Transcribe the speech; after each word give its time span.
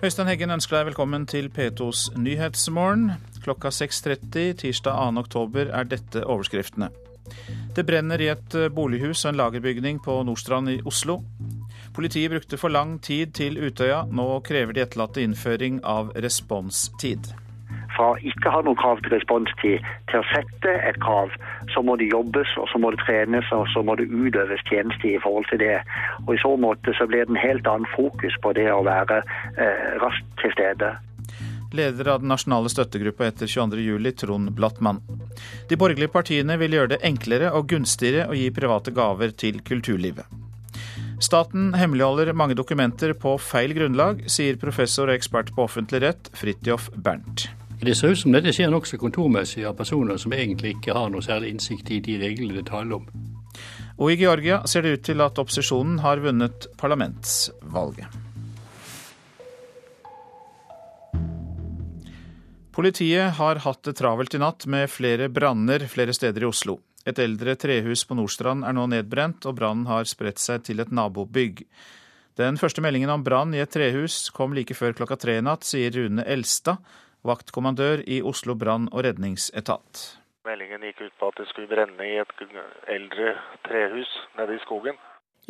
Øystein 0.00 0.30
Heggen 0.30 0.48
ønsker 0.54 0.78
deg 0.78 0.86
velkommen 0.88 1.26
til 1.28 1.50
P2s 1.52 2.14
Nyhetsmorgen. 2.16 3.18
Klokka 3.44 3.68
6.30 3.68 4.54
tirsdag 4.62 4.96
2. 4.96 5.20
oktober 5.20 5.68
er 5.76 5.90
dette 5.90 6.22
overskriftene. 6.24 6.88
Det 7.76 7.84
brenner 7.84 8.24
i 8.24 8.30
et 8.32 8.56
bolighus 8.72 9.26
og 9.26 9.34
en 9.34 9.40
lagerbygning 9.42 10.00
på 10.00 10.14
Nordstrand 10.24 10.72
i 10.72 10.78
Oslo. 10.88 11.18
Politiet 11.92 12.32
brukte 12.32 12.56
for 12.56 12.72
lang 12.72 12.96
tid 13.04 13.36
til 13.36 13.60
Utøya. 13.60 14.06
Nå 14.08 14.40
krever 14.40 14.72
de 14.72 14.86
etterlatte 14.86 15.20
innføring 15.20 15.82
av 15.84 16.14
responstid 16.16 17.34
fra 18.00 18.14
ikke 18.24 18.52
har 18.52 18.64
noe 18.64 18.78
krav 18.80 19.02
til 19.04 19.12
responstid 19.12 19.84
til 20.08 20.20
å 20.20 20.26
sette 20.32 20.72
et 20.88 20.96
krav, 21.04 21.34
så 21.74 21.82
må 21.84 21.98
det 22.00 22.08
jobbes, 22.08 22.54
og 22.60 22.70
så 22.72 22.80
må 22.80 22.94
det 22.94 23.02
trenes, 23.04 23.52
og 23.52 23.66
så 23.74 23.84
må 23.84 23.98
det 24.00 24.08
utøves 24.08 24.64
tjeneste 24.70 25.12
i 25.12 25.20
forhold 25.20 25.48
til 25.52 25.60
det. 25.60 25.76
Og 26.24 26.34
I 26.34 26.40
så 26.40 26.54
måte 26.56 26.96
så 26.96 27.06
blir 27.10 27.26
det 27.26 27.36
en 27.36 27.44
helt 27.44 27.68
annen 27.68 27.88
fokus 27.92 28.36
på 28.40 28.54
det 28.56 28.70
å 28.72 28.82
være 28.88 29.20
eh, 29.20 29.86
raskt 30.00 30.32
til 30.40 30.56
stede. 30.56 30.94
Leder 31.76 32.08
av 32.16 32.22
den 32.24 32.32
nasjonale 32.32 32.70
støttegruppa 32.72 33.28
etter 33.28 33.46
22.07, 33.46 34.10
Trond 34.24 34.50
Blattmann. 34.56 35.04
De 35.70 35.78
borgerlige 35.78 36.10
partiene 36.10 36.56
vil 36.58 36.74
gjøre 36.74 36.96
det 36.96 37.02
enklere 37.06 37.52
og 37.54 37.68
gunstigere 37.70 38.26
å 38.26 38.34
gi 38.34 38.48
private 38.54 38.94
gaver 38.96 39.36
til 39.38 39.60
kulturlivet. 39.62 40.26
Staten 41.20 41.74
hemmeligholder 41.76 42.32
mange 42.32 42.56
dokumenter 42.56 43.12
på 43.12 43.36
feil 43.44 43.76
grunnlag, 43.76 44.24
sier 44.32 44.58
professor 44.58 45.12
og 45.12 45.20
ekspert 45.20 45.52
på 45.54 45.68
offentlig 45.68 46.00
rett 46.06 46.32
Fridtjof 46.34 46.88
Bernt. 46.96 47.50
Det 47.80 47.94
ser 47.94 48.12
ut 48.12 48.18
som 48.20 48.34
dette 48.34 48.52
skjer 48.52 48.68
nokså 48.68 48.98
kontormessig 49.00 49.62
av 49.64 49.72
personer 49.78 50.18
som 50.20 50.34
egentlig 50.36 50.74
ikke 50.74 50.92
har 50.92 51.08
noe 51.08 51.24
særlig 51.24 51.54
innsikt 51.54 51.88
i 51.88 52.02
de 52.04 52.18
reglene 52.20 52.58
det 52.58 52.66
taler 52.68 52.98
om. 52.98 53.06
Og 53.96 54.12
i 54.12 54.18
Georgia 54.20 54.58
ser 54.68 54.84
det 54.84 54.92
ut 54.92 55.06
til 55.08 55.24
at 55.24 55.40
opposisjonen 55.40 56.02
har 56.04 56.20
vunnet 56.20 56.68
parlamentsvalget. 56.80 58.20
Politiet 62.76 63.40
har 63.40 63.64
hatt 63.64 63.82
det 63.88 63.96
travelt 63.96 64.36
i 64.36 64.44
natt 64.44 64.68
med 64.68 64.92
flere 64.92 65.32
branner 65.32 65.88
flere 65.88 66.12
steder 66.16 66.44
i 66.44 66.52
Oslo. 66.52 66.78
Et 67.08 67.16
eldre 67.16 67.56
trehus 67.56 68.04
på 68.04 68.16
Nordstrand 68.16 68.64
er 68.68 68.76
nå 68.76 68.86
nedbrent, 68.92 69.48
og 69.48 69.56
brannen 69.56 69.88
har 69.88 70.04
spredt 70.08 70.40
seg 70.40 70.68
til 70.68 70.84
et 70.84 70.92
nabobygg. 70.92 71.64
Den 72.36 72.60
første 72.60 72.84
meldingen 72.84 73.12
om 73.12 73.24
brann 73.24 73.56
i 73.56 73.64
et 73.64 73.72
trehus 73.72 74.28
kom 74.36 74.52
like 74.56 74.76
før 74.76 74.92
klokka 74.96 75.16
tre 75.20 75.40
i 75.40 75.44
natt, 75.44 75.64
sier 75.64 75.92
Rune 75.96 76.28
Elstad, 76.28 76.84
vaktkommandør 77.26 78.04
i 78.06 78.22
Oslo 78.22 78.54
brann- 78.54 78.88
og 78.92 79.04
redningsetat. 79.04 80.16
Meldingen 80.44 80.82
gikk 80.88 81.04
ut 81.04 81.16
på 81.20 81.28
at 81.28 81.38
det 81.40 81.48
skulle 81.50 81.68
brenne 81.68 82.06
i 82.06 82.16
et 82.22 82.34
eldre 82.88 83.34
trehus 83.68 84.12
nede 84.38 84.56
i 84.56 84.62
skogen. 84.64 84.96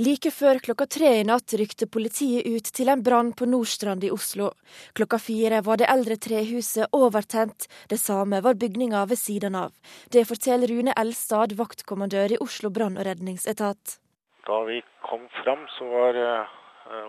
Like 0.01 0.31
før 0.33 0.61
klokka 0.65 0.87
tre 0.87 1.09
i 1.19 1.25
natt 1.29 1.53
rykte 1.61 1.89
politiet 1.91 2.47
ut 2.47 2.69
til 2.77 2.89
en 2.89 3.03
brann 3.05 3.33
på 3.37 3.45
Nordstrand 3.51 4.05
i 4.07 4.11
Oslo. 4.15 4.53
Klokka 4.97 5.19
fire 5.21 5.59
var 5.67 5.81
det 5.81 5.91
eldre 5.93 6.17
trehuset 6.17 6.95
overtent, 6.97 7.67
det 7.91 7.99
samme 8.01 8.41
var 8.41 8.55
bygninga 8.55 9.03
ved 9.11 9.21
siden 9.21 9.59
av. 9.59 9.75
Det 10.09 10.25
forteller 10.31 10.73
Rune 10.73 10.95
Elstad, 10.97 11.53
vaktkommandør 11.59 12.33
i 12.33 12.41
Oslo 12.41 12.71
brann- 12.71 12.97
og 12.97 13.05
redningsetat. 13.11 13.99
Da 14.47 14.63
vi 14.71 14.81
kom 15.05 15.29
fram, 15.43 15.67
så 15.77 15.91
var 15.91 16.17
uh, 16.17 16.57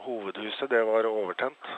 hovedhuset 0.03 0.69
det 0.73 0.83
var 0.89 1.07
overtent. 1.07 1.71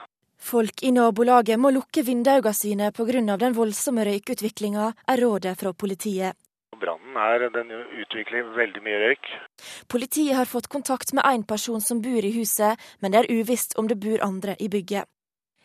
Folk 0.44 0.84
i 0.84 0.92
nabolaget 0.92 1.60
må 1.60 1.70
lukke 1.72 2.04
vinduene 2.04 2.52
sine 2.54 2.92
pga. 2.92 3.38
den 3.38 3.54
voldsomme 3.56 4.04
røykutviklinga, 4.04 4.94
er 5.08 5.22
rådet 5.24 5.58
fra 5.58 5.72
politiet. 5.74 6.36
Brannen 6.82 7.16
er, 7.16 7.48
den 7.54 7.72
utvikler 8.02 8.50
veldig 8.58 8.82
mye 8.84 9.00
røyk. 9.06 9.30
Politiet 9.88 10.36
har 10.36 10.46
fått 10.46 10.68
kontakt 10.68 11.14
med 11.14 11.24
én 11.24 11.48
person 11.48 11.80
som 11.80 12.02
bor 12.02 12.26
i 12.26 12.34
huset, 12.36 12.76
men 13.00 13.12
det 13.12 13.24
er 13.24 13.32
uvisst 13.32 13.78
om 13.78 13.88
det 13.88 14.00
bor 14.03 14.20
andre 14.20 14.58
i 14.59 14.68
bygget. 14.68 15.08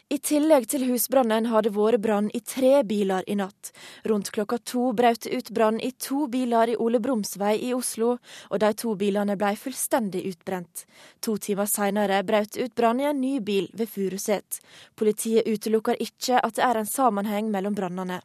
I 0.08 0.16
tillegg 0.24 0.64
til 0.72 0.86
husbrannen 0.88 1.50
har 1.52 1.66
det 1.66 1.74
vært 1.74 2.00
brann 2.00 2.30
i 2.32 2.40
tre 2.40 2.78
biler 2.88 3.26
i 3.28 3.34
natt. 3.36 3.74
Rundt 4.08 4.30
klokka 4.32 4.56
to 4.64 4.86
brøt 4.96 5.26
det 5.26 5.36
ut 5.36 5.50
brann 5.52 5.80
i 5.84 5.90
to 6.00 6.22
biler 6.32 6.72
i 6.72 6.76
Ole 6.80 6.96
Brums 7.04 7.34
vei 7.36 7.58
i 7.66 7.74
Oslo, 7.76 8.14
og 8.48 8.62
de 8.62 8.70
to 8.72 8.94
bilene 8.96 9.36
ble 9.36 9.50
fullstendig 9.60 10.22
utbrent. 10.30 10.86
To 11.20 11.36
timer 11.36 11.68
seinere 11.68 12.22
brøt 12.24 12.56
det 12.56 12.64
ut 12.64 12.74
brann 12.80 13.02
i 13.04 13.08
en 13.10 13.20
ny 13.20 13.34
bil 13.44 13.68
ved 13.76 13.92
Furuset. 13.92 14.62
Politiet 14.96 15.44
utelukker 15.44 16.00
ikke 16.00 16.40
at 16.40 16.56
det 16.56 16.64
er 16.64 16.80
en 16.80 16.88
sammenheng 16.88 17.52
mellom 17.52 17.76
brannene. 17.76 18.22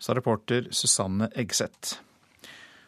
Sa 0.00 0.16
reporter 0.16 0.70
Susanne 0.72 1.28
Eggseth. 1.36 1.98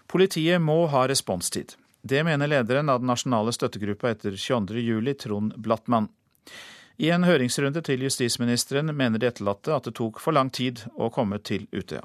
Politiet 0.09 0.65
må 0.65 0.87
ha 0.89 1.05
responstid. 1.13 1.77
Det 2.01 2.25
mener 2.25 2.49
lederen 2.49 2.89
av 2.89 3.03
den 3.03 3.13
nasjonale 3.13 3.53
støttegruppa 3.53 4.15
etter 4.15 4.33
22.07, 4.33 5.15
Trond 5.27 5.61
Blattmann. 5.61 6.09
I 6.99 7.11
en 7.15 7.25
høringsrunde 7.25 7.81
til 7.87 8.03
justisministeren 8.03 8.91
mener 8.97 9.23
de 9.23 9.29
etterlatte 9.31 9.71
at 9.75 9.85
det 9.87 9.95
tok 9.95 10.19
for 10.19 10.35
lang 10.35 10.49
tid 10.51 10.83
å 10.99 11.11
komme 11.15 11.39
til 11.39 11.69
Utøya. 11.71 12.03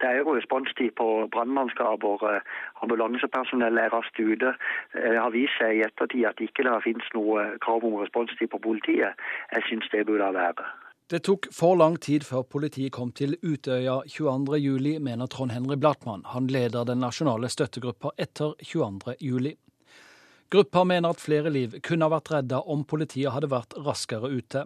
Det 0.00 0.08
er 0.08 0.16
jo 0.18 0.32
responstid 0.34 0.94
på 0.98 1.06
brannmannskaper. 1.34 2.40
Ambulansepersonell 2.82 3.78
er 3.78 3.92
raskt 3.94 4.18
ute. 4.18 4.54
Det 4.94 5.18
har 5.20 5.30
vist 5.30 5.54
seg 5.60 5.76
i 5.76 5.84
ettertid 5.86 6.24
at 6.30 6.40
ikke 6.42 6.64
det 6.66 6.78
finnes 6.86 7.12
noe 7.14 7.44
krav 7.64 7.84
om 7.86 8.00
responstid 8.00 8.50
på 8.50 8.62
politiet. 8.64 9.14
Jeg 9.52 9.68
syns 9.68 9.92
det 9.92 10.06
burde 10.08 10.32
være. 10.34 10.66
Det 11.12 11.20
tok 11.28 11.46
for 11.52 11.76
lang 11.76 11.98
tid 12.00 12.24
før 12.24 12.42
politiet 12.48 12.92
kom 12.96 13.12
til 13.12 13.36
Utøya 13.44 14.00
22.07, 14.08 14.98
mener 15.04 15.28
Trond 15.28 15.52
Henry 15.52 15.76
Blattmann. 15.76 16.24
Han 16.32 16.48
leder 16.48 16.88
den 16.88 17.04
nasjonale 17.04 17.52
støttegruppa 17.52 18.16
etter 18.18 18.56
22.07. 18.64 19.52
Gruppa 20.54 20.84
mener 20.84 21.10
at 21.10 21.18
flere 21.18 21.50
liv 21.50 21.72
kunne 21.82 22.06
ha 22.06 22.12
vært 22.12 22.30
redda 22.30 22.60
om 22.70 22.84
politiet 22.86 23.32
hadde 23.34 23.48
vært 23.50 23.74
raskere 23.82 24.28
ute. 24.30 24.60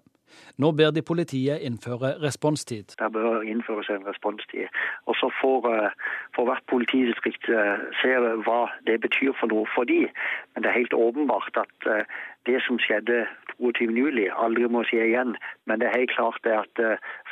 Nå 0.60 0.72
ber 0.76 0.90
de 0.92 1.00
politiet 1.10 1.62
innføre 1.64 2.10
responstid. 2.20 2.92
Det 3.00 3.08
bør 3.14 3.40
innføres 3.40 3.88
en 3.94 4.04
responstid. 4.04 4.68
Og 5.08 5.16
så 5.16 5.30
får, 5.40 5.68
eh, 5.72 5.96
får 6.36 6.48
hvert 6.50 6.66
politidistrikt 6.72 7.48
eh, 7.48 7.86
se 8.02 8.12
hva 8.44 8.60
det 8.84 8.98
betyr 9.06 9.32
for 9.40 9.48
noe 9.48 9.64
for 9.74 9.88
de. 9.88 10.02
Men 10.52 10.62
det 10.62 10.70
er 10.70 10.80
helt 10.80 10.98
åpenbart 10.98 11.62
at 11.64 11.88
eh, 11.94 12.04
det 12.48 12.62
som 12.66 12.80
skjedde 12.82 13.26
22.07, 13.58 14.28
aldri 14.44 14.68
må 14.70 14.84
skje 14.86 15.04
igjen. 15.08 15.34
Men 15.66 15.80
det 15.80 15.88
er 15.88 15.98
helt 16.00 16.14
klart 16.14 16.46
at 16.46 16.82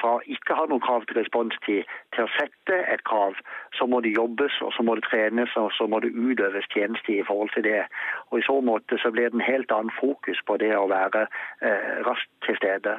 fra 0.01 0.17
ikke 0.27 0.57
ha 0.59 0.67
noe 0.71 0.83
krav 0.83 1.07
til 1.07 1.21
responstid 1.21 1.87
til 2.15 2.25
å 2.25 2.33
sette 2.35 2.81
et 2.93 3.05
krav, 3.09 3.39
så 3.79 3.87
må 3.91 4.01
det 4.03 4.17
jobbes, 4.17 4.59
og 4.67 4.73
så 4.77 4.85
må 4.87 4.97
det 4.99 5.07
trenes, 5.07 5.55
og 5.61 5.71
så 5.77 5.87
må 5.91 6.01
det 6.03 6.13
utøves 6.15 6.67
tjeneste 6.75 7.15
i 7.15 7.25
forhold 7.27 7.53
til 7.55 7.67
det. 7.69 7.85
Og 8.31 8.41
I 8.41 8.47
så 8.49 8.59
måte 8.61 8.99
så 9.03 9.13
blir 9.15 9.31
det 9.31 9.39
en 9.39 9.47
helt 9.47 9.73
annen 9.73 9.95
fokus 10.01 10.41
på 10.49 10.59
det 10.63 10.73
å 10.77 10.89
være 10.91 11.27
eh, 11.27 11.93
raskt 12.09 12.33
til 12.47 12.59
stede. 12.59 12.97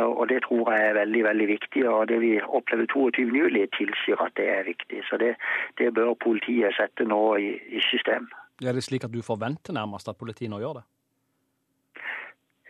Og 0.00 0.28
Det 0.28 0.40
tror 0.46 0.72
jeg 0.72 0.88
er 0.88 0.98
veldig 1.00 1.24
veldig 1.24 1.48
viktig. 1.48 1.88
og 1.88 2.08
Det 2.08 2.20
vi 2.20 2.32
opplever 2.40 2.86
22.07 2.94 3.66
tilsier 3.76 4.24
at 4.24 4.32
det 4.36 4.48
er 4.48 4.64
viktig. 4.64 5.02
Så 5.10 5.20
det, 5.20 5.34
det 5.78 5.92
bør 5.94 6.14
politiet 6.14 6.74
sette 6.78 7.04
nå 7.04 7.22
i, 7.36 7.52
i 7.76 7.84
system. 7.90 8.30
Er 8.64 8.72
det 8.72 8.84
slik 8.86 9.04
at 9.04 9.12
du 9.12 9.22
forventer 9.26 9.74
nærmest 9.76 10.08
at 10.08 10.16
politiet 10.16 10.50
nå 10.50 10.62
gjør 10.62 10.80
det? 10.80 10.84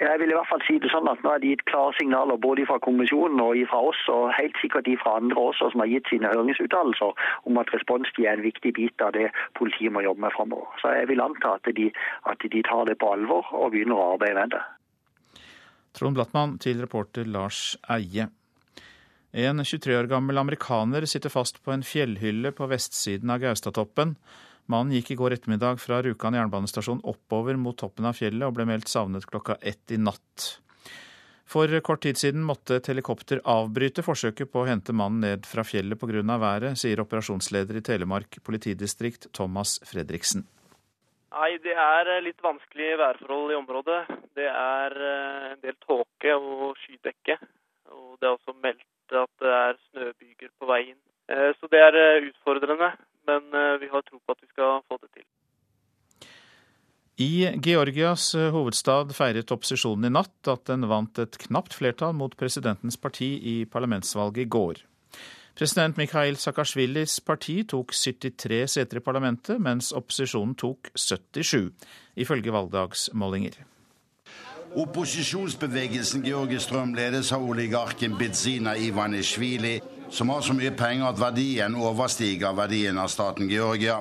Jeg 0.03 0.19
vil 0.19 0.33
i 0.33 0.35
hvert 0.35 0.51
fall 0.51 0.63
si 0.67 0.81
det 0.83 0.91
sånn 0.91 1.07
at 1.11 1.21
Nå 1.23 1.31
er 1.31 1.43
det 1.43 1.53
gitt 1.53 1.65
klare 1.71 1.95
signaler 1.95 2.41
både 2.43 2.65
fra 2.67 2.81
kommisjonen 2.83 3.39
og 3.45 3.61
fra 3.71 3.83
oss, 3.93 4.01
og 4.11 4.33
helt 4.35 4.59
sikkert 4.59 4.91
fra 5.03 5.15
andre 5.21 5.39
også 5.53 5.71
som 5.71 5.85
har 5.85 5.91
gitt 5.93 6.11
sine 6.11 6.33
høringsuttalelser 6.33 7.25
om 7.51 7.61
at 7.63 7.71
responstid 7.75 8.27
er 8.27 8.35
en 8.35 8.47
viktig 8.47 8.75
bit 8.79 9.05
av 9.07 9.15
det 9.15 9.29
politiet 9.59 9.95
må 9.95 10.03
jobbe 10.03 10.27
med 10.27 10.35
framover. 10.35 10.75
Så 10.83 10.91
jeg 10.97 11.11
vil 11.13 11.23
anta 11.23 11.55
at 11.61 11.71
de, 11.79 11.89
at 12.27 12.47
de 12.55 12.63
tar 12.67 12.87
det 12.91 12.99
på 12.99 13.13
alvor 13.15 13.47
og 13.55 13.71
begynner 13.75 14.01
å 14.01 14.13
arbeide 14.17 14.41
med 14.41 14.57
det. 14.57 14.63
Trond 15.93 16.17
Blattmann 16.17 16.57
til 16.63 16.81
reporter 16.83 17.29
Lars 17.29 17.77
Eie. 17.93 18.27
En 19.33 19.65
23 19.65 19.95
år 19.97 20.09
gammel 20.11 20.41
amerikaner 20.41 21.07
sitter 21.09 21.33
fast 21.33 21.63
på 21.65 21.73
en 21.73 21.85
fjellhylle 21.87 22.51
på 22.57 22.67
vestsiden 22.69 23.31
av 23.33 23.45
Gaustatoppen. 23.45 24.17
Mannen 24.71 24.95
gikk 24.95 25.13
i 25.13 25.19
går 25.19 25.35
ettermiddag 25.37 25.81
fra 25.83 25.99
Rjukan 26.05 26.37
jernbanestasjon 26.39 27.03
oppover 27.09 27.59
mot 27.59 27.77
toppen 27.79 28.07
av 28.07 28.15
fjellet 28.19 28.47
og 28.47 28.55
ble 28.57 28.67
meldt 28.69 28.91
savnet 28.91 29.27
klokka 29.27 29.59
ett 29.61 29.91
i 29.91 29.99
natt. 29.99 30.63
For 31.53 31.69
kort 31.85 32.01
tid 32.07 32.17
siden 32.17 32.45
måtte 32.49 32.79
et 32.79 32.89
helikopter 32.89 33.43
avbryte 33.45 34.05
forsøket 34.07 34.49
på 34.53 34.63
å 34.63 34.69
hente 34.71 34.95
mannen 34.97 35.21
ned 35.27 35.49
fra 35.49 35.65
fjellet 35.67 36.01
pga. 36.01 36.23
været, 36.39 36.79
sier 36.79 37.03
operasjonsleder 37.03 37.77
i 37.77 37.83
Telemark 37.85 38.39
politidistrikt 38.45 39.29
Thomas 39.33 39.81
Fredriksen. 39.85 40.47
Nei, 41.33 41.59
Det 41.59 41.75
er 41.75 42.21
litt 42.23 42.41
vanskelige 42.43 42.97
værforhold 43.01 43.53
i 43.53 43.59
området. 43.59 44.01
Det 44.37 44.49
er 44.49 44.97
eh, 44.97 45.53
en 45.53 45.61
del 45.61 45.77
tåke 45.81 46.35
og 46.37 46.77
skydekke. 46.85 47.39
Og 47.91 48.19
det 48.21 48.29
er 48.29 48.37
også 48.37 48.55
meldt 48.63 49.17
at 49.17 49.33
det 49.41 49.53
er 49.53 49.79
snøbyger 49.91 50.51
på 50.59 50.69
veien. 50.69 50.99
Eh, 51.29 51.51
så 51.59 51.69
det 51.73 51.81
er 51.81 51.97
eh, 51.97 52.29
utfordrende 52.29 52.93
men 53.29 53.55
eh, 53.55 53.79
vi 53.83 53.91
har 53.93 54.05
tro 54.07 54.19
på 54.19 54.35
at 54.35 54.43
vi 54.43 54.51
skal 54.51 54.83
få 54.89 54.99
det 55.03 55.11
til. 55.17 55.27
I 57.23 57.51
Georgias 57.65 58.35
eh, 58.35 58.51
hovedstad 58.55 59.13
feiret 59.17 59.53
opposisjonen 59.53 60.09
i 60.09 60.15
natt 60.15 60.49
at 60.49 60.65
den 60.71 60.89
vant 60.91 61.19
et 61.23 61.37
knapt 61.47 61.77
flertall 61.77 62.17
mot 62.17 62.37
presidentens 62.41 62.97
parti 62.97 63.35
i 63.37 63.57
parlamentsvalget 63.69 64.47
i 64.47 64.51
går. 64.57 64.81
President 65.55 65.99
Mikhail 66.01 66.39
Saakashvilis 66.41 67.19
parti 67.21 67.59
tok 67.69 67.93
73 67.93 68.63
seter 68.73 68.99
i 68.99 69.05
parlamentet, 69.05 69.61
mens 69.61 69.93
opposisjonen 69.93 70.55
tok 70.57 70.89
77, 70.97 71.69
ifølge 72.17 72.55
valgdagsmålinger. 72.55 73.61
Opposisjonsbevegelsen 74.73 76.25
Georgisk 76.25 76.71
strømledes 76.71 77.35
av 77.37 77.45
oligarken 77.45 78.17
Bidzina 78.17 78.73
Ivanishvili, 78.81 79.75
som 80.13 80.29
har 80.29 80.45
så 80.45 80.55
mye 80.57 80.75
penger 80.77 81.09
at 81.09 81.21
verdien 81.21 81.77
overstiger 81.79 82.53
verdien 82.57 82.99
av 83.01 83.09
staten 83.13 83.49
Georgia. 83.51 83.99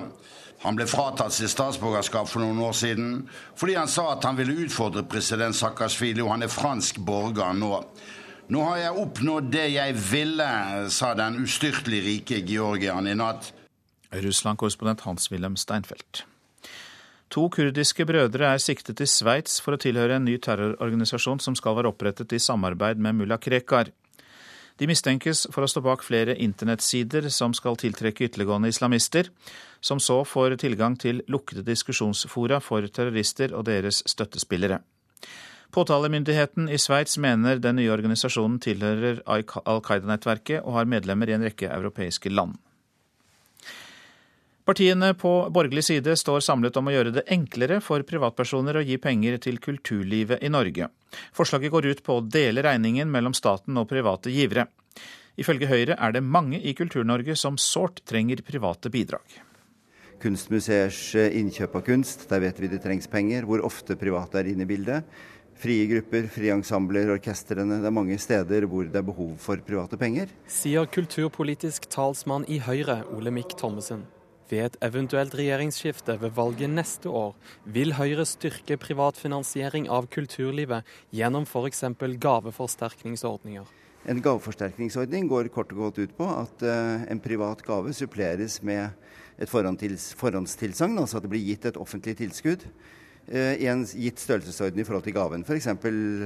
Han 0.62 0.78
ble 0.78 0.86
fratatt 0.86 1.34
sitt 1.34 1.50
statsborgerskap 1.50 2.30
for 2.30 2.44
noen 2.44 2.60
år 2.62 2.76
siden 2.78 3.14
fordi 3.58 3.78
han 3.80 3.90
sa 3.90 4.12
at 4.14 4.28
han 4.28 4.38
ville 4.38 4.68
utfordre 4.68 5.06
president 5.10 5.58
Saakashvili, 5.58 6.22
og 6.22 6.36
han 6.36 6.46
er 6.46 6.52
fransk 6.52 7.00
borger 7.02 7.56
nå. 7.58 7.78
Nå 8.52 8.66
har 8.68 8.82
jeg 8.82 9.00
oppnådd 9.06 9.48
det 9.54 9.68
jeg 9.72 9.96
ville, 10.10 10.50
sa 10.92 11.14
den 11.16 11.40
ustyrtelig 11.46 12.02
rike 12.04 12.42
georgieren 12.44 13.08
i 13.08 13.16
natt. 13.16 13.54
Russland-korrespondent 14.12 15.06
Hans-Wilhelm 15.08 15.56
Steinfeld. 15.56 16.26
To 17.32 17.46
kurdiske 17.48 18.04
brødre 18.04 18.50
er 18.52 18.60
siktet 18.60 19.00
i 19.00 19.08
Sveits 19.08 19.62
for 19.64 19.78
å 19.78 19.80
tilhøre 19.80 20.18
en 20.20 20.26
ny 20.28 20.36
terrororganisasjon 20.44 21.40
som 21.40 21.56
skal 21.56 21.78
være 21.78 21.94
opprettet 21.94 22.36
i 22.36 22.42
samarbeid 22.44 23.00
med 23.00 23.22
mulla 23.22 23.40
Krekar. 23.40 23.94
De 24.80 24.88
mistenkes 24.90 25.46
for 25.52 25.66
å 25.66 25.70
stå 25.70 25.84
bak 25.86 26.06
flere 26.06 26.38
internettsider 26.40 27.28
som 27.34 27.54
skal 27.58 27.78
tiltrekke 27.80 28.28
ytterliggående 28.30 28.72
islamister, 28.72 29.30
som 29.82 30.00
så 30.00 30.22
får 30.26 30.58
tilgang 30.62 30.98
til 31.00 31.22
lukkede 31.32 31.66
diskusjonsfora 31.68 32.62
for 32.64 32.88
terrorister 32.88 33.56
og 33.58 33.68
deres 33.70 34.04
støttespillere. 34.10 34.82
Påtalemyndigheten 35.72 36.68
i 36.68 36.80
Sveits 36.82 37.16
mener 37.22 37.62
den 37.64 37.78
nye 37.80 37.94
organisasjonen 37.94 38.60
tilhører 38.60 39.22
Al 39.32 39.46
Qaida-nettverket 39.48 40.66
og 40.66 40.76
har 40.76 40.90
medlemmer 40.90 41.32
i 41.32 41.38
en 41.38 41.46
rekke 41.48 41.70
europeiske 41.72 42.32
land. 42.34 42.58
Partiene 44.66 45.14
på 45.18 45.50
borgerlig 45.50 45.84
side 45.88 46.14
står 46.20 46.44
samlet 46.46 46.76
om 46.78 46.88
å 46.88 46.94
gjøre 46.94 47.14
det 47.16 47.24
enklere 47.34 47.80
for 47.82 48.04
privatpersoner 48.06 48.78
å 48.78 48.84
gi 48.86 49.00
penger 49.02 49.40
til 49.42 49.58
kulturlivet 49.58 50.44
i 50.46 50.52
Norge. 50.54 50.92
Forslaget 51.34 51.74
går 51.74 51.88
ut 51.90 52.04
på 52.06 52.20
å 52.20 52.26
dele 52.26 52.62
regningen 52.62 53.10
mellom 53.10 53.34
staten 53.34 53.80
og 53.82 53.90
private 53.90 54.30
givere. 54.30 54.68
Ifølge 55.42 55.70
Høyre 55.72 55.98
er 55.98 56.14
det 56.14 56.22
mange 56.22 56.60
i 56.60 56.76
Kultur-Norge 56.78 57.34
som 57.40 57.58
sårt 57.58 58.04
trenger 58.06 58.44
private 58.46 58.92
bidrag. 58.94 59.26
Kunstmuseers 60.22 61.00
eh, 61.18 61.34
innkjøp 61.40 61.80
av 61.80 61.86
kunst, 61.88 62.28
der 62.30 62.44
vet 62.44 62.60
vi 62.62 62.70
det 62.70 62.84
trengs 62.84 63.10
penger. 63.10 63.48
Hvor 63.50 63.64
ofte 63.66 63.98
private 63.98 64.44
er 64.44 64.52
inne 64.52 64.68
i 64.68 64.70
bildet. 64.70 65.10
Frie 65.62 65.88
grupper, 65.90 66.30
frie 66.30 66.54
ensembler, 66.54 67.10
orkestrene. 67.16 67.80
Det 67.82 67.90
er 67.90 67.98
mange 67.98 68.18
steder 68.22 68.70
hvor 68.70 68.86
det 68.86 69.02
er 69.02 69.08
behov 69.08 69.34
for 69.42 69.62
private 69.66 69.98
penger. 69.98 70.30
Sier 70.50 70.86
kulturpolitisk 70.90 71.90
talsmann 71.90 72.46
i 72.50 72.62
Høyre, 72.62 73.02
Olemic 73.18 73.58
Thommessen. 73.58 74.06
Ved 74.52 74.66
et 74.66 74.78
eventuelt 74.84 75.36
regjeringsskifte 75.40 76.18
ved 76.20 76.34
valget 76.36 76.70
neste 76.70 77.08
år 77.08 77.36
vil 77.64 77.94
Høyre 77.96 78.26
styrke 78.28 78.76
privatfinansiering 78.82 79.88
av 79.88 80.10
kulturlivet 80.12 80.84
gjennom 81.16 81.48
f.eks. 81.48 81.86
gaveforsterkningsordninger. 82.26 83.70
En 84.12 84.20
gaveforsterkningsordning 84.20 85.30
går 85.32 85.52
kort 85.56 85.72
og 85.72 85.86
godt 85.86 86.02
ut 86.04 86.16
på 86.18 86.28
at 86.28 86.66
uh, 86.68 87.06
en 87.08 87.22
privat 87.24 87.64
gave 87.64 87.94
suppleres 87.96 88.60
med 88.66 88.90
et 89.40 89.50
forhåndstilsagn, 89.50 91.00
altså 91.00 91.22
at 91.22 91.24
det 91.24 91.32
blir 91.32 91.48
gitt 91.48 91.70
et 91.70 91.80
offentlig 91.80 92.18
tilskudd 92.20 92.68
Eh, 93.32 93.62
i 93.62 93.68
en 93.70 93.84
gitt 93.86 94.20
størrelsesorden 94.20 94.82
i 94.82 94.84
forhold 94.84 95.06
til 95.06 95.14
gaven, 95.16 95.46
f.eks. 95.46 95.70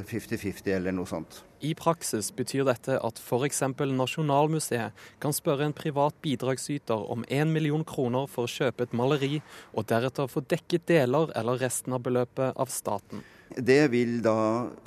50-50 0.09 0.71
eller 0.73 0.95
noe 0.95 1.09
sånt. 1.09 1.43
I 1.65 1.73
praksis 1.77 2.29
betyr 2.35 2.65
dette 2.67 2.97
at 3.01 3.19
f.eks. 3.21 3.61
Nasjonalmuseet 3.95 5.05
kan 5.23 5.33
spørre 5.33 5.65
en 5.65 5.73
privat 5.73 6.17
bidragsyter 6.21 7.07
om 7.11 7.23
1 7.25 7.49
million 7.53 7.81
kroner 7.87 8.27
for 8.29 8.45
å 8.45 8.51
kjøpe 8.51 8.85
et 8.85 8.93
maleri, 8.97 9.39
og 9.73 9.87
deretter 9.89 10.29
få 10.29 10.43
dekket 10.45 10.85
deler 10.91 11.33
eller 11.39 11.61
resten 11.63 11.95
av 11.95 12.03
beløpet 12.05 12.53
av 12.53 12.69
staten. 12.73 13.23
Det 13.55 13.85
vil 13.93 14.19
da 14.25 14.37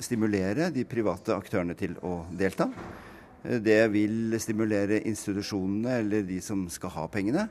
stimulere 0.03 0.69
de 0.75 0.85
private 0.87 1.35
aktørene 1.35 1.75
til 1.79 1.97
å 2.05 2.21
delta. 2.31 2.69
Det 3.39 3.81
vil 3.91 4.35
stimulere 4.39 5.01
institusjonene 5.07 5.99
eller 6.03 6.25
de 6.27 6.39
som 6.43 6.67
skal 6.71 6.95
ha 6.95 7.07
pengene, 7.11 7.47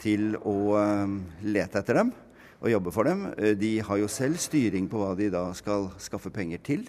til 0.00 0.32
å 0.48 0.56
eh, 0.80 1.18
lete 1.44 1.82
etter 1.82 2.00
dem 2.00 2.14
og 2.60 2.70
jobbe 2.72 2.92
for 2.92 3.08
dem. 3.08 3.26
De 3.60 3.74
har 3.84 4.00
jo 4.00 4.08
selv 4.08 4.40
styring 4.40 4.88
på 4.90 5.00
hva 5.00 5.12
de 5.16 5.30
da 5.32 5.46
skal 5.56 5.90
skaffe 6.00 6.32
penger 6.32 6.60
til. 6.64 6.88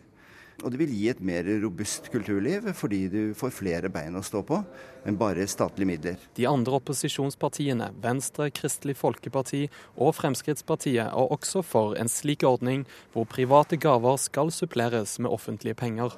Og 0.61 0.69
det 0.69 0.79
vil 0.83 0.91
gi 0.93 1.07
et 1.09 1.21
mer 1.25 1.47
robust 1.63 2.11
kulturliv, 2.13 2.67
fordi 2.77 3.01
du 3.09 3.21
får 3.37 3.53
flere 3.55 3.89
bein 3.93 4.17
å 4.17 4.23
stå 4.25 4.43
på 4.45 4.59
enn 5.07 5.17
bare 5.17 5.47
statlige 5.49 5.89
midler. 5.89 6.27
De 6.37 6.45
andre 6.49 6.77
opposisjonspartiene, 6.77 7.89
Venstre, 8.03 8.51
Kristelig 8.53 8.97
Folkeparti 8.99 9.63
og 9.95 10.13
Fremskrittspartiet, 10.19 11.07
er 11.07 11.33
også 11.33 11.63
for 11.65 11.97
en 11.97 12.11
slik 12.11 12.45
ordning, 12.45 12.85
hvor 13.13 13.25
private 13.29 13.79
gaver 13.81 14.21
skal 14.21 14.53
suppleres 14.53 15.17
med 15.19 15.33
offentlige 15.33 15.79
penger. 15.81 16.13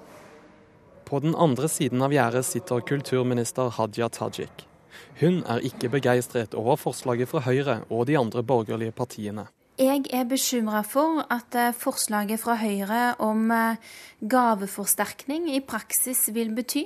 På 1.07 1.19
den 1.23 1.35
andre 1.35 1.69
siden 1.71 2.03
av 2.03 2.13
gjerdet 2.15 2.45
sitter 2.47 2.83
kulturminister 2.83 3.71
Hadia 3.77 4.11
Tajik. 4.11 4.67
Hun 5.19 5.43
er 5.49 5.63
ikke 5.65 5.91
begeistret 5.93 6.55
over 6.57 6.79
forslaget 6.79 7.29
fra 7.31 7.43
Høyre 7.45 7.81
og 7.89 8.07
de 8.09 8.17
andre 8.19 8.43
borgerlige 8.43 8.95
partiene. 8.95 9.47
Jeg 9.73 10.03
er 10.13 10.27
bekymra 10.29 10.83
for 10.85 11.23
at 11.33 11.55
eh, 11.57 11.73
forslaget 11.73 12.37
fra 12.37 12.53
Høyre 12.61 13.15
om 13.25 13.47
eh, 13.49 13.79
gaveforsterkning 14.21 15.47
i 15.49 15.63
praksis 15.65 16.27
vil 16.35 16.51
bety 16.53 16.83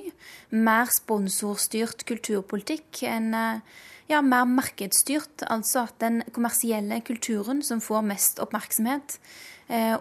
mer 0.56 0.88
sponsorstyrt 0.88 2.06
kulturpolitikk 2.08 3.02
enn 3.04 3.28
eh, 3.36 3.60
ja, 4.08 4.22
mer 4.24 4.48
markedsstyrt. 4.48 5.44
Altså 5.52 5.84
at 5.84 6.00
den 6.00 6.22
kommersielle 6.32 7.02
kulturen 7.04 7.60
som 7.60 7.84
får 7.84 8.08
mest 8.08 8.40
oppmerksomhet, 8.40 9.18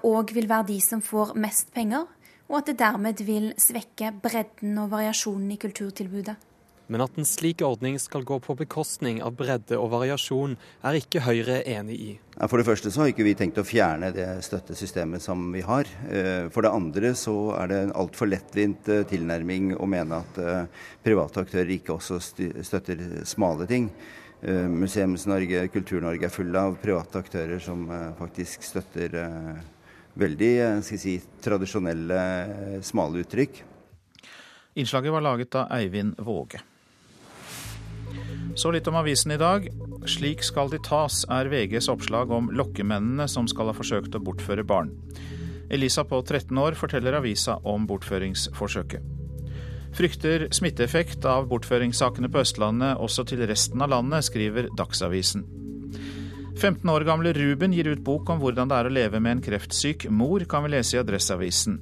òg 0.07 0.31
vil 0.31 0.47
være 0.47 0.69
de 0.71 0.79
som 0.79 1.03
får 1.03 1.35
mest 1.35 1.73
penger. 1.75 2.07
Og 2.47 2.61
at 2.61 2.71
det 2.71 2.79
dermed 2.79 3.19
vil 3.27 3.51
svekke 3.59 4.13
bredden 4.23 4.79
og 4.79 4.93
variasjonen 4.95 5.51
i 5.51 5.59
kulturtilbudet. 5.59 6.39
Men 6.87 7.03
at 7.03 7.17
en 7.19 7.27
slik 7.27 7.61
ordning 7.65 7.97
skal 7.99 8.23
gå 8.27 8.37
på 8.39 8.55
bekostning 8.55 9.19
av 9.23 9.35
bredde 9.35 9.75
og 9.75 9.89
variasjon, 9.91 10.55
er 10.87 10.99
ikke 10.99 11.23
Høyre 11.25 11.59
enig 11.67 11.97
i. 11.99 12.11
For 12.47 12.61
det 12.61 12.67
første 12.67 12.91
så 12.93 13.01
har 13.01 13.11
ikke 13.11 13.25
vi 13.27 13.35
tenkt 13.35 13.59
å 13.59 13.65
fjerne 13.67 14.13
det 14.15 14.27
støttesystemet 14.45 15.23
som 15.23 15.49
vi 15.51 15.63
har. 15.67 15.89
Eh, 16.07 16.47
for 16.53 16.63
det 16.63 16.71
andre 16.71 17.11
så 17.17 17.35
er 17.57 17.71
det 17.71 17.79
en 17.81 17.95
altfor 18.03 18.31
lettvint 18.31 18.87
eh, 18.93 19.03
tilnærming 19.09 19.73
å 19.75 19.89
mene 19.89 20.21
at 20.21 20.39
eh, 20.39 20.85
private 21.03 21.43
aktører 21.43 21.73
ikke 21.75 21.97
også 21.97 22.21
støtter 22.21 23.03
smale 23.27 23.67
ting. 23.69 23.91
Museums-Norge, 24.37 25.63
Kultur-Norge 25.73 26.27
er 26.27 26.29
full 26.29 26.53
av 26.59 26.75
private 26.77 27.23
aktører 27.23 27.57
som 27.57 27.87
faktisk 28.19 28.61
støtter 28.61 29.15
veldig 30.13 30.51
skal 30.85 31.01
si, 31.01 31.15
tradisjonelle, 31.41 32.19
smale 32.85 33.23
uttrykk. 33.25 33.63
Innslaget 34.77 35.15
var 35.17 35.25
laget 35.25 35.57
av 35.57 35.73
Eivind 35.73 36.21
Våge. 36.21 36.61
Så 38.57 38.71
litt 38.73 38.87
om 38.89 38.95
avisen 38.97 39.31
i 39.31 39.37
dag. 39.37 39.67
Slik 40.09 40.41
skal 40.45 40.71
de 40.71 40.79
tas, 40.81 41.21
er 41.29 41.49
VGs 41.51 41.91
oppslag 41.93 42.31
om 42.33 42.49
lokkemennene 42.49 43.27
som 43.29 43.45
skal 43.49 43.69
ha 43.69 43.75
forsøkt 43.77 44.17
å 44.17 44.21
bortføre 44.23 44.65
barn. 44.65 44.89
Elisa 45.69 46.01
på 46.07 46.23
13 46.23 46.57
år 46.57 46.77
forteller 46.79 47.19
avisa 47.19 47.59
om 47.69 47.85
bortføringsforsøket. 47.85 49.13
Frykter 49.97 50.47
smitteeffekt 50.53 51.25
av 51.29 51.45
bortføringssakene 51.51 52.31
på 52.33 52.41
Østlandet 52.41 52.97
også 53.03 53.27
til 53.29 53.45
resten 53.49 53.83
av 53.85 53.93
landet, 53.93 54.25
skriver 54.25 54.71
Dagsavisen. 54.77 55.45
15 56.57 56.89
år 56.89 57.05
gamle 57.05 57.35
Ruben 57.37 57.73
gir 57.77 57.91
ut 57.91 58.01
bok 58.01 58.31
om 58.33 58.41
hvordan 58.41 58.71
det 58.71 58.77
er 58.79 58.89
å 58.89 58.93
leve 58.93 59.21
med 59.21 59.35
en 59.35 59.43
kreftsyk 59.45 60.07
mor, 60.09 60.41
kan 60.49 60.65
vi 60.65 60.73
lese 60.73 60.97
i 60.97 61.01
Adresseavisen. 61.03 61.77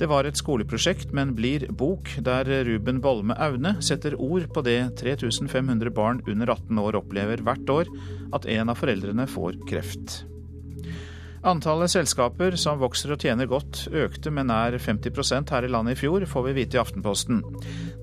Det 0.00 0.08
var 0.08 0.24
et 0.24 0.38
skoleprosjekt, 0.38 1.10
men 1.12 1.34
blir 1.36 1.66
bok, 1.76 2.08
der 2.24 2.48
Ruben 2.64 3.02
Bolme 3.04 3.34
Aune 3.36 3.74
setter 3.84 4.14
ord 4.16 4.46
på 4.54 4.62
det 4.64 4.78
3500 4.96 5.92
barn 5.92 6.22
under 6.24 6.54
18 6.54 6.80
år 6.80 6.96
opplever 7.02 7.42
hvert 7.44 7.68
år, 7.68 7.90
at 8.32 8.48
en 8.48 8.72
av 8.72 8.80
foreldrene 8.80 9.26
får 9.28 9.58
kreft. 9.68 10.22
Antallet 11.44 11.92
selskaper 11.92 12.56
som 12.60 12.80
vokser 12.80 13.12
og 13.12 13.20
tjener 13.20 13.48
godt, 13.48 13.90
økte 13.92 14.32
med 14.32 14.48
nær 14.48 14.78
50% 14.80 15.52
her 15.52 15.68
i 15.68 15.70
landet 15.72 15.98
i 15.98 16.00
fjor, 16.00 16.24
får 16.28 16.48
vi 16.48 16.56
vite 16.62 16.76
i 16.76 16.80
Aftenposten. 16.80 17.44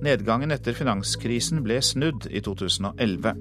Nedgangen 0.06 0.54
etter 0.54 0.78
finanskrisen 0.78 1.66
ble 1.66 1.80
snudd 1.82 2.30
i 2.30 2.44
2011. 2.46 3.34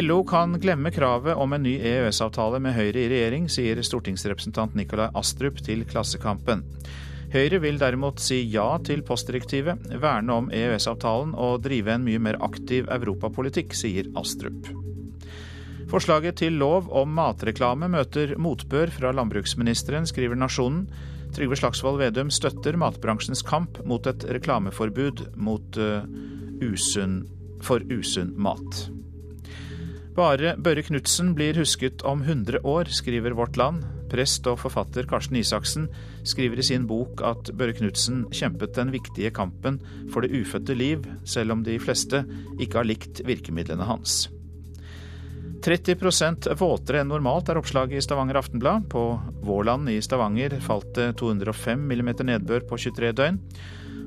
LO 0.00 0.18
kan 0.24 0.56
glemme 0.62 0.92
kravet 0.94 1.36
om 1.36 1.52
en 1.52 1.64
ny 1.68 1.76
EØS-avtale 1.84 2.60
med 2.64 2.76
Høyre 2.76 3.04
i 3.04 3.08
regjering, 3.12 3.48
sier 3.52 3.80
stortingsrepresentant 3.84 4.76
Nikolai 4.78 5.10
Astrup 5.20 5.60
til 5.66 5.84
Klassekampen. 5.88 6.64
Høyre 7.30 7.60
vil 7.62 7.76
derimot 7.78 8.18
si 8.18 8.40
ja 8.50 8.72
til 8.82 9.04
postdirektivet, 9.06 9.84
verne 10.02 10.34
om 10.34 10.48
EØS-avtalen 10.50 11.36
og 11.38 11.60
drive 11.62 11.94
en 11.94 12.02
mye 12.02 12.18
mer 12.18 12.40
aktiv 12.42 12.88
europapolitikk, 12.90 13.76
sier 13.78 14.08
Astrup. 14.18 14.66
Forslaget 15.90 16.40
til 16.42 16.58
lov 16.58 16.88
om 16.94 17.12
matreklame 17.14 17.86
møter 17.90 18.36
motbør 18.38 18.90
fra 18.94 19.12
landbruksministeren, 19.14 20.06
skriver 20.10 20.38
Nasjonen. 20.38 20.88
Trygve 21.34 21.58
Slagsvold 21.58 22.00
Vedum 22.02 22.30
støtter 22.34 22.78
matbransjens 22.78 23.44
kamp 23.46 23.78
mot 23.86 24.06
et 24.10 24.26
reklameforbud 24.26 25.28
mot, 25.38 25.78
uh, 25.78 26.02
usunn, 26.66 27.20
for 27.62 27.82
usunn 27.94 28.34
mat. 28.34 28.84
Bare 30.18 30.56
Børre 30.58 30.82
Knutsen 30.82 31.34
blir 31.38 31.58
husket 31.62 32.02
om 32.02 32.26
100 32.26 32.64
år, 32.66 32.90
skriver 32.90 33.38
Vårt 33.38 33.58
Land. 33.58 33.86
Prest 34.10 34.48
og 34.50 34.58
forfatter 34.64 35.06
Karsten 35.10 35.38
Isaksen 35.40 35.86
skriver 36.26 36.60
i 36.60 36.66
sin 36.66 36.88
bok 36.90 37.22
at 37.26 37.52
Børre 37.56 37.76
Knutsen 37.78 38.24
kjempet 38.34 38.74
den 38.76 38.92
viktige 38.94 39.32
kampen 39.34 39.78
for 40.12 40.24
det 40.24 40.34
ufødte 40.34 40.76
liv, 40.76 41.06
selv 41.24 41.54
om 41.54 41.64
de 41.66 41.78
fleste 41.82 42.24
ikke 42.58 42.80
har 42.80 42.90
likt 42.90 43.22
virkemidlene 43.26 43.86
hans. 43.88 44.26
30% 45.60 46.48
våtere 46.56 47.02
enn 47.02 47.10
normalt 47.12 47.50
er 47.52 47.60
oppslaget 47.60 47.98
i 47.98 48.04
Stavanger 48.04 48.38
Aftenblad. 48.40 48.88
På 48.92 49.20
Vårland 49.44 49.90
i 49.92 49.98
Stavanger 50.00 50.56
falt 50.64 50.94
det 50.96 51.12
205 51.20 51.84
mm 51.84 52.10
nedbør 52.24 52.64
på 52.70 52.80
23 52.80 53.12
døgn, 53.12 53.40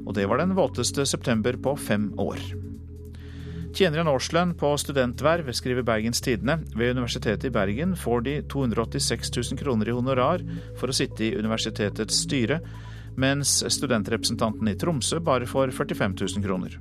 og 0.03 0.15
det 0.17 0.25
var 0.29 0.41
den 0.41 0.57
våteste 0.57 1.05
september 1.05 1.57
på 1.61 1.77
fem 1.77 2.09
år. 2.17 2.41
Tjener 3.73 4.03
en 4.03 4.09
årslønn 4.11 4.51
på 4.53 4.69
studentverv, 4.77 5.47
skriver 5.57 5.81
Bergens 5.81 6.21
Tidende. 6.21 6.59
Ved 6.77 6.93
Universitetet 6.93 7.47
i 7.49 7.53
Bergen 7.53 7.95
får 7.97 8.21
de 8.27 8.33
286 8.45 9.31
000 9.33 9.57
kroner 9.57 9.89
i 9.89 9.95
honorar 9.97 10.43
for 10.77 10.91
å 10.91 10.93
sitte 10.93 11.23
i 11.25 11.31
universitetets 11.33 12.19
styre, 12.27 12.59
mens 13.17 13.63
studentrepresentanten 13.73 14.69
i 14.69 14.75
Tromsø 14.77 15.17
bare 15.25 15.47
får 15.49 15.73
45 15.73 16.13
000 16.21 16.45
kroner. 16.45 16.75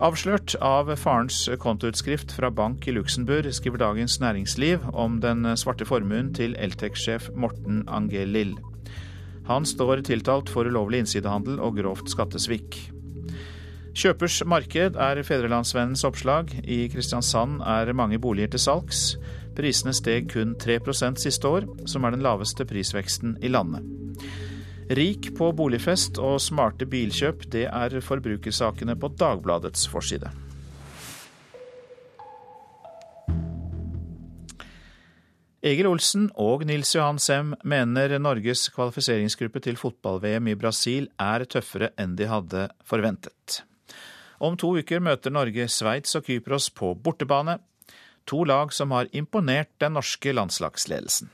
Avslørt 0.00 0.54
av 0.64 0.94
farens 0.96 1.42
kontoutskrift 1.60 2.32
fra 2.32 2.48
bank 2.48 2.88
i 2.88 2.94
Luxembourg, 2.96 3.50
skriver 3.52 3.82
Dagens 3.82 4.16
Næringsliv 4.22 4.86
om 4.96 5.18
den 5.20 5.44
svarte 5.60 5.84
formuen 5.84 6.30
til 6.32 6.56
Eltek-sjef 6.56 7.28
Morten 7.36 7.82
Angel 7.84 8.32
Lill. 8.32 8.56
Han 9.50 9.68
står 9.68 10.06
tiltalt 10.08 10.48
for 10.48 10.64
ulovlig 10.64 11.02
innsidehandel 11.04 11.60
og 11.60 11.76
grovt 11.82 12.08
skattesvik. 12.08 12.80
Kjøpers 13.90 14.36
marked 14.46 14.94
er 14.94 15.18
Fedrelandsvennens 15.26 16.04
oppslag. 16.06 16.52
I 16.62 16.84
Kristiansand 16.92 17.58
er 17.66 17.90
mange 17.96 18.20
boliger 18.22 18.52
til 18.52 18.62
salgs. 18.62 19.00
Prisene 19.56 19.92
steg 19.96 20.28
kun 20.30 20.54
3% 20.62 21.18
siste 21.18 21.48
år, 21.48 21.66
som 21.90 22.06
er 22.06 22.14
den 22.14 22.22
laveste 22.22 22.64
prisveksten 22.68 23.34
i 23.42 23.50
landet. 23.50 23.82
Rik 24.94 25.32
på 25.38 25.50
boligfest 25.54 26.18
og 26.18 26.38
smarte 26.42 26.86
bilkjøp, 26.90 27.44
det 27.50 27.66
er 27.66 27.98
forbrukersakene 28.02 28.96
på 28.98 29.10
Dagbladets 29.18 29.86
forside. 29.90 30.30
Egil 35.60 35.90
Olsen 35.90 36.30
og 36.40 36.62
Nils 36.66 36.94
Johan 36.94 37.18
Sem 37.20 37.52
mener 37.68 38.16
Norges 38.18 38.70
kvalifiseringsgruppe 38.72 39.60
til 39.66 39.76
fotball-VM 39.76 40.54
i 40.54 40.56
Brasil 40.58 41.10
er 41.20 41.44
tøffere 41.44 41.92
enn 42.00 42.14
de 42.16 42.30
hadde 42.30 42.70
forventet. 42.88 43.60
Om 44.40 44.56
to 44.56 44.70
uker 44.80 45.02
møter 45.04 45.32
Norge 45.34 45.66
Sveits 45.68 46.16
og 46.16 46.24
Kypros 46.24 46.70
på 46.72 46.94
bortebane. 46.96 47.58
To 48.30 48.40
lag 48.48 48.72
som 48.72 48.94
har 48.96 49.10
imponert 49.12 49.68
den 49.82 49.98
norske 49.98 50.32
landslagsledelsen. 50.32 51.28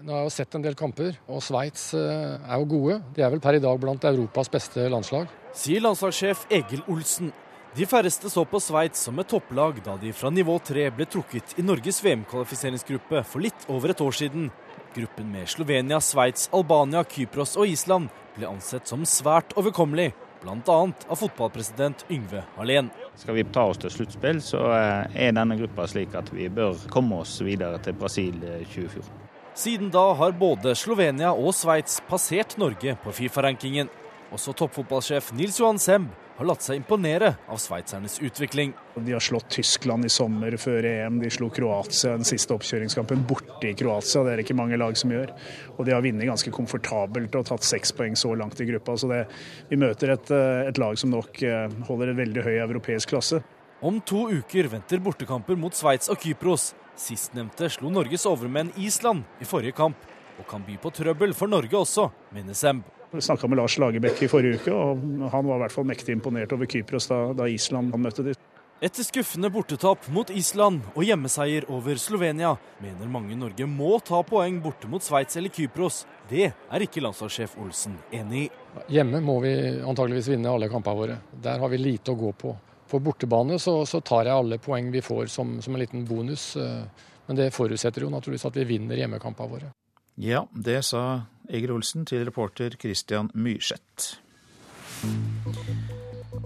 Nå 0.00 0.12
har 0.12 0.22
jeg 0.22 0.28
jo 0.28 0.32
sett 0.34 0.56
en 0.56 0.64
del 0.64 0.76
kamper, 0.76 1.18
og 1.28 1.42
Sveits 1.44 1.90
eh, 1.96 2.36
er 2.36 2.60
jo 2.60 2.68
gode. 2.68 2.96
De 3.16 3.24
er 3.24 3.32
vel 3.32 3.42
per 3.44 3.56
i 3.56 3.60
dag 3.64 3.80
blant 3.80 4.04
Europas 4.08 4.48
beste 4.52 4.88
landslag. 4.92 5.28
Sier 5.56 5.84
landslagssjef 5.84 6.46
Egil 6.52 6.84
Olsen. 6.92 7.32
De 7.76 7.84
færreste 7.88 8.28
så 8.32 8.44
på 8.48 8.60
Sveits 8.60 9.04
som 9.04 9.20
et 9.20 9.28
topplag 9.28 9.82
da 9.84 9.98
de 10.00 10.12
fra 10.16 10.32
nivå 10.32 10.56
tre 10.64 10.88
ble 10.96 11.04
trukket 11.12 11.58
i 11.60 11.64
Norges 11.64 12.00
VM-kvalifiseringsgruppe 12.04 13.20
for 13.28 13.44
litt 13.44 13.68
over 13.72 13.92
et 13.92 14.00
år 14.04 14.16
siden. 14.16 14.48
Gruppen 14.96 15.28
med 15.32 15.48
Slovenia, 15.52 16.00
Sveits, 16.00 16.48
Albania, 16.56 17.04
Kypros 17.04 17.56
og 17.60 17.68
Island 17.68 18.08
ble 18.36 18.48
ansett 18.48 18.88
som 18.88 19.04
svært 19.04 19.52
overkommelig 19.60 20.14
bl.a. 20.46 20.92
av 21.08 21.16
fotballpresident 21.16 22.06
Yngve 22.10 22.44
Hallén. 22.56 22.90
Skal 23.16 23.34
vi 23.34 23.44
ta 23.44 23.66
oss 23.70 23.80
til 23.82 23.90
sluttspill, 23.90 24.40
så 24.44 24.62
eh, 24.76 25.26
er 25.26 25.36
denne 25.36 25.58
gruppa 25.58 25.86
slik 25.90 26.14
at 26.18 26.30
vi 26.34 26.48
bør 26.52 26.78
komme 26.92 27.22
oss 27.24 27.38
videre 27.44 27.80
til 27.82 27.96
Brasil 27.98 28.38
2014. 28.40 29.02
Eh, 29.02 29.22
Siden 29.56 29.88
da 29.90 30.10
har 30.18 30.34
både 30.36 30.74
Slovenia 30.76 31.30
og 31.32 31.54
Sveits 31.56 32.02
passert 32.08 32.58
Norge 32.60 32.92
på 33.00 33.14
Fifa-rankingen. 33.16 33.88
Også 34.34 34.54
toppfotballsjef 34.58 35.30
Nils 35.38 35.60
Johan 35.60 35.78
Semb 35.78 36.14
har 36.36 36.48
latt 36.48 36.64
seg 36.64 36.80
imponere 36.80 37.30
av 37.48 37.60
sveitsernes 37.62 38.18
utvikling. 38.26 38.72
De 38.98 39.14
har 39.14 39.22
slått 39.24 39.48
Tyskland 39.54 40.04
i 40.04 40.10
sommer 40.12 40.56
før 40.60 40.84
EM, 40.84 41.20
de 41.22 41.30
slo 41.32 41.48
Kroatia 41.54 42.16
den 42.18 42.26
siste 42.28 42.52
oppkjøringskampen 42.56 43.22
borte 43.28 43.70
i 43.70 43.76
Kroatia. 43.78 44.24
Det 44.26 44.32
er 44.32 44.40
det 44.40 44.46
ikke 44.48 44.58
mange 44.58 44.78
lag 44.80 44.98
som 44.98 45.14
gjør. 45.14 45.32
Og 45.76 45.86
de 45.86 45.94
har 45.94 46.04
vunnet 46.04 46.28
ganske 46.28 46.52
komfortabelt 46.52 47.38
og 47.38 47.46
tatt 47.48 47.66
seks 47.66 47.94
poeng 47.96 48.18
så 48.18 48.34
langt 48.36 48.60
i 48.60 48.68
gruppa. 48.68 48.96
Så 49.00 49.08
det, 49.12 49.22
vi 49.70 49.78
møter 49.80 50.12
et, 50.16 50.32
eh, 50.34 50.66
et, 50.72 50.82
lag 50.82 50.98
som 51.00 51.14
nok 51.14 51.40
eh, 51.46 51.78
holder 51.88 52.12
en 52.12 52.20
veldig 52.20 52.44
høy 52.44 52.56
europeisk 52.66 53.14
klasse. 53.14 53.40
Om 53.86 54.02
to 54.08 54.26
uker 54.32 54.68
venter 54.72 55.00
bortekamper 55.04 55.56
mot 55.60 55.76
Sveits 55.76 56.10
og 56.12 56.20
Kypros. 56.20 56.74
Sistnevnte 56.96 57.70
slo 57.72 57.92
Norges 57.92 58.26
overmenn 58.28 58.74
Island 58.80 59.24
i 59.40 59.48
forrige 59.48 59.76
kamp, 59.76 60.00
og 60.40 60.48
kan 60.48 60.64
by 60.64 60.78
på 60.80 60.92
trøbbel 60.96 61.36
for 61.36 61.52
Norge 61.52 61.76
også, 61.76 62.08
mener 62.32 62.56
Semb. 62.56 62.95
Snakka 63.14 63.48
med 63.48 63.56
Lars 63.60 63.78
Lagerbäck 63.78 64.22
i 64.22 64.28
forrige 64.28 64.58
uke, 64.60 64.74
og 64.74 65.30
han 65.32 65.46
var 65.46 65.60
i 65.60 65.64
hvert 65.64 65.74
fall 65.74 65.86
mektig 65.88 66.16
imponert 66.16 66.52
over 66.52 66.68
Kypros 66.70 67.06
da, 67.10 67.20
da 67.38 67.46
Island 67.48 67.94
han 67.94 68.02
møtte 68.02 68.24
dem. 68.26 68.38
Etter 68.84 69.06
skuffende 69.06 69.48
bortetap 69.48 70.04
mot 70.12 70.28
Island 70.28 70.82
og 70.92 71.06
hjemmeseier 71.06 71.64
over 71.72 71.96
Slovenia, 71.96 72.50
mener 72.82 73.08
mange 73.08 73.38
Norge 73.38 73.64
må 73.64 73.94
ta 74.04 74.18
poeng 74.26 74.58
borte 74.60 74.90
mot 74.92 75.00
Sveits 75.00 75.38
eller 75.40 75.48
Kypros. 75.48 76.02
Det 76.28 76.50
er 76.50 76.84
ikke 76.84 77.00
landslagssjef 77.00 77.54
Olsen 77.62 77.94
enig 78.12 78.42
i. 78.42 78.50
Hjemme 78.92 79.22
må 79.24 79.38
vi 79.46 79.54
antageligvis 79.80 80.28
vinne 80.34 80.52
alle 80.52 80.68
kampene 80.68 81.00
våre. 81.00 81.16
Der 81.32 81.62
har 81.62 81.72
vi 81.72 81.80
lite 81.80 82.12
å 82.12 82.20
gå 82.20 82.34
på. 82.36 82.52
På 82.90 83.00
bortebane 83.00 83.56
så, 83.58 83.78
så 83.88 84.02
tar 84.04 84.28
jeg 84.28 84.36
alle 84.36 84.60
poeng 84.60 84.92
vi 84.92 85.00
får 85.00 85.32
som, 85.32 85.56
som 85.64 85.72
en 85.72 85.80
liten 85.80 86.04
bonus. 86.04 86.50
Eh, 86.60 87.08
men 87.26 87.40
det 87.40 87.48
forutsetter 87.56 88.04
jo 88.04 88.12
naturligvis 88.12 88.44
at 88.50 88.60
vi 88.60 88.68
vinner 88.76 89.00
hjemmekampene 89.00 89.54
våre. 89.56 89.72
Ja, 90.20 90.44
det 90.52 90.82
sa 90.88 91.22
Egil 91.50 91.72
Olsen 91.76 92.06
til 92.08 92.24
reporter 92.26 92.74
Christian 92.80 93.30
Myrseth. 93.34 94.16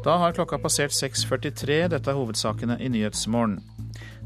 Da 0.04 0.16
har 0.22 0.32
klokka 0.32 0.58
passert 0.58 0.94
6.43. 0.96 1.88
Dette 1.92 2.10
er 2.10 2.16
hovedsakene 2.16 2.78
i 2.80 2.88
Nyhetsmorgen. 2.88 3.58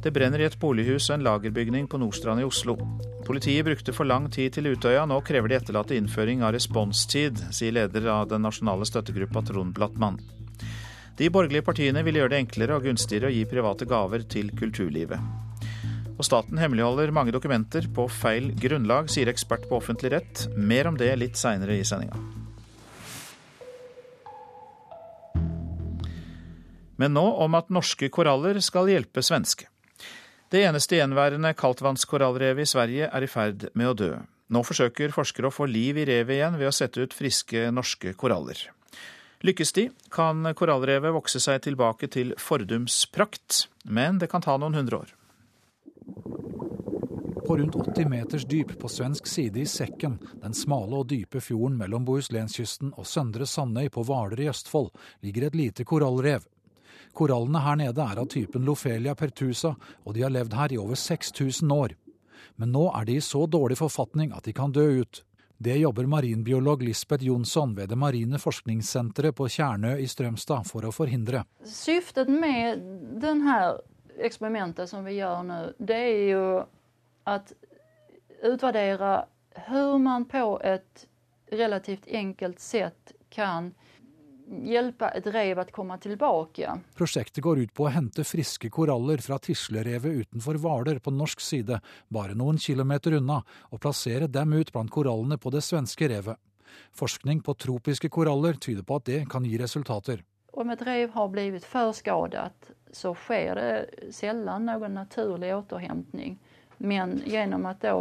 Det 0.05 0.13
brenner 0.13 0.43
i 0.43 0.47
et 0.47 0.59
bolighus 0.61 1.09
og 1.09 1.17
en 1.17 1.25
lagerbygning 1.25 1.87
på 1.89 1.99
Nordstrand 1.99 2.43
i 2.43 2.47
Oslo. 2.47 2.77
Politiet 3.25 3.65
brukte 3.65 3.95
for 3.97 4.05
lang 4.05 4.29
tid 4.33 4.53
til 4.53 4.69
Utøya, 4.75 5.07
nå 5.09 5.17
krever 5.25 5.49
de 5.49 5.57
etterlatte 5.57 5.97
innføring 5.97 6.45
av 6.45 6.53
responstid, 6.55 7.41
sier 7.57 7.73
leder 7.73 8.11
av 8.13 8.29
den 8.29 8.45
nasjonale 8.45 8.85
støttegruppa 8.87 9.43
Trond 9.49 9.73
Blattmann. 9.75 10.21
De 11.17 11.31
borgerlige 11.31 11.65
partiene 11.65 12.03
vil 12.05 12.21
gjøre 12.21 12.35
det 12.35 12.43
enklere 12.43 12.77
og 12.77 12.85
gunstigere 12.85 13.31
å 13.31 13.35
gi 13.35 13.47
private 13.49 13.89
gaver 13.89 14.27
til 14.29 14.51
kulturlivet. 14.59 15.54
Og 16.15 16.27
staten 16.27 16.61
hemmeligholder 16.63 17.11
mange 17.15 17.35
dokumenter 17.35 17.89
på 17.95 18.07
feil 18.07 18.53
grunnlag, 18.61 19.09
sier 19.11 19.31
ekspert 19.33 19.67
på 19.71 19.81
offentlig 19.81 20.13
rett. 20.15 20.45
Mer 20.55 20.87
om 20.91 20.99
det 20.99 21.11
litt 21.19 21.39
seinere 21.41 21.75
i 21.81 21.87
sendinga. 21.87 22.19
Men 27.03 27.17
nå 27.17 27.25
om 27.43 27.57
at 27.59 27.73
norske 27.75 28.07
koraller 28.15 28.61
skal 28.63 28.93
hjelpe 28.93 29.25
svenske. 29.27 29.67
Det 30.55 30.63
eneste 30.63 31.01
gjenværende 31.01 31.51
kaldtvannskorallrevet 31.59 32.63
i 32.63 32.71
Sverige 32.71 33.09
er 33.11 33.27
i 33.27 33.31
ferd 33.31 33.67
med 33.75 33.91
å 33.91 33.97
dø. 33.99 34.13
Nå 34.55 34.63
forsøker 34.63 35.11
forskere 35.11 35.51
å 35.51 35.55
få 35.55 35.67
liv 35.67 35.99
i 35.99 36.07
revet 36.07 36.37
igjen 36.37 36.61
ved 36.61 36.71
å 36.71 36.77
sette 36.77 37.03
ut 37.03 37.17
friske 37.17 37.67
norske 37.75 38.13
koraller. 38.15 38.61
Lykkes 39.45 39.75
de, 39.77 39.89
kan 40.15 40.47
korallrevet 40.57 41.13
vokse 41.17 41.43
seg 41.43 41.65
tilbake 41.67 42.07
til 42.13 42.33
fordums 42.39 43.03
prakt, 43.11 43.67
men 43.83 44.23
det 44.23 44.31
kan 44.31 44.45
ta 44.45 44.55
noen 44.61 44.79
hundre 44.79 45.03
år. 45.03 45.11
På 47.47 47.57
rundt 47.57 47.75
80 47.75 48.09
meters 48.09 48.45
dyp 48.45 48.79
på 48.79 48.89
svensk 48.89 49.27
side 49.27 49.61
i 49.61 49.67
Sekken, 49.67 50.19
den 50.43 50.55
smale 50.55 50.97
og 50.97 51.11
dype 51.11 51.43
fjorden 51.45 51.77
mellom 51.77 52.07
Bohuslenskysten 52.09 52.95
og 52.97 53.05
Søndre 53.05 53.45
Sandøy 53.47 53.91
på 53.93 54.01
Hvaler 54.09 54.41
i 54.41 54.47
Østfold, 54.49 54.89
ligger 55.21 55.47
et 55.47 55.59
lite 55.59 55.85
korallrev. 55.85 56.47
Korallene 57.13 57.61
her 57.61 57.77
nede 57.77 58.01
er 58.01 58.23
av 58.23 58.31
typen 58.33 58.65
Lofelia 58.65 59.13
pertusa, 59.15 59.75
og 59.77 60.17
de 60.17 60.25
har 60.25 60.33
levd 60.33 60.57
her 60.57 60.73
i 60.73 60.79
over 60.81 60.97
6000 60.97 61.75
år. 61.75 61.93
Men 62.57 62.73
nå 62.73 62.87
er 62.97 63.05
de 63.05 63.19
i 63.19 63.25
så 63.25 63.45
dårlig 63.47 63.77
forfatning 63.77 64.33
at 64.33 64.49
de 64.49 64.55
kan 64.57 64.73
dø 64.73 64.87
ut. 65.05 65.21
Det 65.61 65.77
jobber 65.77 66.09
marinbiolog 66.09 66.83
Lisbeth 66.83 67.25
Jonsson 67.25 67.75
ved 67.77 67.93
det 67.93 67.99
marine 68.01 68.41
forskningssenteret 68.41 69.37
på 69.37 69.51
Tjernø 69.53 69.99
i 70.01 70.09
Strømstad 70.09 70.65
for 70.67 70.89
å 70.89 70.95
forhindre. 70.97 71.45
Syftet 71.69 72.33
med 72.33 72.81
denne 73.21 73.59
eksperimentet 74.17 74.89
som 74.89 75.05
vi 75.05 75.19
gjør 75.19 75.45
nå, 75.45 75.61
det 75.79 76.01
er 76.09 76.25
jo 76.33 76.47
att 77.25 77.53
utvärdera 78.43 79.27
hur 79.55 79.99
man 79.99 80.25
på 80.25 80.61
ett 80.65 81.07
relativt 81.51 82.07
enkelt 82.07 82.61
sätt 82.61 83.13
kan 83.31 83.75
hjelpe 84.65 85.09
et 85.17 85.27
rev 85.33 85.59
å 85.59 85.65
komme 85.73 85.97
tilbake. 85.99 86.75
Prosjektet 86.97 87.43
går 87.45 87.65
ut 87.65 87.75
på 87.75 87.87
å 87.87 87.93
hente 87.95 88.25
friske 88.29 88.69
koraller 88.73 89.23
fra 89.25 89.39
Tislerevet 89.43 90.25
utenfor 90.25 90.59
Hvaler 90.61 91.01
på 91.01 91.13
norsk 91.15 91.41
side, 91.41 91.81
bare 92.13 92.37
noen 92.39 92.59
kilometer 92.61 93.17
unna, 93.21 93.41
og 93.71 93.81
plassere 93.81 94.29
dem 94.29 94.53
ut 94.53 94.73
blant 94.73 94.93
korallene 94.93 95.39
på 95.41 95.53
det 95.55 95.65
svenske 95.65 96.09
revet. 96.13 96.41
Forskning 96.93 97.41
på 97.47 97.55
tropiske 97.55 98.11
koraller 98.11 98.59
tyder 98.61 98.85
på 98.87 98.99
at 99.01 99.09
det 99.09 99.21
kan 99.31 99.47
gi 99.47 99.59
resultater. 99.61 100.25
Om 100.55 100.71
et 100.71 100.83
rev 100.87 101.15
har 101.15 101.31
blitt 101.33 101.67
for 101.67 101.95
skadet, 101.97 102.71
så 102.95 103.15
skjer 103.19 103.59
det 103.59 104.13
sjelden 104.15 104.69
noen 104.69 104.95
naturlig 105.01 105.51
återhentning. 105.57 106.37
Men 106.85 107.23
gjennom 107.27 107.65
å 107.67 107.73
då 107.81 107.97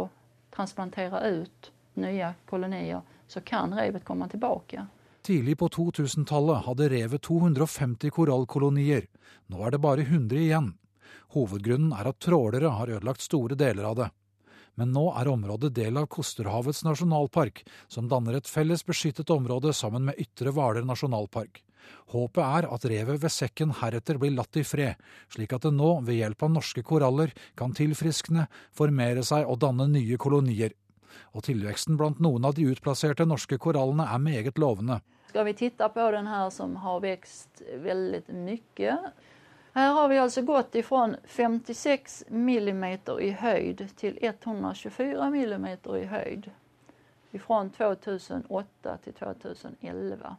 transplantera 0.54 1.22
ut 1.24 1.70
nye 1.94 2.34
kolonier 2.46 3.00
så 3.26 3.40
kan 3.40 3.72
revet 3.74 4.04
komme 4.04 4.28
tilbake. 4.28 4.86
Tidlig 5.24 5.58
på 5.58 5.68
2000-tallet 5.72 6.66
hadde 6.66 6.88
revet 6.92 7.22
250 7.24 8.10
korallkolonier. 8.10 9.06
Nå 9.46 9.62
er 9.64 9.72
det 9.72 9.80
bare 9.80 10.04
100 10.04 10.36
igjen. 10.36 10.74
Hovedgrunnen 11.32 11.94
er 11.96 12.10
at 12.10 12.20
trålere 12.20 12.74
har 12.76 12.92
ødelagt 12.92 13.24
store 13.24 13.56
deler 13.56 13.88
av 13.88 13.96
det. 14.02 14.10
Men 14.74 14.92
nå 14.92 15.06
er 15.16 15.30
området 15.30 15.72
del 15.74 15.96
av 15.96 16.10
Kosterhavets 16.12 16.82
nasjonalpark, 16.84 17.62
som 17.88 18.10
danner 18.10 18.36
et 18.36 18.50
felles 18.50 18.84
beskyttet 18.84 19.30
område 19.30 19.72
sammen 19.72 20.04
med 20.10 20.18
Ytre 20.20 20.52
Hvaler 20.52 20.84
nasjonalpark. 20.84 21.62
Håpet 22.14 22.42
er 22.44 22.68
at 22.74 22.86
revet 22.90 23.20
ved 23.22 23.32
Sekken 23.32 23.74
heretter 23.80 24.20
blir 24.20 24.34
latt 24.36 24.56
i 24.60 24.64
fred, 24.66 25.00
slik 25.32 25.52
at 25.56 25.66
det 25.66 25.74
nå, 25.74 25.90
ved 26.06 26.20
hjelp 26.20 26.46
av 26.46 26.54
norske 26.56 26.84
koraller, 26.86 27.34
kan 27.58 27.74
tilfriskne, 27.76 28.46
formere 28.72 29.24
seg 29.26 29.48
og 29.48 29.60
danne 29.64 29.88
nye 29.92 30.18
kolonier. 30.20 30.76
Og 31.34 31.46
tilveksten 31.46 31.98
blant 31.98 32.22
noen 32.22 32.46
av 32.46 32.56
de 32.56 32.66
utplasserte 32.70 33.26
norske 33.26 33.58
korallene 33.58 34.06
er 34.10 34.22
meget 34.22 34.58
lovende. 34.58 35.00
Skal 35.30 35.48
vi 35.48 35.56
titte 35.58 35.88
på 35.90 36.10
den 36.14 36.30
her 36.30 36.50
som 36.54 36.76
har 36.82 37.00
vokst 37.02 37.62
veldig 37.82 38.24
mye, 38.30 38.98
her 39.74 39.92
har 39.92 40.08
vi 40.08 40.18
altså 40.22 40.42
gått 40.46 40.76
fra 40.86 41.16
56 41.26 42.24
mm 42.30 42.84
i 43.18 43.30
høyde 43.34 43.88
til 43.98 44.18
124 44.22 45.30
mm 45.34 45.66
i 45.98 46.04
høyde. 46.12 46.52
Fra 47.42 47.58
2008 47.74 48.94
til 49.02 49.16
2011. 49.18 50.36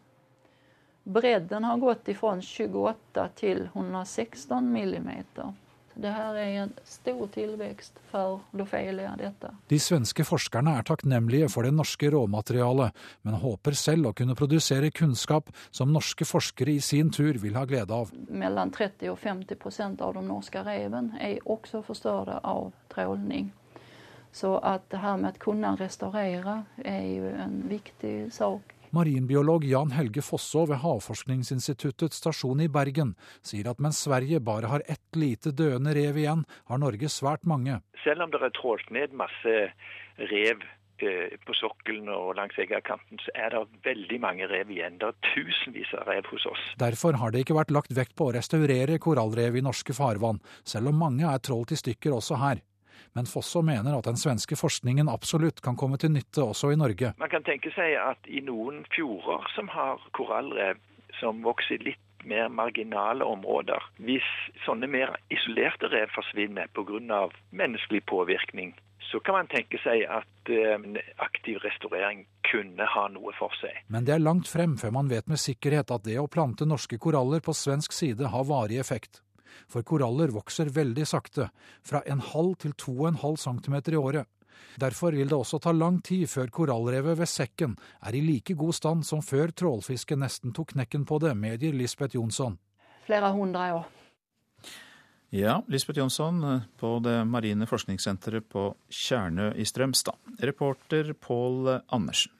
Bredden 1.06 1.64
har 1.64 1.78
gått 1.78 2.10
fra 2.18 2.34
28 2.42 3.28
til 3.38 3.68
116 3.74 4.72
millimeter. 4.74 5.54
Det 5.96 6.12
her 6.12 6.36
er 6.36 6.56
en 6.64 6.72
stor 6.84 7.28
tilvekst 7.32 8.00
for 8.10 8.42
Lofelia, 8.58 9.14
dette. 9.16 9.52
De 9.72 9.78
svenske 9.80 10.26
forskerne 10.28 10.74
er 10.80 10.88
takknemlige 10.90 11.48
for 11.54 11.64
det 11.64 11.72
norske 11.78 12.10
råmaterialet, 12.12 12.98
men 13.24 13.38
håper 13.40 13.78
selv 13.80 14.10
å 14.10 14.16
kunne 14.18 14.36
produsere 14.36 14.90
kunnskap 14.92 15.54
som 15.70 15.94
norske 15.96 16.28
forskere 16.28 16.74
i 16.74 16.82
sin 16.84 17.14
tur 17.16 17.40
vil 17.40 17.56
ha 17.56 17.64
glede 17.70 17.96
av. 17.96 18.12
Mellom 18.28 18.74
30 18.76 19.14
og 19.14 19.22
50% 19.22 20.04
av 20.04 20.18
de 20.18 20.26
norske 20.26 20.66
reven 20.68 21.14
er 21.22 21.38
også 21.46 21.86
forstørret 21.86 22.44
av 22.44 22.74
trålning. 22.92 23.54
Så 24.36 24.58
at 24.68 24.90
det 24.92 25.00
her 25.00 25.16
med 25.22 25.38
å 25.38 25.46
kunne 25.46 25.78
restaurere 25.80 26.66
er 26.84 27.04
jo 27.08 27.30
en 27.40 27.62
viktig 27.72 28.18
sak 28.36 28.75
Marinbiolog 28.96 29.66
Jan 29.68 29.92
Helge 29.92 30.22
Fosså 30.24 30.62
ved 30.70 30.80
Havforskningsinstituttets 30.80 32.22
stasjon 32.22 32.62
i 32.64 32.70
Bergen 32.72 33.12
sier 33.44 33.68
at 33.68 33.82
mens 33.84 34.00
Sverige 34.06 34.40
bare 34.40 34.70
har 34.72 34.86
ett 34.88 35.20
lite 35.20 35.52
døende 35.52 35.92
rev 35.98 36.20
igjen, 36.22 36.46
har 36.70 36.80
Norge 36.80 37.10
svært 37.12 37.44
mange. 37.44 37.82
Selv 38.06 38.24
om 38.24 38.32
det 38.32 38.40
er 38.40 38.54
trålt 38.56 38.88
ned 38.96 39.16
masse 39.20 39.56
rev 40.32 40.64
eh, 41.04 41.36
på 41.44 41.56
sokkelen 41.60 42.08
og 42.14 42.38
langs 42.40 42.56
Eggakanten, 42.62 43.20
så 43.25 43.36
er 43.36 43.52
det 43.52 43.66
veldig 43.90 44.22
mange 44.24 44.48
rev 44.52 44.72
igjen. 44.72 45.02
Det 45.02 45.12
er 45.12 45.34
tusenvis 45.34 45.92
av 46.00 46.08
rev 46.14 46.32
hos 46.32 46.48
oss. 46.54 46.64
Derfor 46.80 47.20
har 47.20 47.36
det 47.36 47.44
ikke 47.44 47.60
vært 47.60 47.75
lagt 47.75 47.92
vekt 47.98 48.16
på 48.16 48.30
å 48.30 48.38
restaurere 48.38 49.02
korallrev 49.04 49.60
i 49.60 49.66
norske 49.66 49.98
farvann, 49.98 50.40
selv 50.64 50.94
om 50.94 51.04
mange 51.04 51.28
er 51.28 51.44
trålt 51.44 51.75
i 51.75 51.82
stykker 51.84 52.16
også 52.16 52.40
her 52.40 52.64
men 53.16 53.30
Fosso 53.30 53.62
mener 53.66 53.96
at 53.98 54.08
den 54.10 54.20
svenske 54.20 54.58
forskningen 54.60 55.10
absolutt 55.12 55.62
kan 55.64 55.78
komme 55.80 55.98
til 56.02 56.12
nytte 56.12 56.44
også 56.44 56.74
i 56.74 56.80
Norge. 56.80 57.14
Man 57.20 57.32
kan 57.32 57.46
tenke 57.48 57.72
seg 57.76 57.96
at 58.02 58.28
i 58.28 58.44
noen 58.44 58.84
fjorder 58.96 59.48
som 59.56 59.72
har 59.72 60.04
korallrev 60.18 60.82
som 61.22 61.40
vokser 61.46 61.80
litt 61.86 62.02
mer 62.26 62.50
marginale 62.50 63.24
områder, 63.24 63.84
hvis 64.02 64.26
sånne 64.66 64.90
mer 64.90 65.14
isolerte 65.32 65.88
rev 65.94 66.10
forsvinner 66.16 66.68
pga. 66.74 67.30
menneskelig 67.52 68.02
påvirkning, 68.06 68.74
så 69.12 69.20
kan 69.20 69.38
man 69.38 69.48
tenke 69.48 69.78
seg 69.84 70.04
at 70.10 70.50
en 70.50 70.98
eh, 70.98 71.12
aktiv 71.22 71.60
restaurering 71.64 72.25
kunne 72.50 72.86
ha 72.90 73.08
noe 73.14 73.34
for 73.38 73.54
seg. 73.62 73.78
Men 73.88 74.06
det 74.06 74.16
er 74.16 74.24
langt 74.24 74.50
frem 74.50 74.75
før 74.82 74.92
man 74.98 75.12
vet 75.12 75.30
med 75.30 75.40
sikkerhet 75.40 75.94
at 75.94 76.04
det 76.04 76.18
å 76.20 76.28
plante 76.28 76.66
norske 76.66 76.98
koraller 76.98 77.44
på 77.46 77.54
svensk 77.54 77.94
side 77.94 78.34
har 78.34 78.50
varig 78.50 78.82
effekt 78.82 79.22
for 79.68 79.85
koraller 79.87 80.33
vokser 80.35 80.72
veldig 80.74 81.07
sakte, 81.07 81.50
fra 81.83 82.01
en 82.05 82.24
halv 82.24 82.55
til 82.63 82.75
to 82.77 82.94
og 83.01 83.11
en 83.11 83.22
halv 83.24 83.41
centimeter 83.41 83.96
i 83.96 84.01
året. 84.01 84.29
Derfor 84.79 85.15
vil 85.15 85.29
det 85.31 85.37
også 85.37 85.59
ta 85.63 85.72
lang 85.72 86.01
tid 86.03 86.27
før 86.27 86.51
korallrevet 86.51 87.18
ved 87.20 87.29
Sekken 87.31 87.75
er 88.03 88.15
i 88.15 88.24
like 88.24 88.55
god 88.59 88.75
stand 88.75 89.05
som 89.07 89.24
før 89.24 89.53
trålfisket 89.55 90.20
nesten 90.20 90.55
tok 90.55 90.74
knekken 90.75 91.05
på 91.07 91.20
det, 91.24 91.35
medgir 91.35 91.75
Lisbeth 91.75 92.15
Jonsson. 92.15 92.57
Flere 93.05 93.31
hundre 93.31 93.70
år. 93.79 93.85
Ja, 95.35 95.57
Lisbeth 95.68 96.00
Jonsson 96.00 96.44
på 96.79 97.00
det 97.03 97.18
marine 97.27 97.68
forskningssenteret 97.68 98.48
på 98.51 98.70
Tjernø 98.91 99.51
i 99.55 99.65
Strømstad. 99.68 100.15
Reporter 100.39 101.13
Pål 101.13 101.81
Andersen. 101.91 102.31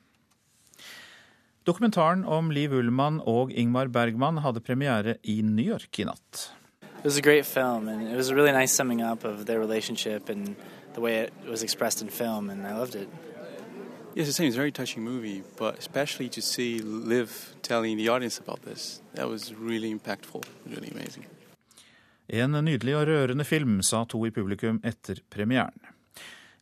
Dokumentaren 1.66 2.22
om 2.30 2.52
Liv 2.54 2.76
Ullmann 2.78 3.18
og 3.26 3.52
Ingmar 3.52 3.90
Bergman 3.90 4.38
hadde 4.44 4.62
premiere 4.62 5.18
i 5.24 5.40
New 5.42 5.66
York 5.66 5.98
i 6.00 6.06
natt. 6.06 6.52
It 7.06 7.10
was 7.14 7.18
a 7.18 7.22
great 7.22 7.46
film, 7.46 7.88
and 7.88 8.02
it 8.02 8.16
was 8.16 8.30
a 8.30 8.36
really 8.36 8.52
nice 8.52 8.72
summing 8.72 9.00
up 9.00 9.24
of 9.24 9.46
their 9.46 9.60
relationship 9.60 10.28
and 10.28 10.56
the 10.96 11.02
way 11.02 11.18
it 11.18 11.32
was 11.48 11.62
expressed 11.62 12.02
in 12.02 12.08
film, 12.10 12.50
and 12.50 12.66
I 12.66 12.74
loved 12.76 12.96
it. 12.96 13.08
Yes, 14.16 14.26
the 14.26 14.34
same. 14.34 14.48
It's 14.48 14.56
a 14.56 14.60
very 14.60 14.72
touching 14.72 15.04
movie, 15.04 15.44
but 15.56 15.78
especially 15.78 16.30
to 16.30 16.42
see 16.42 16.80
Liv 16.80 17.54
telling 17.62 17.98
the 17.98 18.10
audience 18.10 18.40
about 18.40 18.64
this, 18.64 19.02
that 19.14 19.30
was 19.30 19.54
really 19.54 19.94
impactful, 19.94 20.44
really 20.66 20.90
amazing. 20.96 21.26
En 22.28 22.52
nydelig 22.52 22.96
og 22.98 23.08
rørende 23.08 23.46
film, 23.46 23.84
sa 23.84 24.04
to 24.06 24.26
i 24.26 24.32
publikum 24.32 24.80
etter 24.84 25.22
premieren. 25.30 25.78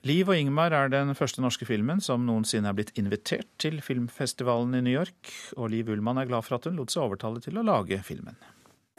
Liv 0.04 0.28
og 0.28 0.36
Ingmar 0.36 0.74
er 0.76 0.90
den 0.92 1.16
første 1.16 1.40
norske 1.42 1.66
filmen 1.66 2.02
som 2.04 2.26
noensinne 2.28 2.68
er 2.68 2.76
blitt 2.76 2.92
invitert 3.00 3.48
til 3.58 3.80
filmfestivalen 3.80 4.76
i 4.76 4.82
New 4.82 4.98
York, 5.00 5.32
og 5.56 5.72
Liv 5.72 5.88
Ullmann 5.88 6.20
er 6.20 6.28
glad 6.28 6.44
for 6.44 6.58
at 6.60 6.68
hun 6.68 6.76
lot 6.76 6.92
seg 6.92 7.06
overtale 7.06 7.40
til 7.40 7.56
å 7.56 7.64
lage 7.64 8.02
filmen. 8.04 8.36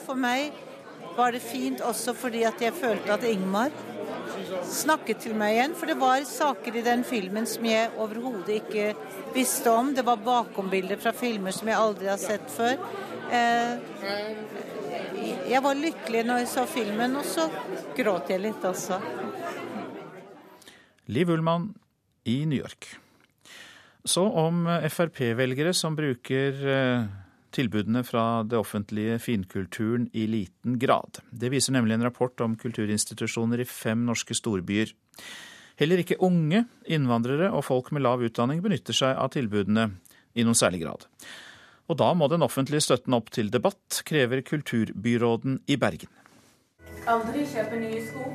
For 0.01 0.17
meg 0.17 0.57
var 1.17 1.33
det 1.35 1.43
fint 1.43 1.83
også 1.85 2.15
fordi 2.19 2.45
at 2.49 2.61
jeg 2.63 2.75
følte 2.77 3.15
at 3.15 3.27
Ingmar 3.29 3.75
snakket 4.69 5.23
til 5.25 5.37
meg 5.39 5.57
igjen. 5.57 5.77
For 5.79 5.91
det 5.91 5.97
var 6.01 6.25
saker 6.29 6.79
i 6.79 6.85
den 6.85 7.05
filmen 7.07 7.47
som 7.49 7.67
jeg 7.69 7.93
overhodet 8.01 8.61
ikke 8.61 8.93
visste 9.35 9.73
om. 9.73 9.93
Det 9.95 10.05
var 10.07 10.23
bakombilder 10.25 11.01
fra 11.03 11.15
filmer 11.17 11.55
som 11.55 11.71
jeg 11.71 11.81
aldri 11.81 12.11
har 12.11 12.21
sett 12.21 12.47
før. 12.53 12.77
Eh, 13.35 13.73
jeg 15.51 15.63
var 15.65 15.79
lykkelig 15.79 16.25
når 16.27 16.43
jeg 16.43 16.51
så 16.53 16.67
filmen, 16.69 17.17
og 17.21 17.25
så 17.29 17.49
gråt 17.97 18.31
jeg 18.33 18.43
litt 18.45 18.65
også. 18.65 19.01
Liv 21.13 21.31
Ullmann 21.31 21.73
i 22.25 22.45
New 22.49 22.59
York. 22.59 22.89
Så 24.05 24.25
om 24.25 24.67
Frp-velgere 24.93 25.73
som 25.77 25.97
bruker 25.97 26.59
eh, 26.69 27.05
tilbudene 27.55 28.03
fra 28.07 28.43
det 28.47 28.59
offentlige 28.59 29.21
finkulturen 29.23 30.09
i 30.13 30.27
liten 30.31 30.79
grad. 30.83 31.21
Det 31.31 31.53
viser 31.55 31.77
nemlig 31.77 31.97
en 31.97 32.07
rapport 32.09 32.45
om 32.45 32.57
kulturinstitusjoner 32.61 33.63
i 33.63 33.69
fem 33.69 34.05
norske 34.09 34.37
storbyer. 34.37 34.93
Heller 35.81 36.03
ikke 36.03 36.21
unge, 36.23 36.65
innvandrere 36.87 37.51
og 37.51 37.65
folk 37.67 37.91
med 37.95 38.05
lav 38.07 38.23
utdanning 38.23 38.63
benytter 38.63 38.95
seg 38.95 39.17
av 39.19 39.33
tilbudene 39.35 39.89
i 40.35 40.47
noen 40.47 40.59
særlig 40.59 40.85
grad. 40.85 41.09
Og 41.91 41.99
da 42.01 42.13
må 42.17 42.29
den 42.33 42.45
offentlige 42.47 42.85
støtten 42.87 43.17
opp 43.17 43.31
til 43.35 43.51
debatt, 43.53 44.03
krever 44.09 44.45
kulturbyråden 44.47 45.61
i 45.69 45.77
Bergen. 45.81 46.13
Aldri 47.11 47.45
kjøpe 47.51 47.81
nye 47.81 48.01
sko. 48.07 48.29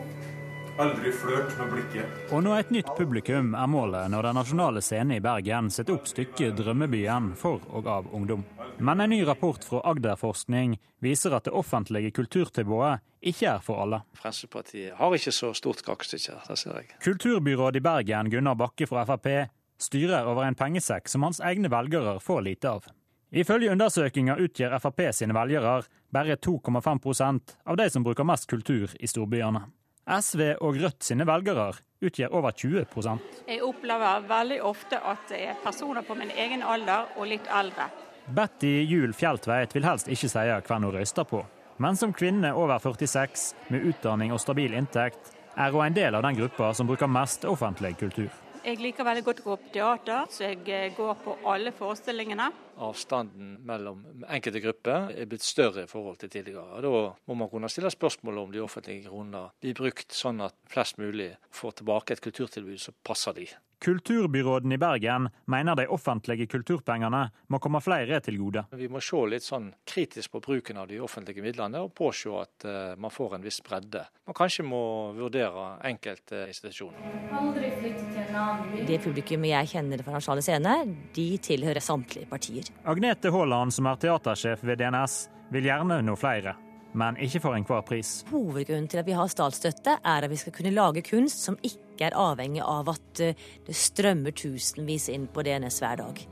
Aldri 0.80 1.12
flørt 1.12 1.58
med 1.60 1.74
blikket. 1.74 2.20
Og 2.32 2.40
nå 2.46 2.54
et 2.56 2.70
nytt 2.72 2.88
publikum 2.96 3.50
er 3.52 3.68
målet 3.68 4.08
når 4.14 4.30
Den 4.30 4.38
nasjonale 4.40 4.80
scenen 4.80 5.18
i 5.18 5.24
Bergen 5.24 5.68
setter 5.76 5.98
opp 5.98 6.06
stykket 6.08 6.54
'Drømmebyen' 6.56 7.34
for 7.36 7.60
og 7.76 7.88
av 7.88 8.08
ungdom. 8.16 8.46
Men 8.80 9.02
en 9.02 9.10
ny 9.10 9.26
rapport 9.28 9.64
fra 9.64 9.82
Agderforskning 9.92 10.78
viser 11.04 11.36
at 11.36 11.44
det 11.44 11.52
offentlige 11.52 12.14
kulturtilbudet 12.16 13.02
ikke 13.20 13.48
er 13.58 13.60
for 13.60 13.82
alle. 13.84 14.00
Fremskrittspartiet 14.22 14.96
har 14.96 15.16
ikke 15.18 15.34
så 15.36 15.50
stort 15.54 15.84
kakestykke, 15.84 16.38
det 16.48 16.58
ser 16.58 16.78
jeg. 16.78 16.88
Kulturbyråd 17.04 17.76
i 17.76 17.84
Bergen, 17.84 18.30
Gunnar 18.32 18.56
Bakke 18.56 18.88
fra 18.88 19.04
Frp, 19.04 19.50
styrer 19.78 20.28
over 20.32 20.48
en 20.48 20.56
pengesekk 20.56 21.12
som 21.12 21.28
hans 21.28 21.42
egne 21.44 21.68
velgere 21.68 22.22
får 22.24 22.42
lite 22.42 22.72
av. 22.72 22.88
Ifølge 23.36 23.72
undersøkelser 23.76 24.40
utgjør 24.48 24.80
Frp 24.80 25.04
sine 25.12 25.36
velgere 25.36 25.84
bare 26.10 26.40
2,5% 26.40 27.58
av 27.66 27.78
de 27.78 27.90
som 27.90 28.04
bruker 28.04 28.24
mest 28.24 28.48
kultur 28.48 28.96
i 29.00 29.08
storbyene. 29.12 29.68
SV 30.10 30.42
og 30.66 30.80
Rødt 30.82 31.06
sine 31.06 31.28
velgere 31.30 31.70
utgjør 32.02 32.34
over 32.34 32.56
20% 32.56 33.48
Jeg 33.48 33.62
opplever 33.66 34.28
veldig 34.30 34.60
ofte 34.66 34.98
at 34.98 35.30
det 35.30 35.42
er 35.52 35.60
personer 35.64 36.06
på 36.08 36.18
min 36.18 36.32
egen 36.34 36.64
alder 36.66 37.12
og 37.18 37.30
litt 37.30 37.50
eldre 37.54 37.90
Betty 38.34 38.72
Juel 38.86 39.14
Fjelltveit 39.18 39.74
vil 39.76 39.86
helst 39.86 40.10
ikke 40.10 40.30
si 40.30 40.46
hvem 40.68 40.84
hun 40.86 40.94
røyster 40.94 41.26
på. 41.26 41.40
Men 41.82 41.98
som 41.98 42.14
kvinne 42.14 42.52
over 42.54 42.78
46 42.84 43.72
med 43.74 43.88
utdanning 43.90 44.34
og 44.36 44.42
stabil 44.44 44.76
inntekt, 44.78 45.32
er 45.58 45.74
hun 45.74 45.88
en 45.88 45.96
del 45.96 46.14
av 46.14 46.26
den 46.28 46.38
gruppa 46.38 46.70
som 46.78 46.86
bruker 46.86 47.10
mest 47.10 47.48
offentlig 47.50 47.96
kultur. 47.98 48.30
Jeg 48.60 48.82
liker 48.84 49.08
veldig 49.08 49.24
godt 49.24 49.40
å 49.40 49.46
gå 49.46 49.56
på 49.62 49.70
teater, 49.76 50.26
så 50.34 50.44
jeg 50.50 50.60
eh, 50.68 50.90
går 50.98 51.14
på 51.24 51.36
alle 51.48 51.72
forestillingene. 51.76 52.50
Avstanden 52.84 53.54
mellom 53.68 54.02
enkelte 54.28 54.62
grupper 54.64 55.14
er 55.16 55.30
blitt 55.32 55.46
større 55.48 55.86
i 55.86 55.90
forhold 55.90 56.20
til 56.20 56.32
tidligere. 56.34 56.82
Da 56.84 56.92
må 56.92 57.38
man 57.40 57.52
kunne 57.52 57.72
stille 57.72 57.92
spørsmål 57.94 58.44
om 58.44 58.54
de 58.54 58.64
offentlige 58.64 59.08
kroner 59.08 59.54
blir 59.64 59.78
brukt 59.80 60.16
sånn 60.16 60.44
at 60.44 60.58
flest 60.72 61.00
mulig 61.00 61.32
får 61.56 61.80
tilbake 61.80 62.16
et 62.18 62.24
kulturtilbud 62.28 62.84
som 62.84 63.00
passer 63.08 63.38
de. 63.40 63.48
Kulturbyråden 63.80 64.72
i 64.72 64.78
Bergen 64.78 65.30
mener 65.46 65.76
de 65.76 65.86
offentlige 65.88 66.48
kulturpengene 66.52 67.22
må 67.48 67.60
komme 67.64 67.80
flere 67.82 68.20
til 68.20 68.36
gode. 68.42 68.66
Vi 68.76 68.90
må 68.92 69.00
se 69.04 69.22
litt 69.32 69.46
sånn 69.46 69.70
kritisk 69.88 70.36
på 70.36 70.42
bruken 70.44 70.82
av 70.82 70.90
de 70.92 71.00
offentlige 71.00 71.44
midlene, 71.46 71.86
og 71.86 71.94
påse 71.96 72.34
at 72.42 72.68
uh, 72.68 72.94
man 73.00 73.14
får 73.14 73.38
en 73.38 73.48
viss 73.48 73.62
bredde. 73.64 74.04
Man 74.28 74.36
kanskje 74.36 74.68
må 74.68 74.84
vurdere 75.16 75.72
enkelte 75.88 76.44
institusjoner. 76.52 77.00
Annen 77.32 78.74
by. 78.76 78.86
Det 78.90 79.02
publikummet 79.04 79.54
jeg 79.54 79.74
kjenner 79.78 80.04
fra 80.04 80.18
Nasjonale 80.18 80.44
Scene, 80.44 80.78
de 81.16 81.30
tilhører 81.50 81.84
samtlige 81.84 82.28
partier. 82.30 82.68
Agnete 82.84 83.32
Haaland, 83.32 83.76
som 83.76 83.88
er 83.88 84.02
teatersjef 84.04 84.66
ved 84.68 84.84
DNS, 84.84 85.22
vil 85.56 85.72
gjerne 85.72 86.04
nå 86.06 86.20
flere 86.20 86.60
men 86.98 87.18
ikke 87.22 87.42
for 87.44 87.58
enhver 87.58 87.84
pris. 87.86 88.20
Hovedgrunnen 88.32 88.90
til 88.90 89.02
at 89.02 89.08
vi 89.08 89.18
har 89.18 89.30
statsstøtte, 89.32 90.00
er 90.00 90.26
at 90.26 90.32
vi 90.32 90.40
skal 90.40 90.56
kunne 90.56 90.74
lage 90.74 91.04
kunst 91.06 91.44
som 91.46 91.58
ikke 91.62 92.10
er 92.10 92.18
avhengig 92.18 92.64
av 92.66 92.90
at 92.94 93.24
eh, 93.24 93.48
det 93.68 93.76
strømmer 93.78 94.36
tusenvis 94.36 95.10
inn 95.14 95.28
på 95.32 95.46
DNS 95.46 95.82
hver 95.84 96.04
dag. 96.04 96.24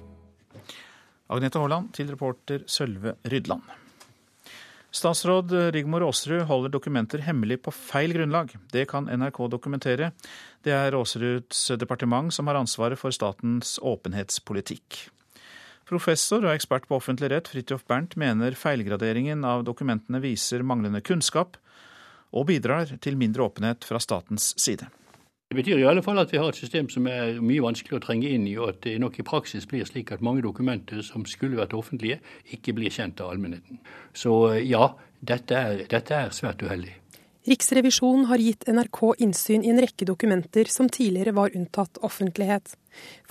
Agnete 1.27 1.59
Haaland 1.59 1.91
til 1.95 2.09
reporter 2.13 2.63
Sølve 2.71 3.17
Rydland. 3.27 3.65
Statsråd 4.97 5.51
Rigmor 5.75 6.05
Aasrud 6.07 6.45
holder 6.47 6.71
dokumenter 6.73 7.21
hemmelig 7.21 7.59
på 7.65 7.73
feil 7.75 8.15
grunnlag. 8.15 8.53
Det 8.71 8.87
kan 8.89 9.09
NRK 9.11 9.43
dokumentere. 9.51 10.13
Det 10.63 10.73
er 10.73 10.95
Aasruds 10.95 11.67
departement 11.77 12.33
som 12.33 12.47
har 12.47 12.57
ansvaret 12.57 12.97
for 12.97 13.13
statens 13.13 13.75
åpenhetspolitikk. 13.83 15.03
Professor 15.87 16.43
og 16.43 16.51
ekspert 16.51 16.87
på 16.89 16.97
offentlig 16.99 17.29
rett 17.31 17.47
Fridtjof 17.47 17.85
Bernt 17.87 18.17
mener 18.19 18.57
feilgraderingen 18.59 19.45
av 19.47 19.63
dokumentene 19.67 20.19
viser 20.23 20.65
manglende 20.67 20.99
kunnskap, 21.05 21.55
og 22.35 22.49
bidrar 22.49 22.91
til 22.99 23.15
mindre 23.15 23.45
åpenhet 23.47 23.87
fra 23.87 24.01
statens 24.03 24.51
side. 24.59 24.89
Det 25.47 25.55
betyr 25.55 25.79
i 25.79 25.85
alle 25.87 26.03
fall 26.03 26.19
at 26.19 26.33
vi 26.33 26.41
har 26.41 26.51
et 26.51 26.59
system 26.59 26.89
som 26.91 27.05
er 27.07 27.37
mye 27.39 27.63
vanskelig 27.63 27.95
å 27.95 28.03
trenge 28.03 28.27
inn 28.35 28.49
i, 28.51 28.57
og 28.59 28.73
at 28.73 28.81
det 28.83 28.97
nok 28.99 29.15
i 29.21 29.27
praksis 29.29 29.63
blir 29.69 29.87
slik 29.87 30.11
at 30.11 30.23
mange 30.25 30.43
dokumenter 30.43 30.99
som 31.07 31.23
skulle 31.23 31.61
vært 31.61 31.75
offentlige, 31.77 32.19
ikke 32.51 32.75
blir 32.75 32.91
kjent 32.91 33.23
av 33.23 33.31
allmennheten. 33.31 33.79
Så 34.11 34.33
ja, 34.59 34.89
dette 35.23 35.55
er, 35.55 35.85
dette 35.87 36.19
er 36.19 36.35
svært 36.35 36.67
uheldig. 36.67 36.97
Riksrevisjonen 37.47 38.25
har 38.27 38.41
gitt 38.43 38.65
NRK 38.67 39.13
innsyn 39.23 39.61
i 39.63 39.69
en 39.71 39.79
rekke 39.79 40.03
dokumenter 40.09 40.67
som 40.67 40.89
tidligere 40.91 41.31
var 41.37 41.53
unntatt 41.55 41.95
offentlighet. 42.03 42.73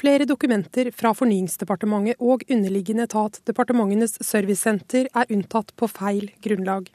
Flere 0.00 0.24
dokumenter 0.24 0.88
fra 0.96 1.12
Fornyingsdepartementet 1.12 2.22
og 2.24 2.46
underliggende 2.48 3.04
etat 3.04 3.42
Departementenes 3.44 4.16
servicesenter 4.24 5.10
er 5.12 5.34
unntatt 5.36 5.74
på 5.76 5.90
feil 5.92 6.30
grunnlag. 6.40 6.88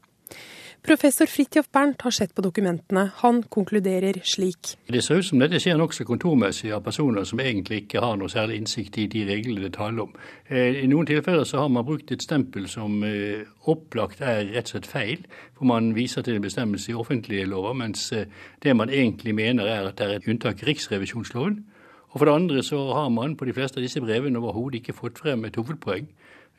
Professor 0.81 1.27
Fridtjof 1.29 1.67
Bernt 1.69 2.01
har 2.01 2.11
sett 2.11 2.31
på 2.33 2.41
dokumentene. 2.41 3.03
Han 3.15 3.43
konkluderer 3.43 4.17
slik. 4.25 4.71
Det 4.89 5.03
ser 5.05 5.19
ut 5.21 5.27
som 5.27 5.37
dette 5.37 5.59
skjer 5.61 5.77
nokså 5.77 6.07
kontormessig 6.09 6.71
av 6.73 6.81
personer 6.81 7.27
som 7.29 7.39
egentlig 7.43 7.83
ikke 7.83 8.01
har 8.01 8.15
noe 8.17 8.31
særlig 8.33 8.57
innsikt 8.57 8.97
i 8.97 9.05
de 9.13 9.21
reglene 9.27 9.61
det 9.61 9.75
taler 9.75 10.07
om. 10.07 10.15
Eh, 10.49 10.79
I 10.81 10.87
noen 10.89 11.05
tilfeller 11.05 11.45
så 11.45 11.61
har 11.61 11.69
man 11.69 11.85
brukt 11.85 12.09
et 12.11 12.25
stempel 12.25 12.65
som 12.71 12.95
eh, 13.05 13.43
opplagt 13.69 14.23
er 14.25 14.49
rett 14.55 14.71
og 14.71 14.73
slett 14.73 14.89
feil. 14.89 15.27
For 15.53 15.69
man 15.69 15.91
viser 15.93 16.25
til 16.25 16.39
en 16.39 16.47
bestemmelse 16.47 16.89
i 16.89 16.97
offentlige 16.97 17.45
lover, 17.51 17.77
mens 17.77 18.07
eh, 18.17 18.25
det 18.65 18.73
man 18.73 18.89
egentlig 18.89 19.35
mener 19.37 19.69
er 19.69 19.91
at 19.91 20.01
det 20.01 20.07
er 20.07 20.15
et 20.17 20.31
unntak 20.33 20.65
i 20.65 20.71
riksrevisjonsloven. 20.71 21.61
Og 22.09 22.17
for 22.17 22.25
det 22.25 22.35
andre 22.39 22.65
så 22.65 22.81
har 22.97 23.13
man 23.13 23.37
på 23.37 23.45
de 23.45 23.53
fleste 23.53 23.77
av 23.77 23.85
disse 23.85 24.01
brevene 24.01 24.41
overhodet 24.41 24.81
ikke 24.81 24.97
fått 24.97 25.21
frem 25.21 25.45
et 25.45 25.61
hovedpoeng. 25.61 26.09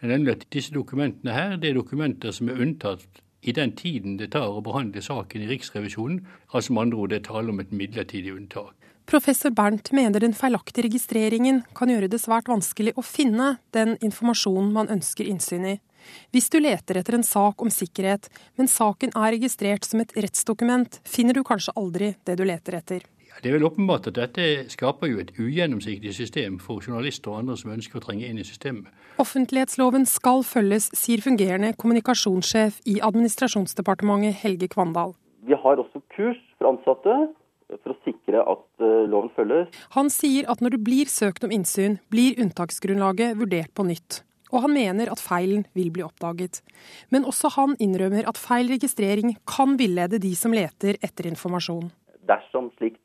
Nemlig 0.06 0.37
at 0.37 0.48
disse 0.54 0.70
dokumentene 0.74 1.35
her, 1.35 1.58
det 1.58 1.72
er 1.72 1.80
dokumenter 1.82 2.30
som 2.30 2.48
er 2.48 2.62
unntatt 2.62 3.22
i 3.42 3.52
den 3.52 3.74
tiden 3.76 4.16
det 4.20 4.33
tar 4.37 4.48
å 4.48 4.62
behandle 4.64 5.02
saken 5.02 5.42
i 5.42 5.50
Riksrevisjonen. 5.50 6.22
Altså 6.55 6.72
med 6.72 6.87
andre 6.87 7.02
ord, 7.02 7.12
det 7.12 7.20
er 7.20 7.28
tale 7.28 7.50
om 7.50 7.61
et 7.62 7.74
midlertidig 7.74 8.35
unntak. 8.37 8.74
Professor 9.07 9.50
Bernt 9.50 9.90
mener 9.92 10.22
den 10.22 10.35
feilaktige 10.35 10.87
registreringen 10.87 11.64
kan 11.74 11.90
gjøre 11.90 12.09
det 12.09 12.20
svært 12.22 12.46
vanskelig 12.48 12.94
å 12.96 13.02
finne 13.02 13.57
den 13.74 13.96
informasjonen 13.98 14.70
man 14.72 14.92
ønsker 14.94 15.26
innsyn 15.26 15.66
i. 15.72 15.78
Hvis 16.35 16.48
du 16.50 16.59
leter 16.62 16.98
etter 16.98 17.18
en 17.18 17.26
sak 17.26 17.62
om 17.62 17.70
sikkerhet, 17.70 18.28
men 18.59 18.70
saken 18.70 19.14
er 19.18 19.35
registrert 19.35 19.87
som 19.87 20.02
et 20.02 20.14
rettsdokument, 20.16 21.00
finner 21.02 21.35
du 21.35 21.42
kanskje 21.46 21.74
aldri 21.78 22.14
det 22.26 22.38
du 22.38 22.44
leter 22.46 22.78
etter. 22.78 23.05
Det 23.40 23.49
er 23.51 23.57
vel 23.57 23.66
åpenbart 23.66 24.07
at 24.11 24.18
dette 24.18 24.45
skaper 24.71 25.09
jo 25.11 25.21
et 25.23 25.33
ugjennomsiktig 25.40 26.12
system 26.14 26.59
for 26.62 26.85
journalister 26.85 27.33
og 27.33 27.40
andre 27.40 27.57
som 27.59 27.73
ønsker 27.75 27.99
å 27.99 28.03
trenge 28.05 28.29
inn 28.29 28.38
i 28.38 28.47
systemet. 28.47 28.90
Offentlighetsloven 29.23 30.05
skal 30.09 30.45
følges, 30.47 30.90
sier 30.97 31.23
fungerende 31.25 31.73
kommunikasjonssjef 31.81 32.81
i 32.92 32.99
Administrasjonsdepartementet 33.05 34.37
Helge 34.42 34.68
Kvandal. 34.73 35.14
Vi 35.42 35.57
har 35.59 35.81
også 35.81 36.03
kurs 36.14 36.40
for 36.59 36.71
ansatte 36.75 37.16
for 37.73 37.95
å 37.95 37.99
sikre 38.05 38.42
at 38.45 38.85
eh, 38.85 39.07
loven 39.09 39.33
følges. 39.37 39.73
Han 39.97 40.12
sier 40.12 40.51
at 40.53 40.61
når 40.61 40.77
det 40.77 40.83
blir 40.85 41.09
søkt 41.11 41.47
om 41.47 41.55
innsyn, 41.55 41.97
blir 42.12 42.37
unntaksgrunnlaget 42.42 43.38
vurdert 43.40 43.73
på 43.75 43.87
nytt. 43.88 44.21
Og 44.53 44.66
han 44.66 44.75
mener 44.77 45.09
at 45.09 45.23
feilen 45.25 45.64
vil 45.73 45.88
bli 45.95 46.05
oppdaget. 46.05 46.61
Men 47.09 47.25
også 47.25 47.55
han 47.57 47.73
innrømmer 47.81 48.29
at 48.29 48.37
feil 48.37 48.68
registrering 48.75 49.38
kan 49.49 49.79
villede 49.81 50.21
de 50.21 50.35
som 50.37 50.53
leter 50.53 51.01
etter 51.01 51.31
informasjon 51.33 51.88
dersom 52.29 52.71
slikt 52.79 53.01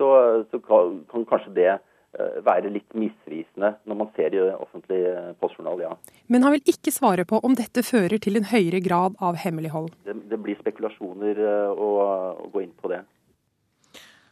så, 0.00 0.10
så 0.50 0.60
kan, 0.64 1.00
kan, 1.10 1.26
kanskje 1.28 1.52
det 1.58 1.68
eh, 1.74 2.40
være 2.46 2.72
litt 2.72 2.96
misvisende 2.96 3.74
når 3.88 4.00
man 4.00 4.10
ser 4.16 4.34
i 4.36 4.42
offentlig 4.48 5.00
eh, 5.10 5.30
postjournal, 5.42 5.84
ja. 5.84 5.92
Men 6.32 6.46
han 6.46 6.56
vil 6.56 6.74
ikke 6.74 6.94
svare 6.94 7.26
på 7.28 7.42
om 7.46 7.56
dette 7.58 7.84
fører 7.86 8.16
til 8.22 8.40
en 8.40 8.48
høyere 8.50 8.80
grad 8.84 9.20
av 9.20 9.38
hemmelighold. 9.44 9.92
Det, 10.08 10.16
det 10.32 10.40
blir 10.40 10.58
spekulasjoner 10.62 11.44
eh, 11.44 11.70
å, 11.70 11.90
å, 12.32 12.50
gå 12.52 12.64
inn 12.64 12.76
på 12.80 12.92
det. 12.92 13.04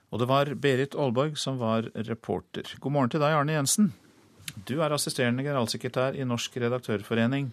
Og 0.08 0.22
det 0.22 0.28
var 0.30 0.48
Berit 0.56 0.96
Aalborg 0.96 1.36
som 1.36 1.60
var 1.60 1.90
reporter. 2.08 2.70
God 2.80 2.94
morgen 2.94 3.12
til 3.12 3.20
deg, 3.20 3.36
Arne 3.36 3.58
Jensen. 3.58 3.92
Du 4.66 4.78
er 4.80 4.94
assisterende 4.96 5.44
generalsekretær 5.44 6.16
i 6.16 6.24
Norsk 6.26 6.56
redaktørforening. 6.62 7.50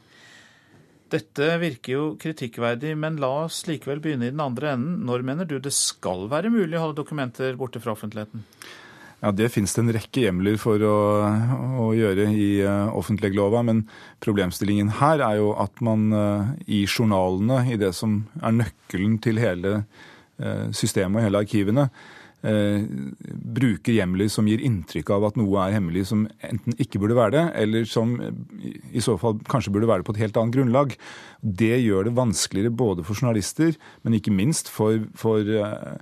Dette 1.13 1.52
virker 1.62 1.94
jo 1.94 2.06
kritikkverdig, 2.22 2.96
men 2.98 3.20
la 3.22 3.30
oss 3.44 3.62
likevel 3.70 4.02
begynne 4.02 4.30
i 4.30 4.34
den 4.34 4.41
andre 4.41 4.74
enden. 4.74 5.04
Når 5.06 5.26
mener 5.28 5.48
du 5.50 5.60
det 5.62 5.74
skal 5.76 6.26
være 6.32 6.50
mulig 6.54 6.80
å 6.80 6.88
holde 6.88 7.00
dokumenter 7.04 7.58
borte 7.60 7.82
fra 7.84 7.94
offentligheten? 7.94 8.41
Ja, 9.22 9.32
Det 9.32 9.52
finnes 9.54 9.74
det 9.74 9.84
en 9.84 9.94
rekke 9.96 10.26
hjemler 10.26 10.58
for 10.62 10.82
å, 10.82 10.98
å 11.86 11.86
gjøre 11.96 12.28
i 12.34 12.50
uh, 12.65 12.89
offentleglova. 12.98 13.62
Men 13.65 13.86
problemstillingen 14.26 14.91
her 15.00 15.24
er 15.24 15.39
jo 15.39 15.54
at 15.62 15.80
man 15.86 16.10
uh, 16.13 16.52
i 16.65 16.84
journalene, 16.89 17.63
i 17.70 17.80
det 17.82 17.94
som 17.96 18.24
er 18.41 18.60
nøkkelen 18.63 19.18
til 19.24 19.41
hele 19.41 19.78
uh, 19.82 20.68
systemet 20.76 21.22
og 21.22 21.28
hele 21.30 21.46
arkivene, 21.46 21.89
Eh, 21.89 22.14
bruker 22.45 23.95
hjemler 23.95 24.29
som 24.29 24.47
gir 24.49 24.62
inntrykk 24.62 25.10
av 25.15 25.29
at 25.29 25.39
noe 25.39 25.63
er 25.63 25.77
hemmelig 25.77 26.05
som 26.12 26.25
enten 26.45 26.75
ikke 26.81 27.01
burde 27.01 27.17
være 27.17 27.34
det, 27.36 27.45
eller 27.63 27.88
som 27.89 28.13
i 28.21 29.01
så 29.03 29.15
fall 29.21 29.39
kanskje 29.49 29.73
burde 29.73 29.89
være 29.89 30.03
det 30.03 30.10
på 30.10 30.15
et 30.15 30.21
helt 30.25 30.38
annet 30.38 30.58
grunnlag. 30.58 30.93
Det 31.41 31.73
gjør 31.81 32.10
det 32.10 32.17
vanskeligere 32.17 32.73
både 32.73 33.05
for 33.08 33.17
journalister, 33.17 33.73
men 34.03 34.19
ikke 34.19 34.34
minst 34.36 34.69
for, 34.73 35.08
for 35.17 35.41
uh, 35.41 35.97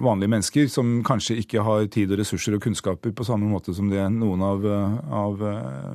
vanlige 0.00 0.30
mennesker 0.30 0.68
som 0.70 1.00
kanskje 1.06 1.38
ikke 1.42 1.64
har 1.66 1.88
tid 1.92 2.12
og 2.14 2.20
ressurser 2.20 2.56
og 2.56 2.62
kunnskaper 2.64 3.12
på 3.16 3.26
samme 3.26 3.48
måte 3.50 3.74
som 3.76 3.90
det 3.90 4.04
noen 4.14 4.44
av, 4.44 4.66
av, 5.20 5.42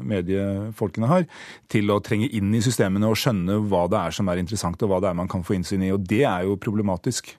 mediefolkene 0.05 1.09
har, 1.09 1.25
til 1.71 1.89
å 1.93 2.01
trenge 2.03 2.29
inn 2.37 2.51
i 2.53 2.63
systemene 2.63 3.09
og 3.09 3.17
skjønne 3.19 3.61
hva 3.71 3.85
det 3.91 4.01
er 4.01 4.17
som 4.17 4.29
er 4.29 4.41
interessant 4.41 4.83
og 4.83 4.91
hva 4.91 5.01
det 5.01 5.11
er 5.11 5.17
man 5.17 5.31
kan 5.31 5.45
få 5.47 5.57
innsyn 5.57 5.87
i. 5.87 5.93
Og 5.95 6.03
det 6.05 6.25
er 6.27 6.45
jo 6.49 6.59
problematisk. 6.61 7.33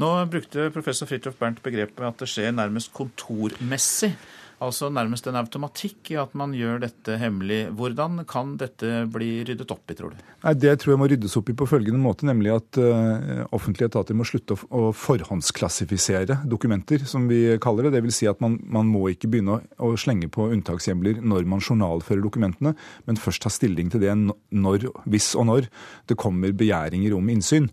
Nå 0.00 0.10
brukte 0.32 0.70
professor 0.74 1.08
Fridtjof 1.08 1.38
Bernt 1.40 1.62
begrepet 1.64 2.04
at 2.04 2.18
det 2.20 2.28
skjer 2.30 2.52
nærmest 2.56 2.92
kontormessig. 2.96 4.12
Altså 4.56 4.88
nærmest 4.88 5.26
en 5.28 5.36
automatikk 5.36 6.14
i 6.14 6.16
at 6.16 6.32
man 6.38 6.54
gjør 6.56 6.78
dette 6.86 7.18
hemmelig. 7.20 7.66
Hvordan 7.76 8.22
kan 8.28 8.54
dette 8.56 9.02
bli 9.12 9.42
ryddet 9.44 9.72
opp 9.72 9.92
i, 9.92 9.96
tror 9.98 10.14
du? 10.14 10.22
Nei, 10.46 10.54
Det 10.56 10.72
tror 10.80 10.94
jeg 10.94 11.00
må 11.02 11.08
ryddes 11.12 11.34
opp 11.36 11.50
i 11.52 11.56
på 11.60 11.68
følgende 11.68 12.00
måte, 12.00 12.24
nemlig 12.24 12.54
at 12.54 12.78
uh, 12.80 13.44
offentlige 13.52 13.90
etater 13.90 14.16
må 14.16 14.24
slutte 14.24 14.56
å, 14.56 14.62
å, 14.70 14.94
forhåndsklassifisere 14.96 16.38
dokumenter, 16.48 17.04
som 17.04 17.28
vi 17.28 17.58
kaller 17.60 17.90
det. 17.90 18.00
Dvs. 18.00 18.22
Si 18.22 18.30
at 18.30 18.40
man, 18.40 18.56
man, 18.64 18.88
må 18.88 19.10
ikke 19.12 19.28
begynne 19.28 19.58
å, 19.58 19.90
å 19.90 20.00
slenge 20.00 20.32
på 20.32 20.48
unntakshjemler 20.56 21.20
når 21.20 21.44
man 21.52 21.60
journalfører 21.60 22.24
dokumentene, 22.24 22.72
men 23.04 23.20
først 23.20 23.44
ta 23.44 23.52
stilling 23.52 23.92
til 23.92 24.06
det 24.06 24.16
når, 24.16 24.88
hvis 25.04 25.34
og 25.36 25.50
når 25.52 25.68
det 26.08 26.16
kommer 26.16 26.56
begjæringer 26.56 27.12
om 27.18 27.28
innsyn. 27.36 27.68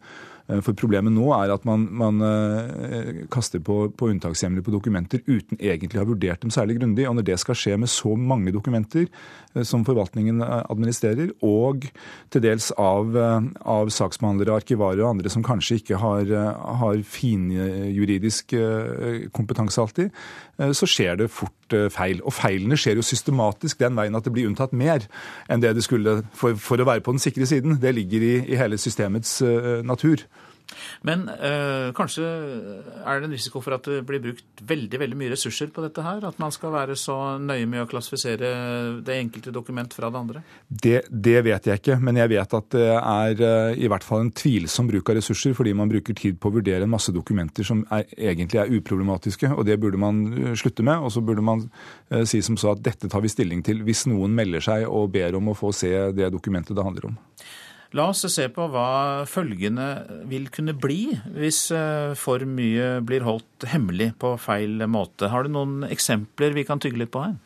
Eh, 0.52 0.60
for 0.64 0.76
Problemet 0.76 1.14
nå 1.16 1.30
er 1.38 1.54
at 1.54 1.64
man, 1.68 1.86
man 1.96 2.20
uh, 2.20 3.24
kaster 3.32 3.62
på, 3.64 3.88
på 3.96 4.10
unntakshjemler 4.12 4.66
på 4.66 4.74
dokumenter 4.74 5.22
uten 5.28 5.60
egentlig 5.60 6.00
å 6.00 6.04
ha 6.04 6.10
vurdert 6.10 6.44
dem 6.44 6.52
særlig 6.54 6.80
grundig. 6.80 7.08
Og 7.08 7.16
når 7.20 7.28
det 7.30 7.40
skal 7.42 7.58
skje 7.58 7.78
med 7.80 7.92
så 7.92 8.16
mange 8.20 8.52
dokumenter 8.56 9.08
uh, 9.08 9.64
som 9.64 9.86
forvaltningen 9.88 10.44
administrerer, 10.44 11.32
og 11.46 11.88
til 12.34 12.44
dels 12.44 12.72
av, 12.80 13.16
av 13.16 13.92
saksbehandlere, 13.94 14.58
arkivarer 14.60 15.04
og 15.04 15.14
andre 15.14 15.32
som 15.32 15.46
kanskje 15.46 15.80
ikke 15.80 16.00
har, 16.02 16.30
har 16.82 17.04
finjuridisk 17.08 18.56
kompetanse 19.36 19.82
alltid, 19.82 20.12
så 20.76 20.88
skjer 20.90 21.20
det 21.22 21.30
fort 21.34 21.76
feil. 21.94 22.22
Og 22.26 22.34
feilene 22.36 22.78
skjer 22.80 23.00
jo 23.00 23.06
systematisk 23.06 23.82
den 23.82 23.96
veien 23.98 24.18
at 24.18 24.26
det 24.26 24.34
blir 24.36 24.50
unntatt 24.50 24.74
mer 24.78 25.06
enn 25.52 25.64
det 25.64 25.76
det 25.78 25.86
skulle 25.86 26.20
for, 26.38 26.58
for 26.60 26.82
å 26.82 26.88
være 26.90 27.06
på 27.06 27.16
den 27.16 27.24
sikre 27.24 27.48
siden. 27.50 27.78
Det 27.82 27.94
ligger 27.96 28.26
i, 28.26 28.34
i 28.54 28.60
hele 28.60 28.80
systemets 28.82 29.40
natur. 29.86 30.26
Men 31.08 31.26
øh, 31.30 31.92
kanskje 31.96 32.24
er 33.04 33.20
det 33.20 33.28
en 33.28 33.36
risiko 33.36 33.62
for 33.64 33.76
at 33.78 33.88
det 33.90 34.02
blir 34.08 34.22
brukt 34.24 34.64
veldig 34.68 35.00
veldig 35.02 35.20
mye 35.20 35.34
ressurser 35.34 35.72
på 35.74 35.84
dette 35.86 36.04
her? 36.06 36.24
At 36.28 36.40
man 36.42 36.54
skal 36.56 36.74
være 36.74 36.98
så 37.00 37.18
nøye 37.42 37.68
med 37.70 37.84
å 37.84 37.90
klassifisere 37.90 38.52
det 39.06 39.18
enkelte 39.20 39.54
dokument 39.56 39.94
fra 39.94 40.10
det 40.10 40.22
andre? 40.22 40.44
Det, 40.68 41.04
det 41.10 41.38
vet 41.46 41.70
jeg 41.70 41.82
ikke, 41.82 42.00
men 42.02 42.20
jeg 42.22 42.32
vet 42.34 42.58
at 42.60 42.70
det 42.76 42.90
er 42.96 43.44
øh, 43.50 43.78
i 43.78 43.90
hvert 43.92 44.08
fall 44.08 44.26
en 44.26 44.34
tvilsom 44.34 44.90
bruk 44.90 45.12
av 45.12 45.20
ressurser, 45.20 45.56
fordi 45.58 45.76
man 45.78 45.92
bruker 45.92 46.18
tid 46.18 46.40
på 46.40 46.50
å 46.50 46.58
vurdere 46.58 46.88
en 46.88 46.94
masse 46.94 47.14
dokumenter 47.16 47.68
som 47.68 47.84
er, 47.94 48.08
egentlig 48.18 48.62
er 48.62 48.74
uproblematiske. 48.78 49.52
og 49.54 49.66
Det 49.68 49.80
burde 49.82 50.02
man 50.02 50.24
øh, 50.34 50.54
slutte 50.60 50.86
med. 50.86 51.04
Og 51.04 51.12
så 51.14 51.22
burde 51.26 51.44
man 51.46 51.66
uh, 52.14 52.24
si 52.30 52.42
som 52.46 52.58
så 52.60 52.74
at 52.74 52.84
dette 52.86 53.10
tar 53.12 53.24
vi 53.24 53.32
stilling 53.32 53.64
til 53.66 53.84
hvis 53.86 54.06
noen 54.10 54.34
melder 54.36 54.64
seg 54.64 54.88
og 54.88 55.12
ber 55.14 55.38
om 55.40 55.52
å 55.52 55.58
få 55.58 55.74
se 55.76 55.92
det 56.16 56.32
dokumentet 56.34 56.76
det 56.78 56.86
handler 56.86 57.12
om. 57.12 57.20
La 57.94 58.08
oss 58.10 58.24
se 58.34 58.48
på 58.50 58.66
hva 58.74 59.24
følgene 59.30 59.88
vil 60.30 60.48
kunne 60.54 60.74
bli 60.74 61.14
hvis 61.36 61.68
eh, 61.76 62.16
for 62.18 62.42
mye 62.50 62.98
blir 63.06 63.26
holdt 63.26 63.68
hemmelig 63.70 64.16
på 64.22 64.34
feil 64.42 64.82
måte. 64.90 65.30
Har 65.30 65.46
du 65.46 65.54
noen 65.54 65.86
eksempler 65.86 66.58
vi 66.58 66.66
kan 66.66 66.82
tygge 66.82 67.04
litt 67.04 67.14
på 67.14 67.22
her? 67.28 67.38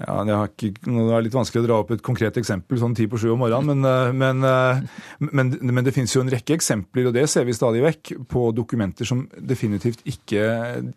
Ja, 0.00 0.22
det, 0.24 0.36
ikke, 0.56 0.86
det, 0.86 1.02
er 1.12 1.24
litt 1.26 1.34
vanskelig 1.36 1.60
å 1.60 1.66
dra 1.66 1.78
opp 1.82 1.90
et 1.92 2.02
konkret 2.04 2.38
eksempel 2.40 2.78
sånn 2.80 2.94
ti 2.96 3.04
på 3.10 3.18
sju 3.20 3.34
om 3.34 3.42
morgenen, 3.42 3.82
men, 3.82 3.84
eh, 3.84 4.12
men, 4.16 4.44
eh, 4.48 5.26
men, 5.28 5.50
men, 5.60 5.84
det 5.84 5.92
finnes 5.92 6.14
jo 6.14 6.22
en 6.24 6.30
rekke 6.32 6.54
eksempler, 6.56 7.10
og 7.10 7.16
det 7.16 7.26
ser 7.28 7.44
vi 7.44 7.56
stadig 7.56 7.82
vekk, 7.84 8.12
på 8.30 8.46
dokumenter 8.56 9.08
som 9.08 9.26
definitivt 9.36 10.00
ikke, 10.08 10.44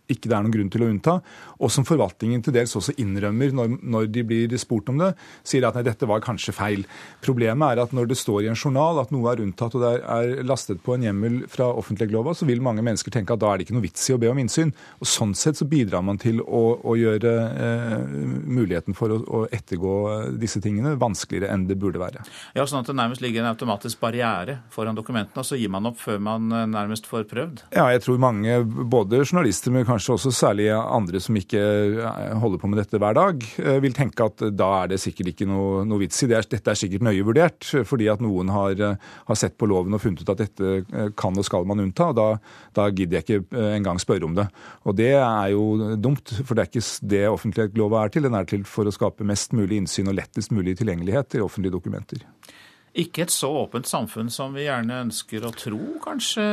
ikke 0.07 0.29
det 0.29 0.37
er 0.37 0.45
noen 0.45 0.53
grunn 0.55 0.71
til 0.71 0.85
å 0.85 0.89
unnta, 0.91 1.17
og 1.59 1.73
som 1.73 1.87
forvaltningen 1.87 2.45
til 2.45 2.55
dels 2.55 2.75
også 2.79 2.95
innrømmer 3.03 3.51
når, 3.57 3.75
når, 3.81 4.07
de 4.13 4.23
blir 4.27 4.55
spurt 4.61 4.91
om 4.93 5.01
det. 5.01 5.11
Sier 5.47 5.67
at 5.67 5.75
nei, 5.75 5.83
dette 5.87 6.07
var 6.07 6.23
kanskje 6.23 6.55
feil. 6.55 6.85
Problemet 7.23 7.73
er 7.73 7.83
at 7.83 7.95
når 7.95 8.11
det 8.11 8.19
står 8.19 8.45
i 8.45 8.51
en 8.51 8.59
journal 8.59 9.01
at 9.01 9.11
noe 9.15 9.31
er 9.31 9.43
unntatt 9.43 9.75
og 9.75 9.83
det 9.83 9.93
er 9.99 10.47
lastet 10.47 10.83
på 10.83 10.95
en 10.95 11.05
hjemmel 11.07 11.41
fra 11.51 11.69
offentleglova, 11.73 12.35
så 12.37 12.47
vil 12.47 12.63
mange 12.63 12.83
mennesker 12.85 13.13
tenke 13.13 13.35
at 13.35 13.43
da 13.43 13.51
er 13.51 13.59
det 13.59 13.67
ikke 13.67 13.77
noe 13.77 13.87
vits 13.87 14.07
i 14.07 14.15
å 14.15 14.21
be 14.21 14.31
om 14.31 14.39
innsyn. 14.43 14.73
Og 15.01 15.11
Sånn 15.13 15.35
sett 15.37 15.59
så 15.59 15.67
bidrar 15.69 16.03
man 16.05 16.19
til 16.21 16.41
å, 16.43 16.63
å 16.83 16.95
gjøre 16.99 17.33
eh, 17.53 17.99
muligheten 18.43 18.92
muligheten 18.93 18.97
for 18.97 19.11
å, 19.11 19.19
å, 19.25 19.47
ettergå 19.51 20.37
disse 20.39 20.61
tingene 20.61 20.95
vanskeligere 20.97 21.51
enn 21.53 21.67
det 21.67 21.77
burde 21.77 21.99
være. 21.99 22.23
Ja, 22.55 22.65
Sånn 22.65 22.81
at 22.81 22.87
det 22.87 22.95
nærmest 22.95 23.21
ligger 23.21 23.43
en 23.43 23.51
automatisk 23.51 23.99
barriere 23.99 24.61
foran 24.71 24.95
dokumentene, 24.95 25.41
og 25.41 25.45
så 25.45 25.57
gir 25.57 25.69
man 25.69 25.85
opp 25.85 25.99
før 25.99 26.19
man 26.19 26.51
eh, 26.51 26.65
nærmest 26.69 27.07
får 27.09 27.27
prøvd? 27.29 27.63
Ja, 27.75 27.89
jeg 27.91 28.03
tror 28.03 28.21
mange, 28.21 28.63
både 28.63 29.23
journalister, 29.23 29.71
men 29.71 29.85
kanskje 29.85 30.15
også 30.15 30.31
særlig 30.33 30.69
andre 30.73 31.21
som 31.21 31.37
ikke 31.37 31.61
eh, 31.61 32.33
holder 32.39 32.61
på 32.61 32.69
med 32.71 32.81
dette 32.81 32.99
hver 33.01 33.17
dag, 33.17 33.43
eh, 33.61 33.79
vil 33.83 33.93
tenke 33.93 34.25
at 34.25 34.45
da 34.53 34.69
er 34.83 34.93
det 34.93 35.01
sikkert 35.03 35.33
ikke 35.33 35.49
noe, 35.49 35.83
noe 35.87 36.01
vits 36.01 36.23
i 36.23 36.29
det. 36.31 36.43
Dette 36.53 36.73
er 36.73 36.79
sikkert 36.79 37.05
nøye 37.05 37.25
vurdert, 37.25 37.67
fordi 37.87 38.09
at 38.11 38.23
noen 38.23 38.51
har, 38.53 38.79
har, 38.79 39.37
sett 39.37 39.57
på 39.59 39.67
loven 39.69 39.95
og 39.95 40.01
funnet 40.01 40.23
ut 40.23 40.31
at 40.33 40.41
dette 40.43 41.09
kan 41.19 41.35
og 41.37 41.45
skal 41.45 41.65
man 41.67 41.81
unnta. 41.83 42.09
og 42.11 42.17
da, 42.17 42.27
da 42.75 42.87
gidder 42.93 43.19
jeg 43.19 43.25
ikke 43.25 43.63
engang 43.73 43.99
spørre 44.01 44.27
om 44.27 44.35
det. 44.37 44.45
Og 44.87 44.97
det 44.97 45.13
er 45.17 45.53
jo 45.53 45.95
dumt, 45.99 46.33
for 46.43 46.55
det 46.55 46.65
er 46.65 46.71
ikke 46.71 47.09
det 47.13 47.23
offentlighetslova 47.29 48.03
er 48.03 48.13
til. 48.13 48.27
Den 48.27 48.37
er 48.37 48.47
til 48.49 48.65
for 48.73 48.89
å 48.89 48.93
skape 48.93 49.25
mest 49.27 49.53
mulig 49.55 49.83
innsyn 49.83 50.09
og 50.09 50.17
lettest 50.17 50.53
mulig 50.55 50.77
tilgjengelighet 50.81 51.35
til 51.35 51.45
offentlige 51.45 51.77
dokumenter. 51.77 52.25
Ikke 52.93 53.23
et 53.23 53.31
så 53.33 53.47
åpent 53.63 53.87
samfunn 53.89 54.27
som 54.29 54.51
vi 54.53 54.67
gjerne 54.67 54.99
ønsker 55.07 55.47
å 55.47 55.49
tro, 55.57 55.79
kanskje, 56.03 56.43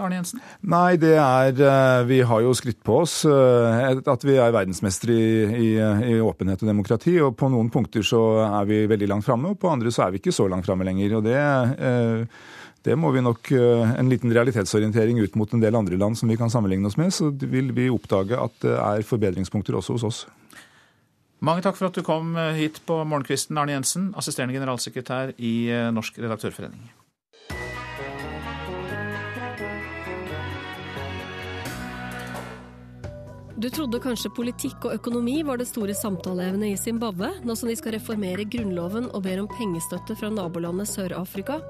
Arne 0.00 0.16
Jensen? 0.16 0.40
Nei, 0.72 0.96
det 0.96 1.12
er 1.20 1.58
eh, 1.60 2.04
Vi 2.08 2.22
har 2.24 2.40
jo 2.40 2.54
skritt 2.56 2.78
på 2.84 3.02
oss 3.02 3.18
eh, 3.28 3.90
at 3.92 4.24
vi 4.24 4.38
er 4.40 4.54
verdensmestere 4.54 5.12
i, 5.12 5.34
i, 5.44 5.68
i, 6.14 6.14
åpenhet 6.24 6.64
og 6.64 6.70
demokrati. 6.70 7.18
Og 7.20 7.36
på 7.36 7.50
noen 7.52 7.68
punkter 7.72 8.06
så 8.06 8.22
er 8.46 8.70
vi 8.70 8.80
veldig 8.88 9.10
langt 9.12 9.26
framme, 9.28 9.52
og 9.52 9.60
på 9.60 9.68
andre 9.74 9.92
så 9.92 10.06
er 10.06 10.14
vi 10.14 10.22
ikke 10.22 10.32
så 10.32 10.48
langt 10.48 10.64
framme 10.64 10.88
lenger. 10.88 11.18
Og 11.18 11.26
det 11.28 11.36
eh, 11.36 12.40
det 12.84 12.98
må 13.00 13.08
vi 13.14 13.22
nok 13.24 13.48
En 13.56 14.10
liten 14.12 14.28
realitetsorientering 14.28 15.16
ut 15.24 15.38
mot 15.40 15.54
en 15.56 15.62
del 15.62 15.72
andre 15.72 15.96
land 15.96 16.18
som 16.20 16.28
vi 16.28 16.36
kan 16.36 16.50
sammenligne 16.52 16.90
oss 16.90 16.98
med, 17.00 17.14
så 17.16 17.30
vil 17.32 17.70
vi 17.72 17.86
oppdage 17.88 18.36
at 18.36 18.58
det 18.60 18.74
er 18.76 19.06
forbedringspunkter 19.08 19.78
også 19.78 19.96
hos 19.96 20.04
oss. 20.04 20.18
Mange 21.44 21.64
takk 21.64 21.76
for 21.76 21.90
at 21.90 21.96
du 21.96 22.04
kom 22.06 22.36
eh, 22.40 22.56
hit 22.56 22.80
på 22.88 23.02
morgenkvisten, 23.04 23.58
Arne 23.60 23.76
Jensen, 23.76 24.12
assisterende 24.16 24.56
generalsekretær 24.56 25.34
i 25.36 25.54
eh, 25.68 25.90
Norsk 25.92 26.22
redaktørforening. 26.22 26.86
Du 33.54 33.68
trodde 33.72 34.00
kanskje 34.02 34.32
politikk 34.34 34.82
og 34.88 34.96
økonomi 34.96 35.38
var 35.46 35.60
det 35.60 35.68
store 35.70 35.94
samtaleevnet 35.96 36.74
i 36.74 36.80
Zimbabwe, 36.80 37.30
nå 37.46 37.54
som 37.56 37.70
de 37.70 37.76
skal 37.78 37.94
reformere 37.96 38.44
grunnloven 38.50 39.06
og 39.14 39.24
ber 39.24 39.40
om 39.40 39.48
pengestøtte 39.52 40.16
fra 40.20 40.28
nabolandet 40.32 40.90
Sør-Afrika. 40.90 41.60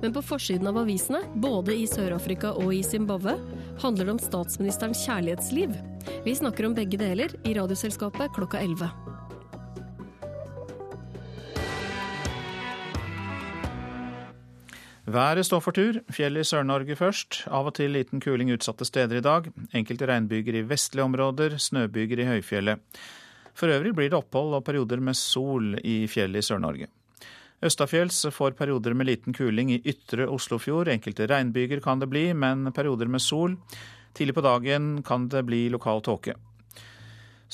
Men 0.00 0.14
på 0.14 0.24
forsiden 0.24 0.70
av 0.70 0.78
avisene, 0.84 1.24
både 1.44 1.76
i 1.76 1.88
Sør-Afrika 1.90 2.54
og 2.60 2.72
i 2.76 2.84
Zimbabwe, 2.86 3.36
handler 3.82 4.08
det 4.08 4.16
om 4.16 4.22
statsministerens 4.24 5.04
kjærlighetsliv. 5.08 5.74
Vi 6.24 6.38
snakker 6.38 6.68
om 6.68 6.76
begge 6.76 7.00
deler 7.00 7.34
i 7.44 7.56
Radioselskapet 7.58 8.32
klokka 8.38 8.62
11. 8.64 9.13
Været 15.04 15.44
står 15.44 15.60
for 15.60 15.76
tur. 15.76 15.98
Fjell 16.08 16.40
i 16.40 16.44
Sør-Norge 16.48 16.96
først. 16.96 17.42
Av 17.52 17.66
og 17.68 17.74
til 17.76 17.92
liten 17.92 18.22
kuling 18.24 18.48
utsatte 18.54 18.86
steder 18.88 19.18
i 19.18 19.24
dag. 19.24 19.50
Enkelte 19.76 20.08
regnbyger 20.08 20.56
i 20.56 20.64
vestlige 20.64 21.04
områder, 21.04 21.58
snøbyger 21.60 22.22
i 22.22 22.28
høyfjellet. 22.30 22.80
For 23.54 23.68
øvrig 23.68 23.92
blir 23.94 24.08
det 24.08 24.16
opphold 24.16 24.56
og 24.56 24.64
perioder 24.64 25.02
med 25.04 25.14
sol 25.14 25.76
i 25.84 26.06
fjellet 26.08 26.40
i 26.40 26.48
Sør-Norge. 26.48 26.88
Østafjells 27.64 28.24
får 28.32 28.56
perioder 28.56 28.96
med 28.96 29.10
liten 29.10 29.36
kuling 29.36 29.74
i 29.76 29.82
ytre 29.84 30.24
Oslofjord. 30.24 30.88
Enkelte 30.88 31.28
regnbyger 31.28 31.84
kan 31.84 32.00
det 32.00 32.08
bli, 32.08 32.30
men 32.32 32.72
perioder 32.72 33.06
med 33.06 33.20
sol. 33.20 33.58
Tidlig 34.16 34.34
på 34.34 34.44
dagen 34.44 35.02
kan 35.04 35.28
det 35.28 35.44
bli 35.44 35.66
lokal 35.68 36.00
tåke. 36.00 36.34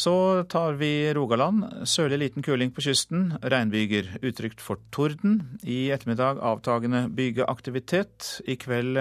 Så 0.00 0.44
tar 0.48 0.72
vi 0.80 1.14
Rogaland. 1.14 1.64
Sørlig 1.84 2.18
liten 2.22 2.42
kuling 2.42 2.70
på 2.72 2.80
kysten. 2.80 3.34
Regnbyger. 3.42 4.06
Utrygt 4.24 4.62
for 4.64 4.80
torden. 4.96 5.58
I 5.60 5.90
ettermiddag 5.92 6.40
avtagende 6.40 7.02
bygeaktivitet. 7.12 8.30
I 8.48 8.56
kveld 8.56 8.96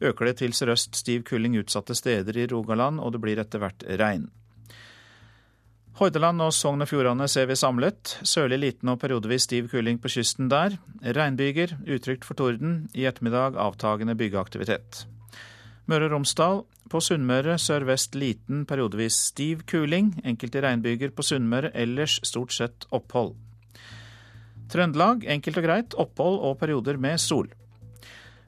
øker 0.00 0.30
det 0.30 0.38
til 0.40 0.56
sørøst 0.56 0.96
stiv 0.96 1.26
kuling 1.28 1.58
utsatte 1.60 1.92
steder 1.92 2.38
i 2.40 2.48
Rogaland, 2.48 2.96
og 3.04 3.12
det 3.12 3.20
blir 3.20 3.44
etter 3.44 3.60
hvert 3.60 3.84
regn. 4.00 4.30
Hordaland 6.00 6.40
og 6.48 6.56
Sogn 6.56 6.80
og 6.80 6.88
Fjordane 6.88 7.28
ser 7.28 7.52
vi 7.52 7.60
samlet. 7.60 8.16
Sørlig 8.24 8.62
liten 8.64 8.88
og 8.88 9.02
periodevis 9.04 9.44
stiv 9.50 9.68
kuling 9.68 10.00
på 10.00 10.16
kysten 10.16 10.48
der. 10.48 10.80
Regnbyger. 11.04 11.76
Utrygt 11.84 12.24
for 12.24 12.40
torden. 12.40 12.86
I 12.96 13.04
ettermiddag 13.04 13.60
avtagende 13.60 14.16
byggeaktivitet. 14.16 15.04
Møre 15.90 16.06
og 16.06 16.12
Romsdal 16.14 16.60
på 16.92 17.00
Sunnmøre 17.02 17.56
sørvest 17.58 18.14
liten, 18.14 18.66
periodevis 18.68 19.16
stiv 19.32 19.64
kuling. 19.66 20.12
Enkelte 20.24 20.62
regnbyger 20.62 21.10
på 21.16 21.24
Sunnmøre, 21.26 21.72
ellers 21.74 22.20
stort 22.26 22.54
sett 22.54 22.86
opphold. 22.94 23.34
Trøndelag 24.72 25.26
enkelt 25.28 25.58
og 25.58 25.66
greit, 25.66 25.96
opphold 25.98 26.38
og 26.38 26.60
perioder 26.60 27.00
med 27.00 27.18
sol. 27.20 27.50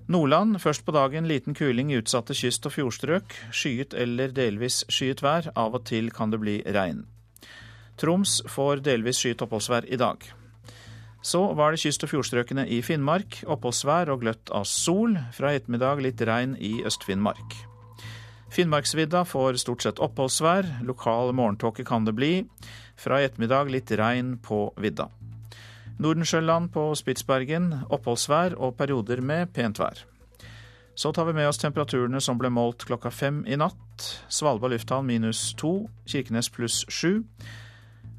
Nordland 0.07 0.59
først 0.61 0.85
på 0.85 0.93
dagen 0.93 1.27
liten 1.27 1.57
kuling 1.57 1.91
i 1.93 1.99
utsatte 1.99 2.37
kyst- 2.37 2.67
og 2.69 2.77
fjordstrøk. 2.77 3.35
Skyet 3.51 3.97
eller 3.97 4.33
delvis 4.37 4.85
skyet 4.93 5.25
vær, 5.25 5.51
av 5.57 5.75
og 5.75 5.87
til 5.89 6.13
kan 6.13 6.31
det 6.31 6.41
bli 6.45 6.59
regn. 6.65 7.07
Troms 7.97 8.43
får 8.51 8.85
delvis 8.85 9.23
skyet 9.23 9.43
oppholdsvær 9.43 9.89
i 9.89 9.97
dag. 9.97 10.21
Så 11.25 11.41
var 11.57 11.73
det 11.73 11.81
kyst- 11.81 12.05
og 12.05 12.11
fjordstrøkene 12.13 12.67
i 12.69 12.83
Finnmark. 12.85 13.39
Oppholdsvær 13.49 14.11
og 14.13 14.21
gløtt 14.21 14.51
av 14.53 14.67
sol. 14.69 15.17
Fra 15.33 15.55
ettermiddag 15.57 16.03
litt 16.05 16.21
regn 16.21 16.53
i 16.61 16.83
Øst-Finnmark. 16.85 17.57
Finnmarksvidda 18.53 19.25
får 19.25 19.57
stort 19.63 19.87
sett 19.87 20.03
oppholdsvær. 20.05 20.85
Lokal 20.85 21.33
morgentåke 21.33 21.87
kan 21.89 22.05
det 22.05 22.13
bli. 22.19 22.33
Fra 23.01 23.23
i 23.23 23.25
ettermiddag 23.31 23.73
litt 23.73 23.95
regn 23.97 24.37
på 24.45 24.69
vidda. 24.77 25.09
Nordensjøland 25.97 26.69
på 26.75 26.91
Spitsbergen 26.99 27.71
oppholdsvær 27.89 28.59
og 28.61 28.77
perioder 28.77 29.25
med 29.25 29.55
pent 29.57 29.81
vær. 29.81 30.05
Så 30.95 31.11
tar 31.11 31.25
vi 31.25 31.33
med 31.41 31.49
oss 31.49 31.59
temperaturene 31.59 32.21
som 32.21 32.39
ble 32.39 32.53
målt 32.53 32.85
klokka 32.85 33.11
fem 33.11 33.43
i 33.49 33.57
natt. 33.57 34.11
Svalbard 34.29 34.77
lufthavn 34.77 35.09
minus 35.09 35.55
to, 35.57 35.89
Kirkenes 36.07 36.53
pluss 36.53 36.85
sju. 36.93 37.25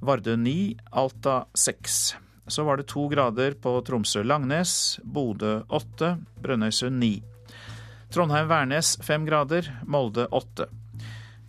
Vardø 0.01 0.35
ni, 0.35 0.75
Alta 0.91 1.45
seks. 1.53 2.15
Så 2.47 2.63
var 2.63 2.77
det 2.77 2.87
to 2.91 3.07
grader 3.09 3.55
på 3.61 3.79
Tromsø-Langnes, 3.87 4.99
Bodø 5.03 5.63
åtte, 5.69 6.15
Brønnøysund 6.41 6.99
ni. 7.01 7.13
Trondheim-Værnes 8.13 8.95
fem 9.03 9.25
grader, 9.25 9.71
Molde 9.83 10.27
åtte. 10.31 10.69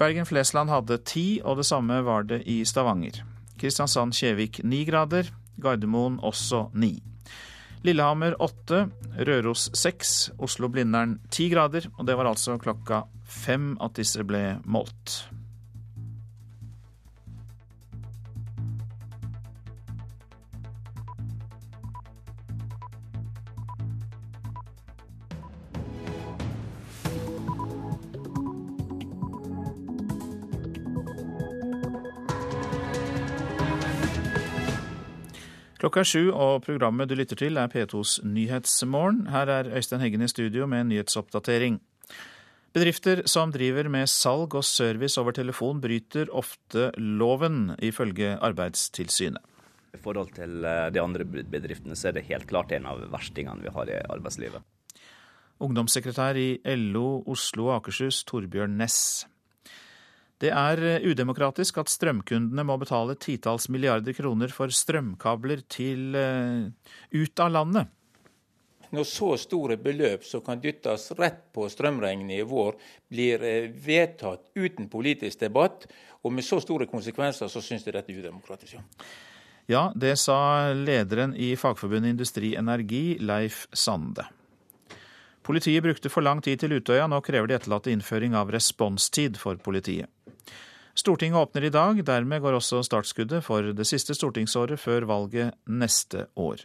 Bergen-Flesland 0.00 0.72
hadde 0.72 0.98
ti, 1.08 1.40
og 1.44 1.60
det 1.60 1.66
samme 1.68 2.00
var 2.04 2.26
det 2.28 2.42
i 2.48 2.62
Stavanger. 2.64 3.22
Kristiansand-Kjevik 3.60 4.62
ni 4.64 4.84
grader, 4.88 5.28
Gardermoen 5.62 6.18
også 6.24 6.66
ni. 6.74 6.96
Lillehammer 7.86 8.34
åtte, 8.42 8.86
Røros 9.28 9.70
seks, 9.76 10.30
Oslo-Blindern 10.42 11.18
ti 11.30 11.48
grader, 11.52 11.86
og 11.98 12.08
det 12.08 12.16
var 12.18 12.32
altså 12.32 12.58
klokka 12.58 13.04
fem 13.24 13.74
at 13.84 13.96
disse 14.00 14.24
ble 14.26 14.58
målt. 14.64 15.20
Klokka 35.76 36.00
er 36.00 36.08
sju, 36.08 36.22
og 36.32 36.62
programmet 36.64 37.10
du 37.10 37.12
lytter 37.18 37.36
til 37.36 37.58
er 37.60 37.68
P2s 37.68 38.22
Nyhetsmorgen. 38.24 39.26
Her 39.28 39.50
er 39.52 39.68
Øystein 39.76 40.00
Heggen 40.00 40.24
i 40.24 40.28
studio 40.32 40.64
med 40.64 40.86
en 40.86 40.88
nyhetsoppdatering. 40.88 41.76
Bedrifter 42.72 43.20
som 43.28 43.52
driver 43.52 43.90
med 43.92 44.08
salg 44.08 44.56
og 44.56 44.64
service 44.64 45.20
over 45.20 45.36
telefon, 45.36 45.82
bryter 45.84 46.32
ofte 46.32 46.88
loven, 46.96 47.74
ifølge 47.84 48.38
Arbeidstilsynet. 48.40 49.44
I 49.92 50.00
forhold 50.00 50.32
til 50.36 50.64
eh, 50.64 50.88
de 50.92 51.00
andre 51.00 51.24
bedriftene 51.28 51.96
så 51.96 52.08
er 52.08 52.16
det 52.16 52.26
helt 52.30 52.48
klart 52.48 52.72
en 52.72 52.88
av 52.88 53.04
verstingene 53.12 53.64
vi 53.64 53.72
har 53.72 53.92
i 53.92 54.00
arbeidslivet. 54.00 54.64
Ungdomssekretær 55.60 56.36
i 56.40 56.50
LO 56.76 57.22
Oslo 57.32 57.68
og 57.68 57.78
Akershus, 57.78 58.24
Torbjørn 58.28 58.76
Næss. 58.80 59.26
Det 60.42 60.50
er 60.52 60.82
eh, 60.84 61.04
udemokratisk 61.08 61.78
at 61.80 61.90
strømkundene 61.92 62.64
må 62.68 62.76
betale 62.80 63.16
titalls 63.16 63.70
milliarder 63.72 64.16
kroner 64.16 64.52
for 64.52 64.72
strømkabler 64.72 65.62
til 65.72 66.12
uh, 66.12 66.66
ut 67.16 67.40
av 67.40 67.54
landet. 67.54 67.92
Når 68.94 69.08
så 69.08 69.32
store 69.40 69.78
beløp 69.80 70.24
som 70.24 70.44
kan 70.44 70.60
dyttes 70.62 71.08
rett 71.18 71.40
på 71.56 71.66
strømregningen 71.72 72.36
i 72.36 72.44
vår, 72.46 72.76
blir 73.10 73.42
eh, 73.48 73.70
vedtatt 73.70 74.52
uten 74.54 74.90
politisk 74.92 75.40
debatt, 75.40 75.88
og 76.22 76.34
med 76.36 76.44
så 76.44 76.60
store 76.62 76.88
konsekvenser, 76.90 77.48
så 77.48 77.62
syns 77.64 77.86
jeg 77.86 77.96
dette 77.96 78.12
er 78.12 78.20
udemokratisk. 78.20 78.76
Ja. 78.76 78.84
ja, 79.72 79.84
det 79.96 80.16
sa 80.20 80.72
lederen 80.76 81.32
i 81.32 81.54
Fagforbundet 81.56 82.12
Industri 82.12 82.54
Energi, 82.58 83.16
Leif 83.24 83.66
Sande. 83.72 84.28
Politiet 85.46 85.82
brukte 85.82 86.10
for 86.10 86.26
lang 86.26 86.40
tid 86.42 86.58
til 86.58 86.74
Utøya, 86.74 87.06
nå 87.06 87.20
krever 87.22 87.46
de 87.46 87.54
etterlatte 87.54 87.92
innføring 87.94 88.34
av 88.34 88.50
responstid 88.50 89.36
for 89.38 89.60
politiet. 89.62 90.10
Stortinget 90.96 91.38
åpner 91.38 91.66
i 91.68 91.70
dag, 91.70 92.00
dermed 92.08 92.40
går 92.42 92.56
også 92.56 92.80
startskuddet 92.82 93.44
for 93.44 93.68
det 93.76 93.84
siste 93.86 94.16
stortingsåret 94.16 94.80
før 94.80 95.06
valget 95.06 95.54
neste 95.68 96.24
år. 96.34 96.64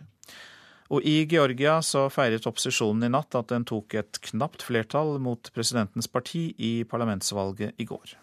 Og 0.91 1.06
i 1.08 1.28
Georgia 1.30 1.78
så 1.86 2.08
feiret 2.12 2.48
opposisjonen 2.48 3.06
i 3.06 3.12
natt 3.12 3.36
at 3.38 3.52
den 3.52 3.67
tok 3.67 3.94
et 4.00 4.17
knapt 4.32 4.65
flertall 4.65 5.20
mot 5.24 5.52
presidentens 5.54 6.10
parti 6.12 6.50
i 6.58 6.72
parlamentsvalget 6.89 7.78
i 7.78 7.86
går. 7.86 8.15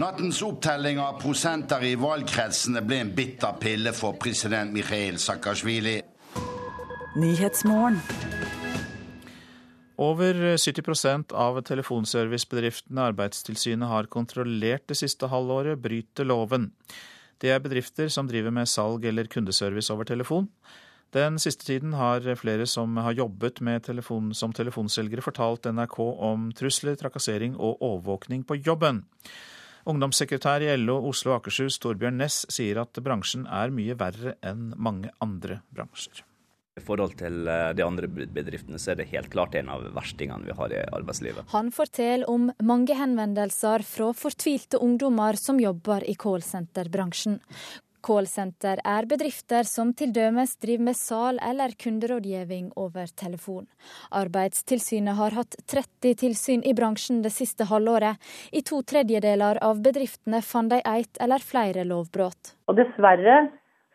Nattens 0.00 0.40
opptelling 0.46 1.00
av 1.02 1.18
prosenter 1.20 1.84
i 1.84 1.92
valgkretsene 1.98 2.80
ble 2.86 3.02
en 3.04 3.12
bitter 3.14 3.58
pille 3.60 3.92
for 3.92 4.16
president 4.22 4.72
Mikhail 4.72 5.18
Saakashvili. 5.18 5.98
Over 10.00 10.34
70% 10.56 11.34
av 11.36 11.58
telefonservicebedriftene 11.68 13.02
Arbeidstilsynet 13.10 13.90
har 13.90 14.06
kontrollert 14.08 14.86
det 14.88 14.96
siste 14.96 15.28
halvåret, 15.28 15.76
bryter 15.76 16.24
loven. 16.24 16.70
Det 17.40 17.50
er 17.52 17.60
bedrifter 17.60 18.08
som 18.08 18.28
driver 18.28 18.54
med 18.54 18.68
salg 18.68 19.04
eller 19.04 19.28
kundeservice 19.28 19.92
over 19.92 20.08
telefon. 20.08 20.48
Den 21.12 21.36
siste 21.42 21.66
tiden 21.66 21.92
har 21.98 22.24
flere 22.38 22.64
som 22.66 22.96
har 22.96 23.12
jobbet 23.18 23.60
telefon, 23.84 24.32
som 24.32 24.52
telefonselgere, 24.52 25.20
fortalt 25.20 25.68
NRK 25.68 25.98
om 26.00 26.48
trusler, 26.56 26.96
trakassering 26.96 27.56
og 27.56 27.82
overvåkning 27.82 28.44
på 28.44 28.56
jobben. 28.56 29.04
Ungdomssekretær 29.84 30.62
i 30.62 30.76
LO 30.76 30.96
Oslo 31.08 31.34
Akershus, 31.36 31.78
Torbjørn 31.78 32.16
Næss, 32.16 32.46
sier 32.48 32.80
at 32.80 33.04
bransjen 33.04 33.46
er 33.46 33.68
mye 33.68 33.98
verre 34.00 34.36
enn 34.40 34.72
mange 34.76 35.12
andre 35.20 35.60
bransjer. 35.74 36.24
I 36.78 36.82
forhold 36.86 37.16
til 37.18 37.48
eh, 37.50 37.72
de 37.74 37.84
andre 37.84 38.08
bedriftene 38.08 38.78
så 38.78 38.92
er 38.92 39.00
det 39.00 39.10
helt 39.10 39.30
klart 39.32 39.56
en 39.58 39.70
av 39.72 39.84
verstingene 39.96 40.46
vi 40.46 40.56
har 40.56 40.72
i 40.72 40.80
arbeidslivet. 40.94 41.50
Han 41.54 41.72
forteller 41.74 42.30
om 42.30 42.48
mange 42.62 42.94
henvendelser 42.96 43.84
fra 43.86 44.12
fortvilte 44.16 44.78
ungdommer 44.78 45.38
som 45.40 45.60
jobber 45.60 46.06
i 46.06 46.14
callsenterbransjen. 46.14 47.40
Callsenter 48.00 48.80
er 48.86 49.04
bedrifter 49.04 49.66
som 49.68 49.90
til 49.92 50.12
dømes 50.16 50.54
driver 50.62 50.86
med 50.88 50.96
sal 50.96 51.40
eller 51.44 51.74
kunderådgivning 51.76 52.70
over 52.80 53.10
telefon. 53.12 53.66
Arbeidstilsynet 54.16 55.18
har 55.18 55.36
hatt 55.36 55.58
30 55.68 56.16
tilsyn 56.22 56.64
i 56.64 56.72
bransjen 56.76 57.20
det 57.24 57.34
siste 57.34 57.66
halvåret. 57.68 58.16
I 58.56 58.62
to 58.64 58.80
tredjedeler 58.80 59.60
av 59.64 59.82
bedriftene 59.84 60.40
fant 60.40 60.72
de 60.72 60.80
ett 60.80 61.20
eller 61.20 61.44
flere 61.44 61.84
lovbrudd. 61.84 62.54
Dessverre 62.78 63.50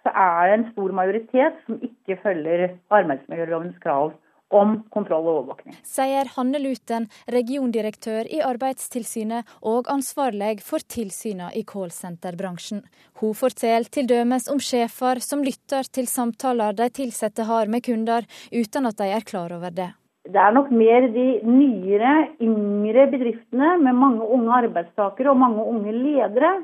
så 0.06 0.14
er 0.14 0.52
det 0.52 0.60
en 0.60 0.68
stor 0.74 0.94
majoritet 0.94 1.58
som 1.66 1.82
ikke 1.82 2.20
følger 2.22 2.68
arbeidsmiljølovens 2.94 3.82
krav 3.82 4.14
om 4.54 4.76
kontroll 4.94 5.26
og 5.26 5.32
overvåkning. 5.40 5.74
Sier 5.88 6.30
Hanne 6.36 6.60
Luten, 6.62 7.08
regiondirektør 7.34 8.30
i 8.30 8.44
Arbeidstilsynet 8.46 9.50
og 9.66 9.90
ansvarlig 9.92 10.60
for 10.64 10.86
tilsynene 10.86 11.50
i 11.58 11.66
callsenterbransjen. 11.66 12.84
Hun 13.22 13.34
forteller 13.38 13.90
til 13.90 14.08
dømes 14.12 14.48
om 14.54 14.62
sjefer 14.62 15.22
som 15.26 15.44
lytter 15.46 15.90
til 15.90 16.10
samtaler 16.12 16.78
de 16.78 16.90
ansatte 17.08 17.50
har 17.50 17.72
med 17.72 17.86
kunder, 17.90 18.30
uten 18.54 18.86
at 18.86 19.02
de 19.02 19.10
er 19.18 19.26
klar 19.26 19.56
over 19.56 19.74
det. 19.74 19.92
Det 20.26 20.42
er 20.42 20.54
nok 20.54 20.72
mer 20.74 21.06
de 21.14 21.26
nyere, 21.46 22.14
yngre 22.42 23.04
bedriftene 23.12 23.76
med 23.82 23.94
mange 23.94 24.26
unge 24.26 24.56
arbeidstakere 24.62 25.34
og 25.34 25.42
mange 25.42 25.66
unge 25.74 25.94
ledere 25.94 26.56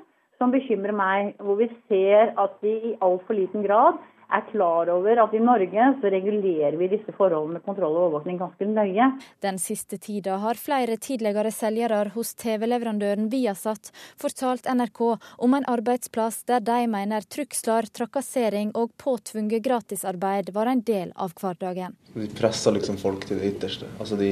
som 0.42 0.54
bekymrer 0.54 0.96
meg, 0.98 1.36
hvor 1.38 1.60
vi 1.62 1.70
ser 1.86 2.34
at 2.42 2.58
vi 2.66 2.74
i 2.92 2.98
altfor 3.06 3.38
liten 3.38 3.62
grad 3.68 4.02
er 4.32 4.44
klar 4.48 4.90
over 4.94 5.20
at 5.20 5.34
i 5.36 5.42
Norge 5.44 5.88
så 6.02 6.10
regulerer 6.12 6.78
vi 6.80 6.88
disse 6.92 7.14
forholdene 7.16 7.58
med 7.58 7.66
kontroll 7.66 7.98
og 7.98 8.06
overvåkning 8.06 8.40
ganske 8.40 8.68
nøye. 8.68 9.08
Den 9.44 9.60
siste 9.60 10.00
tida 10.02 10.38
har 10.42 10.60
flere 10.60 10.96
tidligere 11.04 11.52
selgere 11.52 12.14
hos 12.16 12.34
TV-leverandøren 12.40 13.28
Viasat 13.32 13.92
fortalt 14.22 14.70
NRK 14.72 15.02
om 15.46 15.58
en 15.58 15.68
arbeidsplass 15.74 16.46
der 16.50 16.64
de 16.64 16.80
mener 16.92 17.28
trusler, 17.28 17.90
trakassering 17.92 18.72
og 18.80 18.96
påtvunget 19.02 19.66
gratisarbeid 19.68 20.54
var 20.56 20.72
en 20.72 20.86
del 20.88 21.12
av 21.16 21.36
hverdagen. 21.36 21.98
De 22.16 22.32
presser 22.38 22.78
liksom 22.78 23.00
folk 23.02 23.28
til 23.28 23.42
det 23.42 23.54
ytterste. 23.56 23.92
Altså 24.00 24.16
de 24.20 24.32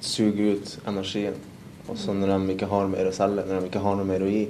suger 0.00 0.56
ut 0.56 0.76
energien. 0.88 1.36
Og 1.90 1.98
så 1.98 2.14
når 2.14 2.32
de 2.32 2.54
ikke 2.54 2.68
har 2.70 2.88
mer 2.88 3.08
å 3.08 3.14
selge, 3.14 3.44
når 3.44 3.64
de 3.64 3.68
ikke 3.68 3.84
har 3.84 3.96
noe 3.98 4.08
mer 4.08 4.24
å 4.24 4.28
gi, 4.30 4.44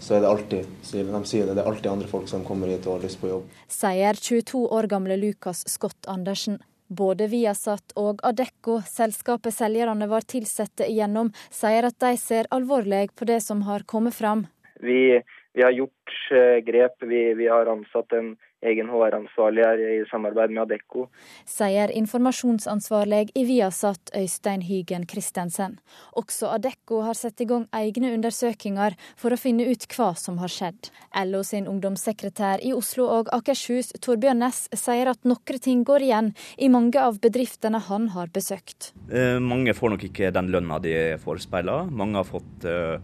så 0.00 0.16
er 0.16 0.24
det 0.24 0.30
alltid 0.30 0.66
de 0.90 1.20
sier 1.28 1.46
det, 1.46 1.54
det 1.54 1.62
er 1.62 1.70
alltid 1.70 1.90
andre 1.92 2.08
folk 2.10 2.28
som 2.30 2.44
kommer 2.46 2.72
hit 2.72 2.86
og 2.88 2.98
har 2.98 3.06
lyst 3.06 3.20
på 3.20 3.30
jobb. 3.30 3.46
Sier 3.70 4.18
22 4.18 4.64
år 4.72 4.88
gamle 4.90 5.16
Lukas 5.20 5.62
Scott 5.68 6.08
Andersen. 6.08 6.58
Både 6.90 7.28
Viasat 7.30 7.92
og 8.00 8.18
Adecco, 8.26 8.80
selskapet 8.82 9.54
selgerne 9.54 10.08
var 10.10 10.24
tilsatte 10.26 10.88
igjennom, 10.90 11.30
sier 11.54 11.86
at 11.86 11.98
de 12.02 12.16
ser 12.18 12.48
alvorlig 12.50 13.12
på 13.14 13.28
det 13.30 13.38
som 13.44 13.62
har 13.68 13.86
kommet 13.86 14.16
fram. 14.16 14.48
Vi, 14.82 15.20
vi 15.54 15.62
har 15.62 15.76
gjort 15.76 16.16
eh, 16.34 16.58
grep. 16.66 16.96
Vi, 17.06 17.22
vi 17.38 17.46
har 17.46 17.70
ansatt 17.70 18.16
en 18.18 18.32
egen 18.66 18.90
HR-ansvarlig 18.92 19.64
her 19.64 19.80
i 19.80 19.98
samarbeid 20.10 20.52
med 20.52 20.62
Adecco. 20.66 21.06
Sier 21.48 21.92
informasjonsansvarlig 21.96 23.30
i 23.38 23.44
Viasat 23.48 24.12
Øystein 24.16 24.64
Hygen 24.66 25.06
Christensen. 25.08 25.78
Også 26.18 26.50
Adecco 26.52 27.00
har 27.06 27.16
satt 27.16 27.40
i 27.40 27.48
gang 27.48 27.66
egne 27.76 28.12
undersøkelser 28.16 28.96
for 29.16 29.32
å 29.32 29.38
finne 29.40 29.64
ut 29.70 29.86
hva 29.94 30.10
som 30.18 30.40
har 30.42 30.52
skjedd. 30.52 30.90
LO 31.24 31.42
sin 31.46 31.68
ungdomssekretær 31.70 32.60
i 32.66 32.74
Oslo 32.76 33.06
og 33.08 33.30
Akershus, 33.32 33.94
Torbjørn 34.02 34.42
Næss, 34.44 34.66
sier 34.76 35.12
at 35.12 35.24
noen 35.24 35.62
ting 35.62 35.84
går 35.88 36.04
igjen 36.04 36.32
i 36.58 36.68
mange 36.72 37.00
av 37.00 37.20
bedriftene 37.22 37.80
han 37.88 38.10
har 38.16 38.32
besøkt. 38.34 38.92
Eh, 39.08 39.38
mange 39.40 39.74
får 39.76 39.94
nok 39.94 40.04
ikke 40.10 40.32
den 40.36 40.50
lønna 40.52 40.80
de 40.82 40.96
forespeiler. 41.22 41.88
Mange 41.88 42.20
har 42.20 42.28
fått 42.28 42.68
eh, 42.68 42.98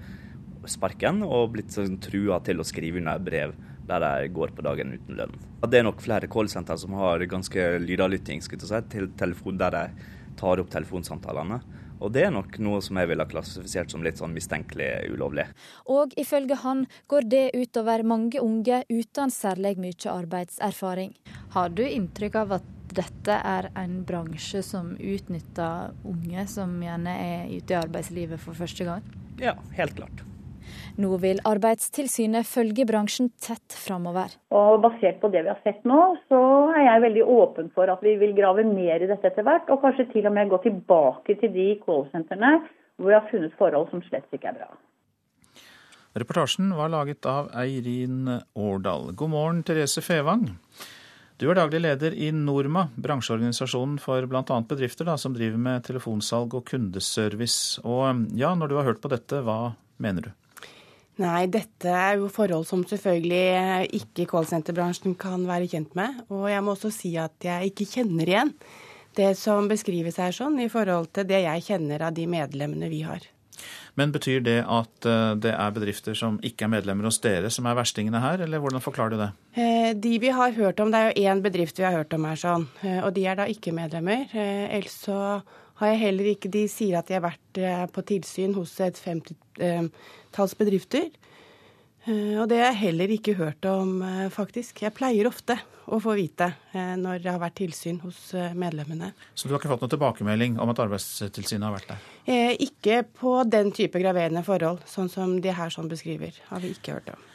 sparken 0.68 1.22
og 1.24 1.54
blitt 1.54 1.72
sånn 1.72 1.96
trua 2.02 2.42
til 2.44 2.60
å 2.60 2.66
skrive 2.66 3.00
under 3.00 3.22
brev 3.22 3.56
der 3.86 4.02
de 4.02 4.28
går 4.34 4.52
på 4.56 4.64
dagen 4.66 4.94
uten 4.96 5.18
lønn. 5.18 5.34
Det 5.66 5.80
er 5.80 5.86
nok 5.86 6.02
flere 6.02 6.28
callsenter 6.30 6.78
som 6.80 6.94
har 6.98 7.24
ganske 7.30 7.64
lydavlytting 7.82 8.42
si, 8.42 8.58
til 8.90 9.10
telefon, 9.18 9.58
der 9.58 9.74
de 9.74 10.12
tar 10.36 10.62
opp 10.62 10.70
telefonsamtalene. 10.70 11.60
Og 11.96 12.12
det 12.12 12.26
er 12.26 12.32
nok 12.34 12.58
noe 12.60 12.82
som 12.84 12.98
jeg 13.00 13.08
ville 13.08 13.24
ha 13.24 13.30
klassifisert 13.30 13.92
som 13.92 14.02
litt 14.04 14.20
sånn 14.20 14.34
mistenkelig 14.36 15.08
ulovlig. 15.14 15.46
Og 15.88 16.12
ifølge 16.20 16.58
han 16.60 16.84
går 17.08 17.28
det 17.32 17.44
utover 17.56 18.04
mange 18.04 18.42
unge 18.42 18.82
uten 18.92 19.32
særlig 19.32 19.76
mye 19.80 20.12
arbeidserfaring. 20.12 21.16
Har 21.56 21.72
du 21.72 21.86
inntrykk 21.86 22.40
av 22.42 22.58
at 22.60 22.72
dette 22.96 23.40
er 23.56 23.70
en 23.76 23.98
bransje 24.08 24.62
som 24.64 24.92
utnytter 25.00 25.96
unge 26.06 26.46
som 26.52 26.76
gjerne 26.84 27.16
er 27.16 27.50
ute 27.56 27.74
i 27.74 27.80
arbeidslivet 27.80 28.40
for 28.44 28.56
første 28.56 28.88
gang? 28.88 29.12
Ja, 29.40 29.56
helt 29.76 29.96
klart. 29.96 30.24
Nå 30.96 31.18
vil 31.20 31.42
Arbeidstilsynet 31.44 32.48
følge 32.48 32.86
bransjen 32.88 33.28
tett 33.42 33.74
framover. 33.76 34.32
Og 34.56 34.78
Basert 34.80 35.18
på 35.20 35.28
det 35.32 35.42
vi 35.44 35.52
har 35.52 35.60
sett 35.66 35.84
nå, 35.84 35.98
så 36.30 36.40
er 36.72 36.86
jeg 36.86 37.04
veldig 37.04 37.26
åpen 37.36 37.68
for 37.76 37.92
at 37.92 38.00
vi 38.04 38.14
vil 38.20 38.32
grave 38.36 38.64
mer 38.64 39.04
i 39.04 39.08
dette 39.10 39.28
etter 39.28 39.44
hvert. 39.44 39.68
Og 39.68 39.82
kanskje 39.84 40.08
til 40.14 40.28
og 40.30 40.32
med 40.36 40.48
gå 40.52 40.62
tilbake 40.64 41.36
til 41.42 41.52
de 41.52 41.68
callsentrene 41.84 42.58
hvor 42.96 43.10
vi 43.10 43.16
har 43.18 43.28
funnet 43.28 43.56
forhold 43.60 43.90
som 43.90 44.00
slett 44.06 44.32
ikke 44.32 44.54
er 44.54 44.60
bra. 44.62 44.70
Reportasjen 46.16 46.70
var 46.72 46.88
laget 46.88 47.28
av 47.28 47.50
Eirin 47.60 48.30
Årdal. 48.56 49.10
God 49.12 49.34
morgen, 49.34 49.60
Therese 49.68 50.00
Fevang. 50.00 50.48
Du 51.36 51.50
er 51.50 51.58
daglig 51.58 51.82
leder 51.84 52.16
i 52.16 52.30
Norma, 52.32 52.86
bransjeorganisasjonen 52.96 53.98
for 54.00 54.24
bl.a. 54.24 54.60
bedrifter 54.64 55.04
da, 55.04 55.18
som 55.20 55.36
driver 55.36 55.60
med 55.60 55.84
telefonsalg 55.84 56.56
og 56.56 56.64
kundeservice. 56.72 57.82
Og 57.84 58.24
ja, 58.40 58.54
når 58.56 58.72
du 58.72 58.78
har 58.80 58.88
hørt 58.88 59.04
på 59.04 59.12
dette, 59.12 59.44
hva 59.44 59.74
mener 60.00 60.30
du? 60.30 60.32
Nei, 61.22 61.46
dette 61.48 61.88
er 61.88 62.18
jo 62.20 62.26
forhold 62.28 62.66
som 62.68 62.82
selvfølgelig 62.84 63.86
ikke 63.96 64.26
callsenterbransjen 64.34 65.14
kan 65.16 65.46
være 65.48 65.68
kjent 65.72 65.94
med. 65.96 66.18
Og 66.28 66.50
jeg 66.52 66.64
må 66.64 66.74
også 66.74 66.90
si 66.92 67.14
at 67.20 67.46
jeg 67.46 67.72
ikke 67.72 67.88
kjenner 67.94 68.28
igjen 68.28 68.52
det 69.16 69.30
som 69.40 69.64
beskrives 69.70 70.18
her 70.20 70.34
sånn, 70.36 70.58
i 70.60 70.68
forhold 70.68 71.08
til 71.16 71.24
det 71.30 71.40
jeg 71.46 71.64
kjenner 71.70 72.04
av 72.08 72.12
de 72.16 72.26
medlemmene 72.28 72.90
vi 72.92 73.00
har. 73.06 73.24
Men 73.96 74.12
betyr 74.12 74.42
det 74.44 74.58
at 74.60 75.08
eh, 75.08 75.30
det 75.40 75.52
er 75.54 75.72
bedrifter 75.72 76.16
som 76.18 76.36
ikke 76.44 76.66
er 76.66 76.72
medlemmer 76.74 77.08
hos 77.08 77.18
dere 77.24 77.48
som 77.52 77.64
er 77.68 77.78
verstingene 77.78 78.20
her, 78.20 78.42
eller 78.44 78.60
hvordan 78.60 78.84
forklarer 78.84 79.14
du 79.14 79.22
det? 79.22 79.28
Eh, 79.56 79.92
de 79.96 80.18
vi 80.20 80.32
har 80.36 80.52
hørt 80.58 80.82
om, 80.84 80.92
det 80.92 81.00
er 81.00 81.08
jo 81.08 81.30
én 81.30 81.40
bedrift 81.44 81.80
vi 81.80 81.86
har 81.86 81.96
hørt 81.96 82.12
om 82.12 82.26
her 82.28 82.40
sånn, 82.40 82.66
eh, 82.84 83.00
og 83.00 83.14
de 83.16 83.24
er 83.24 83.40
da 83.40 83.48
ikke 83.48 83.72
medlemmer. 83.76 84.28
Ellers 84.36 84.98
så 85.06 85.16
har 85.80 85.92
jeg 85.92 86.02
heller 86.06 86.28
ikke 86.30 86.48
De 86.52 86.62
sier 86.72 86.96
at 86.96 87.08
de 87.08 87.16
har 87.18 87.24
vært 87.24 87.92
på 87.92 88.04
tilsyn 88.08 88.54
hos 88.56 88.78
et 88.80 89.00
femtitalls 90.36 90.56
bedrifter. 90.58 91.08
Og 92.06 92.46
det 92.46 92.60
har 92.60 92.68
jeg 92.70 92.92
heller 92.92 93.10
ikke 93.10 93.34
hørt 93.34 93.64
om, 93.66 93.98
faktisk. 94.30 94.84
Jeg 94.84 94.94
pleier 94.94 95.26
ofte 95.26 95.56
å 95.90 95.98
få 95.98 96.14
vite 96.14 96.52
når 96.72 97.22
det 97.24 97.32
har 97.32 97.40
vært 97.42 97.56
tilsyn 97.58 97.98
hos 98.04 98.30
medlemmene. 98.54 99.10
Så 99.34 99.48
du 99.48 99.54
har 99.54 99.58
ikke 99.58 99.72
fått 99.72 99.82
noen 99.82 99.94
tilbakemelding 99.96 100.60
om 100.62 100.70
at 100.70 100.82
Arbeidstilsynet 100.84 101.66
har 101.66 101.74
vært 101.74 101.90
der? 101.90 102.04
Eh, 102.30 102.52
ikke 102.62 103.00
på 103.10 103.40
den 103.50 103.72
type 103.74 103.98
graverende 103.98 104.44
forhold, 104.46 104.84
sånn 104.86 105.10
som 105.10 105.34
de 105.42 105.50
her 105.50 105.72
sånn 105.74 105.90
beskriver. 105.90 106.38
Har 106.52 106.62
vi 106.62 106.70
ikke 106.76 106.94
hørt 106.94 107.10
om. 107.10 107.26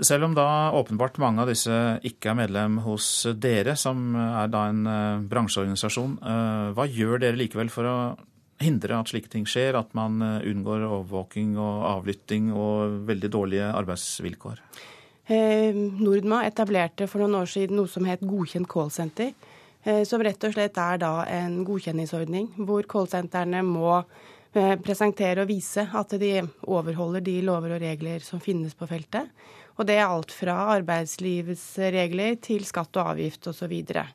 Selv 0.00 0.28
om 0.28 0.34
da 0.36 0.70
åpenbart 0.78 1.20
mange 1.20 1.44
av 1.44 1.52
disse 1.52 1.74
ikke 2.06 2.32
er 2.32 2.40
medlem 2.46 2.80
hos 2.86 3.26
dere, 3.36 3.76
som 3.76 4.14
er 4.16 4.48
da 4.48 4.68
en 4.70 4.84
bransjeorganisasjon, 5.28 6.20
hva 6.72 6.88
gjør 6.88 7.26
dere 7.26 7.40
likevel 7.40 7.72
for 7.74 7.90
å 7.90 7.96
hindre 8.62 8.98
at 8.98 9.12
slike 9.12 9.30
ting 9.32 9.46
skjer, 9.48 9.78
at 9.78 9.92
man 9.98 10.22
uh, 10.22 10.38
unngår 10.46 10.86
overvåking 10.86 11.56
og 11.58 11.84
avlytting 11.92 12.52
og 12.52 13.04
veldig 13.08 13.32
dårlige 13.34 13.72
arbeidsvilkår? 13.72 14.64
Nordma 15.28 16.38
etablerte 16.46 17.04
for 17.04 17.20
noen 17.20 17.42
år 17.42 17.50
siden 17.52 17.76
noe 17.76 17.90
som 17.92 18.06
het 18.08 18.22
Godkjent 18.24 18.64
callsenter. 18.72 19.34
Eh, 19.88 20.02
som 20.04 20.22
rett 20.22 20.42
og 20.44 20.54
slett 20.54 20.78
er 20.80 20.98
da 21.00 21.12
en 21.30 21.60
godkjenningsordning 21.66 22.50
hvor 22.66 22.86
callsentrene 22.90 23.62
må 23.64 23.92
eh, 23.96 24.74
presentere 24.82 25.44
og 25.44 25.52
vise 25.52 25.84
at 25.86 26.16
de 26.18 26.32
overholder 26.66 27.24
de 27.24 27.38
lover 27.46 27.76
og 27.76 27.84
regler 27.84 28.24
som 28.24 28.42
finnes 28.42 28.74
på 28.74 28.88
feltet. 28.90 29.30
Og 29.78 29.86
det 29.86 30.00
er 30.00 30.08
alt 30.10 30.34
fra 30.34 30.56
arbeidslivets 30.74 31.66
regler 31.94 32.40
til 32.42 32.66
skatt 32.66 32.98
og 32.98 33.14
avgift 33.14 33.46
osv. 33.52 33.76
Eh, 33.78 34.14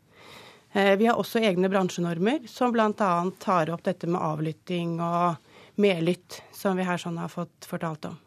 vi 0.73 1.05
har 1.05 1.19
også 1.21 1.41
egne 1.45 1.69
bransjenormer 1.69 2.47
som 2.49 2.73
bl.a. 2.73 3.13
tar 3.39 3.69
opp 3.69 3.83
dette 3.85 4.09
med 4.09 4.21
avlytting 4.21 4.95
og 5.03 5.35
medlytt, 5.77 6.41
som 6.53 6.77
vi 6.77 6.85
her 6.87 6.97
sånn 7.01 7.19
har 7.21 7.29
fått 7.29 7.67
fortalt 7.69 8.09
om. 8.09 8.17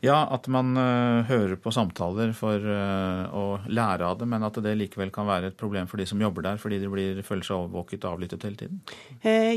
Ja, 0.00 0.22
at 0.32 0.46
man 0.48 0.72
uh, 0.78 1.20
hører 1.28 1.58
på 1.60 1.72
samtaler 1.74 2.32
for 2.36 2.64
uh, 2.64 3.28
å 3.36 3.44
lære 3.68 4.06
av 4.08 4.20
det, 4.22 4.28
men 4.32 4.44
at 4.46 4.56
det 4.64 4.72
likevel 4.78 5.10
kan 5.12 5.28
være 5.28 5.50
et 5.50 5.58
problem 5.60 5.88
for 5.90 6.00
de 6.00 6.06
som 6.08 6.20
jobber 6.22 6.46
der, 6.46 6.60
fordi 6.62 6.78
de 6.80 6.88
blir, 6.90 7.20
føler 7.26 7.44
seg 7.44 7.58
overvåket 7.58 8.06
og 8.06 8.16
avlyttet 8.16 8.46
hele 8.48 8.60
tiden? 8.62 8.80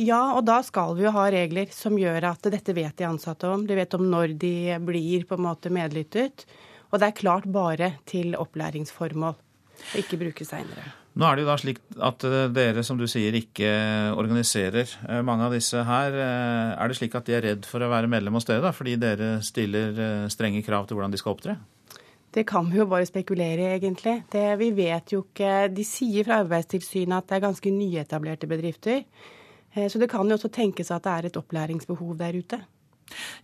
Ja, 0.03 0.21
og 0.35 0.43
da 0.49 0.59
skal 0.65 0.97
vi 0.97 1.07
jo 1.07 1.13
ha 1.15 1.29
regler 1.31 1.71
som 1.73 1.95
gjør 1.99 2.33
at 2.33 2.51
dette 2.51 2.75
vet 2.75 2.97
de 2.99 3.07
ansatte 3.07 3.47
om. 3.47 3.63
De 3.69 3.77
vet 3.79 3.95
om 3.95 4.03
når 4.11 4.35
de 4.41 4.55
blir 4.83 5.23
på 5.29 5.39
en 5.39 5.47
måte 5.47 5.71
medlyttet. 5.73 6.43
Og 6.91 6.99
det 6.99 7.09
er 7.09 7.21
klart 7.23 7.47
bare 7.49 7.93
til 8.09 8.35
opplæringsformål, 8.37 9.39
og 9.39 10.03
ikke 10.03 10.19
brukes 10.19 10.51
seinere. 10.51 11.02
Nå 11.13 11.27
er 11.27 11.37
det 11.37 11.43
jo 11.43 11.49
da 11.51 11.55
slik 11.61 11.79
at 12.01 12.23
eh, 12.25 12.47
dere, 12.53 12.83
som 12.85 12.97
du 12.97 13.05
sier, 13.09 13.35
ikke 13.37 13.69
organiserer 14.17 14.89
eh, 15.05 15.21
mange 15.25 15.45
av 15.45 15.53
disse 15.53 15.83
her. 15.85 16.15
Eh, 16.17 16.71
er 16.73 16.89
det 16.89 16.97
slik 16.97 17.13
at 17.19 17.29
de 17.29 17.37
er 17.37 17.45
redd 17.45 17.69
for 17.69 17.85
å 17.85 17.91
være 17.91 18.09
medlem 18.09 18.33
hos 18.39 18.49
dere, 18.49 18.63
da, 18.65 18.73
fordi 18.73 18.95
dere 19.01 19.35
stiller 19.45 20.25
strenge 20.33 20.63
krav 20.65 20.89
til 20.89 20.97
hvordan 20.97 21.13
de 21.13 21.21
skal 21.21 21.35
opptre? 21.35 21.57
Det 22.33 22.47
kan 22.49 22.65
vi 22.65 22.81
jo 22.81 22.89
bare 22.89 23.05
spekulere 23.05 23.75
egentlig. 23.75 24.23
Det, 24.33 24.47
vi 24.57 24.71
vet 24.73 25.13
jo 25.13 25.21
ikke 25.21 25.67
De 25.69 25.83
sier 25.85 26.25
fra 26.25 26.39
Arbeidstilsynet 26.41 27.19
at 27.19 27.29
det 27.29 27.37
er 27.37 27.45
ganske 27.45 27.73
nyetablerte 27.75 28.49
bedrifter. 28.49 29.03
Så 29.73 30.01
det 30.01 30.09
kan 30.09 30.25
jo 30.25 30.33
også 30.33 30.49
tenkes 30.53 30.89
at 30.93 31.05
det 31.05 31.13
er 31.13 31.27
et 31.29 31.37
opplæringsbehov 31.37 32.15
der 32.17 32.33
ute. 32.33 32.59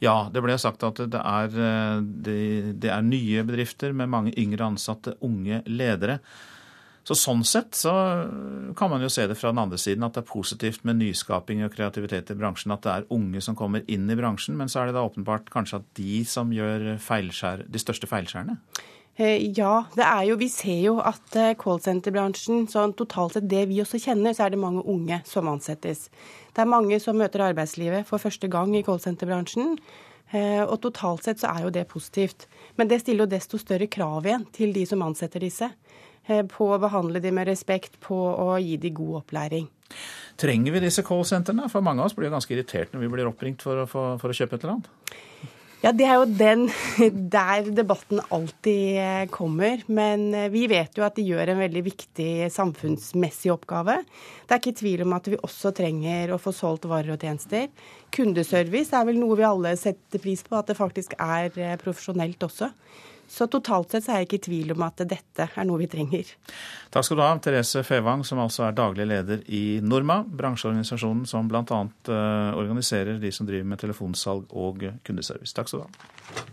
Ja, 0.02 0.16
det 0.34 0.42
ble 0.42 0.58
sagt 0.62 0.82
at 0.86 1.02
det 1.14 1.22
er, 1.22 1.54
det, 2.02 2.40
det 2.82 2.90
er 2.94 3.06
nye 3.06 3.46
bedrifter 3.46 3.94
med 3.94 4.10
mange 4.10 4.34
yngre 4.42 4.72
ansatte, 4.74 5.20
unge 5.26 5.62
ledere. 5.70 6.18
Så 7.10 7.16
Sånn 7.18 7.40
sett 7.42 7.74
så 7.74 7.92
kan 8.78 8.92
man 8.92 9.02
jo 9.02 9.08
se 9.10 9.24
det 9.26 9.34
fra 9.40 9.50
den 9.50 9.64
andre 9.64 9.80
siden, 9.82 10.04
at 10.06 10.14
det 10.14 10.22
er 10.22 10.30
positivt 10.30 10.84
med 10.86 11.00
nyskaping 11.00 11.64
og 11.66 11.74
kreativitet 11.74 12.30
i 12.30 12.38
bransjen. 12.38 12.76
At 12.76 12.84
det 12.86 12.92
er 12.94 13.08
unge 13.16 13.42
som 13.42 13.58
kommer 13.58 13.82
inn 13.90 14.06
i 14.14 14.18
bransjen. 14.20 14.54
Men 14.60 14.70
så 14.70 14.84
er 14.84 14.92
det 14.92 15.00
da 15.00 15.08
åpenbart 15.08 15.50
kanskje 15.50 15.80
at 15.82 15.88
de 15.98 16.20
som 16.30 16.54
gjør 16.54 16.92
feilskjær, 17.02 17.64
de 17.66 17.82
største 17.82 18.06
feilskjærene? 18.12 18.60
Eh, 19.18 19.50
ja, 19.58 19.88
det 19.98 20.06
er 20.06 20.28
jo, 20.30 20.38
vi 20.38 20.52
ser 20.54 20.84
jo 20.84 21.00
at 21.02 21.34
eh, 21.36 21.56
callsenterbransjen, 21.60 22.70
sånn 22.70 22.94
totalt 23.00 23.40
sett 23.40 23.50
det 23.50 23.66
vi 23.72 23.82
også 23.82 24.00
kjenner, 24.06 24.38
så 24.38 24.46
er 24.46 24.54
det 24.54 24.62
mange 24.62 24.86
unge 24.86 25.18
som 25.28 25.50
ansettes. 25.50 26.06
Det 26.54 26.62
er 26.62 26.70
mange 26.70 27.02
som 27.02 27.18
møter 27.18 27.48
arbeidslivet 27.50 28.06
for 28.08 28.22
første 28.22 28.48
gang 28.54 28.78
i 28.78 28.84
callsenterbransjen. 28.86 29.80
Eh, 30.30 30.62
og 30.62 30.78
totalt 30.86 31.26
sett 31.26 31.42
så 31.42 31.50
er 31.56 31.66
jo 31.66 31.74
det 31.74 31.88
positivt. 31.90 32.46
Men 32.78 32.88
det 32.88 33.02
stiller 33.02 33.26
jo 33.26 33.34
desto 33.34 33.58
større 33.58 33.90
krav 33.90 34.30
igjen 34.30 34.46
til 34.54 34.72
de 34.78 34.86
som 34.86 35.02
ansetter 35.02 35.42
disse. 35.42 35.72
Eh, 36.30 36.46
på 36.46 36.68
å 36.70 36.80
behandle 36.82 37.22
dem 37.24 37.40
med 37.40 37.50
respekt, 37.50 37.98
på 38.06 38.16
å 38.16 38.54
gi 38.62 38.78
dem 38.82 38.94
god 39.00 39.24
opplæring. 39.24 39.66
Trenger 40.40 40.76
vi 40.76 40.84
disse 40.84 41.04
callsentrene? 41.06 41.66
For 41.72 41.84
mange 41.84 42.04
av 42.04 42.12
oss 42.12 42.18
blir 42.18 42.30
ganske 42.32 42.54
irritert 42.54 42.94
når 42.94 43.02
vi 43.04 43.16
blir 43.16 43.30
oppringt 43.32 43.66
for 43.66 43.82
å, 43.82 43.88
for, 43.90 44.20
for 44.22 44.32
å 44.32 44.38
kjøpe 44.38 44.56
et 44.60 44.64
eller 44.64 44.78
annet. 44.78 45.18
Ja, 45.80 45.94
det 45.96 46.06
er 46.06 46.18
jo 46.20 46.26
den 46.28 46.66
der 47.34 47.70
debatten 47.74 48.22
alltid 48.36 49.00
eh, 49.00 49.26
kommer. 49.34 49.82
Men 49.88 50.28
eh, 50.36 50.52
vi 50.54 50.68
vet 50.70 51.00
jo 51.00 51.08
at 51.08 51.18
de 51.18 51.26
gjør 51.26 51.56
en 51.56 51.64
veldig 51.64 51.84
viktig 51.88 52.32
samfunnsmessig 52.54 53.50
oppgave. 53.56 54.02
Det 54.46 54.54
er 54.54 54.62
ikke 54.62 54.80
tvil 54.84 55.06
om 55.08 55.18
at 55.18 55.32
vi 55.32 55.40
også 55.42 55.74
trenger 55.74 56.36
å 56.36 56.42
få 56.42 56.54
solgt 56.54 56.86
varer 56.92 57.16
og 57.16 57.26
tjenester. 57.26 57.72
Kundeservice 58.14 58.94
er 58.94 59.10
vel 59.10 59.18
noe 59.18 59.40
vi 59.40 59.50
alle 59.50 59.74
setter 59.80 60.22
pris 60.22 60.46
på, 60.46 60.60
at 60.60 60.70
det 60.70 60.78
faktisk 60.78 61.18
er 61.18 61.80
profesjonelt 61.82 62.46
også. 62.46 62.70
Så 63.30 63.46
totalt 63.48 63.94
sett 63.94 64.08
så 64.08 64.14
er 64.14 64.24
jeg 64.24 64.30
ikke 64.30 64.40
i 64.40 64.46
tvil 64.48 64.74
om 64.74 64.86
at 64.88 65.04
dette 65.06 65.46
er 65.54 65.68
noe 65.70 65.80
vi 65.84 65.88
trenger. 65.92 66.32
Takk 66.90 67.06
skal 67.06 67.20
du 67.20 67.24
ha, 67.24 67.32
Therese 67.38 67.84
Fevang, 67.86 68.24
som 68.26 68.42
altså 68.42 68.66
er 68.66 68.78
daglig 68.78 69.06
leder 69.06 69.44
i 69.54 69.80
Norma, 69.86 70.24
bransjeorganisasjonen 70.26 71.28
som 71.30 71.50
bl.a. 71.52 71.62
Eh, 71.62 72.58
organiserer 72.58 73.22
de 73.22 73.32
som 73.36 73.46
driver 73.50 73.70
med 73.70 73.84
telefonsalg 73.86 74.50
og 74.58 74.88
kundeservice. 75.06 75.54
Takk 75.54 75.70
skal 75.70 75.86
du 75.86 75.86
ha. 75.86 76.50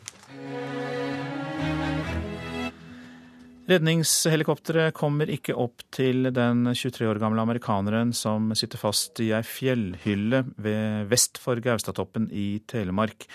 Redningshelikopteret 3.66 4.94
kommer 4.94 5.30
ikke 5.32 5.56
opp 5.58 5.82
til 5.90 6.28
den 6.30 6.68
23 6.70 7.08
år 7.10 7.18
gamle 7.18 7.42
amerikaneren 7.42 8.12
som 8.14 8.52
sitter 8.54 8.78
fast 8.78 9.18
i 9.24 9.32
ei 9.34 9.42
fjellhylle 9.42 10.44
ved 10.62 11.08
vest 11.10 11.40
for 11.42 11.58
Gaustatoppen 11.64 12.28
i 12.30 12.60
Telemark. 12.70 13.26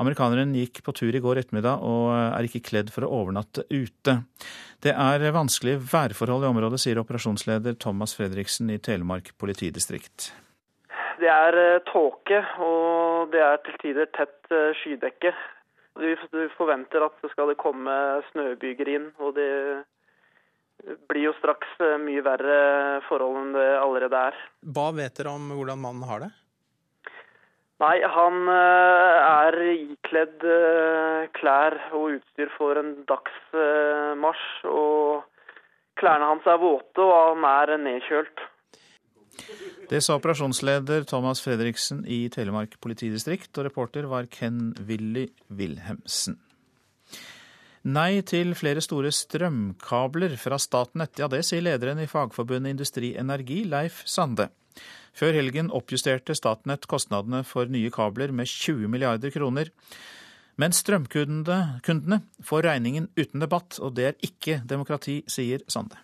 Amerikaneren 0.00 0.54
gikk 0.56 0.80
på 0.86 0.94
tur 0.96 1.12
i 1.12 1.20
går 1.20 1.42
ettermiddag 1.42 1.82
og 1.84 2.06
er 2.16 2.46
ikke 2.46 2.62
kledd 2.70 2.92
for 2.94 3.04
å 3.04 3.10
overnatte 3.20 3.66
ute. 3.68 4.14
Det 4.80 4.94
er 4.96 5.26
vanskelige 5.36 5.82
værforhold 5.90 6.46
i 6.46 6.48
området, 6.48 6.80
sier 6.80 7.02
operasjonsleder 7.02 7.76
Thomas 7.82 8.16
Fredriksen 8.16 8.72
i 8.72 8.78
Telemark 8.80 9.34
politidistrikt. 9.40 10.30
Det 11.20 11.28
er 11.28 11.58
eh, 11.60 11.82
tåke, 11.90 12.40
og 12.64 13.32
det 13.34 13.42
er 13.44 13.60
til 13.66 13.76
tider 13.82 14.08
tett 14.16 14.52
eh, 14.54 14.72
skydekke. 14.80 15.34
Vi 16.00 16.14
forventer 16.56 17.04
at 17.04 17.20
det 17.20 17.32
skal 17.34 17.52
komme 17.60 17.92
snøbyger 18.30 18.88
inn, 18.88 19.10
og 19.20 19.34
det 19.36 19.50
blir 21.10 21.26
jo 21.28 21.36
straks 21.38 21.76
eh, 21.84 21.98
mye 22.00 22.24
verre 22.24 22.60
forhold 23.08 23.40
enn 23.42 23.56
det 23.56 23.68
allerede 23.82 24.22
er. 24.30 24.44
Hva 24.64 24.90
vet 24.96 25.18
dere 25.18 25.34
om 25.36 25.50
hvordan 25.52 25.82
mannen 25.82 26.08
har 26.08 26.24
det? 26.24 26.30
Nei, 27.80 27.96
han 28.04 28.42
eh, 28.52 29.18
er 29.24 29.56
ikledd 29.72 30.42
eh, 30.44 31.28
klær 31.38 31.78
og 31.96 32.18
utstyr 32.18 32.50
for 32.58 32.76
en 32.76 32.92
dagsmarsj. 33.08 34.68
Og 34.68 35.24
klærne 36.00 36.28
hans 36.28 36.48
er 36.48 36.60
våte, 36.60 37.00
og 37.00 37.14
han 37.16 37.46
er 37.48 37.78
nedkjølt. 37.80 38.44
Det 39.88 40.02
sa 40.04 40.18
operasjonsleder 40.18 41.06
Thomas 41.08 41.40
Fredriksen 41.40 42.04
i 42.04 42.26
Telemark 42.32 42.76
politidistrikt, 42.84 43.50
og 43.56 43.70
reporter 43.70 44.06
var 44.10 44.28
Ken 44.28 44.74
Willy 44.86 45.30
Wilhelmsen. 45.48 46.36
Nei 47.88 48.20
til 48.28 48.52
flere 48.60 48.82
store 48.84 49.08
strømkabler 49.08 50.36
fra 50.36 50.58
Statnett, 50.60 51.16
ja 51.16 51.30
det 51.32 51.46
sier 51.48 51.64
lederen 51.64 52.02
i 52.02 52.08
Fagforbundet 52.10 52.74
Industri 52.76 53.14
Energi, 53.16 53.62
Leif 53.64 54.02
Sande. 54.04 54.50
Før 55.16 55.36
helgen 55.36 55.72
oppjusterte 55.74 56.36
Statnett 56.38 56.86
kostnadene 56.90 57.42
for 57.44 57.70
nye 57.70 57.90
kabler 57.94 58.32
med 58.32 58.48
20 58.48 58.88
milliarder 58.92 59.34
kroner. 59.34 59.72
Men 60.60 60.74
strømkundene 60.76 62.20
får 62.44 62.62
regningen 62.66 63.08
uten 63.16 63.40
debatt, 63.40 63.78
og 63.80 63.96
det 63.96 64.06
er 64.10 64.22
ikke 64.26 64.60
demokrati, 64.68 65.22
sier 65.30 65.64
Sande. 65.68 65.98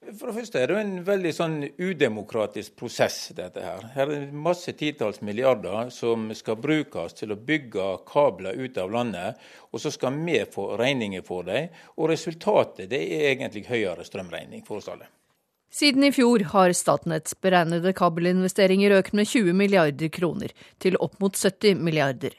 For 0.00 0.30
det 0.30 0.36
første 0.38 0.60
er 0.62 0.70
det 0.70 0.76
en 0.80 0.92
veldig 1.04 1.30
sånn 1.36 1.56
udemokratisk 1.76 2.72
prosess, 2.80 3.18
dette 3.36 3.60
her. 3.60 3.82
Her 3.92 4.06
er 4.06 4.22
det 4.24 4.38
masse 4.46 4.72
titalls 4.72 5.20
milliarder 5.20 5.90
som 5.92 6.30
skal 6.34 6.56
brukes 6.56 7.18
til 7.18 7.34
å 7.34 7.38
bygge 7.50 7.90
kabler 8.08 8.56
ut 8.56 8.80
av 8.80 8.94
landet, 8.94 9.36
og 9.68 9.82
så 9.82 9.92
skal 9.92 10.16
vi 10.24 10.40
få 10.50 10.70
regninger 10.80 11.26
for 11.26 11.44
dem. 11.50 11.68
Og 11.98 12.08
resultatet 12.14 12.88
det 12.88 13.02
er 13.04 13.28
egentlig 13.34 13.66
høyere 13.68 14.06
strømregning 14.08 14.64
for 14.64 14.80
oss 14.80 14.88
alle. 14.88 15.10
Siden 15.70 16.04
i 16.04 16.10
fjor 16.12 16.42
har 16.50 16.72
Statnetts 16.74 17.36
beregnede 17.38 17.92
kabelinvesteringer 17.94 18.90
økt 18.96 19.12
med 19.14 19.28
20 19.30 19.54
milliarder 19.54 20.10
kroner, 20.10 20.50
til 20.82 20.96
opp 20.98 21.14
mot 21.22 21.36
70 21.38 21.78
milliarder. 21.78 22.34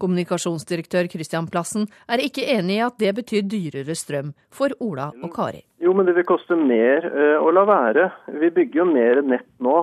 Kommunikasjonsdirektør 0.00 1.10
Christian 1.12 1.50
Plassen 1.52 1.84
er 2.08 2.22
ikke 2.24 2.46
enig 2.54 2.78
i 2.78 2.86
at 2.86 2.96
det 3.02 3.12
betyr 3.18 3.44
dyrere 3.44 3.92
strøm 3.98 4.32
for 4.48 4.72
Ola 4.80 5.10
og 5.20 5.34
Kari. 5.36 5.60
Jo, 5.84 5.92
men 5.92 6.08
det 6.08 6.16
vil 6.16 6.26
koste 6.26 6.56
mer 6.56 7.04
uh, 7.12 7.44
å 7.44 7.52
la 7.52 7.66
være. 7.68 8.08
Vi 8.40 8.50
bygger 8.56 8.80
jo 8.80 8.88
mer 8.88 9.20
nett 9.34 9.50
nå 9.60 9.76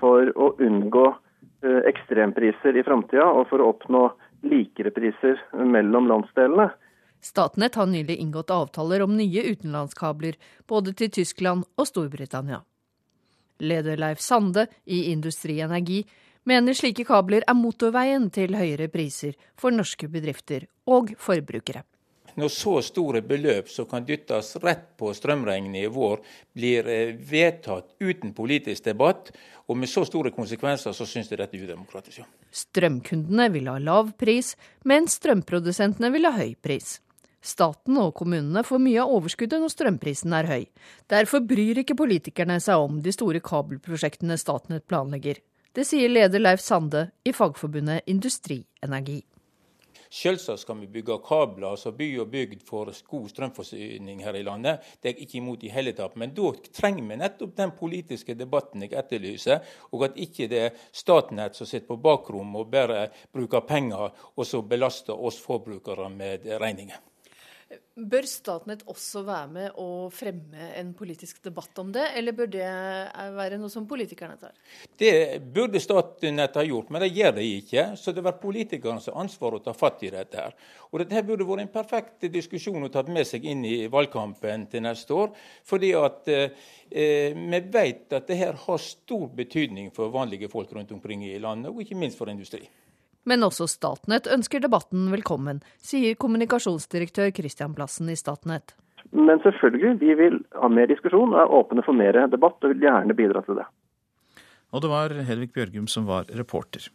for 0.00 0.32
å 0.32 0.54
unngå 0.56 1.06
uh, 1.12 1.80
ekstrempriser 1.92 2.80
i 2.80 2.86
framtida, 2.86 3.28
og 3.28 3.50
for 3.52 3.60
å 3.60 3.74
oppnå 3.74 4.06
likere 4.48 4.90
priser 4.96 5.36
mellom 5.52 6.08
landsdelene. 6.08 6.72
Statnett 7.22 7.74
har 7.78 7.86
nylig 7.86 8.16
inngått 8.16 8.50
avtaler 8.50 9.02
om 9.02 9.16
nye 9.16 9.42
utenlandskabler, 9.42 10.34
både 10.66 10.92
til 10.98 11.10
Tyskland 11.10 11.64
og 11.78 11.86
Storbritannia. 11.86 12.64
Leder 13.62 13.96
Leif 13.96 14.20
Sande 14.20 14.66
i 14.84 15.04
Industri 15.12 15.60
Energi 15.62 16.02
mener 16.44 16.74
slike 16.74 17.06
kabler 17.06 17.46
er 17.46 17.54
motorveien 17.54 18.26
til 18.34 18.58
høyere 18.58 18.90
priser 18.90 19.38
for 19.54 19.70
norske 19.70 20.10
bedrifter 20.10 20.66
og 20.90 21.14
forbrukere. 21.18 21.84
Når 22.34 22.48
så 22.48 22.78
store 22.80 23.20
beløp 23.28 23.68
som 23.68 23.86
kan 23.86 24.06
dyttes 24.08 24.54
rett 24.64 24.86
på 24.96 25.10
strømregningen 25.14 25.76
i 25.82 25.88
vår, 25.92 26.22
blir 26.56 26.88
eh, 26.88 27.12
vedtatt 27.12 27.92
uten 28.00 28.32
politisk 28.32 28.88
debatt, 28.88 29.34
og 29.68 29.76
med 29.76 29.90
så 29.92 30.06
store 30.08 30.32
konsekvenser, 30.32 30.96
så 30.96 31.06
syns 31.06 31.28
jeg 31.30 31.42
dette 31.42 31.58
er 31.58 31.66
udemokratisk. 31.68 32.24
Strømkundene 32.50 33.50
vil 33.52 33.68
ha 33.68 33.76
lav 33.78 34.14
pris, 34.18 34.54
mens 34.88 35.18
strømprodusentene 35.20 36.08
vil 36.14 36.28
ha 36.28 36.32
høy 36.38 36.54
pris. 36.56 37.01
Staten 37.42 37.98
og 37.98 38.14
kommunene 38.14 38.62
får 38.62 38.78
mye 38.82 39.02
av 39.02 39.12
overskuddet 39.16 39.58
når 39.58 39.72
strømprisen 39.74 40.34
er 40.38 40.50
høy. 40.50 40.64
Derfor 41.10 41.42
bryr 41.42 41.82
ikke 41.82 41.98
politikerne 41.98 42.60
seg 42.62 42.84
om 42.84 43.02
de 43.02 43.14
store 43.14 43.42
kabelprosjektene 43.42 44.38
Statnett 44.38 44.86
planlegger. 44.86 45.42
Det 45.74 45.84
sier 45.88 46.12
leder 46.12 46.42
Leif 46.42 46.62
Sande 46.62 47.08
i 47.24 47.32
Fagforbundet 47.34 48.06
Industrienergi. 48.06 49.22
Selvsagt 50.12 50.60
skal 50.60 50.76
vi 50.76 50.90
bygge 50.92 51.14
kabler, 51.24 51.70
altså 51.70 51.88
by 51.96 52.06
og 52.20 52.26
bygd 52.34 52.66
får 52.68 52.90
god 53.08 53.30
strømforsyning 53.32 54.18
her 54.20 54.36
i 54.36 54.42
landet. 54.44 54.82
Det 55.00 55.08
er 55.08 55.14
jeg 55.14 55.24
ikke 55.24 55.38
imot 55.38 55.62
i 55.64 55.70
hele 55.72 55.94
tatt. 55.96 56.18
Men 56.20 56.34
da 56.36 56.50
trenger 56.68 57.06
vi 57.08 57.16
nettopp 57.16 57.54
den 57.56 57.72
politiske 57.78 58.36
debatten 58.36 58.84
jeg 58.84 58.92
etterlyser, 59.00 59.64
og 59.90 60.04
at 60.04 60.20
ikke 60.20 60.50
det 60.52 60.60
er 60.66 60.82
Statnett 60.92 61.56
som 61.56 61.66
sitter 61.70 61.88
på 61.88 61.96
bakrommet 62.04 62.60
og 62.60 62.74
bare 62.74 63.06
bruker 63.32 63.64
penger, 63.64 64.12
og 64.36 64.44
så 64.46 64.60
belaster 64.60 65.16
oss 65.16 65.40
forbrukere 65.40 66.12
med 66.12 66.44
regninger. 66.60 67.00
Bør 67.92 68.24
Statnett 68.28 68.82
også 68.88 69.20
være 69.26 69.48
med 69.52 69.78
å 69.80 70.08
fremme 70.12 70.70
en 70.78 70.92
politisk 70.96 71.42
debatt 71.44 71.76
om 71.82 71.90
det, 71.92 72.06
eller 72.16 72.34
bør 72.36 72.48
det 72.54 72.68
være 73.36 73.58
noe 73.60 73.72
som 73.72 73.86
politikerne 73.88 74.38
tar? 74.40 74.54
Det 74.98 75.40
burde 75.54 75.80
Statnett 75.82 76.56
ha 76.56 76.64
gjort, 76.64 76.92
men 76.92 77.04
det 77.04 77.10
gjør 77.12 77.36
de 77.36 77.46
ikke. 77.58 77.86
Så 78.00 78.14
det 78.16 78.24
var 78.24 78.40
politikernes 78.40 79.10
ansvar 79.12 79.58
å 79.58 79.62
ta 79.64 79.76
fatt 79.76 80.04
i 80.06 80.12
dette. 80.14 80.40
her. 80.40 80.56
Og 80.90 81.02
Dette 81.02 81.24
burde 81.28 81.46
vært 81.48 81.66
en 81.66 81.72
perfekt 81.74 82.28
diskusjon 82.32 82.88
å 82.88 82.92
ta 82.92 83.04
med 83.08 83.28
seg 83.28 83.44
inn 83.48 83.64
i 83.68 83.86
valgkampen 83.92 84.66
til 84.72 84.84
neste 84.88 85.14
år. 85.14 85.32
fordi 85.64 85.92
at 85.96 86.28
eh, 86.28 86.50
vi 87.36 87.60
vet 87.72 88.12
at 88.12 88.26
det 88.26 88.36
her 88.36 88.56
har 88.66 88.78
stor 88.78 89.28
betydning 89.28 89.90
for 89.92 90.12
vanlige 90.12 90.48
folk 90.48 90.72
rundt 90.72 90.92
omkring 90.92 91.24
i 91.24 91.38
landet, 91.38 91.70
og 91.72 91.80
ikke 91.80 91.96
minst 91.96 92.18
for 92.18 92.28
industri. 92.28 92.68
Men 93.24 93.46
også 93.46 93.68
Statnett 93.70 94.26
ønsker 94.26 94.62
debatten 94.62 95.06
velkommen, 95.12 95.60
sier 95.78 96.16
kommunikasjonsdirektør 96.18 97.30
Christian 97.36 97.76
Plassen 97.76 98.10
i 98.10 98.18
Statnett. 98.18 98.74
Men 99.12 99.38
selvfølgelig, 99.44 99.94
vi 100.00 100.16
vil 100.18 100.40
ha 100.58 100.70
mer 100.72 100.90
diskusjon 100.90 101.34
og 101.34 101.38
er 101.42 101.54
åpne 101.60 101.84
for 101.86 101.94
mer 101.94 102.18
debatt, 102.32 102.58
og 102.62 102.74
vil 102.74 102.82
gjerne 102.86 103.14
bidra 103.14 103.44
til 103.46 103.60
det. 103.60 103.68
Og 104.72 104.80
det 104.80 104.88
var 104.88 105.12
Hedvig 105.12 105.50
Bjørgum 105.52 105.86
som 105.90 106.06
var 106.08 106.30
reporter. 106.32 106.86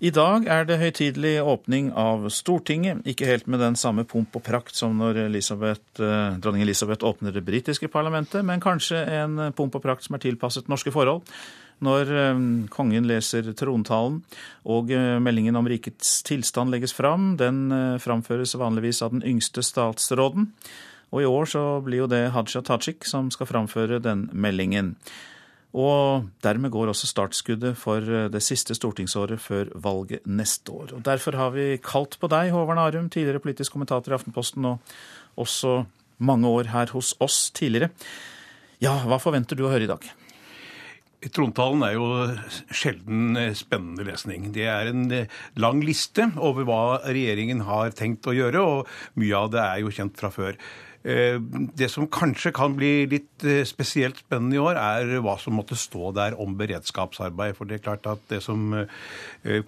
I 0.00 0.08
dag 0.08 0.46
er 0.48 0.64
det 0.64 0.78
høytidelig 0.80 1.34
åpning 1.44 1.90
av 1.92 2.24
Stortinget, 2.32 3.02
ikke 3.04 3.28
helt 3.28 3.50
med 3.50 3.60
den 3.60 3.76
samme 3.76 4.06
pomp 4.08 4.38
og 4.38 4.46
prakt 4.46 4.72
som 4.78 4.96
når 4.96 5.26
Elisabeth, 5.26 6.00
eh, 6.00 6.38
dronning 6.40 6.64
Elisabeth 6.64 7.04
åpner 7.04 7.36
det 7.36 7.44
britiske 7.44 7.92
parlamentet, 7.92 8.40
men 8.42 8.64
kanskje 8.64 9.04
en 9.20 9.52
pomp 9.52 9.76
og 9.76 9.84
prakt 9.84 10.08
som 10.08 10.16
er 10.16 10.24
tilpasset 10.24 10.72
norske 10.72 10.90
forhold 10.90 11.20
når 11.84 12.12
eh, 12.12 12.42
kongen 12.72 13.08
leser 13.08 13.50
trontalen 13.56 14.20
og 14.68 14.92
eh, 14.94 15.16
meldingen 15.22 15.56
om 15.58 15.68
rikets 15.68 16.20
tilstand 16.28 16.72
legges 16.72 16.94
fram. 16.96 17.34
Den 17.40 17.70
eh, 17.74 17.98
framføres 18.02 18.56
vanligvis 18.60 19.02
av 19.06 19.14
den 19.14 19.24
yngste 19.26 19.64
statsråden. 19.66 20.50
Og 21.10 21.24
i 21.24 21.28
år 21.28 21.50
så 21.50 21.64
blir 21.82 22.04
jo 22.04 22.10
det 22.10 22.28
Haja 22.36 22.62
Tajik 22.62 23.08
som 23.08 23.32
skal 23.34 23.48
framføre 23.50 23.98
den 24.02 24.28
meldingen. 24.32 24.94
Og 25.70 26.26
dermed 26.42 26.72
går 26.74 26.90
også 26.90 27.06
startskuddet 27.06 27.78
for 27.78 28.02
det 28.02 28.42
siste 28.42 28.74
stortingsåret 28.74 29.38
før 29.42 29.70
valget 29.78 30.26
neste 30.26 30.74
år. 30.74 30.96
Og 30.96 31.04
Derfor 31.06 31.38
har 31.38 31.54
vi 31.54 31.66
kalt 31.82 32.16
på 32.18 32.30
deg, 32.30 32.50
Håvard 32.50 32.82
Arum, 32.82 33.06
tidligere 33.10 33.42
politisk 33.42 33.76
kommentator 33.76 34.10
i 34.10 34.18
Aftenposten, 34.18 34.66
og 34.66 35.38
også 35.38 35.84
mange 36.18 36.50
år 36.50 36.72
her 36.74 36.90
hos 36.94 37.14
oss 37.22 37.52
tidligere. 37.54 37.92
Ja, 38.82 38.96
hva 39.06 39.20
forventer 39.22 39.58
du 39.58 39.66
å 39.66 39.70
høre 39.70 39.86
i 39.86 39.90
dag? 39.90 40.10
Trontalen 41.28 41.82
er 41.84 41.96
jo 41.98 42.06
sjelden 42.72 43.36
eh, 43.36 43.56
spennende 43.56 44.06
lesning. 44.08 44.50
Det 44.56 44.64
er 44.72 44.88
en 44.88 45.08
eh, 45.12 45.40
lang 45.60 45.82
liste 45.84 46.30
over 46.40 46.64
hva 46.68 46.82
regjeringen 47.04 47.66
har 47.68 47.92
tenkt 47.96 48.28
å 48.30 48.36
gjøre, 48.36 48.62
og 48.64 49.18
mye 49.20 49.42
av 49.42 49.50
det 49.52 49.64
er 49.66 49.82
jo 49.82 49.92
kjent 49.92 50.16
fra 50.16 50.30
før. 50.32 50.56
Eh, 51.00 51.36
det 51.76 51.90
som 51.92 52.08
kanskje 52.12 52.54
kan 52.56 52.72
bli 52.76 53.04
litt 53.08 53.44
spesielt 53.68 54.22
spennende 54.22 54.56
i 54.56 54.62
år, 54.62 54.80
er 54.80 55.20
hva 55.24 55.34
som 55.40 55.58
måtte 55.60 55.76
stå 55.76 56.14
der 56.16 56.36
om 56.40 56.56
beredskapsarbeid. 56.56 57.52
For 57.58 57.68
det 57.68 57.78
er 57.78 57.84
klart 57.84 58.08
at 58.08 58.24
det 58.32 58.40
som 58.44 58.70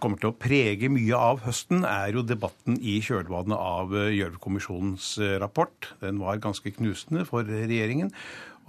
kommer 0.01 0.21
til 0.21 0.31
å 0.31 0.37
prege 0.37 0.89
mye 0.93 1.21
av 1.33 1.45
høsten, 1.45 1.85
er 1.89 2.17
jo 2.17 2.25
debatten 2.25 2.81
i 2.81 2.97
kjølvannet 3.05 3.57
av 3.57 3.93
Gjørv-kommisjonens 3.93 5.15
rapport. 5.45 5.93
Den 6.01 6.21
var 6.21 6.41
ganske 6.41 6.73
knusende 6.79 7.27
for 7.29 7.45
regjeringen. 7.49 8.13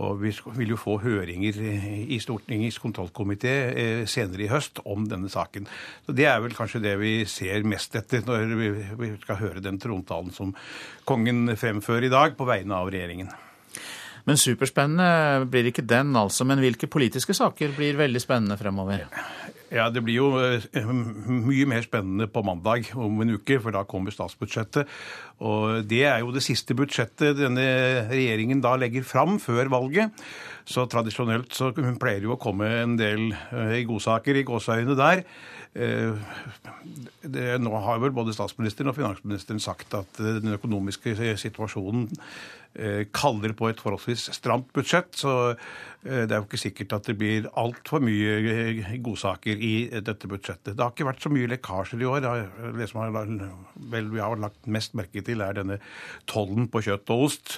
Og 0.01 0.17
vi 0.23 0.31
vil 0.57 0.73
jo 0.73 0.79
få 0.79 0.95
høringer 1.03 1.59
i 2.09 2.17
Stortingets 2.21 2.79
kontrollkomité 2.81 3.53
eh, 3.69 4.03
senere 4.09 4.47
i 4.47 4.49
høst 4.49 4.81
om 4.89 5.05
denne 5.09 5.29
saken. 5.29 5.67
Så 6.07 6.15
Det 6.17 6.25
er 6.25 6.41
vel 6.41 6.55
kanskje 6.57 6.81
det 6.81 6.95
vi 7.01 7.13
ser 7.29 7.61
mest 7.67 7.93
etter 7.99 8.25
når 8.25 8.55
vi 8.97 9.11
skal 9.21 9.41
høre 9.43 9.61
den 9.61 9.77
trontalen 9.81 10.33
som 10.33 10.55
kongen 11.05 11.53
fremfører 11.59 12.09
i 12.09 12.13
dag 12.13 12.33
på 12.37 12.49
vegne 12.49 12.79
av 12.79 12.89
regjeringen. 12.89 13.29
Men 14.23 14.39
superspennende 14.39 15.45
blir 15.51 15.67
ikke 15.67 15.83
den, 15.85 16.15
altså. 16.15 16.45
Men 16.47 16.61
hvilke 16.63 16.87
politiske 16.87 17.35
saker 17.35 17.75
blir 17.75 17.99
veldig 17.99 18.21
spennende 18.23 18.57
fremover? 18.57 19.03
Ja, 19.73 19.87
Det 19.89 20.03
blir 20.05 20.19
jo 20.19 20.27
eh, 20.37 20.85
mye 20.85 21.65
mer 21.65 21.81
spennende 21.81 22.27
på 22.29 22.43
mandag 22.45 22.91
om 22.93 23.23
en 23.23 23.33
uke, 23.33 23.57
for 23.63 23.73
da 23.73 23.81
kommer 23.89 24.13
statsbudsjettet. 24.13 24.89
Og 25.41 25.87
Det 25.89 26.03
er 26.05 26.21
jo 26.21 26.33
det 26.35 26.43
siste 26.45 26.77
budsjettet 26.77 27.39
denne 27.39 27.65
regjeringen 28.11 28.61
da 28.61 28.75
legger 28.77 29.05
fram 29.07 29.39
før 29.41 29.71
valget. 29.73 30.13
Så 30.69 30.85
tradisjonelt 30.87 31.57
så 31.57 31.71
pleier 31.73 32.21
det 32.21 32.29
jo 32.29 32.37
å 32.37 32.41
komme 32.41 32.69
en 32.83 32.93
del 32.99 33.31
eh, 33.33 33.81
godsaker 33.89 34.37
i 34.37 34.45
gåseøynene 34.45 34.99
der. 34.99 35.25
Eh, 35.73 36.13
det, 37.21 37.45
nå 37.57 37.71
har 37.81 38.01
vel 38.03 38.13
både 38.13 38.35
statsministeren 38.35 38.91
og 38.91 38.97
finansministeren 38.99 39.61
sagt 39.63 39.95
at 39.97 40.19
eh, 40.21 40.35
den 40.43 40.53
økonomiske 40.53 41.15
situasjonen 41.41 42.05
eh, 42.77 43.07
kaller 43.09 43.55
på 43.57 43.71
et 43.71 43.81
forholdsvis 43.81 44.27
stramt 44.37 44.69
budsjett. 44.75 45.09
Så 45.17 45.55
det 46.03 46.35
er 46.35 46.41
jo 46.41 46.43
ikke 46.43 46.59
sikkert 46.59 46.93
at 46.97 47.05
det 47.07 47.13
blir 47.15 47.45
altfor 47.55 48.01
mye 48.03 48.97
godsaker 49.05 49.61
i 49.63 49.87
dette 50.03 50.27
budsjettet. 50.27 50.73
Det 50.75 50.83
har 50.83 50.91
ikke 50.91 51.07
vært 51.07 51.23
så 51.23 51.31
mye 51.31 51.47
lekkasjer 51.53 52.03
i 52.03 52.09
år. 52.09 52.27
Det 52.75 52.89
som 52.91 52.99
har, 52.99 53.13
vel, 53.15 54.09
vi 54.11 54.19
har 54.19 54.35
lagt 54.35 54.67
mest 54.67 54.97
merke 54.99 55.23
til, 55.23 55.39
er 55.39 55.55
denne 55.55 55.77
tollen 56.27 56.67
på 56.67 56.83
kjøtt 56.83 57.13
og 57.15 57.23
ost, 57.29 57.55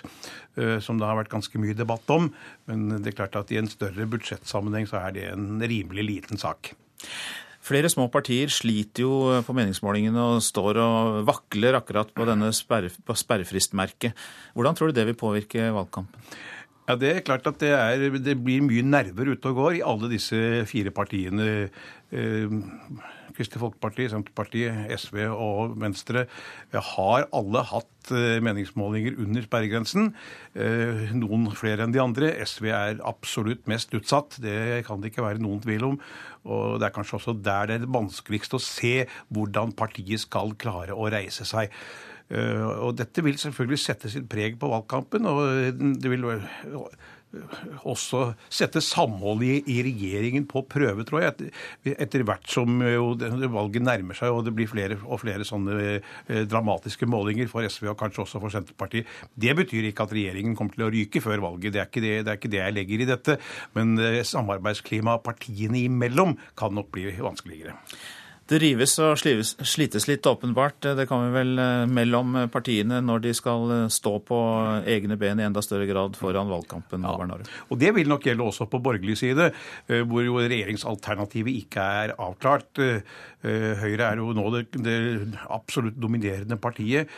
som 0.85 1.01
det 1.01 1.09
har 1.09 1.17
vært 1.17 1.33
ganske 1.33 1.57
mye 1.63 1.73
debatt 1.73 2.13
om. 2.13 2.29
Men 2.69 2.99
det 2.99 3.15
er 3.15 3.17
klart 3.23 3.39
at 3.41 3.49
i 3.49 3.57
en 3.57 3.71
større 3.71 4.05
budsjettsammenheng 4.13 4.85
så 4.93 5.01
er 5.01 5.17
det 5.17 5.25
en 5.31 5.57
rimelig 5.65 6.05
liten 6.05 6.37
sak. 6.37 6.75
Flere 7.65 7.89
små 7.89 8.05
partier 8.13 8.51
sliter 8.53 9.07
jo 9.07 9.13
på 9.45 9.55
meningsmålingene 9.57 10.21
og 10.35 10.43
står 10.45 10.77
og 10.83 11.23
vakler 11.25 11.79
akkurat 11.79 12.11
på 12.13 12.27
denne 12.29 12.51
sperrefristmerket. 12.53 14.13
Hvordan 14.53 14.77
tror 14.77 14.91
du 14.91 14.99
det 14.99 15.07
vil 15.09 15.17
påvirke 15.17 15.71
valgkampen? 15.73 16.21
Ja, 16.85 16.93
Det 16.95 17.09
er 17.09 17.23
klart 17.25 17.47
at 17.49 17.57
det, 17.57 17.71
er, 17.73 18.19
det 18.21 18.37
blir 18.45 18.61
mye 18.61 18.85
nerver 18.85 19.31
ute 19.33 19.49
og 19.49 19.57
går 19.57 19.77
i 19.79 19.85
alle 19.85 20.09
disse 20.11 20.37
fire 20.69 20.93
partiene. 20.93 21.71
Eh, 22.13 22.51
Kristelig 23.35 23.63
Folkeparti, 23.63 24.05
Senterpartiet, 24.11 24.91
SV 24.93 25.17
og 25.33 25.73
Venstre 25.81 26.27
har 26.71 27.25
alle 27.35 27.63
hatt 27.71 28.13
eh, 28.13 28.37
meningsmålinger 28.45 29.17
under 29.25 29.47
sperregrensen. 29.47 30.13
Eh, 30.53 31.09
noen 31.17 31.49
flere 31.57 31.87
enn 31.87 31.95
de 31.95 32.03
andre. 32.03 32.31
SV 32.45 32.69
er 32.69 33.01
absolutt 33.03 33.65
mest 33.71 33.91
utsatt, 33.97 34.37
det 34.45 34.85
kan 34.87 35.01
det 35.01 35.11
ikke 35.11 35.25
være 35.25 35.41
noen 35.43 35.65
tvil 35.65 35.89
om. 35.89 35.99
Og 36.45 36.79
det 36.79 36.87
er 36.87 36.95
kanskje 36.95 37.19
også 37.19 37.35
der 37.45 37.69
det 37.69 37.79
er 37.81 37.93
vanskeligst 37.95 38.53
å 38.57 38.61
se 38.61 39.07
hvordan 39.33 39.73
partiet 39.77 40.21
skal 40.23 40.53
klare 40.61 40.95
å 40.95 41.09
reise 41.11 41.47
seg. 41.47 41.73
Og 42.29 42.95
dette 42.97 43.21
vil 43.21 43.37
selvfølgelig 43.37 43.81
sette 43.81 44.09
sitt 44.09 44.25
preg 44.29 44.55
på 44.61 44.69
valgkampen. 44.71 45.27
og 45.29 45.81
det 46.01 46.09
vil 46.09 46.25
også 47.85 48.21
sette 48.49 48.81
samholdet 48.83 49.67
i, 49.69 49.77
regjeringen 49.85 50.47
på 50.49 50.63
prøve, 50.69 51.05
tror 51.07 51.23
jeg. 51.23 51.51
Etter, 51.95 52.25
hvert 52.25 52.47
som 52.49 52.81
valget 52.81 53.85
nærmer 53.85 54.17
seg 54.17 54.33
og 54.33 54.45
det 54.47 54.55
blir 54.55 54.69
flere 54.69 54.97
og 55.03 55.21
flere 55.21 55.45
sånne 55.47 55.77
eh, 55.95 56.41
dramatiske 56.49 57.07
målinger 57.09 57.49
for 57.51 57.67
SV 57.67 57.91
og 57.93 57.99
kanskje 57.99 58.23
også 58.25 58.41
for 58.43 58.53
Senterpartiet. 58.53 59.09
Det 59.35 59.55
betyr 59.57 59.89
ikke 59.89 60.07
at 60.07 60.15
regjeringen 60.15 60.57
kommer 60.57 60.77
til 60.77 60.87
å 60.87 60.91
ryke 60.93 61.23
før 61.23 61.43
valget. 61.45 61.75
Det 61.75 61.83
er 61.83 61.89
ikke 61.89 62.05
det, 62.05 62.13
det, 62.25 62.33
er 62.33 62.41
ikke 62.41 62.53
det 62.53 62.61
jeg 62.61 62.77
legger 62.79 63.05
i 63.05 63.09
dette. 63.13 63.39
Men 63.77 63.95
eh, 64.01 64.21
samarbeidsklimaet 64.27 65.25
partiene 65.25 65.85
imellom 65.85 66.37
kan 66.57 66.75
nok 66.75 66.91
bli 66.95 67.09
vanskeligere. 67.19 67.77
Det 68.45 68.59
rives 68.61 68.91
og 69.01 69.15
slites 69.17 70.03
litt, 70.05 70.27
åpenbart. 70.29 70.85
Det 70.99 71.07
kan 71.09 71.23
vi 71.23 71.31
vel 71.33 71.57
eh, 71.57 71.87
mellom 71.89 72.35
partiene 72.53 72.99
når 73.01 73.23
de 73.23 73.31
skal 73.33 73.71
eh, 73.73 73.85
stå 73.89 74.11
på 74.27 74.37
egne 74.85 75.17
ben 75.17 75.39
i 75.41 75.47
enda 75.47 75.63
større 75.65 75.87
grad 75.89 76.13
foran 76.19 76.51
valgkampen. 76.53 77.07
Ja. 77.09 77.39
Og 77.73 77.79
Det 77.81 77.89
vil 77.95 78.11
nok 78.11 78.27
gjelde 78.29 78.45
også 78.45 78.67
på 78.69 78.83
borgerlig 78.85 79.17
side, 79.17 79.49
eh, 79.89 80.03
hvor 80.05 80.21
jo 80.21 80.37
regjeringsalternativet 80.43 81.57
ikke 81.63 81.87
er 82.03 82.13
avklart. 82.21 82.83
Høyre 83.45 84.05
er 84.07 84.17
jo 84.17 84.31
nå 84.33 84.43
det, 84.55 84.61
det 84.81 84.93
absolutt 85.53 85.97
dominerende 86.01 86.57
partiet. 86.57 87.11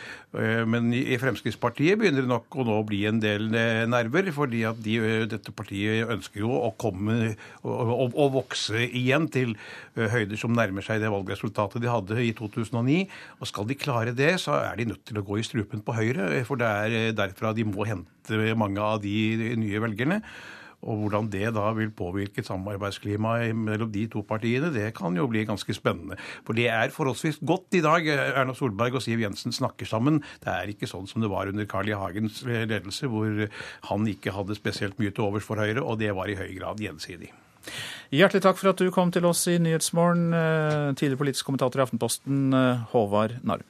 Men 0.68 0.90
i 0.92 1.16
Fremskrittspartiet 1.16 1.96
begynner 1.96 2.26
det 2.26 2.28
nok 2.28 2.52
å 2.52 2.66
nå 2.68 2.76
bli 2.84 2.98
en 3.08 3.20
del 3.22 3.46
nerver, 3.88 4.28
fordi 4.36 4.60
at 4.68 4.76
de, 4.84 4.98
dette 5.30 5.54
partiet 5.56 6.12
ønsker 6.12 6.42
jo 6.42 6.52
å 6.52 6.74
komme 6.76 7.32
og, 7.64 8.12
vokse 8.34 8.84
igjen 8.84 9.30
til 9.32 9.54
høyder 9.96 10.36
som 10.36 10.52
nærmer 10.52 10.84
seg 10.84 11.00
det 11.00 11.08
valgresultatet 11.18 11.84
de 11.84 11.92
hadde 11.92 12.20
i 12.24 12.34
2009. 12.36 13.00
Og 13.38 13.50
skal 13.50 13.68
de 13.68 13.78
klare 13.78 14.14
det, 14.16 14.36
så 14.42 14.56
er 14.62 14.78
de 14.78 14.90
nødt 14.92 15.04
til 15.08 15.20
å 15.20 15.26
gå 15.26 15.40
i 15.40 15.46
strupen 15.46 15.84
på 15.84 15.96
Høyre. 15.98 16.30
For 16.48 16.60
det 16.60 16.68
er 16.68 17.00
eh, 17.00 17.16
derfra 17.16 17.54
de 17.56 17.66
må 17.68 17.88
hente 17.88 18.54
mange 18.58 18.80
av 18.82 19.02
de 19.02 19.56
nye 19.58 19.82
velgerne. 19.82 20.22
Og 20.86 21.00
hvordan 21.02 21.26
det 21.32 21.48
da 21.56 21.72
vil 21.74 21.90
påvirke 21.90 22.44
samarbeidsklimaet 22.46 23.56
mellom 23.56 23.90
de 23.90 24.04
to 24.12 24.22
partiene, 24.26 24.70
det 24.74 24.92
kan 24.94 25.16
jo 25.18 25.26
bli 25.30 25.42
ganske 25.48 25.74
spennende. 25.74 26.18
For 26.46 26.54
det 26.54 26.68
er 26.70 26.94
forholdsvis 26.94 27.40
godt 27.42 27.80
i 27.80 27.82
dag. 27.82 28.06
Erna 28.06 28.54
Solberg 28.54 29.00
og 29.00 29.02
Siv 29.02 29.24
Jensen 29.24 29.54
snakker 29.54 29.90
sammen. 29.90 30.22
Det 30.44 30.54
er 30.54 30.70
ikke 30.70 30.90
sånn 30.90 31.10
som 31.10 31.24
det 31.24 31.32
var 31.32 31.50
under 31.50 31.66
Carl 31.66 31.90
I. 31.90 31.96
Hagens 31.98 32.44
ledelse, 32.46 33.10
hvor 33.10 33.48
han 33.90 34.06
ikke 34.06 34.36
hadde 34.36 34.58
spesielt 34.58 35.02
mye 35.02 35.10
til 35.10 35.26
overs 35.26 35.46
for 35.46 35.58
Høyre, 35.58 35.82
og 35.82 35.98
det 35.98 36.14
var 36.14 36.30
i 36.30 36.38
høy 36.38 36.52
grad 36.60 36.78
gjensidig. 36.82 37.32
Hjertelig 38.14 38.44
takk 38.44 38.56
for 38.56 38.72
at 38.72 38.80
du 38.80 38.88
kom 38.94 39.10
til 39.12 39.26
oss 39.28 39.44
i 39.52 39.58
Nyhetsmorgen, 39.60 40.30
eh, 40.32 40.94
tidligere 40.96 41.20
politisk 41.20 41.44
kommentator 41.44 41.80
i 41.80 41.84
Aftenposten, 41.84 42.54
eh, 42.54 42.84
Håvard 42.92 43.40
Narm. 43.44 43.66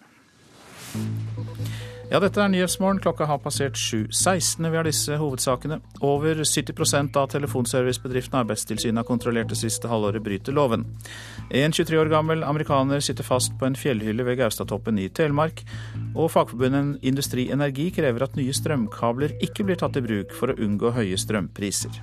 Ja, 2.09 2.17
dette 2.25 2.41
er 2.41 2.49
Nyhetsmorgen. 2.49 3.03
Klokka 3.05 3.27
har 3.29 3.37
passert 3.45 3.77
7.16. 3.77 4.71
Vi 4.71 4.77
har 4.79 4.87
disse 4.87 5.17
hovedsakene. 5.21 5.77
Over 6.01 6.41
70% 6.41 7.19
av 7.21 7.29
telefonservicebedriftene 7.35 8.41
Arbeidstilsynet 8.47 9.03
har 9.03 9.05
kontrollert 9.05 9.53
det 9.53 9.59
siste 9.61 9.91
halvåret, 9.91 10.25
bryter 10.25 10.57
loven. 10.57 10.87
En 11.51 11.73
23 11.73 12.01
år 12.01 12.09
gammel 12.09 12.47
amerikaner 12.49 13.05
sitter 13.05 13.29
fast 13.29 13.53
på 13.61 13.69
en 13.69 13.77
fjellhylle 13.77 14.25
ved 14.25 14.39
Gaustatoppen 14.41 14.99
i 14.99 15.11
Telemark. 15.13 15.61
Og 16.15 16.33
fagforbundet 16.33 17.05
Industri 17.05 17.51
Energi 17.53 17.91
krever 17.93 18.25
at 18.25 18.41
nye 18.41 18.57
strømkabler 18.57 19.37
ikke 19.45 19.69
blir 19.69 19.77
tatt 19.77 20.01
i 20.01 20.07
bruk 20.09 20.33
for 20.33 20.49
å 20.49 20.57
unngå 20.57 20.97
høye 20.97 21.21
strømpriser. 21.21 22.01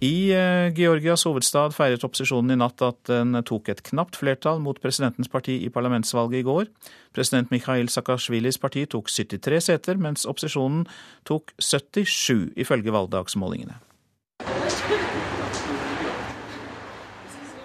I 0.00 0.32
eh, 0.32 0.72
Georgias 0.72 1.26
hovedstad 1.28 1.74
feiret 1.76 2.04
opposisjonen 2.06 2.54
i 2.54 2.56
natt 2.56 2.80
at 2.80 3.02
den 3.10 3.36
tok 3.44 3.68
et 3.68 3.82
knapt 3.84 4.16
flertall 4.16 4.62
mot 4.64 4.78
presidentens 4.80 5.28
parti 5.28 5.58
i 5.60 5.68
parlamentsvalget 5.68 6.40
i 6.40 6.46
går. 6.46 6.70
President 7.12 7.52
Mikhail 7.52 7.90
Saakashvilis 7.92 8.56
parti 8.62 8.86
tok 8.88 9.12
73 9.12 9.60
seter, 9.68 10.00
mens 10.00 10.24
opposisjonen 10.24 10.86
tok 11.28 11.52
77, 11.60 12.54
ifølge 12.56 12.96
valgdagsmålingene. 12.96 13.76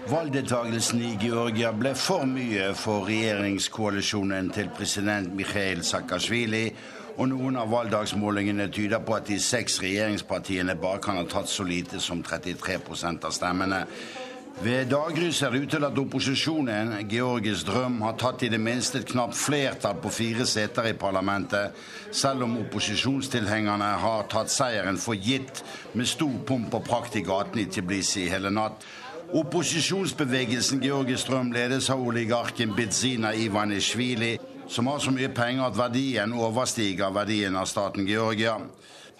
Valgdeltakelsen 0.05 0.99
i 1.01 1.15
Georgia 1.17 1.71
ble 1.73 1.95
for 1.97 2.27
mye 2.29 2.67
for 2.77 3.07
regjeringskoalisjonen 3.07 4.51
til 4.53 4.67
president 4.75 5.31
Mikhail 5.39 5.87
Saakashvili 5.87 6.67
og 7.15 7.29
noen 7.31 7.55
av 7.59 7.71
valgdagsmålingene 7.71 8.67
tyder 8.73 8.99
på 9.05 9.15
at 9.15 9.29
de 9.29 9.39
seks 9.39 9.79
regjeringspartiene 9.83 10.75
bare 10.79 11.01
kan 11.03 11.19
ha 11.19 11.25
tatt 11.29 11.49
så 11.51 11.63
lite 11.63 12.01
som 12.03 12.23
33% 12.23 13.27
av 13.27 13.35
stemmene. 13.35 13.85
Ved 14.63 14.87
daggry 14.87 15.33
ser 15.35 15.51
det 15.51 15.65
ut 15.65 15.73
til 15.73 15.83
at 15.83 15.97
opposisjonen, 15.99 16.93
Georgis 17.11 17.65
drøm, 17.67 17.97
har 18.05 18.15
tatt 18.19 18.45
i 18.47 18.49
det 18.51 18.59
minste 18.63 19.01
et 19.01 19.09
knapt 19.09 19.35
flertall 19.35 19.97
på 19.99 20.11
fire 20.15 20.47
seter 20.47 20.87
i 20.91 20.95
parlamentet, 20.95 21.75
selv 22.15 22.45
om 22.47 22.55
opposisjonstilhengerne 22.61 23.89
har 23.99 24.29
tatt 24.31 24.51
seieren 24.51 24.99
for 24.99 25.19
gitt 25.19 25.59
med 25.93 26.07
stor 26.07 26.39
pomp 26.47 26.79
og 26.79 26.87
prakt 26.87 27.19
i 27.19 27.25
gatene 27.27 27.65
i 27.65 27.71
Tiblisi 27.71 28.29
hele 28.31 28.51
natt. 28.51 28.87
Opposisjonsbevegelsen 29.35 30.83
Georgis 30.83 31.27
drøm 31.27 31.51
ledes 31.51 31.89
av 31.91 32.03
oligarken 32.07 32.71
Bidzina 32.77 33.33
Ivanishvili 33.35 34.37
som 34.67 34.87
har 34.87 34.99
så 34.99 35.13
mye 35.13 35.29
penger 35.33 35.67
at 35.67 35.77
verdien 35.77 36.33
overstiger 36.33 37.13
verdien 37.13 37.55
av 37.55 37.69
staten 37.69 38.07
Georgia. 38.07 38.57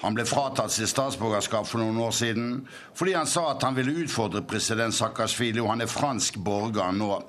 Han 0.04 0.16
ble 0.16 0.26
fratatt 0.28 0.74
sitt 0.74 0.92
statsborgerskap 0.92 1.68
for 1.70 1.82
noen 1.82 2.00
år 2.04 2.12
siden 2.16 2.50
fordi 2.98 3.16
han 3.16 3.30
sa 3.30 3.48
at 3.54 3.64
han 3.64 3.78
ville 3.78 3.96
utfordre 4.04 4.44
president 4.44 4.96
Saakashvili, 4.96 5.62
og 5.64 5.72
han 5.72 5.86
er 5.86 5.92
fransk 5.92 6.40
borger 6.44 6.92
nå. 6.96 7.22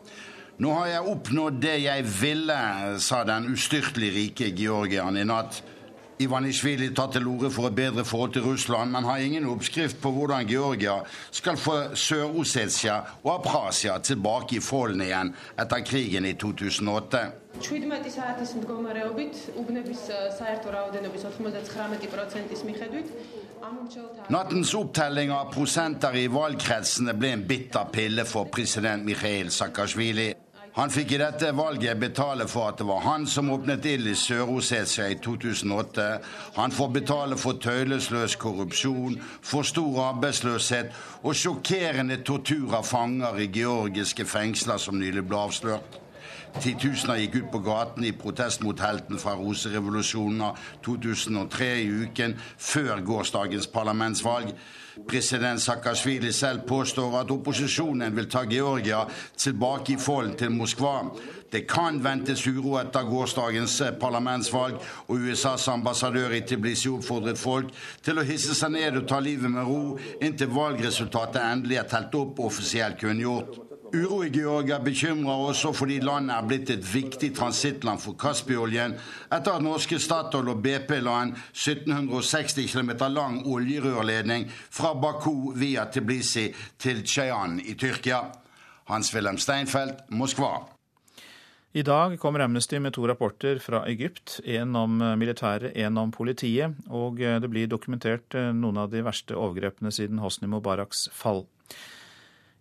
Nå 0.56 0.72
har 0.72 0.88
jeg 0.88 1.08
oppnådd 1.12 1.58
det 1.60 1.76
jeg 1.84 2.04
ville, 2.08 2.58
sa 3.04 3.22
den 3.28 3.50
ustyrtelig 3.52 4.12
rike 4.14 4.50
georgieren 4.56 5.18
i 5.20 5.26
natt. 5.28 5.60
Ivanishvili 6.18 6.94
tar 6.94 7.10
til 7.12 7.26
orde 7.28 7.50
for 7.50 7.68
et 7.68 7.74
bedre 7.74 8.04
forhold 8.04 8.32
til 8.32 8.42
Russland, 8.42 8.90
men 8.90 9.04
har 9.04 9.16
ingen 9.16 9.46
oppskrift 9.46 10.00
på 10.00 10.10
hvordan 10.10 10.46
Georgia 10.48 10.94
skal 11.30 11.56
få 11.56 11.72
Sør-Ossetia 11.94 13.00
og 13.24 13.34
Aprasia 13.34 13.98
tilbake 13.98 14.56
i 14.56 14.60
folden 14.60 15.02
igjen 15.04 15.34
etter 15.60 15.84
krigen 15.84 16.24
i 16.24 16.32
2008. 16.32 17.20
Nattens 24.28 24.74
opptelling 24.74 25.30
av 25.32 25.52
prosenter 25.52 26.16
i 26.16 26.26
valgkretsene 26.32 27.14
ble 27.16 27.36
en 27.36 27.46
bitter 27.48 27.92
pille 27.92 28.24
for 28.24 28.48
president 28.52 29.04
Mikhail 29.04 29.52
Saakashvili. 29.52 30.32
Han 30.76 30.90
fikk 30.92 31.14
i 31.16 31.18
dette 31.22 31.54
valget 31.56 31.96
betale 31.96 32.44
for 32.52 32.68
at 32.68 32.76
det 32.76 32.84
var 32.84 33.00
han 33.00 33.22
som 33.32 33.48
åpnet 33.54 33.86
ild 33.88 34.10
i 34.10 34.12
Sør-Osetia 34.12 35.06
i 35.08 35.16
2008. 35.24 36.08
Han 36.58 36.74
får 36.76 36.90
betale 36.92 37.38
for 37.40 37.56
tøylesløs 37.64 38.34
korrupsjon, 38.36 39.16
for 39.40 39.64
stor 39.64 40.02
arbeidsløshet 40.10 40.92
og 41.22 41.32
sjokkerende 41.32 42.20
tortur 42.28 42.76
av 42.76 42.84
fanger 42.84 43.40
i 43.40 43.48
georgiske 43.56 44.28
fengsler 44.28 44.76
som 44.76 45.00
nylig 45.00 45.24
ble 45.24 45.40
avslørt. 45.46 45.96
Titusener 46.60 47.22
gikk 47.22 47.40
ut 47.40 47.50
på 47.56 47.64
gaten 47.64 48.04
i 48.04 48.12
protest 48.12 48.60
mot 48.64 48.80
helten 48.80 49.16
fra 49.20 49.32
roserevolusjonen 49.40 50.44
av 50.50 50.60
2003 50.84 51.70
i 51.86 51.92
uken 52.04 52.36
før 52.56 53.00
gårsdagens 53.00 53.72
parlamentsvalg. 53.72 54.52
President 55.04 55.60
Saakashvili 55.60 56.32
selv 56.32 56.60
påstår 56.68 57.20
at 57.20 57.30
opposisjonen 57.30 58.16
vil 58.16 58.30
ta 58.30 58.44
Georgia 58.48 59.02
tilbake 59.36 59.92
i 59.92 59.98
folden 60.00 60.36
til 60.36 60.54
Moskva. 60.56 61.10
Det 61.52 61.66
kan 61.68 62.00
ventes 62.04 62.46
uro 62.46 62.78
etter 62.80 63.04
gårsdagens 63.06 63.76
parlamentsvalg, 64.00 64.80
og 65.06 65.28
USAs 65.28 65.68
ambassadør 65.68 66.34
i 66.34 66.40
Tiblisi 66.48 66.88
oppfordret 66.88 67.38
folk 67.38 67.70
til 68.02 68.18
å 68.18 68.26
hisse 68.26 68.56
seg 68.56 68.72
ned 68.74 69.02
og 69.02 69.06
ta 69.08 69.20
livet 69.20 69.52
med 69.52 69.68
ro 69.68 69.98
inntil 70.20 70.50
valgresultatet 70.56 71.42
endelig 71.44 71.82
er 71.82 71.88
telt 71.92 72.18
opp 72.18 72.40
og 72.40 72.50
offisielt 72.50 72.98
kunngjort. 73.00 73.65
Uro 73.94 74.24
i 74.24 74.30
Georgia 74.30 74.78
bekymrer 74.82 75.44
også 75.50 75.70
fordi 75.76 76.00
landet 76.02 76.34
er 76.34 76.46
blitt 76.48 76.70
et 76.74 76.82
viktig 76.86 77.30
transittland 77.36 78.00
for 78.02 78.16
Kaspi-oljen 78.18 78.96
etter 79.32 79.56
at 79.56 79.64
norske 79.64 79.98
Statoil 80.02 80.50
og 80.50 80.62
BP 80.64 80.90
la 81.04 81.16
en 81.22 81.32
1760 81.52 82.66
km 82.72 82.92
lang 83.14 83.40
oljerørledning 83.46 84.48
fra 84.50 84.94
Baku 84.98 85.52
via 85.54 85.86
Tbilisi 85.86 86.48
til 86.78 87.04
Cheyenne 87.06 87.62
i 87.62 87.74
Tyrkia. 87.78 88.24
Hans-Wilhelm 88.90 89.38
Steinfeld, 89.38 90.04
Moskva. 90.14 90.66
I 91.74 91.82
dag 91.82 92.14
kommer 92.20 92.40
Amnesty 92.40 92.78
med 92.78 92.94
to 92.94 93.06
rapporter 93.06 93.58
fra 93.58 93.82
Egypt. 93.90 94.40
En 94.44 94.76
om 94.76 94.94
militæret, 95.18 95.74
en 95.76 95.98
om 95.98 96.12
politiet. 96.14 96.78
Og 96.88 97.18
det 97.18 97.50
blir 97.50 97.66
dokumentert 97.66 98.38
noen 98.54 98.78
av 98.78 98.94
de 98.94 99.02
verste 99.04 99.34
overgrepene 99.36 99.90
siden 99.92 100.22
Hosni 100.22 100.48
Mubaraks 100.48 101.08
fall. 101.12 101.44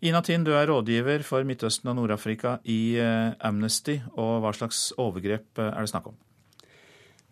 Ina 0.04 0.20
Tind, 0.22 0.46
du 0.46 0.52
er 0.54 0.68
rådgiver 0.68 1.24
for 1.24 1.46
Midtøsten 1.48 1.90
og 1.90 1.96
Nord-Afrika 2.02 2.58
i 2.68 2.98
Amnesty. 3.40 3.96
Og 4.20 4.42
hva 4.44 4.52
slags 4.54 4.90
overgrep 5.00 5.62
er 5.64 5.80
det 5.80 5.92
snakk 5.94 6.12
om? 6.12 6.18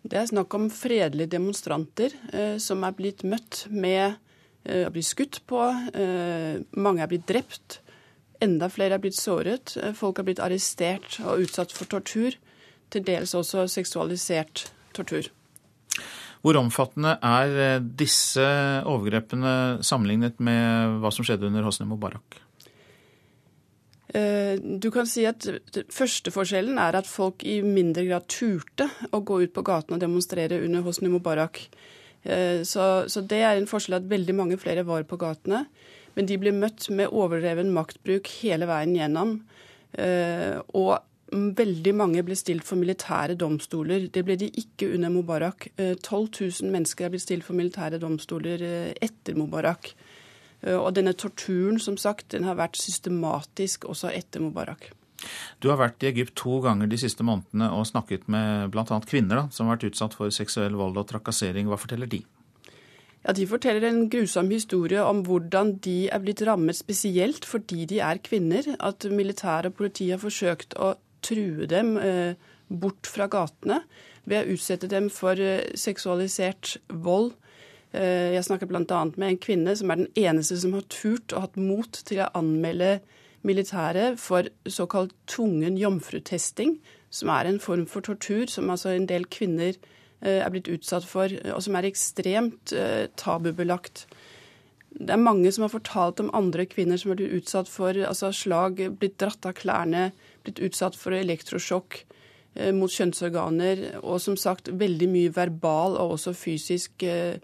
Det 0.04 0.18
er 0.20 0.26
snakk 0.28 0.52
om 0.52 0.66
fredelige 0.68 1.32
demonstranter 1.32 2.12
eh, 2.36 2.56
som 2.60 2.82
er 2.84 2.92
blitt 2.96 3.22
møtt 3.24 3.62
med 3.72 4.18
eh, 4.68 4.84
å 4.84 4.92
bli 4.92 5.00
skutt 5.04 5.40
på. 5.48 5.62
Eh, 5.96 6.60
mange 6.76 7.00
er 7.00 7.08
blitt 7.08 7.24
drept. 7.30 7.78
Enda 8.44 8.68
flere 8.68 8.98
er 8.98 9.00
blitt 9.00 9.16
såret. 9.16 9.78
Folk 9.96 10.20
er 10.20 10.28
blitt 10.28 10.42
arrestert 10.44 11.16
og 11.24 11.46
utsatt 11.46 11.72
for 11.72 11.88
tortur. 11.88 12.36
Til 12.92 13.06
dels 13.06 13.32
også 13.32 13.64
seksualisert 13.72 14.66
tortur. 14.92 15.30
Hvor 16.44 16.60
omfattende 16.60 17.16
er 17.24 17.58
eh, 17.64 17.80
disse 17.80 18.44
overgrepene 18.84 19.54
sammenlignet 19.80 20.36
med 20.36 21.00
hva 21.00 21.16
som 21.16 21.24
skjedde 21.24 21.48
under 21.48 21.64
Hosni 21.64 21.88
Mubarak? 21.88 22.43
Eh, 24.14 24.60
du 24.62 24.90
kan 24.94 25.08
si 25.10 25.24
at 25.26 25.42
Første 25.90 26.30
forskjellen 26.30 26.78
er 26.78 26.94
at 27.00 27.08
folk 27.10 27.42
i 27.42 27.58
mindre 27.66 28.04
grad 28.06 28.28
turte 28.30 28.86
å 29.10 29.22
gå 29.26 29.40
ut 29.42 29.54
på 29.56 29.64
gaten 29.66 29.96
og 29.96 30.02
demonstrere 30.02 30.60
under 30.62 30.84
Hosni 30.86 31.10
Mubarak. 31.10 31.64
Eh, 32.22 32.62
så, 32.62 33.08
så 33.10 33.24
det 33.26 33.42
er 33.42 33.58
en 33.58 33.68
forskjell 33.68 33.98
at 33.98 34.10
veldig 34.10 34.36
mange 34.38 34.60
flere 34.60 34.86
var 34.86 35.06
på 35.08 35.18
gatene. 35.20 35.64
Men 36.14 36.30
de 36.30 36.38
ble 36.38 36.54
møtt 36.54 36.86
med 36.94 37.10
overdreven 37.10 37.74
maktbruk 37.74 38.30
hele 38.40 38.68
veien 38.70 38.94
gjennom. 38.94 39.36
Eh, 39.98 40.56
og 40.78 40.94
veldig 41.34 41.94
mange 41.98 42.22
ble 42.22 42.36
stilt 42.38 42.62
for 42.66 42.78
militære 42.78 43.34
domstoler. 43.40 44.06
Det 44.14 44.22
ble 44.26 44.38
de 44.38 44.52
ikke 44.62 44.92
under 44.94 45.10
Mubarak. 45.10 45.72
12 45.74 45.90
eh, 45.90 46.52
000 46.62 46.74
mennesker 46.74 47.08
er 47.08 47.16
blitt 47.16 47.26
stilt 47.26 47.46
for 47.46 47.58
militære 47.58 47.98
domstoler 48.02 48.62
etter 49.02 49.34
Mubarak. 49.34 49.96
Og 50.64 50.94
denne 50.96 51.12
torturen, 51.12 51.76
som 51.82 51.98
sagt, 52.00 52.30
den 52.32 52.46
har 52.48 52.56
vært 52.56 52.78
systematisk 52.80 53.84
også 53.90 54.12
etter 54.14 54.40
Mubarak. 54.40 54.92
Du 55.62 55.70
har 55.70 55.80
vært 55.80 56.04
i 56.04 56.10
Egypt 56.10 56.34
to 56.38 56.58
ganger 56.64 56.88
de 56.90 56.98
siste 57.00 57.24
månedene 57.26 57.70
og 57.74 57.86
snakket 57.88 58.26
med 58.32 58.72
bl.a. 58.74 59.00
kvinner 59.08 59.42
da, 59.42 59.44
som 59.54 59.68
har 59.68 59.78
vært 59.78 59.90
utsatt 59.92 60.16
for 60.16 60.32
seksuell 60.34 60.76
vold 60.78 60.98
og 61.00 61.08
trakassering. 61.10 61.68
Hva 61.70 61.80
forteller 61.80 62.10
de? 62.10 62.22
Ja, 63.24 63.32
De 63.32 63.46
forteller 63.48 63.86
en 63.88 64.08
grusom 64.12 64.50
historie 64.52 65.00
om 65.00 65.22
hvordan 65.24 65.78
de 65.84 66.10
er 66.12 66.20
blitt 66.20 66.42
rammet 66.44 66.76
spesielt 66.76 67.46
fordi 67.48 67.86
de 67.88 68.02
er 68.04 68.20
kvinner. 68.24 68.74
At 68.80 69.06
militæret 69.08 69.72
og 69.72 69.78
politiet 69.80 70.18
har 70.18 70.24
forsøkt 70.24 70.76
å 70.76 70.94
true 71.24 71.68
dem 71.70 71.96
eh, 71.96 72.34
bort 72.68 73.08
fra 73.08 73.28
gatene 73.32 73.80
ved 74.28 74.42
å 74.42 74.56
utsette 74.56 74.90
dem 74.92 75.08
for 75.12 75.40
eh, 75.40 75.72
seksualisert 75.78 76.76
vold. 76.88 77.32
Eh, 77.94 78.34
jeg 78.34 78.44
snakker 78.48 78.70
bl.a. 78.70 78.82
med 79.14 79.28
en 79.28 79.40
kvinne 79.40 79.76
som 79.78 79.90
er 79.90 80.02
den 80.02 80.12
eneste 80.18 80.58
som 80.60 80.74
har 80.76 80.84
turt 80.92 81.32
og 81.32 81.46
hatt 81.46 81.58
mot 81.60 82.02
til 82.04 82.24
å 82.24 82.30
anmelde 82.34 82.98
militæret 83.44 84.18
for 84.18 84.48
såkalt 84.66 85.12
tvungen 85.28 85.76
jomfrutesting, 85.78 86.78
som 87.12 87.30
er 87.30 87.46
en 87.46 87.60
form 87.60 87.84
for 87.86 88.02
tortur 88.02 88.48
som 88.50 88.72
altså 88.72 88.94
en 88.94 89.06
del 89.10 89.28
kvinner 89.30 89.76
Eh, 90.24 90.40
er 90.40 90.52
blitt 90.52 90.70
utsatt 90.72 91.04
for, 91.04 91.28
og 91.52 91.60
som 91.60 91.76
er 91.76 91.84
ekstremt 91.84 92.72
eh, 92.72 93.10
tabubelagt. 93.20 94.06
Det 94.94 95.12
er 95.12 95.20
mange 95.20 95.50
som 95.52 95.66
har 95.66 95.72
fortalt 95.72 96.22
om 96.22 96.30
andre 96.36 96.64
kvinner 96.70 96.96
som 97.00 97.10
har 97.12 97.18
blitt 97.18 97.42
utsatt 97.42 97.68
for 97.68 97.98
altså 98.08 98.30
slag, 98.32 98.80
blitt 98.96 99.18
dratt 99.20 99.44
av 99.44 99.56
klærne, 99.58 100.12
blitt 100.46 100.62
utsatt 100.64 100.96
for 100.96 101.16
elektrosjokk 101.16 102.04
mot 102.70 102.92
kjønnsorganer, 102.94 103.80
og 104.06 104.20
som 104.22 104.36
sagt 104.38 104.68
veldig 104.70 105.08
mye 105.10 105.32
verbal 105.34 105.96
og 105.98 106.12
også 106.14 106.36
fysisk 106.38 107.02
eh 107.02 107.42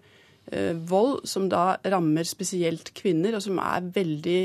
vold, 0.89 1.21
som 1.29 1.45
da 1.47 1.77
rammer 1.93 2.25
spesielt 2.27 2.89
kvinner, 2.97 3.37
og 3.37 3.43
som 3.45 3.59
er 3.61 3.85
veldig 3.95 4.41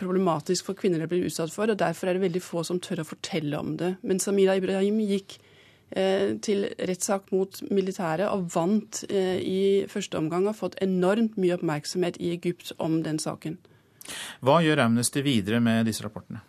problematisk 0.00 0.68
for 0.68 0.78
kvinner 0.78 1.02
å 1.04 1.08
bli 1.10 1.22
utsatt 1.26 1.52
for. 1.52 1.68
og 1.68 1.80
Derfor 1.80 2.08
er 2.08 2.16
det 2.16 2.22
veldig 2.24 2.42
få 2.44 2.62
som 2.64 2.78
tør 2.80 3.02
å 3.02 3.08
fortelle 3.08 3.58
om 3.58 3.74
det. 3.80 3.94
Men 4.06 4.22
Samira 4.22 4.54
Ibrahim 4.56 5.00
gikk 5.04 5.36
Eh, 5.90 6.36
til 6.38 6.68
rettssak 6.86 7.32
mot 7.34 7.56
militæret 7.66 8.28
og 8.30 8.44
vant 8.54 9.00
eh, 9.10 9.40
i 9.42 9.62
første 9.90 10.20
omgang 10.20 10.46
og 10.46 10.54
fått 10.60 10.76
enormt 10.84 11.34
mye 11.34 11.56
oppmerksomhet 11.56 12.14
i 12.22 12.30
Egypt 12.36 12.70
om 12.78 13.00
den 13.02 13.18
saken. 13.18 13.56
Hva 14.38 14.60
gjør 14.62 14.84
Amnesty 14.84 15.24
videre 15.26 15.58
med 15.58 15.90
disse 15.90 16.06
rapportene? 16.06 16.44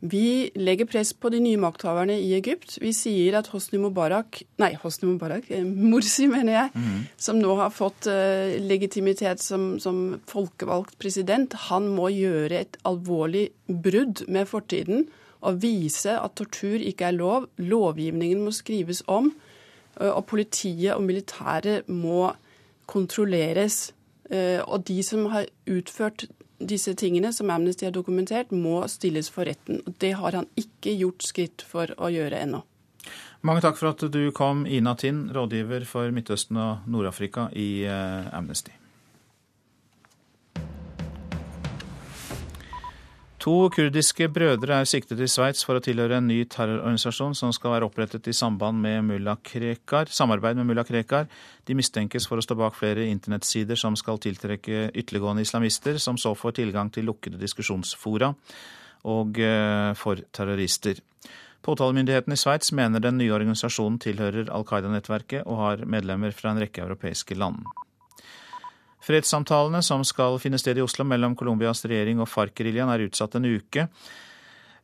Vi 0.00 0.48
legger 0.56 0.88
press 0.88 1.12
på 1.12 1.28
de 1.28 1.42
nye 1.44 1.60
makthaverne 1.60 2.14
i 2.16 2.32
Egypt. 2.32 2.78
Vi 2.80 2.92
sier 2.96 3.34
at 3.36 3.50
Hosni 3.52 3.76
Mubarak 3.82 4.38
Nei, 4.62 4.70
Hosni 4.80 5.10
Mubarak, 5.10 5.50
eh, 5.52 5.64
Morsi, 5.64 6.24
mener 6.30 6.54
jeg, 6.54 6.70
mm. 6.72 7.02
som 7.20 7.40
nå 7.40 7.56
har 7.58 7.74
fått 7.74 8.08
uh, 8.08 8.56
legitimitet 8.64 9.44
som, 9.44 9.74
som, 9.82 10.16
folkevalgt 10.30 10.96
president, 11.00 11.52
han 11.68 11.90
må 11.92 12.08
gjøre 12.14 12.62
et 12.62 12.80
alvorlig 12.88 13.50
brudd 13.68 14.24
med 14.32 14.48
fortiden 14.48 15.04
og 15.44 15.60
vise 15.60 16.16
at 16.16 16.36
tortur 16.36 16.80
ikke 16.80 17.10
er 17.10 17.18
lov. 17.20 17.50
Lovgivningen 17.60 18.40
må 18.44 18.56
skrives 18.56 19.04
om. 19.08 19.30
Og 20.00 20.20
politiet 20.28 20.94
og 20.94 21.02
militæret 21.04 21.88
må 21.88 22.30
kontrolleres. 22.88 23.90
Og 24.30 24.84
de 24.88 24.98
som 25.04 25.26
har 25.32 25.48
utført 25.68 26.26
disse 26.60 26.94
tingene, 26.94 27.32
som 27.32 27.50
Amnesty 27.50 27.86
har 27.88 27.94
dokumentert, 27.96 28.52
må 28.52 28.82
stilles 28.88 29.30
for 29.32 29.48
retten. 29.48 29.80
Det 29.98 30.12
har 30.20 30.36
han 30.38 30.48
ikke 30.60 30.94
gjort 30.98 31.26
skritt 31.26 31.64
for 31.66 31.92
å 31.96 32.12
gjøre 32.12 32.42
ennå. 32.44 32.62
Mange 33.46 33.64
takk 33.64 33.78
for 33.80 33.94
at 33.94 34.04
du 34.12 34.20
kom, 34.36 34.66
Ina 34.68 34.92
Tind, 35.00 35.30
rådgiver 35.32 35.86
for 35.88 36.12
Midtøsten 36.12 36.60
og 36.60 36.90
Nord-Afrika 36.92 37.48
i 37.56 37.86
Amnesty. 37.88 38.74
To 43.40 43.70
kurdiske 43.72 44.26
brødre 44.28 44.82
er 44.82 44.88
siktet 44.88 45.20
i 45.24 45.26
Sveits 45.30 45.64
for 45.64 45.78
å 45.78 45.80
tilhøre 45.80 46.18
en 46.20 46.26
ny 46.28 46.42
terrororganisasjon 46.52 47.32
som 47.38 47.54
skal 47.56 47.72
være 47.72 47.86
opprettet 47.88 48.28
i 48.28 48.34
samband 48.36 48.76
med 48.84 49.06
mulla 49.08 49.38
Krekar, 49.40 50.12
samarbeid 50.12 50.60
med 50.60 50.68
mulla 50.68 50.84
Krekar. 50.84 51.24
De 51.64 51.76
mistenkes 51.78 52.28
for 52.28 52.36
å 52.36 52.44
stå 52.44 52.58
bak 52.60 52.76
flere 52.76 53.08
internettsider 53.08 53.80
som 53.80 53.96
skal 53.96 54.20
tiltrekke 54.20 54.90
ytterliggående 54.92 55.46
islamister, 55.46 55.96
som 55.96 56.20
så 56.20 56.34
får 56.36 56.58
tilgang 56.60 56.92
til 56.92 57.08
lukkede 57.08 57.40
diskusjonsfora 57.40 58.34
og 59.08 59.40
eh, 59.40 59.96
for 59.96 60.20
terrorister. 60.36 61.00
Påtalemyndigheten 61.64 62.36
i 62.36 62.40
Sveits 62.40 62.74
mener 62.76 63.00
den 63.00 63.16
nye 63.22 63.32
organisasjonen 63.32 63.96
tilhører 64.04 64.52
Al 64.52 64.68
Qaida-nettverket 64.68 65.48
og 65.48 65.64
har 65.64 65.88
medlemmer 65.88 66.36
fra 66.36 66.52
en 66.52 66.60
rekke 66.60 66.84
europeiske 66.84 67.40
land. 67.40 67.64
Fredssamtalene 69.04 69.80
som 69.82 70.04
skal 70.04 70.36
finne 70.42 70.58
sted 70.60 70.78
i 70.78 70.84
Oslo 70.84 71.06
mellom 71.08 71.36
Colombias 71.38 71.84
regjering 71.88 72.20
og 72.20 72.28
FARC-geriljaen 72.28 72.92
er 72.92 73.06
utsatt 73.06 73.38
en 73.38 73.48
uke. 73.48 73.86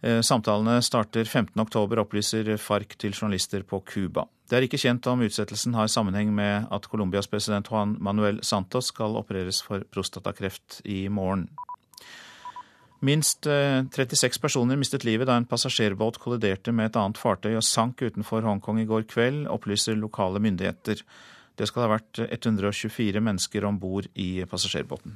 Eh, 0.00 0.20
samtalene 0.24 0.78
starter 0.84 1.24
15.10, 1.24 2.00
opplyser 2.00 2.56
FARC 2.60 2.96
til 3.00 3.12
journalister 3.12 3.64
på 3.64 3.82
Cuba. 3.84 4.26
Det 4.46 4.58
er 4.58 4.66
ikke 4.66 4.80
kjent 4.80 5.06
om 5.10 5.24
utsettelsen 5.26 5.74
har 5.74 5.90
sammenheng 5.90 6.32
med 6.34 6.68
at 6.72 6.88
Colombias 6.88 7.28
president 7.28 7.68
Juan 7.72 7.96
Manuel 8.00 8.42
Santos 8.46 8.92
skal 8.92 9.16
opereres 9.18 9.62
for 9.64 9.84
prostatakreft 9.92 10.80
i 10.84 11.06
morgen. 11.08 11.48
Minst 13.04 13.44
36 13.44 14.24
eh, 14.24 14.40
personer 14.40 14.78
mistet 14.80 15.04
livet 15.04 15.28
da 15.28 15.36
en 15.36 15.48
passasjerbåt 15.48 16.20
kolliderte 16.22 16.72
med 16.72 16.90
et 16.90 17.00
annet 17.00 17.20
fartøy 17.20 17.56
og 17.56 17.64
sank 17.66 18.00
utenfor 18.00 18.46
Hongkong 18.46 18.80
i 18.80 18.86
går 18.88 19.04
kveld, 19.10 19.44
opplyser 19.52 19.98
lokale 20.00 20.40
myndigheter. 20.40 21.02
Det 21.56 21.68
skal 21.68 21.86
ha 21.86 21.94
vært 21.96 22.20
124 22.26 23.22
mennesker 23.24 23.64
om 23.64 23.78
bord 23.80 24.08
i 24.14 24.44
passasjerbåten. 24.48 25.14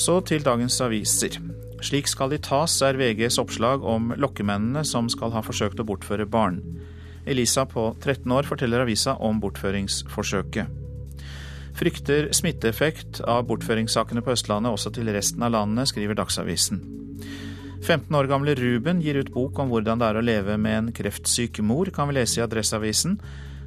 Så 0.00 0.18
til 0.26 0.42
dagens 0.42 0.80
aviser. 0.82 1.36
Slik 1.84 2.08
skal 2.08 2.32
de 2.32 2.40
tas, 2.42 2.74
er 2.82 2.96
VGs 2.98 3.36
oppslag 3.38 3.84
om 3.86 4.14
lokkemennene 4.18 4.82
som 4.88 5.10
skal 5.12 5.34
ha 5.36 5.42
forsøkt 5.44 5.82
å 5.82 5.86
bortføre 5.86 6.26
barn. 6.26 6.62
Elisa 7.28 7.64
på 7.68 7.90
13 8.00 8.32
år 8.32 8.48
forteller 8.48 8.82
avisa 8.84 9.14
om 9.22 9.38
bortføringsforsøket. 9.40 10.80
Frykter 11.74 12.28
smitteeffekt 12.36 13.20
av 13.26 13.46
bortføringssakene 13.48 14.22
på 14.22 14.34
Østlandet 14.34 14.74
også 14.76 14.92
til 14.94 15.10
resten 15.14 15.42
av 15.42 15.54
landet, 15.54 15.90
skriver 15.90 16.16
Dagsavisen. 16.18 16.82
15 17.84 18.14
år 18.16 18.28
gamle 18.30 18.54
Ruben 18.56 19.02
gir 19.04 19.18
ut 19.20 19.32
bok 19.34 19.58
om 19.60 19.72
hvordan 19.72 20.00
det 20.00 20.06
er 20.08 20.18
å 20.18 20.24
leve 20.24 20.54
med 20.56 20.78
en 20.78 20.92
kreftsyk 20.96 21.60
mor, 21.66 21.90
kan 21.92 22.08
vi 22.08 22.16
lese 22.16 22.40
i 22.40 22.44
Adresseavisen. 22.44 23.18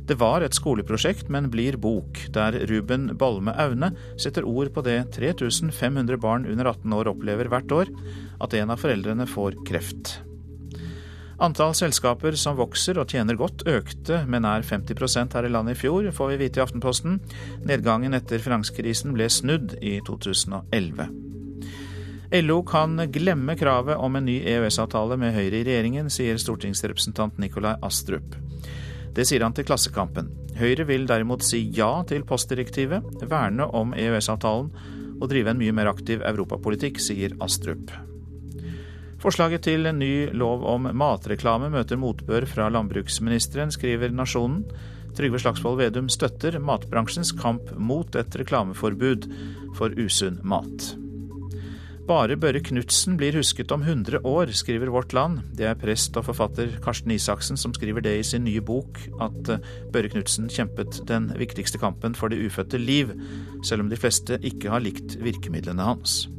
Det 0.07 0.15
var 0.15 0.39
et 0.39 0.55
skoleprosjekt, 0.55 1.27
men 1.27 1.49
blir 1.51 1.75
bok, 1.83 2.21
der 2.31 2.55
Ruben 2.69 3.09
Balme 3.19 3.51
Aune 3.59 3.91
setter 4.15 4.47
ord 4.47 4.71
på 4.71 4.83
det 4.85 5.01
3500 5.17 6.15
barn 6.23 6.47
under 6.47 6.69
18 6.71 6.95
år 6.95 7.09
opplever 7.11 7.49
hvert 7.51 7.73
år, 7.75 7.91
at 8.39 8.55
en 8.55 8.71
av 8.71 8.79
foreldrene 8.79 9.27
får 9.27 9.59
kreft. 9.67 10.21
Antall 11.43 11.75
selskaper 11.77 12.33
som 12.39 12.55
vokser 12.57 12.97
og 12.97 13.11
tjener 13.11 13.37
godt, 13.37 13.67
økte 13.69 14.23
med 14.25 14.41
nær 14.47 14.63
50% 14.65 15.35
her 15.37 15.45
i 15.45 15.51
landet 15.51 15.75
i 15.75 15.81
fjor, 15.83 16.07
får 16.15 16.31
vi 16.31 16.39
vite 16.41 16.61
i 16.61 16.63
Aftenposten. 16.63 17.19
Nedgangen 17.67 18.15
etter 18.17 18.41
finanskrisen 18.41 19.13
ble 19.13 19.27
snudd 19.29 19.75
i 19.83 19.99
2011. 20.07 21.11
LO 22.41 22.57
kan 22.67 22.97
glemme 23.11 23.53
kravet 23.59 23.99
om 24.01 24.17
en 24.17 24.25
ny 24.27 24.39
EØS-avtale 24.55 25.19
med 25.19 25.35
Høyre 25.35 25.61
i 25.61 25.67
regjeringen, 25.67 26.09
sier 26.11 26.39
stortingsrepresentant 26.41 27.37
Nikolai 27.43 27.75
Astrup. 27.85 28.33
Det 29.17 29.25
sier 29.25 29.41
han 29.41 29.55
til 29.57 29.65
Klassekampen. 29.65 30.27
Høyre 30.59 30.85
vil 30.85 31.07
derimot 31.09 31.41
si 31.45 31.63
ja 31.73 32.03
til 32.05 32.21
postdirektivet, 32.27 33.23
verne 33.25 33.65
om 33.73 33.95
EØS-avtalen 33.97 34.69
og 35.17 35.31
drive 35.31 35.49
en 35.49 35.57
mye 35.57 35.73
mer 35.73 35.89
aktiv 35.89 36.21
europapolitikk, 36.21 37.01
sier 37.01 37.33
Astrup. 37.41 37.89
Forslaget 39.17 39.65
til 39.65 39.89
en 39.89 39.97
ny 39.97 40.29
lov 40.37 40.61
om 40.69 40.85
matreklame 40.93 41.71
møter 41.73 41.97
motbør 41.97 42.45
fra 42.45 42.69
landbruksministeren, 42.69 43.73
skriver 43.73 44.13
Nasjonen. 44.13 44.61
Trygve 45.17 45.41
Slagsvold 45.41 45.81
Vedum 45.81 46.13
støtter 46.13 46.59
matbransjens 46.61 47.33
kamp 47.41 47.73
mot 47.73 48.13
et 48.21 48.37
reklameforbud 48.37 49.25
for 49.79 49.97
usunn 49.97 50.37
mat. 50.45 50.91
Bare 52.07 52.37
Børre 52.39 52.61
Knutsen 52.63 53.17
blir 53.19 53.35
husket 53.35 53.71
om 53.75 53.81
100 53.83 54.21
år, 54.23 54.47
skriver 54.55 54.87
Vårt 54.87 55.11
Land. 55.11 55.41
Det 55.59 55.65
er 55.67 55.75
prest 55.75 56.15
og 56.15 56.23
forfatter 56.29 56.77
Karsten 56.79 57.11
Isaksen 57.11 57.59
som 57.59 57.73
skriver 57.75 58.05
det 58.05 58.13
i 58.15 58.23
sin 58.23 58.45
nye 58.47 58.61
bok, 58.63 59.01
at 59.19 59.51
eh, 59.51 59.65
Børre 59.91 60.13
Knutsen 60.13 60.47
kjempet 60.47 61.01
den 61.09 61.27
viktigste 61.35 61.81
kampen 61.81 62.15
for 62.15 62.31
det 62.31 62.39
ufødte 62.39 62.79
liv, 62.79 63.11
selv 63.59 63.83
om 63.83 63.91
de 63.91 63.99
fleste 63.99 64.39
ikke 64.39 64.71
har 64.71 64.85
likt 64.85 65.17
virkemidlene 65.19 65.83
hans. 65.83 66.29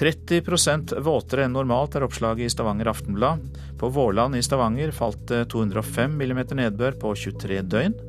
30 0.00 0.96
våtere 1.04 1.44
enn 1.44 1.52
normalt 1.54 2.00
er 2.00 2.08
oppslaget 2.08 2.48
i 2.48 2.56
Stavanger 2.56 2.88
Aftenblad. 2.94 3.44
På 3.76 3.92
Vårland 3.92 4.40
i 4.40 4.42
Stavanger 4.42 4.96
falt 4.96 5.28
det 5.28 5.44
205 5.52 6.16
mm 6.16 6.42
nedbør 6.56 6.96
på 7.04 7.12
23 7.12 7.60
døgn, 7.68 8.00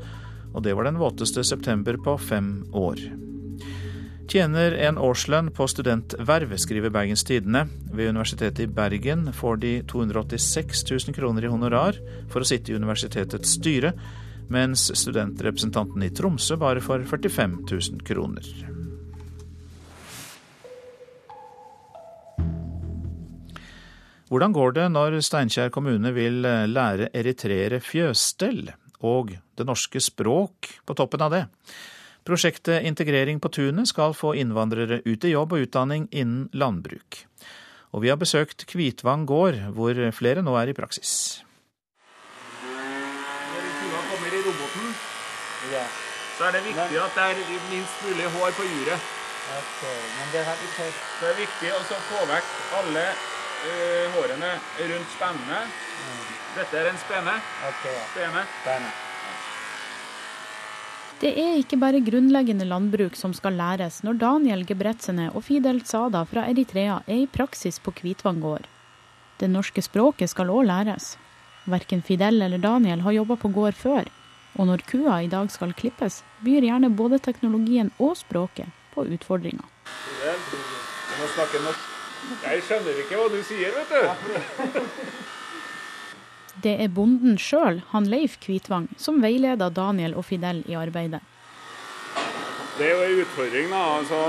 og 0.56 0.64
det 0.64 0.72
var 0.72 0.88
den 0.88 1.04
våteste 1.04 1.44
september 1.44 2.00
på 2.00 2.16
fem 2.32 2.62
år. 2.72 3.25
Tjener 4.26 4.74
en 4.82 4.98
årslønn 4.98 5.52
på 5.54 5.68
studentverv, 5.70 6.56
skriver 6.58 6.90
Bergens 6.90 7.24
Tidende. 7.24 7.68
Ved 7.94 8.10
Universitetet 8.10 8.64
i 8.64 8.72
Bergen 8.74 9.28
får 9.34 9.60
de 9.62 9.74
286 9.86 10.82
000 10.90 11.14
kroner 11.14 11.46
i 11.46 11.52
honorar 11.52 12.00
for 12.34 12.42
å 12.42 12.48
sitte 12.50 12.74
i 12.74 12.80
universitetets 12.80 13.54
styre, 13.60 13.94
mens 14.50 14.88
studentrepresentanten 14.98 16.08
i 16.08 16.10
Tromsø 16.10 16.58
bare 16.58 16.82
får 16.82 17.06
45 17.12 17.56
000 17.70 18.02
kroner. 18.08 18.50
Hvordan 24.26 24.58
går 24.58 24.80
det 24.80 24.90
når 24.90 25.22
Steinkjer 25.22 25.70
kommune 25.70 26.10
vil 26.18 26.42
lære 26.42 27.12
eritreere 27.14 27.78
fjøsstell 27.78 28.72
og 29.06 29.36
det 29.54 29.70
norske 29.70 30.02
språk 30.02 30.80
på 30.82 30.98
toppen 30.98 31.22
av 31.22 31.38
det? 31.38 31.46
Prosjektet 32.26 32.82
Integrering 32.82 33.40
på 33.40 33.52
tunet 33.54 33.86
skal 33.92 34.16
få 34.18 34.32
innvandrere 34.34 35.04
ut 35.06 35.26
i 35.28 35.34
jobb 35.36 35.52
og 35.54 35.68
utdanning 35.68 36.08
innen 36.10 36.48
landbruk. 36.58 37.20
Og 37.94 38.02
vi 38.02 38.10
har 38.10 38.18
besøkt 38.18 38.66
Kvitvang 38.66 39.28
gård, 39.30 39.60
hvor 39.78 40.00
flere 40.12 40.42
nå 40.42 40.56
er 40.58 40.72
i 40.72 40.76
praksis. 40.78 41.44
Når 42.66 43.70
kua 43.78 44.02
kommer 44.10 44.34
i 44.34 44.42
roboten, 44.42 44.90
så 46.40 46.50
er 46.50 46.58
det 46.58 46.66
viktig 46.66 47.00
at 47.06 47.22
det 47.22 47.30
er 47.30 47.46
minst 47.70 48.04
mulig 48.10 48.34
hår 48.34 48.58
på 48.58 48.68
juret. 48.74 49.08
Okay, 49.62 50.02
men 50.18 50.34
det, 50.34 50.46
har 50.50 50.58
ikke... 50.66 50.92
det 51.22 51.30
er 51.30 51.42
viktig 51.46 51.74
å 51.78 51.82
få 52.10 52.26
vekk 52.34 52.54
alle 52.82 53.08
uh, 53.14 54.06
hårene 54.18 54.54
rundt 54.82 55.14
spennene. 55.14 55.66
Mm. 55.70 56.30
Dette 56.58 56.82
er 56.82 56.90
en 56.90 57.04
spene. 57.06 57.42
Okay, 57.70 58.00
ja. 58.02 58.46
spene. 58.64 58.96
Det 61.16 61.30
er 61.40 61.54
ikke 61.56 61.78
bare 61.80 62.02
grunnleggende 62.04 62.66
landbruk 62.68 63.14
som 63.16 63.32
skal 63.34 63.56
læres 63.56 64.02
når 64.04 64.18
Daniel 64.20 64.66
Gebretsene 64.68 65.30
og 65.32 65.46
Fidel 65.48 65.80
Sada 65.88 66.26
fra 66.28 66.44
Eritrea 66.52 66.98
er 67.08 67.22
i 67.24 67.30
praksis 67.32 67.80
på 67.80 67.94
Kvitvang 67.96 68.42
gård. 68.44 68.66
Det 69.40 69.48
norske 69.48 69.80
språket 69.86 70.34
skal 70.34 70.52
òg 70.52 70.68
læres. 70.68 71.14
Verken 71.72 72.04
Fidel 72.04 72.44
eller 72.44 72.60
Daniel 72.60 73.06
har 73.08 73.16
jobba 73.16 73.40
på 73.40 73.54
gård 73.56 73.80
før, 73.80 74.12
og 74.60 74.68
når 74.68 74.84
kua 74.92 75.22
i 75.24 75.32
dag 75.32 75.48
skal 75.56 75.72
klippes, 75.74 76.20
byr 76.44 76.68
gjerne 76.68 76.92
både 76.92 77.22
teknologien 77.24 77.94
og 77.96 78.18
språket 78.20 78.68
på 78.92 79.08
utfordringer. 79.16 79.64
Fidel, 79.88 80.44
du 80.52 81.16
må 81.22 81.32
snakke 81.32 81.64
norsk. 81.64 81.92
Jeg 82.44 82.68
skjønner 82.68 83.02
ikke 83.06 83.22
hva 83.22 83.32
du 83.32 83.40
sier, 83.46 83.72
vet 83.72 83.96
du. 83.96 85.32
Det 86.64 86.78
er 86.82 86.92
bonden 86.94 87.38
sjøl, 87.42 87.82
han 87.92 88.08
Leif 88.10 88.38
Kvitvang, 88.44 88.88
som 88.98 89.22
veileder 89.24 89.74
Daniel 89.74 90.16
og 90.16 90.26
Fidel 90.30 90.64
i 90.70 90.78
arbeidet. 90.80 91.22
Det 92.76 92.90
er 92.90 92.92
jo 92.92 93.04
en 93.04 93.20
utfordring. 93.24 93.70
da. 93.72 93.82
Altså, 93.98 94.20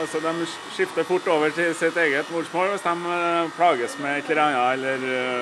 altså, 0.00 0.20
de 0.20 0.46
skifter 0.74 1.02
fort 1.02 1.28
over 1.32 1.50
til 1.50 1.74
sitt 1.74 1.96
eget 1.96 2.30
morsmål 2.32 2.74
hvis 2.74 2.84
de 2.84 2.94
uh, 3.08 3.52
plages 3.56 3.96
med 4.00 4.18
et 4.18 4.30
eller 4.30 4.42
annet. 4.42 4.72
Eller, 4.72 4.98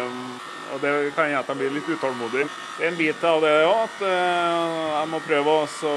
uh, 0.06 0.74
og 0.74 0.80
Det 0.82 0.92
kan 1.14 1.28
gjøre 1.30 1.42
at 1.42 1.50
de 1.50 1.56
blir 1.58 1.74
litt 1.74 1.88
utålmodige. 1.90 2.46
Det 2.78 2.86
er 2.86 2.92
en 2.92 2.98
bit 2.98 3.24
av 3.26 3.42
det 3.42 3.54
òg, 3.66 3.82
at 3.88 4.04
uh, 4.06 4.86
jeg 5.00 5.10
må 5.10 5.22
prøve 5.26 5.56
å 5.58 5.92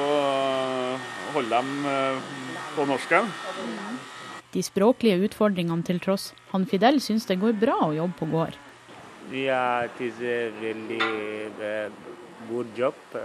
holde 1.36 1.62
dem 1.62 1.72
på 2.76 2.86
norsken. 2.90 3.30
De 4.54 4.64
språklige 4.66 5.28
utfordringene 5.28 5.86
til 5.86 6.00
tross, 6.02 6.32
han 6.54 6.66
Fidel 6.66 7.02
syns 7.04 7.30
det 7.30 7.38
går 7.42 7.54
bra 7.62 7.78
å 7.86 7.94
jobbe 7.94 8.18
på 8.18 8.30
gård. 8.34 8.58
Ja, 9.32 9.84
it 9.84 10.00
is 10.00 10.14
a 10.22 10.52
really 10.62 11.02
uh, 11.60 11.90
good 12.50 12.68
job, 12.78 12.94
uh, 13.14 13.20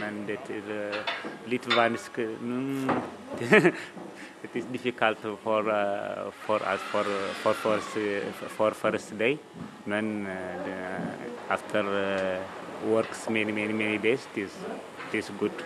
men 0.00 0.26
det 0.28 0.36
er 0.52 0.66
uh, 0.68 1.12
litt 1.48 1.64
vanskelig 1.72 2.34
mm, 2.40 2.90
It 4.44 4.54
is 4.54 4.66
difficult 4.66 5.18
for, 5.42 5.70
uh, 5.70 6.30
for 6.44 6.60
us 6.62 6.80
for, 6.92 7.04
for, 7.42 7.54
first, 7.54 7.96
for 8.56 8.70
first 8.72 9.16
day, 9.18 9.38
men 9.86 10.26
uh, 10.26 10.64
the, 10.66 11.52
after 11.52 11.80
uh, 11.80 12.88
works 12.88 13.28
many, 13.30 13.50
many, 13.50 13.72
many 13.72 13.98
days, 13.98 14.28
it 14.34 14.42
is, 14.44 14.52
it 15.08 15.18
is 15.18 15.30
good. 15.40 15.64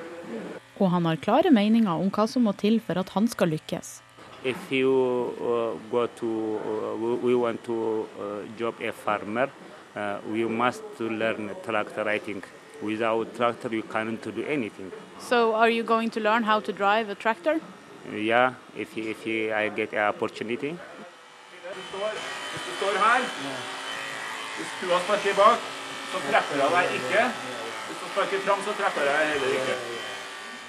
Og 0.78 0.91
han 0.91 1.05
har 1.05 1.16
klare 1.16 1.51
meninger 1.51 1.91
om 1.91 2.09
hva 2.11 2.28
som 2.30 2.47
må 2.47 2.55
til 2.55 2.78
for 2.80 3.03
at 3.03 3.11
han 3.16 3.26
skal 3.28 3.51
lykkes. 3.51 4.01
If 4.45 4.70
you 4.72 4.91
uh, 5.39 5.74
go 5.91 6.07
to, 6.07 6.30
uh, 6.66 7.18
we 7.22 7.35
want 7.35 7.62
to 7.64 8.07
uh, 8.18 8.43
job 8.59 8.74
a 8.80 8.93
farmer, 8.93 9.51
uh, 9.97 10.18
we 10.30 10.45
must 10.45 10.82
learn 11.01 11.51
tractor 11.64 12.05
riding. 12.05 12.43
Without 12.82 13.34
tractor, 13.36 13.68
you 13.68 13.82
can't 13.82 14.22
do 14.22 14.45
anything. 14.45 14.90
So, 15.20 15.55
are 15.55 15.70
you 15.70 15.84
going 15.84 16.11
to 16.11 16.20
learn 16.20 16.43
how 16.43 16.61
to 16.61 16.72
drive 16.72 17.09
a 17.09 17.14
tractor? 17.14 17.61
Yeah, 18.12 18.55
if, 18.76 18.97
if 18.99 19.26
I 19.26 19.68
get 19.68 19.93
an 19.93 20.09
opportunity. 20.09 20.74
Hvis 21.72 22.64
du 22.66 22.72
står 22.76 22.97
her, 22.99 23.20
hvis 24.57 24.72
kua 24.80 24.99
sparker 25.05 25.34
bak, 25.38 25.59
så 26.12 26.18
treffer 26.26 26.57
jeg 26.61 26.70
deg 26.74 26.97
ikke. 26.99 27.22
Hvis 27.86 28.01
du 28.03 28.07
sparker 28.12 28.43
fram, 28.47 28.64
så 28.66 28.74
treffer 28.80 29.07
jeg 29.09 29.28
heller 29.30 29.55
ikke. 29.61 29.76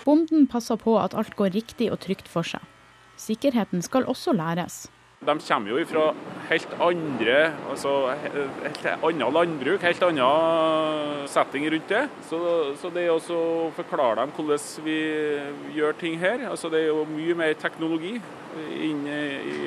Bonden 0.06 0.48
passer 0.48 0.76
på 0.76 0.96
at 1.00 1.16
alt 1.18 1.36
går 1.36 1.56
riktig 1.56 1.90
og 1.92 2.00
trygt 2.06 2.30
for 2.32 2.48
seg. 2.48 2.64
Sikkerheten 3.18 3.82
skal 3.82 4.06
også 4.06 4.34
læres. 4.38 4.86
De 5.24 5.40
kommer 5.40 5.74
jo 5.74 5.86
fra 5.88 6.08
helt 6.50 6.74
andre 6.84 7.38
altså 7.72 7.92
helt 8.14 8.88
annet 8.94 9.36
landbruk, 9.38 9.84
helt 9.86 10.06
annen 10.08 11.28
setting 11.32 11.68
rundt 11.72 11.92
det. 11.92 12.04
Så, 12.28 12.40
så 12.82 12.92
det 12.94 13.08
å 13.12 13.20
forklare 13.78 14.22
dem 14.22 14.34
hvordan 14.36 14.86
vi 14.86 14.98
gjør 15.78 15.98
ting 16.00 16.20
her. 16.22 16.48
Altså 16.50 16.72
Det 16.74 16.84
er 16.84 16.92
jo 16.92 17.06
mye 17.10 17.38
mer 17.38 17.56
teknologi 17.60 18.18
inne 18.84 19.18
i, 19.40 19.58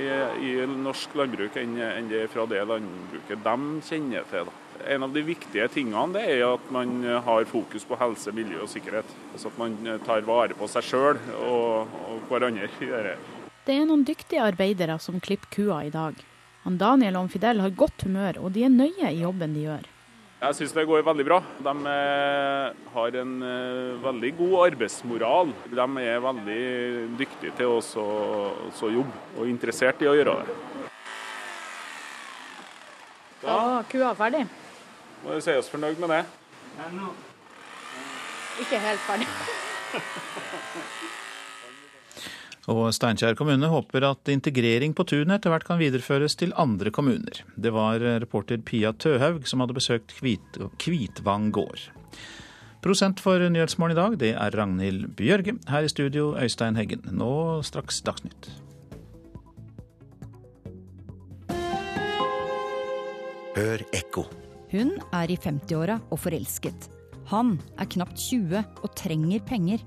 i 0.46 0.52
norsk 0.70 1.16
landbruk 1.18 1.56
enn, 1.58 1.74
enn 1.80 2.12
det 2.12 2.26
fra 2.32 2.46
det 2.50 2.62
landbruket 2.68 3.42
de 3.42 3.56
kjenner 3.88 4.28
til. 4.30 4.46
da. 4.50 4.62
En 4.92 5.06
av 5.06 5.14
de 5.14 5.22
viktige 5.24 5.66
tingene 5.72 6.12
det 6.14 6.26
er 6.36 6.44
at 6.46 6.68
man 6.70 7.00
har 7.26 7.48
fokus 7.48 7.86
på 7.88 7.96
helse, 7.98 8.34
miljø 8.36 8.60
og 8.66 8.70
sikkerhet. 8.70 9.08
Altså 9.32 9.50
At 9.50 9.58
man 9.58 9.78
tar 10.06 10.26
vare 10.28 10.54
på 10.58 10.68
seg 10.70 10.84
sjøl 10.92 11.22
og, 11.40 11.96
og 12.12 12.28
hverandre 12.28 12.68
i 12.68 12.92
dette. 12.92 13.35
Det 13.66 13.74
er 13.74 13.86
noen 13.88 14.04
dyktige 14.06 14.44
arbeidere 14.46 14.94
som 15.02 15.18
klipper 15.18 15.48
kua 15.50 15.80
i 15.82 15.90
dag. 15.90 16.14
Han 16.62 16.76
Daniel 16.78 17.16
og 17.18 17.32
Fidel 17.32 17.58
har 17.64 17.72
godt 17.74 18.04
humør, 18.06 18.38
og 18.46 18.52
de 18.54 18.62
er 18.62 18.70
nøye 18.70 19.10
i 19.10 19.24
jobben 19.24 19.56
de 19.56 19.64
gjør. 19.64 19.88
Jeg 20.36 20.54
syns 20.54 20.74
det 20.76 20.84
går 20.86 21.02
veldig 21.02 21.26
bra. 21.26 21.40
De 21.66 21.72
eh, 21.90 22.76
har 22.92 23.18
en 23.22 23.32
eh, 23.42 23.96
veldig 24.04 24.32
god 24.38 24.54
arbeidsmoral. 24.68 25.50
De 25.72 25.86
er 26.04 26.22
veldig 26.22 26.60
dyktige 27.18 27.56
til 27.58 27.74
å 27.74 28.92
jobbe, 28.94 29.18
og 29.34 29.50
interessert 29.50 30.06
i 30.06 30.10
å 30.12 30.14
gjøre 30.14 30.38
det. 30.46 30.56
Da 33.42 33.58
var 33.66 33.90
kua 33.90 34.14
ferdig? 34.14 34.46
Må 35.26 35.42
si 35.42 35.58
oss 35.58 35.74
fornøyd 35.74 35.98
med 36.06 36.14
det. 36.14 36.24
Ikke 38.62 38.82
helt 38.86 39.06
ferdig. 39.10 39.30
Og 42.72 42.88
Steinkjer 42.94 43.36
kommune 43.38 43.68
håper 43.70 44.08
at 44.08 44.32
integrering 44.32 44.94
på 44.96 45.06
tunet 45.06 45.36
etter 45.38 45.52
hvert 45.52 45.66
kan 45.68 45.78
videreføres 45.78 46.34
til 46.38 46.54
andre 46.58 46.90
kommuner. 46.90 47.44
Det 47.54 47.70
var 47.74 48.02
reporter 48.24 48.58
Pia 48.58 48.90
Tøhaug 48.92 49.46
som 49.46 49.62
hadde 49.62 49.76
besøkt 49.76 50.16
Kvit 50.18 50.58
Kvitvang 50.82 51.52
gård. 51.54 51.88
Prosent 52.82 53.18
for 53.22 53.42
Nyhetsmorgen 53.42 53.96
i 53.96 53.98
dag, 53.98 54.16
det 54.20 54.32
er 54.34 54.54
Ragnhild 54.54 55.08
Bjørge. 55.18 55.56
Her 55.66 55.86
i 55.86 55.90
studio, 55.90 56.34
Øystein 56.38 56.76
Heggen. 56.78 57.02
Nå 57.10 57.62
straks 57.66 58.02
Dagsnytt. 58.06 58.50
Hør 63.56 63.82
ekko. 63.96 64.26
Hun 64.70 64.92
er 65.16 65.30
i 65.32 65.38
50-åra 65.40 65.96
og 66.12 66.20
forelsket. 66.20 66.90
Han 67.30 67.56
er 67.78 67.88
knapt 67.90 68.18
20 68.28 68.60
og 68.60 68.90
trenger 68.98 69.42
penger. 69.48 69.82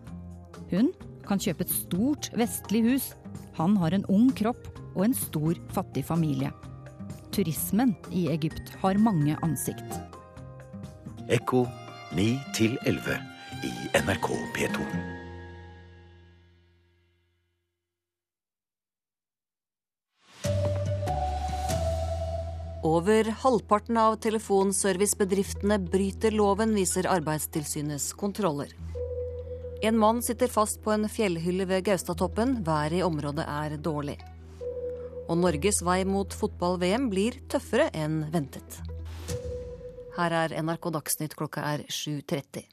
Hun 0.72 0.90
kan 1.30 1.42
kjøpe 1.42 1.66
et 1.68 1.74
stort 1.74 2.32
vestlig 2.38 2.84
hus. 2.88 3.12
Han 3.60 3.78
har 3.78 3.94
en 3.94 4.08
ung 4.10 4.32
kropp 4.34 4.66
og 4.96 5.06
en 5.06 5.16
stor, 5.16 5.58
fattig 5.76 6.06
familie. 6.08 6.52
Turismen 7.36 7.94
i 8.10 8.28
Egypt 8.34 8.74
har 8.82 8.98
mange 8.98 9.38
ansikt. 9.46 10.00
Ekko 11.30 11.68
9 12.18 12.26
11 12.90 13.20
i 13.64 13.74
NRK 14.02 14.30
P2. 14.58 14.90
Over 22.90 23.28
halvparten 23.44 23.98
av 24.00 24.16
telefonservicebedriftene 24.24 25.78
bryter 25.84 26.32
loven, 26.32 26.72
viser 26.74 27.10
Arbeidstilsynets 27.12 28.14
kontroller. 28.18 28.72
En 29.82 29.98
mann 29.98 30.22
sitter 30.22 30.48
fast 30.48 30.82
på 30.84 30.92
en 30.92 31.08
fjellhylle 31.10 31.64
ved 31.66 31.86
Gaustatoppen. 31.88 32.58
Været 32.68 32.98
i 33.00 33.04
området 33.04 33.46
er 33.48 33.78
dårlig. 33.80 34.18
Og 35.30 35.38
Norges 35.40 35.80
vei 35.88 36.02
mot 36.04 36.36
fotball-VM 36.36 37.06
blir 37.12 37.38
tøffere 37.48 37.88
enn 37.96 38.26
ventet. 38.34 38.82
Her 40.18 40.36
er 40.42 40.58
NRK 40.60 40.90
Dagsnytt 40.98 41.38
klokka 41.40 41.64
er 41.64 41.86
7.30. 41.88 42.66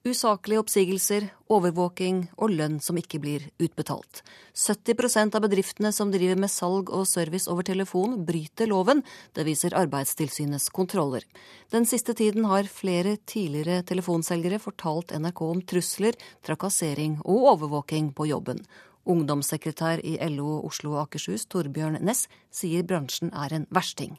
Usaklige 0.00 0.62
oppsigelser, 0.62 1.26
overvåking 1.52 2.22
og 2.40 2.54
lønn 2.56 2.78
som 2.80 2.96
ikke 2.96 3.18
blir 3.20 3.42
utbetalt. 3.60 4.22
70% 4.56 5.34
av 5.36 5.42
bedriftene 5.44 5.90
som 5.92 6.08
driver 6.08 6.38
med 6.40 6.48
salg 6.48 6.88
og 6.88 7.04
service 7.04 7.44
over 7.52 7.66
telefon, 7.68 8.14
bryter 8.24 8.70
loven. 8.70 9.02
Det 9.36 9.44
viser 9.44 9.76
Arbeidstilsynets 9.76 10.70
kontroller. 10.72 11.26
Den 11.68 11.84
siste 11.84 12.14
tiden 12.16 12.48
har 12.48 12.70
flere 12.72 13.18
tidligere 13.28 13.82
telefonselgere 13.84 14.62
fortalt 14.64 15.12
NRK 15.20 15.44
om 15.50 15.60
trusler, 15.68 16.16
trakassering 16.48 17.20
og 17.20 17.50
overvåking 17.52 18.14
på 18.16 18.30
jobben. 18.32 18.64
Ungdomssekretær 19.04 20.00
i 20.00 20.16
LO 20.32 20.62
Oslo 20.64 20.96
og 20.96 21.04
Akershus, 21.10 21.44
Torbjørn 21.44 22.00
Næss, 22.00 22.24
sier 22.48 22.88
bransjen 22.88 23.36
er 23.36 23.52
en 23.52 23.68
versting. 23.68 24.16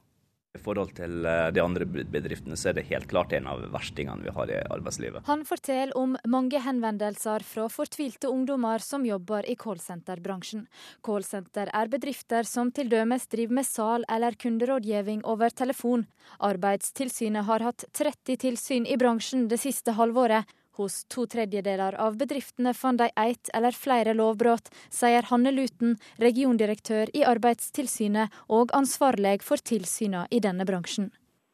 I 0.51 0.59
forhold 0.59 0.89
til 0.97 1.23
eh, 1.23 1.47
de 1.55 1.61
andre 1.63 1.85
bedriftene 1.87 2.57
så 2.59 2.71
er 2.71 2.75
det 2.75 2.89
helt 2.89 3.07
klart 3.11 3.31
en 3.37 3.47
av 3.47 3.61
verstingene 3.71 4.25
vi 4.25 4.33
har 4.35 4.51
i 4.51 4.57
arbeidslivet. 4.75 5.23
Han 5.29 5.45
forteller 5.47 5.95
om 5.95 6.17
mange 6.27 6.59
henvendelser 6.59 7.45
fra 7.47 7.69
fortvilte 7.71 8.27
ungdommer 8.27 8.83
som 8.83 9.05
jobber 9.07 9.47
i 9.47 9.55
callsenterbransjen. 9.55 10.65
Callsenter 11.07 11.71
er 11.71 11.91
bedrifter 11.93 12.47
som 12.47 12.73
til 12.75 12.91
dømes 12.91 13.29
driver 13.31 13.61
med 13.61 13.69
sal 13.69 14.07
eller 14.11 14.35
kunderådgivning 14.35 15.23
over 15.23 15.55
telefon. 15.55 16.03
Arbeidstilsynet 16.43 17.47
har 17.47 17.63
hatt 17.69 17.87
30 17.95 18.41
tilsyn 18.43 18.89
i 18.89 18.99
bransjen 18.99 19.47
det 19.47 19.61
siste 19.63 19.95
halvåret. 19.95 20.43
Hos 20.80 21.01
to 21.11 21.26
tredjedeler 21.28 21.97
av 21.99 22.15
bedriftene 22.19 22.72
fant 22.74 23.01
de 23.01 23.09
ett 23.19 23.49
eller 23.53 23.76
flere 23.76 24.13
lovbrudd, 24.15 24.69
sier 24.88 25.26
Hanne 25.28 25.51
Luten, 25.51 25.97
regiondirektør 26.22 27.11
i 27.11 27.26
Arbeidstilsynet 27.28 28.32
og 28.47 28.72
ansvarlig 28.78 29.41
for 29.43 29.59
tilsynene 29.59 30.30
i 30.32 30.39
denne 30.39 30.67
bransjen. 30.69 31.09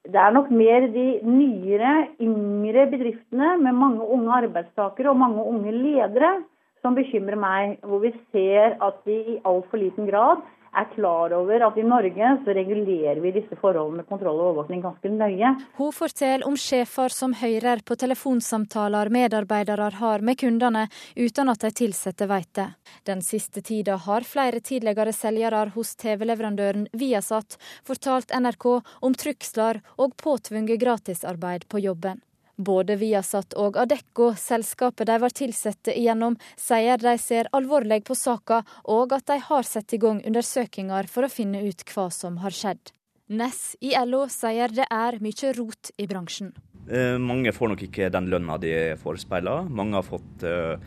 Det 0.07 0.20
er 0.22 0.32
nok 0.32 0.51
mer 0.53 0.86
de 0.93 1.07
nyere, 1.26 1.95
yngre 2.24 2.86
bedriftene 2.93 3.57
med 3.59 3.76
mange 3.76 4.05
unge 4.05 4.38
arbeidstakere 4.38 5.11
og 5.11 5.20
mange 5.20 5.43
unge 5.43 5.74
ledere 5.74 6.38
som 6.86 6.95
bekymrer 6.95 7.36
meg, 7.41 7.80
hvor 7.82 8.05
vi 8.05 8.13
ser 8.32 8.78
at 8.86 9.01
de 9.09 9.18
i 9.34 9.39
altfor 9.49 9.82
liten 9.82 10.07
grad 10.07 10.45
er 10.78 10.89
klar 10.93 11.34
over 11.38 11.63
at 11.67 11.78
i 11.78 11.86
Norge 11.86 12.32
så 12.45 12.53
regulerer 12.55 13.21
vi 13.23 13.34
disse 13.36 13.57
forholdene 13.59 14.01
med 14.01 14.09
kontroll 14.09 14.39
og 14.39 14.51
overvåkning 14.51 14.84
ganske 14.86 15.11
nøye. 15.11 15.53
Hun 15.80 15.93
forteller 15.95 16.45
om 16.47 16.57
sjefer 16.59 17.13
som 17.13 17.34
hører 17.38 17.82
på 17.86 17.97
telefonsamtaler 17.99 19.11
medarbeidere 19.13 19.89
har 19.99 20.25
med 20.25 20.39
kundene, 20.41 20.88
uten 21.15 21.53
at 21.53 21.65
de 21.65 21.88
ansatte 21.88 22.28
vet 22.30 22.51
det. 22.59 22.67
Den 23.09 23.23
siste 23.25 23.61
tida 23.61 23.97
har 24.07 24.28
flere 24.28 24.61
tidligere 24.61 25.13
selgere 25.15 25.67
hos 25.75 25.95
TV-leverandøren 25.95 26.88
Viasat 26.93 27.57
fortalt 27.88 28.34
NRK 28.36 28.69
om 29.01 29.17
trusler 29.17 29.82
og 29.97 30.15
påtvunget 30.21 30.82
gratisarbeid 30.82 31.67
på 31.69 31.84
jobben. 31.88 32.21
Både 32.58 32.95
Viasat 32.97 33.53
og 33.62 33.78
Adecco, 33.78 34.32
selskapet 34.34 35.05
de 35.05 35.18
var 35.22 35.34
ansatte 35.45 35.93
igjennom, 35.93 36.38
sier 36.58 36.97
de 36.97 37.14
ser 37.22 37.49
alvorlig 37.53 38.01
på 38.08 38.18
saka, 38.18 38.64
og 38.89 39.14
at 39.14 39.28
de 39.30 39.38
har 39.45 39.64
satt 39.64 39.93
i 39.93 39.99
gang 40.01 40.24
undersøkelser 40.26 41.10
for 41.12 41.28
å 41.28 41.30
finne 41.30 41.62
ut 41.62 41.86
hva 41.93 42.08
som 42.10 42.39
har 42.41 42.55
skjedd. 42.55 42.93
Ness 43.30 43.76
i 43.84 43.91
LO 44.08 44.24
sier 44.32 44.72
det 44.74 44.88
er 44.89 45.20
mye 45.22 45.51
rot 45.53 45.91
i 46.01 46.08
bransjen. 46.10 46.53
Eh, 46.89 47.18
mange 47.20 47.51
får 47.53 47.74
nok 47.74 47.84
ikke 47.89 48.10
den 48.10 48.30
lønna 48.32 48.58
de 48.58 48.74
forespeiler. 49.01 49.68
Mange 49.70 49.99
har 49.99 50.08
fått 50.08 50.45
eh, 50.47 50.80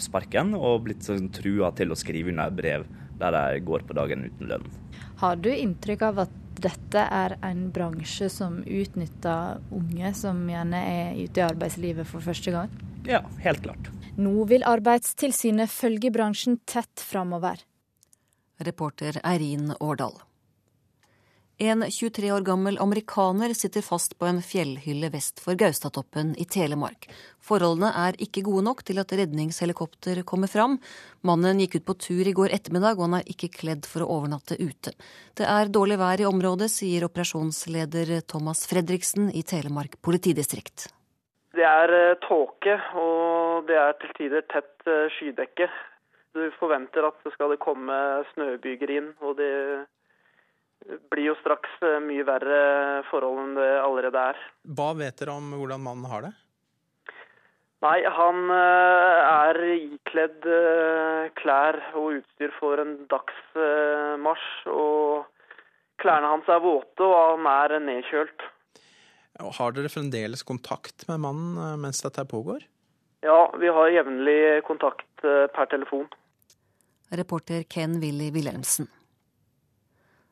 sparken 0.00 0.56
og 0.56 0.88
blitt 0.88 1.06
sånn 1.06 1.28
trua 1.30 1.70
til 1.76 1.92
å 1.92 1.98
skrive 1.98 2.32
under 2.32 2.50
brev 2.50 2.88
der 3.20 3.36
de 3.36 3.60
går 3.64 3.84
på 3.86 3.94
dagen 3.96 4.26
uten 4.26 4.50
lønn. 4.50 4.66
Har 5.20 5.38
du 5.38 5.52
inntrykk 5.52 6.02
av 6.08 6.24
at 6.26 6.34
dette 6.62 7.02
er 7.02 7.36
en 7.44 7.66
bransje 7.74 8.28
som 8.32 8.58
utnytter 8.62 9.62
unge 9.74 10.12
som 10.16 10.42
gjerne 10.50 10.82
er 10.90 11.18
ute 11.18 11.42
i 11.42 11.46
arbeidslivet 11.46 12.08
for 12.08 12.24
første 12.24 12.54
gang? 12.54 12.72
Ja, 13.06 13.22
helt 13.44 13.62
klart. 13.62 13.90
Nå 14.16 14.46
vil 14.50 14.64
Arbeidstilsynet 14.66 15.70
følge 15.70 16.10
bransjen 16.10 16.58
tett 16.64 17.02
framover. 17.04 17.60
Reporter 18.64 19.20
Eirin 19.22 19.74
Årdal. 19.80 20.16
En 21.58 21.80
23 21.82 22.32
år 22.32 22.42
gammel 22.44 22.76
amerikaner 22.78 23.54
sitter 23.56 23.80
fast 23.80 24.18
på 24.20 24.26
en 24.28 24.42
fjellhylle 24.44 25.08
vest 25.08 25.40
for 25.40 25.56
Gaustatoppen 25.56 26.34
i 26.36 26.44
Telemark. 26.44 27.06
Forholdene 27.40 27.94
er 27.96 28.18
ikke 28.20 28.42
gode 28.44 28.66
nok 28.66 28.82
til 28.84 29.00
at 29.00 29.14
redningshelikopter 29.16 30.20
kommer 30.28 30.52
fram. 30.52 30.76
Mannen 31.24 31.62
gikk 31.64 31.78
ut 31.78 31.86
på 31.88 31.96
tur 32.08 32.28
i 32.28 32.34
går 32.36 32.52
ettermiddag, 32.58 33.00
og 33.00 33.06
han 33.06 33.16
er 33.22 33.32
ikke 33.32 33.48
kledd 33.56 33.88
for 33.88 34.04
å 34.04 34.10
overnatte 34.18 34.60
ute. 34.60 34.92
Det 35.32 35.48
er 35.48 35.72
dårlig 35.72 35.96
vær 36.04 36.20
i 36.20 36.28
området, 36.28 36.68
sier 36.76 37.08
operasjonsleder 37.08 38.18
Thomas 38.28 38.66
Fredriksen 38.68 39.32
i 39.32 39.40
Telemark 39.40 39.96
politidistrikt. 40.04 40.90
Det 41.56 41.64
er 41.64 41.98
eh, 42.02 42.20
tåke, 42.28 42.76
og 43.00 43.64
det 43.72 43.80
er 43.80 43.96
til 44.04 44.16
tider 44.20 44.44
tett 44.52 44.84
eh, 44.84 45.08
skydekke. 45.16 45.72
Du 46.36 46.50
forventer 46.60 47.08
at 47.08 47.16
det 47.24 47.32
skal 47.32 47.56
komme 47.56 48.00
snøbyger 48.34 48.98
inn, 49.00 49.14
og 49.24 49.38
det 49.40 49.86
blir 51.10 51.30
jo 51.30 51.36
straks 51.40 51.70
eh, 51.84 52.00
mye 52.04 52.24
verre 52.26 52.58
forhold 53.10 53.42
enn 53.42 53.54
det 53.58 53.70
allerede 53.82 54.24
er. 54.32 54.42
Hva 54.78 54.90
vet 54.98 55.18
dere 55.20 55.36
om 55.36 55.54
hvordan 55.56 55.82
mannen 55.82 56.10
har 56.10 56.26
det? 56.26 56.32
Nei, 57.84 57.98
han 58.08 58.52
eh, 58.54 59.30
er 59.30 59.60
ikledd 59.76 60.46
eh, 60.48 61.30
klær 61.38 61.80
og 61.94 62.20
utstyr 62.20 62.54
for 62.58 62.82
en 62.82 62.96
dagsmarsj. 63.10 64.50
Og 64.72 65.26
klærne 66.02 66.32
hans 66.34 66.48
er 66.52 66.62
våte, 66.64 67.04
og 67.04 67.16
han 67.16 67.50
er 67.52 67.78
nedkjølt. 67.84 68.50
Har 69.58 69.74
dere 69.76 69.92
fremdeles 69.92 70.42
kontakt 70.48 71.04
med 71.10 71.20
mannen 71.20 71.82
mens 71.82 72.00
dette 72.04 72.24
pågår? 72.28 72.62
Ja, 73.24 73.50
vi 73.60 73.68
har 73.68 73.92
jevnlig 73.92 74.62
kontakt 74.64 75.20
per 75.20 75.68
telefon. 75.68 76.06
Reporter 77.12 77.66
Ken 77.68 77.98
Willy 78.00 78.30
Wilhelmsen. 78.32 78.88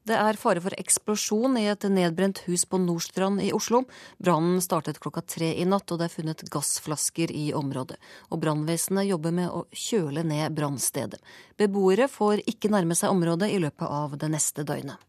Det 0.05 0.17
er 0.21 0.37
fare 0.37 0.61
for 0.61 0.75
eksplosjon 0.77 1.55
i 1.57 1.63
et 1.73 1.85
nedbrent 1.89 2.43
hus 2.45 2.67
på 2.69 2.77
Nordstrand 2.77 3.41
i 3.41 3.55
Oslo. 3.57 3.87
Brannen 4.21 4.61
startet 4.61 4.99
klokka 5.01 5.23
tre 5.25 5.49
i 5.57 5.65
natt, 5.65 5.89
og 5.89 6.01
det 6.01 6.11
er 6.11 6.13
funnet 6.13 6.45
gassflasker 6.53 7.33
i 7.33 7.47
området. 7.57 7.97
Og 8.29 8.43
Brannvesenet 8.43 9.09
jobber 9.09 9.33
med 9.33 9.49
å 9.49 9.63
kjøle 9.73 10.21
ned 10.29 10.53
brannstedet. 10.59 11.23
Beboere 11.57 12.11
får 12.13 12.45
ikke 12.45 12.69
nærme 12.75 12.93
seg 12.99 13.17
området 13.17 13.49
i 13.55 13.63
løpet 13.65 13.89
av 13.89 14.19
det 14.21 14.29
neste 14.35 14.67
døgnet. 14.69 15.01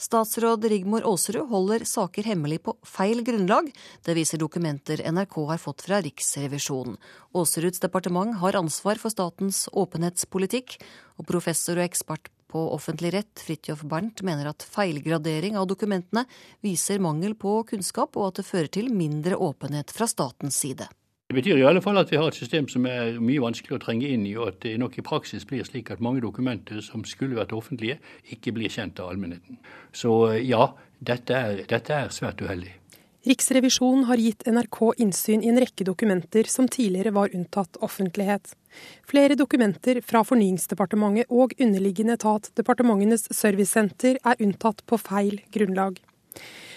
Statsråd 0.00 0.64
Rigmor 0.68 1.04
Aasrud 1.08 1.48
holder 1.48 1.84
saker 1.88 2.24
hemmelig 2.28 2.62
på 2.64 2.74
feil 2.88 3.20
grunnlag. 3.24 3.68
Det 4.04 4.16
viser 4.16 4.40
dokumenter 4.40 5.00
NRK 5.12 5.36
har 5.52 5.60
fått 5.60 5.84
fra 5.84 6.00
Riksrevisjonen. 6.04 6.96
Aasruds 7.36 7.84
departement 7.84 8.36
har 8.40 8.56
ansvar 8.60 9.00
for 9.00 9.12
statens 9.12 9.66
åpenhetspolitikk, 9.72 10.78
og 11.16 11.28
professor 11.28 11.80
og 11.80 11.88
ekspert 11.88 12.28
på 12.50 12.62
offentlig 12.74 13.12
rett, 13.14 13.42
Fridtjof 13.42 13.82
Bernt, 13.88 14.22
mener 14.26 14.50
at 14.50 14.66
feilgradering 14.66 15.58
av 15.58 15.66
dokumentene 15.70 16.26
viser 16.64 17.02
mangel 17.02 17.34
på 17.38 17.58
kunnskap, 17.68 18.16
og 18.16 18.30
at 18.30 18.40
det 18.40 18.46
fører 18.48 18.70
til 18.72 18.92
mindre 18.94 19.38
åpenhet 19.38 19.92
fra 19.94 20.08
statens 20.10 20.58
side. 20.62 20.88
Det 21.26 21.34
betyr 21.34 21.58
i 21.58 21.64
alle 21.66 21.80
fall 21.82 21.98
at 21.98 22.12
vi 22.12 22.18
har 22.20 22.28
et 22.30 22.38
system 22.38 22.68
som 22.70 22.84
er 22.86 23.16
mye 23.18 23.42
vanskelig 23.42 23.74
å 23.74 23.82
trenge 23.82 24.06
inn 24.14 24.28
i, 24.28 24.36
og 24.38 24.52
at 24.52 24.60
det 24.62 24.76
nok 24.78 24.94
i 25.00 25.02
praksis 25.06 25.46
blir 25.48 25.66
slik 25.66 25.90
at 25.90 26.02
mange 26.04 26.22
dokumenter 26.22 26.78
som 26.86 27.02
skulle 27.02 27.40
vært 27.40 27.54
offentlige, 27.56 27.98
ikke 28.30 28.54
blir 28.54 28.70
kjent 28.70 29.02
av 29.02 29.10
allmennheten. 29.10 29.58
Så 29.90 30.12
ja, 30.38 30.68
dette 31.02 31.34
er, 31.34 31.64
dette 31.66 31.98
er 31.98 32.14
svært 32.14 32.46
uheldig. 32.46 32.76
Riksrevisjonen 33.26 34.04
har 34.06 34.20
gitt 34.22 34.44
NRK 34.46 34.92
innsyn 35.02 35.40
i 35.42 35.48
en 35.50 35.58
rekke 35.58 35.82
dokumenter 35.84 36.46
som 36.46 36.68
tidligere 36.70 37.10
var 37.10 37.32
unntatt 37.34 37.74
offentlighet. 37.82 38.52
Flere 39.10 39.34
dokumenter 39.34 39.98
fra 40.06 40.22
Fornyingsdepartementet 40.22 41.32
og 41.34 41.56
underliggende 41.58 42.14
etat 42.14 42.52
Departementenes 42.54 43.26
servicesenter 43.34 44.20
er 44.22 44.44
unntatt 44.46 44.84
på 44.86 44.98
feil 45.02 45.40
grunnlag. 45.50 45.98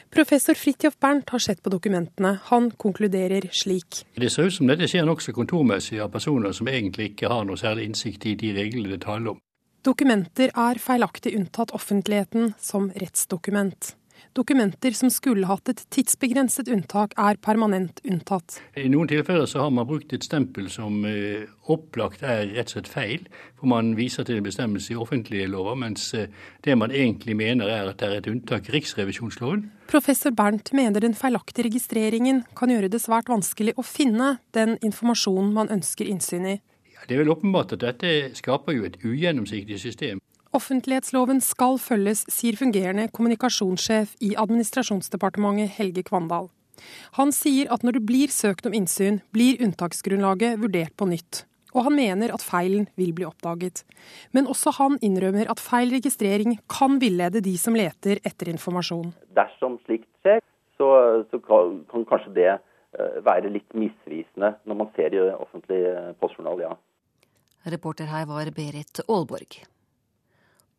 Professor 0.09 0.57
Fridtjof 0.57 0.97
Bernt 0.97 1.29
har 1.29 1.43
sett 1.45 1.61
på 1.61 1.69
dokumentene. 1.69 2.39
Han 2.49 2.71
konkluderer 2.71 3.45
slik. 3.53 4.01
Det 4.17 4.31
ser 4.33 4.49
ut 4.49 4.57
som 4.57 4.71
dette 4.71 4.89
skjer 4.89 5.05
nokså 5.05 5.35
kontormessig 5.37 6.01
av 6.01 6.09
personer 6.17 6.57
som 6.57 6.71
egentlig 6.71 7.11
ikke 7.11 7.29
har 7.29 7.45
noe 7.45 7.61
særlig 7.61 7.91
innsikt 7.91 8.25
i 8.25 8.33
de 8.33 8.55
reglene 8.57 8.95
det 8.95 9.03
taler 9.05 9.35
om. 9.35 9.39
Dokumenter 9.85 10.49
er 10.57 10.81
feilaktig 10.81 11.37
unntatt 11.37 11.77
offentligheten 11.77 12.55
som 12.57 12.89
rettsdokument. 12.89 13.93
Dokumenter 14.37 14.93
som 14.93 15.09
skulle 15.09 15.47
hatt 15.49 15.69
et 15.71 15.81
tidsbegrenset 15.93 16.69
unntak, 16.69 17.15
er 17.17 17.39
permanent 17.41 17.97
unntatt. 18.05 18.59
I 18.77 18.85
noen 18.91 19.09
tilfeller 19.09 19.49
så 19.49 19.63
har 19.65 19.73
man 19.73 19.87
brukt 19.89 20.13
et 20.13 20.25
stempel 20.25 20.69
som 20.69 21.01
eh, 21.09 21.49
opplagt 21.73 22.21
er 22.21 22.45
rett 22.53 22.69
og 22.69 22.75
slett 22.75 22.91
feil. 22.91 23.25
For 23.59 23.71
man 23.71 23.95
viser 23.97 24.27
til 24.27 24.39
en 24.39 24.45
bestemmelse 24.45 24.93
i 24.93 24.99
offentlige 24.99 25.49
lover, 25.49 25.79
mens 25.81 26.11
eh, 26.13 26.29
det 26.65 26.77
man 26.77 26.93
egentlig 26.93 27.35
mener 27.39 27.73
er 27.73 27.89
at 27.89 27.99
det 27.99 28.09
er 28.09 28.17
et 28.19 28.31
unntak 28.31 28.69
i 28.69 28.77
riksrevisjonsloven. 28.77 29.65
Professor 29.89 30.35
Bernt 30.35 30.73
mener 30.77 31.01
den 31.01 31.17
feilaktige 31.17 31.65
registreringen 31.65 32.43
kan 32.55 32.69
gjøre 32.69 32.91
det 32.93 33.01
svært 33.01 33.33
vanskelig 33.33 33.73
å 33.81 33.85
finne 33.85 34.35
den 34.53 34.77
informasjonen 34.85 35.53
man 35.57 35.73
ønsker 35.73 36.05
innsyn 36.05 36.45
i. 36.45 36.59
Ja, 36.93 37.07
det 37.07 37.15
er 37.15 37.23
vel 37.23 37.33
åpenbart 37.33 37.73
at 37.73 37.81
dette 37.81 38.35
skaper 38.37 38.77
jo 38.77 38.85
et 38.85 39.01
ugjennomsiktig 39.01 39.81
system. 39.81 40.21
Offentlighetsloven 40.49 41.43
skal 41.45 41.77
følges, 41.77 42.23
sier 42.33 42.55
fungerende 42.57 43.05
kommunikasjonssjef 43.13 44.15
i 44.25 44.31
Administrasjonsdepartementet 44.41 45.75
Helge 45.75 46.01
Kvandal. 46.07 46.49
Han 47.19 47.29
sier 47.35 47.69
at 47.69 47.83
når 47.85 47.99
det 47.99 48.07
blir 48.09 48.33
søkt 48.33 48.65
om 48.65 48.73
innsyn, 48.73 49.19
blir 49.35 49.61
unntaksgrunnlaget 49.61 50.57
vurdert 50.63 50.95
på 50.97 51.05
nytt. 51.11 51.43
Og 51.77 51.85
han 51.85 51.93
mener 51.93 52.33
at 52.33 52.41
feilen 52.41 52.87
vil 52.97 53.13
bli 53.13 53.27
oppdaget. 53.27 53.83
Men 54.33 54.49
også 54.49 54.73
han 54.79 54.97
innrømmer 55.05 55.51
at 55.53 55.61
feil 55.61 55.93
registrering 55.93 56.57
kan 56.71 56.97
villede 56.97 57.43
de 57.45 57.53
som 57.61 57.77
leter 57.77 58.17
etter 58.25 58.49
informasjon. 58.49 59.13
Dersom 59.37 59.77
slikt 59.85 60.09
skjer, 60.23 60.41
så, 60.81 60.91
så 61.29 61.43
kan, 61.45 61.83
kan 61.91 62.09
kanskje 62.09 62.37
det 62.39 62.51
uh, 62.57 63.19
være 63.21 63.53
litt 63.53 63.69
misvisende 63.77 64.55
når 64.65 64.81
man 64.81 64.95
ser 64.97 65.13
i 65.13 65.27
offentlig 65.29 65.83
postjournal, 66.23 66.65
ja. 66.71 66.77
Reporter 67.69 68.09
her 68.09 68.25
var 68.25 68.49
Berit 68.55 69.03
Aalborg. 69.05 69.61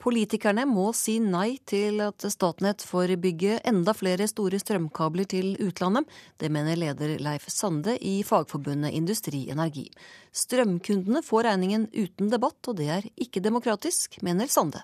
Politikerne 0.01 0.65
må 0.65 0.87
si 0.97 1.19
nei 1.21 1.59
til 1.69 2.01
at 2.01 2.25
Statnett 2.33 2.81
får 2.89 3.13
bygge 3.21 3.59
enda 3.69 3.93
flere 3.93 4.25
store 4.31 4.57
strømkabler 4.63 5.29
til 5.29 5.51
utlandet. 5.61 6.07
Det 6.41 6.49
mener 6.49 6.79
leder 6.81 7.19
Leif 7.21 7.51
Sande 7.53 7.99
i 8.01 8.23
fagforbundet 8.25 8.97
Industri 8.97 9.43
Energi. 9.53 9.91
Strømkundene 10.33 11.21
får 11.27 11.51
regningen 11.51 11.85
uten 11.93 12.33
debatt, 12.33 12.63
og 12.73 12.81
det 12.81 12.89
er 12.97 13.11
ikke 13.21 13.45
demokratisk, 13.45 14.17
mener 14.25 14.49
Sande. 14.49 14.81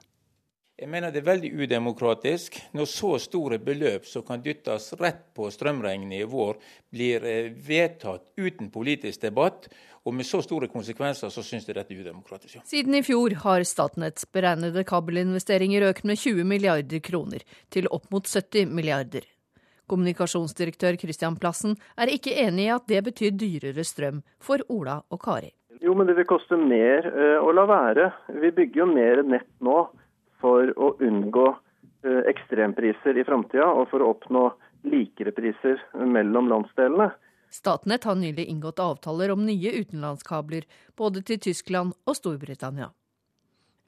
Jeg 0.77 0.91
mener 0.93 1.09
det 1.09 1.23
er 1.23 1.31
veldig 1.31 1.49
udemokratisk 1.57 2.59
når 2.77 2.89
så 2.93 3.15
store 3.25 3.57
beløp 3.65 4.05
som 4.05 4.21
kan 4.29 4.43
dyttes 4.45 4.91
rett 5.01 5.23
på 5.33 5.49
strømregningen 5.49 6.13
i 6.13 6.27
vår, 6.29 6.59
blir 6.93 7.25
eh, 7.25 7.49
vedtatt 7.49 8.27
uten 8.37 8.69
politisk 8.75 9.23
debatt. 9.25 9.71
Og 10.05 10.13
med 10.13 10.29
så 10.29 10.43
store 10.45 10.69
konsekvenser 10.69 11.33
så 11.33 11.41
syns 11.41 11.65
jeg 11.65 11.79
dette 11.79 11.97
er 11.97 12.05
udemokratisk. 12.05 12.59
Ja. 12.59 12.67
Siden 12.69 12.93
i 12.93 13.01
fjor 13.07 13.39
har 13.47 13.65
Statnetts 13.65 14.29
beregnede 14.29 14.85
kabelinvesteringer 14.85 15.89
økt 15.89 16.05
med 16.05 16.21
20 16.21 16.45
milliarder 16.45 17.01
kroner, 17.01 17.49
til 17.73 17.89
opp 17.89 18.13
mot 18.13 18.29
70 18.29 18.69
milliarder. 18.69 19.25
Kommunikasjonsdirektør 19.89 21.01
Christian 21.01 21.41
Plassen 21.41 21.79
er 21.97 22.13
ikke 22.13 22.37
enig 22.45 22.69
i 22.69 22.73
at 22.77 22.85
det 22.93 23.01
betyr 23.09 23.33
dyrere 23.33 23.85
strøm 23.87 24.21
for 24.45 24.61
Ola 24.69 25.01
og 25.09 25.25
Kari. 25.25 25.55
Jo, 25.81 25.97
men 25.97 26.09
det 26.09 26.21
vil 26.21 26.29
koste 26.29 26.61
mer 26.61 27.07
uh, 27.09 27.39
å 27.41 27.53
la 27.57 27.65
være. 27.65 28.11
Vi 28.43 28.53
bygger 28.53 28.85
jo 28.85 28.93
mer 28.93 29.25
nett 29.25 29.49
nå 29.65 29.87
for 30.41 30.73
å 30.77 30.93
unngå 31.03 31.47
uh, 31.53 32.23
ekstrempriser 32.31 33.19
i 33.19 33.25
framtida, 33.25 33.69
og 33.69 33.89
for 33.93 34.05
å 34.05 34.13
oppnå 34.15 34.49
likere 34.87 35.33
priser 35.37 35.81
mellom 35.95 36.51
landsdelene. 36.53 37.11
Statnett 37.51 38.05
har 38.05 38.19
nylig 38.19 38.45
inngått 38.51 38.83
avtaler 38.83 39.31
om 39.33 39.47
nye 39.47 39.73
utenlandskabler, 39.81 40.67
både 40.97 41.23
til 41.23 41.41
Tyskland 41.41 41.95
og 42.05 42.19
Storbritannia. 42.19 42.91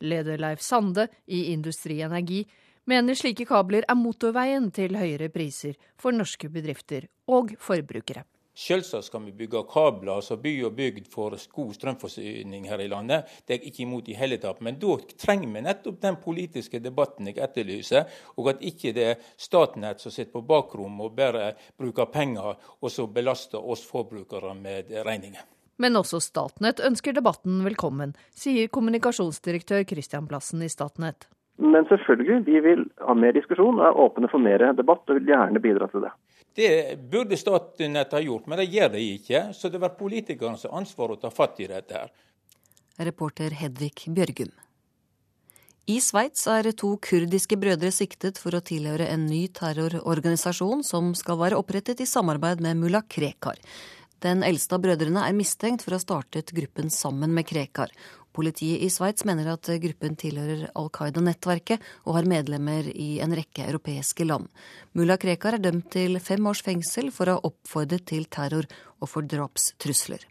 Leder 0.00 0.38
Leif 0.38 0.62
Sande 0.62 1.08
i 1.26 1.52
Industri 1.52 2.00
Energi 2.06 2.44
mener 2.88 3.18
slike 3.18 3.44
kabler 3.48 3.84
er 3.88 3.98
motorveien 3.98 4.70
til 4.74 4.96
høyere 4.96 5.28
priser 5.34 5.74
for 6.00 6.14
norske 6.14 6.48
bedrifter 6.48 7.08
og 7.26 7.56
forbrukere. 7.60 8.22
Selvsagt 8.58 9.04
skal 9.06 9.22
vi 9.22 9.32
bygge 9.38 9.60
kabler, 9.70 10.16
altså 10.16 10.34
by 10.42 10.50
og 10.66 10.72
bygd 10.74 11.04
får 11.12 11.36
god 11.54 11.76
strømforsyning 11.76 12.64
her 12.66 12.80
i 12.82 12.88
landet. 12.90 13.28
Det 13.46 13.54
er 13.54 13.60
jeg 13.60 13.70
ikke 13.70 13.84
imot 13.84 14.08
i 14.10 14.16
hele 14.18 14.38
tatt. 14.42 14.58
Men 14.66 14.80
da 14.82 14.96
trenger 15.14 15.52
vi 15.52 15.62
nettopp 15.62 16.00
den 16.02 16.18
politiske 16.18 16.80
debatten 16.82 17.30
jeg 17.30 17.38
etterlyser, 17.44 18.10
og 18.34 18.50
at 18.50 18.64
ikke 18.66 18.90
det 18.96 19.04
er 19.12 19.22
Statnett 19.38 20.02
som 20.02 20.10
sitter 20.10 20.34
på 20.34 20.42
bakrommet 20.48 21.06
og 21.06 21.14
bare 21.14 21.52
bruker 21.78 22.10
penger, 22.10 22.58
og 22.82 22.90
så 22.90 23.06
belaster 23.06 23.62
oss 23.62 23.86
forbrukere 23.86 24.56
med 24.58 24.90
regninger. 25.06 25.46
Men 25.78 25.94
også 26.00 26.18
Statnett 26.18 26.82
ønsker 26.82 27.14
debatten 27.14 27.62
velkommen, 27.62 28.16
sier 28.34 28.66
kommunikasjonsdirektør 28.74 29.86
Christian 29.86 30.26
Plassen 30.26 30.66
i 30.66 30.72
Statnett. 30.72 31.30
Men 31.62 31.86
selvfølgelig, 31.86 32.42
vi 32.46 32.58
vil 32.66 32.84
ha 33.06 33.14
mer 33.14 33.38
diskusjon, 33.38 33.78
og 33.78 33.86
er 33.86 34.02
åpne 34.02 34.30
for 34.30 34.42
mer 34.42 34.66
debatt 34.78 35.06
og 35.06 35.20
vil 35.20 35.30
gjerne 35.30 35.62
bidra 35.62 35.86
til 35.90 36.02
det. 36.06 36.10
Det 36.58 36.98
burde 37.10 37.36
Statnett 37.38 38.12
ha 38.12 38.20
gjort, 38.20 38.48
men 38.50 38.58
det 38.58 38.70
gjør 38.72 38.96
de 38.96 39.02
ikke. 39.14 39.42
Så 39.54 39.70
det 39.70 39.78
var 39.78 39.94
politikernes 39.98 40.64
ansvar 40.66 41.14
å 41.14 41.20
ta 41.22 41.30
fatt 41.30 41.60
i 41.62 41.68
dette. 41.70 41.94
her. 41.94 42.10
Reporter 42.98 43.54
Hedvig 43.54 44.08
Bjørgum. 44.10 44.50
I 45.88 46.00
Sveits 46.04 46.42
er 46.50 46.66
to 46.76 46.96
kurdiske 47.00 47.56
brødre 47.56 47.92
siktet 47.94 48.40
for 48.42 48.58
å 48.58 48.60
tilhøre 48.60 49.06
en 49.08 49.22
ny 49.30 49.46
terrororganisasjon 49.54 50.82
som 50.84 51.14
skal 51.16 51.38
være 51.40 51.56
opprettet 51.56 52.02
i 52.02 52.06
samarbeid 52.10 52.60
med 52.60 52.76
mulla 52.82 53.04
Krekar. 53.06 53.56
Den 54.20 54.42
eldste 54.42 54.74
av 54.74 54.82
brødrene 54.82 55.22
er 55.24 55.38
mistenkt 55.38 55.86
for 55.86 55.94
å 55.94 56.00
ha 56.00 56.02
startet 56.02 56.50
gruppen 56.52 56.90
sammen 56.90 57.32
med 57.32 57.46
Krekar. 57.48 57.94
Politiet 58.36 58.84
i 58.84 58.90
Sveits 58.92 59.24
mener 59.28 59.48
at 59.52 59.70
gruppen 59.82 60.16
tilhører 60.20 60.68
Al 60.78 60.90
Qaida-nettverket 60.94 61.84
og 62.04 62.18
har 62.18 62.28
medlemmer 62.30 62.86
i 62.92 63.18
en 63.24 63.34
rekke 63.34 63.66
europeiske 63.66 64.26
land. 64.28 64.46
Mulla 64.94 65.18
Krekar 65.20 65.58
er 65.58 65.64
dømt 65.64 65.90
til 65.96 66.20
fem 66.22 66.46
års 66.46 66.62
fengsel 66.62 67.12
for 67.14 67.28
å 67.28 67.38
ha 67.38 67.46
oppfordret 67.50 68.06
til 68.12 68.28
terror 68.30 68.68
og 69.00 69.10
for 69.10 69.26
drapstrusler. 69.26 70.26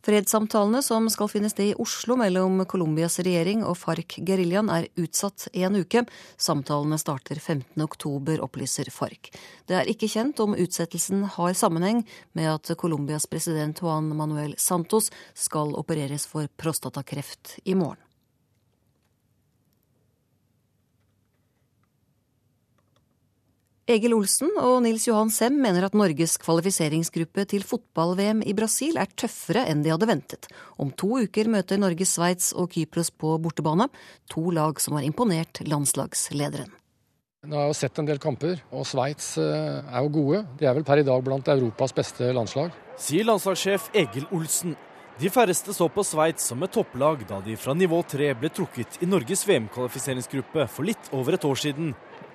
Fredssamtalene 0.00 0.80
som 0.82 1.10
skal 1.12 1.28
finne 1.28 1.50
sted 1.52 1.72
i 1.72 1.78
Oslo 1.82 2.16
mellom 2.16 2.62
Colombias 2.64 3.18
regjering 3.20 3.60
og 3.68 3.76
FARC-geriljaen 3.76 4.72
er 4.72 4.88
utsatt 5.00 5.48
en 5.52 5.76
uke. 5.76 6.06
Samtalene 6.40 6.96
starter 7.00 7.36
15.10, 7.36 8.40
opplyser 8.40 8.88
FARC. 8.94 9.28
Det 9.68 9.76
er 9.76 9.90
ikke 9.92 10.08
kjent 10.08 10.40
om 10.40 10.56
utsettelsen 10.56 11.26
har 11.36 11.56
sammenheng 11.58 12.04
med 12.32 12.48
at 12.54 12.72
Colombias 12.80 13.28
president 13.28 13.84
Juan 13.84 14.08
Manuel 14.16 14.56
Santos 14.58 15.12
skal 15.36 15.76
opereres 15.76 16.24
for 16.30 16.48
prostatakreft 16.56 17.58
i 17.64 17.76
morgen. 17.76 18.00
Egil 23.90 24.12
Olsen 24.14 24.52
og 24.62 24.84
Nils 24.84 25.08
Johan 25.08 25.32
Sem 25.34 25.56
mener 25.58 25.82
at 25.82 25.96
Norges 25.98 26.36
kvalifiseringsgruppe 26.38 27.42
til 27.50 27.64
fotball-VM 27.66 28.44
i 28.46 28.52
Brasil 28.54 29.00
er 29.00 29.10
tøffere 29.18 29.64
enn 29.66 29.80
de 29.82 29.90
hadde 29.90 30.06
ventet. 30.06 30.46
Om 30.78 30.92
to 30.94 31.16
uker 31.24 31.48
møter 31.50 31.80
Norge 31.80 32.06
Sveits 32.06 32.52
og 32.54 32.70
Kypros 32.76 33.10
på 33.10 33.32
bortebane, 33.42 33.88
to 34.30 34.44
lag 34.54 34.78
som 34.78 34.94
har 34.94 35.06
imponert 35.08 35.58
landslagslederen. 35.66 36.70
Nå 37.50 37.56
har 37.56 37.66
jeg 37.66 37.72
jo 37.72 37.78
sett 37.80 37.98
en 37.98 38.10
del 38.12 38.20
kamper, 38.22 38.60
og 38.70 38.86
Sveits 38.86 39.32
eh, 39.42 39.80
er 39.80 40.04
jo 40.04 40.12
gode. 40.20 40.44
De 40.60 40.68
er 40.68 40.76
vel 40.76 40.86
per 40.86 41.02
i 41.02 41.06
dag 41.08 41.24
blant 41.26 41.50
Europas 41.50 41.96
beste 41.96 42.30
landslag. 42.36 42.70
Sier 43.00 43.26
landslagssjef 43.26 43.88
Egil 43.96 44.28
Olsen. 44.36 44.76
De 45.18 45.32
færreste 45.34 45.74
så 45.74 45.88
på 45.90 46.04
Sveits 46.06 46.46
som 46.52 46.62
et 46.62 46.70
topplag 46.72 47.26
da 47.28 47.40
de 47.42 47.58
fra 47.58 47.74
nivå 47.74 47.98
tre 48.08 48.30
ble 48.38 48.52
trukket 48.54 49.00
i 49.02 49.10
Norges 49.10 49.42
VM-kvalifiseringsgruppe 49.50 50.68
for 50.70 50.86
litt 50.86 51.10
over 51.16 51.34
et 51.34 51.48
år 51.48 51.58
siden. 51.64 51.90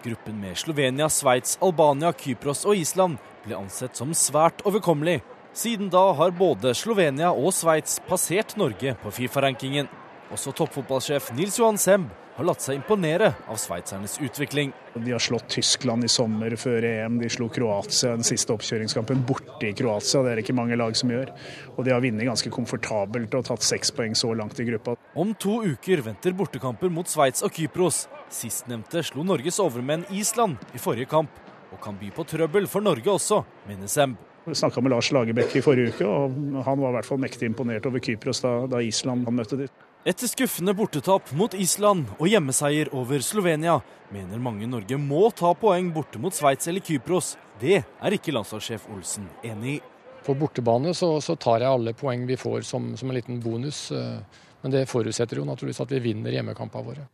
Gruppen 0.05 0.37
med 0.39 0.57
Slovenia, 0.57 1.09
Sveits, 1.09 1.57
Albania, 1.65 2.11
Kypros 2.13 2.61
og 2.69 2.77
Island 2.77 3.17
ble 3.45 3.57
ansett 3.57 3.97
som 3.97 4.11
svært 4.13 4.61
overkommelig. 4.67 5.23
Siden 5.55 5.89
da 5.89 6.11
har 6.19 6.35
både 6.37 6.75
Slovenia 6.77 7.31
og 7.33 7.49
Sveits 7.57 7.97
passert 8.05 8.53
Norge 8.59 8.93
på 9.01 9.13
Fifa-rankingen. 9.17 9.89
Også 10.33 10.53
toppfotballsjef 10.57 11.31
Nils 11.33 11.57
Johan 11.57 11.81
Semb 11.81 12.13
har 12.35 12.47
latt 12.49 12.63
seg 12.63 12.75
imponere 12.75 13.29
av 13.47 13.57
sveitsernes 13.59 14.17
utvikling. 14.23 14.73
De 14.95 15.13
har 15.13 15.23
slått 15.23 15.47
Tyskland 15.53 16.03
i 16.03 16.09
sommer 16.11 16.51
før 16.59 16.83
EM, 16.83 17.19
de 17.21 17.29
slo 17.31 17.47
Kroatia 17.53 18.11
den 18.17 18.27
siste 18.27 18.51
oppkjøringskampen 18.55 19.23
borte 19.27 19.69
i 19.69 19.75
Kroatia. 19.77 20.23
Det 20.25 20.33
er 20.33 20.39
det 20.41 20.43
ikke 20.43 20.57
mange 20.57 20.77
lag 20.79 20.97
som 20.99 21.13
gjør. 21.13 21.31
Og 21.77 21.87
de 21.87 21.93
har 21.95 22.03
vunnet 22.03 22.27
ganske 22.27 22.51
komfortabelt 22.51 23.37
og 23.39 23.47
tatt 23.47 23.63
seks 23.63 23.93
poeng 23.95 24.17
så 24.19 24.33
langt 24.35 24.59
i 24.59 24.67
gruppa. 24.67 24.97
Om 25.15 25.31
to 25.39 25.61
uker 25.63 26.03
venter 26.09 26.35
bortekamper 26.35 26.91
mot 26.91 27.07
Sveits 27.07 27.45
og 27.45 27.55
Kypros. 27.55 28.03
Sistnevnte 28.35 29.03
slo 29.05 29.23
Norges 29.23 29.61
overmenn 29.63 30.03
Island 30.11 30.59
i 30.75 30.81
forrige 30.81 31.07
kamp. 31.11 31.41
og 31.73 31.81
kan 31.81 31.97
by 31.99 32.11
på 32.15 32.23
trøbbel 32.23 32.69
for 32.71 32.83
Norge 32.83 33.09
også, 33.11 33.41
mener 33.67 33.89
Semb. 33.91 34.19
Vi 34.45 34.53
snakka 34.55 34.81
med 34.81 34.93
Lars 34.93 35.09
Lagerbäck 35.11 35.55
i 35.57 35.61
forrige 35.65 35.91
uke, 35.91 36.05
og 36.05 36.35
han 36.63 36.79
var 36.79 36.91
i 36.91 36.95
hvert 36.99 37.07
fall 37.07 37.19
mektig 37.19 37.49
imponert 37.49 37.87
over 37.89 37.99
Kypros 37.99 38.43
da, 38.43 38.51
da 38.69 38.79
Island 38.85 39.25
han 39.25 39.35
møtte 39.35 39.57
dem. 39.57 39.71
Etter 40.05 40.29
skuffende 40.29 40.75
bortetap 40.77 41.31
mot 41.33 41.55
Island 41.57 42.11
og 42.19 42.29
hjemmeseier 42.29 42.91
over 42.93 43.23
Slovenia, 43.25 43.79
mener 44.13 44.39
mange 44.39 44.69
Norge 44.69 44.99
må 45.01 45.31
ta 45.33 45.55
poeng 45.57 45.89
borte 45.95 46.21
mot 46.21 46.35
Sveits 46.35 46.69
eller 46.69 46.85
Kypros. 46.85 47.33
Det 47.59 47.79
er 47.81 48.17
ikke 48.19 48.35
landslagssjef 48.35 48.85
Olsen 48.93 49.25
enig 49.43 49.79
i. 49.79 49.81
På 50.25 50.37
bortebane 50.37 50.93
så, 50.93 51.15
så, 51.25 51.35
tar 51.41 51.65
jeg 51.65 51.71
alle 51.71 51.95
poeng 51.97 52.29
vi 52.29 52.37
får 52.37 52.61
som, 52.69 52.93
som 52.97 53.09
en 53.09 53.17
liten 53.17 53.41
bonus. 53.41 53.87
Eh, 53.93 54.45
men 54.61 54.73
det 54.73 54.87
forutsetter 54.89 55.41
jo 55.41 55.49
naturligvis 55.49 55.81
at 55.81 55.97
vi 55.97 56.05
vinner 56.05 56.33
hjemmekampene 56.37 56.85
våre. 56.85 57.09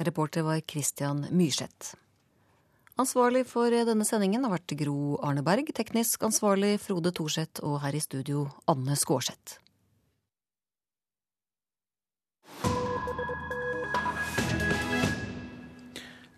Reporter 0.00 0.42
var 0.42 0.60
Christian 0.60 1.26
Myrseth. 1.30 1.94
Ansvarlig 2.96 3.42
for 3.48 3.72
denne 3.72 4.04
sendingen 4.08 4.44
har 4.46 4.54
vært 4.54 4.72
Gro 4.80 5.18
Arneberg, 5.24 5.68
teknisk 5.76 6.24
ansvarlig 6.24 6.78
Frode 6.80 7.12
Thorseth 7.16 7.60
og 7.64 7.82
her 7.84 7.96
i 7.96 8.00
studio 8.00 8.46
Anne 8.68 8.96
Skårseth. 8.96 9.58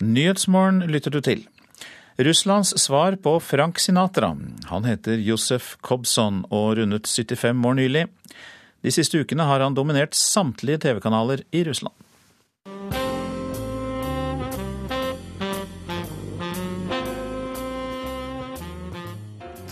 Nyhetsmorgen 0.03 0.83
lytter 0.91 1.15
du 1.15 1.21
til. 1.23 1.47
Russlands 2.19 2.75
svar 2.83 3.15
på 3.23 3.39
Frank 3.41 3.79
Sinatra. 3.79 4.35
Han 4.71 4.87
heter 4.91 5.23
Josef 5.23 5.77
Kobson 5.81 6.43
og 6.51 6.81
rundet 6.81 7.07
75 7.07 7.67
år 7.67 7.79
nylig. 7.79 8.09
De 8.83 8.91
siste 8.91 9.23
ukene 9.23 9.47
har 9.47 9.63
han 9.63 9.79
dominert 9.79 10.19
samtlige 10.19 10.83
TV-kanaler 10.83 11.47
i 11.55 11.63
Russland. 11.71 11.95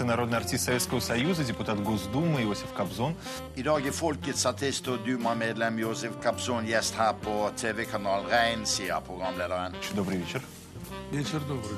народный 0.05 0.37
артист 0.37 0.65
Советского 0.65 0.99
Союза, 0.99 1.43
депутат 1.43 1.81
Госдумы 1.81 2.43
Иосиф 2.43 2.71
Кобзон. 2.73 3.15
I 3.55 3.63
dag 3.63 3.85
er 3.85 3.91
folkets 3.91 4.45
artist 4.45 4.87
og 4.87 5.05
Duma-medlem 5.05 5.79
Josef 5.79 6.13
Kobzon 6.23 6.65
gjest 6.65 6.95
her 6.95 7.13
på 7.21 7.51
TV-kanal 7.57 8.25
Rein, 8.29 8.65
sier 8.65 9.01
programlederen. 9.01 9.75
Добрый 9.95 10.17
вечер. 10.17 10.41
Вечер 11.11 11.39
добрый. 11.39 11.77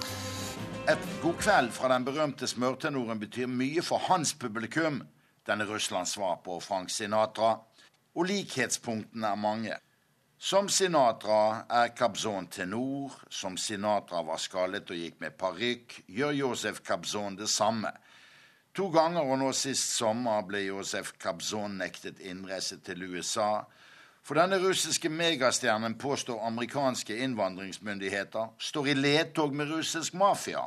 Et 0.88 1.00
god 1.22 1.36
kveld 1.38 1.72
fra 1.72 1.88
den 1.88 2.06
berømte 2.06 2.48
smørtenoren 2.48 3.20
betyr 3.20 3.48
mye 3.48 3.82
for 3.82 4.00
hans 4.08 4.34
publikum, 4.34 5.02
denne 5.48 5.66
Russlands 5.66 6.14
svar 6.16 6.38
på 6.46 6.60
Frank 6.60 6.90
Sinatra. 6.90 7.58
Og 8.16 8.26
likhetspunktene 8.26 9.28
er 9.28 9.36
mange. 9.36 9.74
Som 10.40 10.70
Sinatra 10.70 11.66
er 11.70 11.88
Kabzon 11.98 12.48
tenor. 12.48 13.12
Som 13.30 13.58
Sinatra 13.58 14.22
var 14.24 14.38
skallet 14.38 14.90
og 14.90 14.98
gikk 14.98 15.20
med 15.20 15.34
parykk, 15.38 16.04
gjør 16.08 16.32
Josef 16.32 16.82
Kabzon 16.86 17.36
det 17.36 17.50
samme. 17.50 17.92
To 18.73 18.87
ganger 18.89 19.29
og 19.29 19.37
nå 19.37 19.51
sist 19.53 19.91
sommer 19.99 20.47
ble 20.49 20.63
Josef 20.65 21.11
Kabzon 21.21 21.75
nektet 21.77 22.23
innreise 22.25 22.79
til 22.81 23.03
USA. 23.05 23.67
For 24.25 24.39
denne 24.39 24.57
russiske 24.63 25.11
megastjernen 25.13 25.99
påstår 26.01 26.41
amerikanske 26.47 27.19
innvandringsmyndigheter 27.27 28.55
står 28.57 28.89
i 28.89 28.95
ledtog 28.97 29.53
med 29.53 29.69
russisk 29.75 30.15
mafia, 30.17 30.63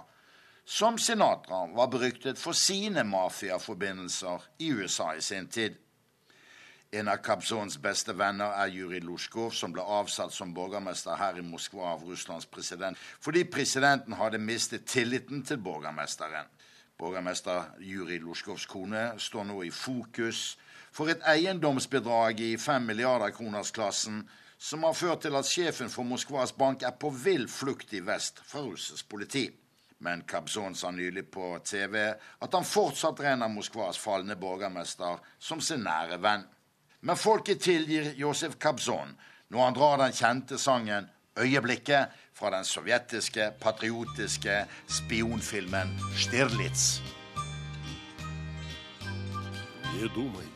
som 0.65 0.99
Sinatra 1.02 1.64
var 1.73 1.90
beryktet 1.90 2.38
for 2.38 2.53
sine 2.53 3.02
mafiaforbindelser 3.10 4.45
i 4.60 4.69
USA 4.73 5.15
i 5.15 5.26
sin 5.26 5.48
tid. 5.48 5.80
En 6.94 7.10
av 7.10 7.23
Kabzons 7.26 7.80
beste 7.82 8.14
venner 8.14 8.53
er 8.53 8.69
Jurij 8.69 9.02
Lusjkov, 9.02 9.49
som 9.49 9.73
ble 9.73 9.82
avsatt 9.82 10.34
som 10.34 10.53
borgermester 10.53 11.18
her 11.18 11.41
i 11.41 11.44
Moskva 11.44 11.95
av 11.95 12.06
Russlands 12.06 12.45
president, 12.45 12.98
fordi 13.19 13.48
presidenten 13.49 14.14
hadde 14.19 14.38
mistet 14.38 14.86
tilliten 14.86 15.41
til 15.44 15.57
borgermesteren. 15.57 16.45
Borgermester 16.98 17.64
Juri 17.80 18.20
Loskovs 18.24 18.66
kone 18.72 19.10
står 19.20 19.44
nå 19.50 19.64
i 19.68 19.72
fokus 19.72 20.56
for 20.96 21.12
et 21.12 21.24
eiendomsbedrag 21.28 22.40
i 22.40 22.54
5 22.58 22.86
milliarder 22.88 23.34
kroners-klassen 23.36 24.22
som 24.58 24.84
har 24.88 24.96
ført 24.96 25.26
til 25.26 25.36
at 25.36 25.50
sjefen 25.50 25.92
for 25.92 26.08
Moskvas 26.08 26.54
bank 26.56 26.86
er 26.88 26.96
på 26.96 27.12
vill 27.12 27.50
flukt 27.52 27.92
i 27.94 28.00
vest 28.00 28.40
fra 28.48 28.64
russisk 28.64 29.10
politi. 29.12 29.50
Men 30.00 30.24
Kabzon 30.28 30.76
sa 30.76 30.92
nylig 30.92 31.26
på 31.32 31.58
TV 31.64 31.98
at 32.08 32.56
han 32.56 32.68
fortsatt 32.68 33.20
regner 33.20 33.52
Moskvas 33.52 34.00
falne 34.00 34.36
borgermester 34.40 35.20
som 35.40 35.62
sin 35.62 35.84
nære 35.84 36.22
venn. 36.24 36.48
Men 37.02 37.20
folket 37.20 37.62
tilgir 37.62 38.14
Josef 38.16 38.56
Kabzon 38.60 39.12
når 39.52 39.66
han 39.66 39.76
drar 39.76 39.98
den 40.00 40.16
kjente 40.16 40.58
sangen 40.58 41.10
'Øyeblikket' 41.36 42.08
fra 42.35 42.51
den 42.51 42.65
sovjetiske, 42.65 43.53
patriotiske 43.61 44.65
spionfilmen 44.89 45.93
Stirlitz. 46.16 47.01
Не 49.95 50.09
думай 50.09 50.47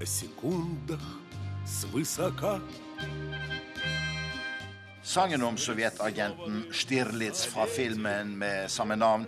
о 0.00 0.06
секундах 0.06 1.00
свысока. 1.66 2.60
Sangen 5.02 5.42
om 5.42 5.58
sovjetagenten 5.58 6.66
Stirlitz 6.72 7.46
fra 7.46 7.66
filmen 7.66 8.38
med 8.38 8.70
samme 8.70 8.96
navn 8.96 9.26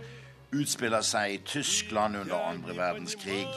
utspiller 0.55 1.03
seg 1.03 1.35
i 1.35 1.41
Tyskland 1.43 2.17
under 2.17 2.39
andre 2.39 2.77
verdenskrig. 2.77 3.49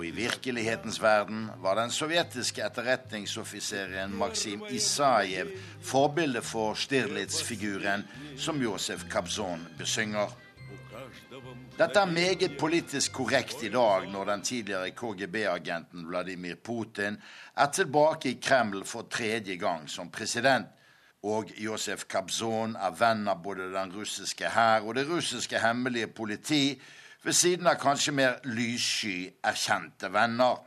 Og 0.00 0.06
i 0.06 0.14
virkelighetens 0.16 0.96
verden 1.02 1.50
var 1.60 1.76
den 1.76 1.90
sovjetiske 1.92 2.62
etterretningsoffiseren 2.64 4.14
Maksim 4.16 4.62
Isajev 4.72 5.50
forbilde 5.84 6.40
for 6.40 6.72
Stirlitz-figuren 6.72 8.06
som 8.40 8.62
Josef 8.64 9.02
Kabzon 9.12 9.66
besynger. 9.76 10.32
Dette 11.76 12.00
er 12.00 12.14
meget 12.14 12.56
politisk 12.56 13.12
korrekt 13.12 13.60
i 13.60 13.68
dag, 13.74 14.06
når 14.08 14.24
den 14.30 14.42
tidligere 14.42 14.94
KGB-agenten 14.96 16.06
Vladimir 16.08 16.56
Putin 16.64 17.18
er 17.56 17.68
tilbake 17.68 18.30
i 18.30 18.38
Kreml 18.40 18.86
for 18.88 19.04
tredje 19.10 19.58
gang 19.60 19.84
som 19.90 20.08
president. 20.08 20.72
Og 21.28 21.52
Josef 21.60 22.06
Kabzon 22.08 22.72
er 22.80 22.96
venn 22.96 23.28
av 23.28 23.44
både 23.44 23.68
den 23.76 23.92
russiske 23.92 24.48
hær 24.48 24.80
og 24.80 24.96
det 24.96 25.04
russiske 25.12 25.60
hemmelige 25.60 26.08
politi, 26.08 26.80
ved 27.23 27.33
siden 27.33 27.67
av 27.67 27.79
kanskje 27.81 28.13
mer 28.13 28.39
lyssky, 28.43 29.31
erkjente 29.43 30.09
venner. 30.13 30.57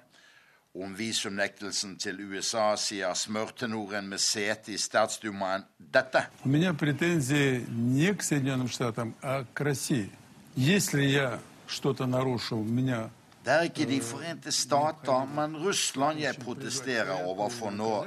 Om 0.78 0.92
visumnektelsen 0.94 1.96
til 1.98 2.20
USA 2.20 2.76
sier 2.78 3.14
smørtenoren 3.16 4.06
med 4.06 4.20
sete 4.22 4.72
i 4.72 4.78
statsdumaen 4.78 5.64
dette. 5.78 6.28
У 6.44 6.48
меня 6.48 6.74
претензии 6.74 7.64
не 7.68 8.14
к 8.14 8.22
Соединенным 8.22 8.68
Штатам, 8.68 9.14
а 9.22 9.44
к 9.54 9.60
России. 9.60 10.10
Если 10.54 11.02
я 11.02 11.40
что-то 11.66 12.06
нарушил, 12.06 12.62
меня 12.62 13.10
Det 13.44 13.54
er 13.54 13.62
ikke 13.62 13.86
De 13.86 14.00
forente 14.00 14.52
stater, 14.52 15.24
men 15.24 15.56
Russland 15.56 16.18
jeg 16.20 16.36
protesterer 16.36 17.24
overfor 17.24 17.70
nå. 17.70 18.06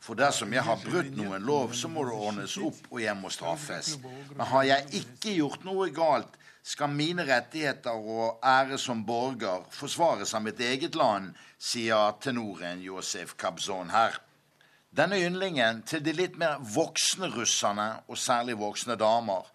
For 0.00 0.14
dersom 0.14 0.52
jeg 0.52 0.62
har 0.62 0.78
brutt 0.84 1.16
noen 1.16 1.42
lov, 1.42 1.72
så 1.74 1.88
må 1.90 2.04
det 2.06 2.12
ordnes 2.14 2.56
opp, 2.62 2.78
og 2.90 3.00
jeg 3.02 3.16
må 3.18 3.28
straffes. 3.28 3.98
Men 4.36 4.46
har 4.46 4.62
jeg 4.62 4.86
ikke 5.00 5.34
gjort 5.34 5.64
noe 5.66 5.88
galt, 5.90 6.38
skal 6.63 6.91
mine 6.95 7.25
rettigheter 7.27 7.91
og 7.91 8.39
ære 8.43 8.77
som 8.79 9.03
borger 9.05 9.65
forsvares 9.75 10.33
av 10.33 10.45
mitt 10.45 10.61
eget 10.63 10.95
land, 10.95 11.33
sier 11.59 12.15
tenoren 12.23 12.79
Josef 12.81 13.35
Kabzon 13.37 13.91
her. 13.91 14.15
Denne 14.95 15.19
yndlingen 15.19 15.81
til 15.89 16.03
de 16.05 16.13
litt 16.15 16.37
mer 16.39 16.61
voksne 16.61 17.27
russerne, 17.33 17.89
og 18.07 18.17
særlig 18.17 18.55
voksne 18.61 18.95
damer, 18.95 19.49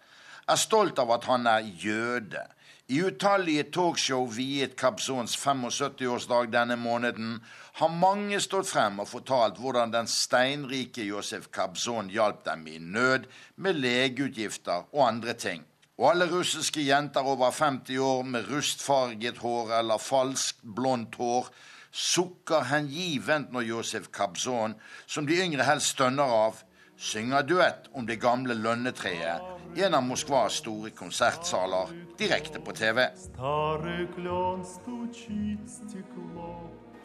er 0.49 0.59
stolt 0.59 0.99
av 0.99 1.13
at 1.15 1.25
han 1.29 1.47
er 1.47 1.65
jøde. 1.81 2.43
I 2.89 3.01
utallige 3.05 3.67
talkshow 3.73 4.25
viet 4.33 4.75
Kabzons 4.77 5.35
75-årsdag 5.37 6.49
denne 6.53 6.77
måneden 6.77 7.35
har 7.79 7.93
mange 7.93 8.39
stått 8.41 8.69
frem 8.69 8.97
og 9.01 9.09
fortalt 9.11 9.61
hvordan 9.61 9.93
den 9.93 10.09
steinrike 10.09 11.05
Josef 11.05 11.51
Kabzon 11.53 12.09
hjalp 12.09 12.41
dem 12.45 12.65
i 12.67 12.79
nød 12.81 13.29
med 13.55 13.77
legeutgifter 13.81 14.89
og 14.89 15.05
andre 15.07 15.37
ting. 15.37 15.65
Og 15.99 16.05
alle 16.13 16.29
russiske 16.31 16.85
jenter 16.87 17.27
over 17.27 17.51
50 17.51 17.97
år 17.99 18.23
med 18.23 18.47
rustfarget 18.47 19.41
hår 19.43 19.73
eller 19.81 19.99
falskt 19.99 20.63
blondt 20.63 21.19
hår 21.19 21.49
sukker 21.91 22.63
hengivent 22.69 23.51
når 23.51 23.61
Josef 23.61 24.07
Kabzon, 24.13 24.75
som 25.07 25.27
de 25.27 25.39
yngre 25.43 25.65
helst 25.67 25.95
stønner 25.97 26.23
av, 26.23 26.61
synger 26.97 27.43
duett 27.47 27.89
om 27.93 28.07
det 28.07 28.19
gamle 28.21 28.55
lønnetreet 28.55 29.75
i 29.77 29.83
en 29.85 29.93
av 29.93 30.03
Moskvas 30.03 30.59
store 30.63 30.91
konsertsaler 30.95 31.91
direkte 32.19 32.59
på 32.59 32.73
TV. 32.75 33.05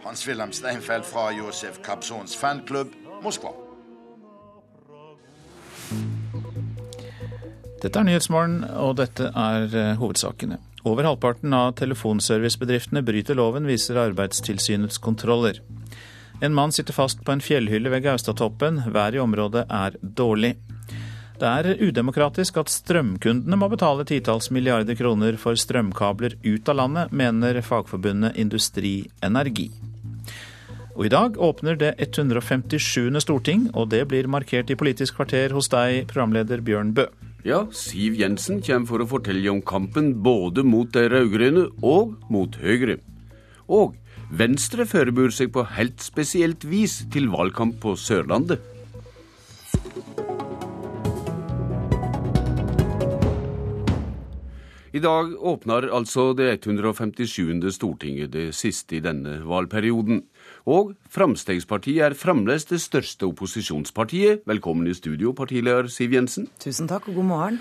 Hans-Wilhelm 0.05 0.53
Steinfeld 0.53 1.05
fra 1.05 1.31
Josef 1.33 1.81
Kabzons 1.85 2.37
fanklubb, 2.37 2.93
Moskva. 3.23 3.55
Dette 7.85 8.01
er 8.01 8.07
Nyhetsmorgen, 8.09 8.63
og 8.81 8.95
dette 8.97 9.27
er 9.29 9.75
eh, 9.77 9.91
hovedsakene. 10.01 10.57
Over 10.89 11.05
halvparten 11.05 11.53
av 11.53 11.75
telefonservicebedriftene 11.77 13.03
bryter 13.05 13.37
loven, 13.37 13.67
viser 13.69 13.99
Arbeidstilsynets 14.01 14.97
kontroller. 15.05 15.59
En 16.41 16.55
mann 16.57 16.73
sitter 16.73 16.97
fast 16.97 17.21
på 17.25 17.35
en 17.35 17.43
fjellhylle 17.45 17.93
ved 17.93 18.07
Gaustatoppen. 18.07 18.81
Været 18.89 19.19
i 19.19 19.21
området 19.21 19.67
er 19.69 19.99
dårlig. 20.01 20.55
Det 21.37 21.51
er 21.51 21.83
udemokratisk 21.83 22.57
at 22.63 22.73
strømkundene 22.73 23.59
må 23.61 23.69
betale 23.69 24.07
titalls 24.09 24.49
milliarder 24.55 24.97
kroner 24.97 25.37
for 25.41 25.59
strømkabler 25.59 26.39
ut 26.41 26.71
av 26.73 26.79
landet, 26.79 27.13
mener 27.13 27.61
fagforbundet 27.61 28.39
Industri 28.41 28.95
Energi. 29.21 29.69
Og 30.95 31.05
i 31.05 31.13
dag 31.13 31.37
åpner 31.37 31.77
det 31.77 31.93
157. 31.99 33.13
storting, 33.21 33.69
og 33.75 33.91
det 33.93 34.07
blir 34.09 34.31
markert 34.31 34.73
i 34.73 34.79
Politisk 34.79 35.19
kvarter 35.19 35.53
hos 35.53 35.69
deg, 35.69 36.07
programleder 36.09 36.65
Bjørn 36.65 36.95
Bø. 36.97 37.11
Ja, 37.45 37.67
Siv 37.77 38.15
Jensen 38.17 38.63
kommer 38.65 38.89
for 38.89 39.03
å 39.05 39.07
fortelle 39.09 39.51
om 39.53 39.59
kampen 39.69 40.15
både 40.25 40.63
mot 40.65 40.89
de 40.95 41.03
rød-grønne 41.13 41.67
og 41.85 42.15
mot 42.33 42.55
Høyre. 42.57 42.97
Og 43.69 43.99
Venstre 44.33 44.87
forbereder 44.89 45.35
seg 45.37 45.51
på 45.53 45.67
helt 45.75 46.01
spesielt 46.01 46.65
vis 46.65 47.03
til 47.13 47.29
valgkamp 47.29 47.77
på 47.83 47.93
Sørlandet. 48.01 48.65
I 54.97 55.05
dag 55.05 55.37
åpner 55.37 55.91
altså 55.93 56.31
det 56.39 56.49
157. 56.63 57.61
Stortinget, 57.77 58.33
det 58.33 58.55
siste 58.57 58.97
i 58.97 59.05
denne 59.05 59.43
valgperioden. 59.45 60.25
Og 60.65 60.95
Fremskrittspartiet 61.13 62.01
er 62.07 62.15
fremdeles 62.17 62.65
det 62.65 62.79
største 62.81 63.27
opposisjonspartiet. 63.29 64.47
Velkommen 64.49 64.89
i 64.89 64.95
studio, 64.97 65.35
partileder 65.37 65.91
Siv 65.93 66.15
Jensen. 66.17 66.47
Tusen 66.57 66.89
takk, 66.89 67.11
og 67.13 67.19
god 67.21 67.29
morgen. 67.29 67.59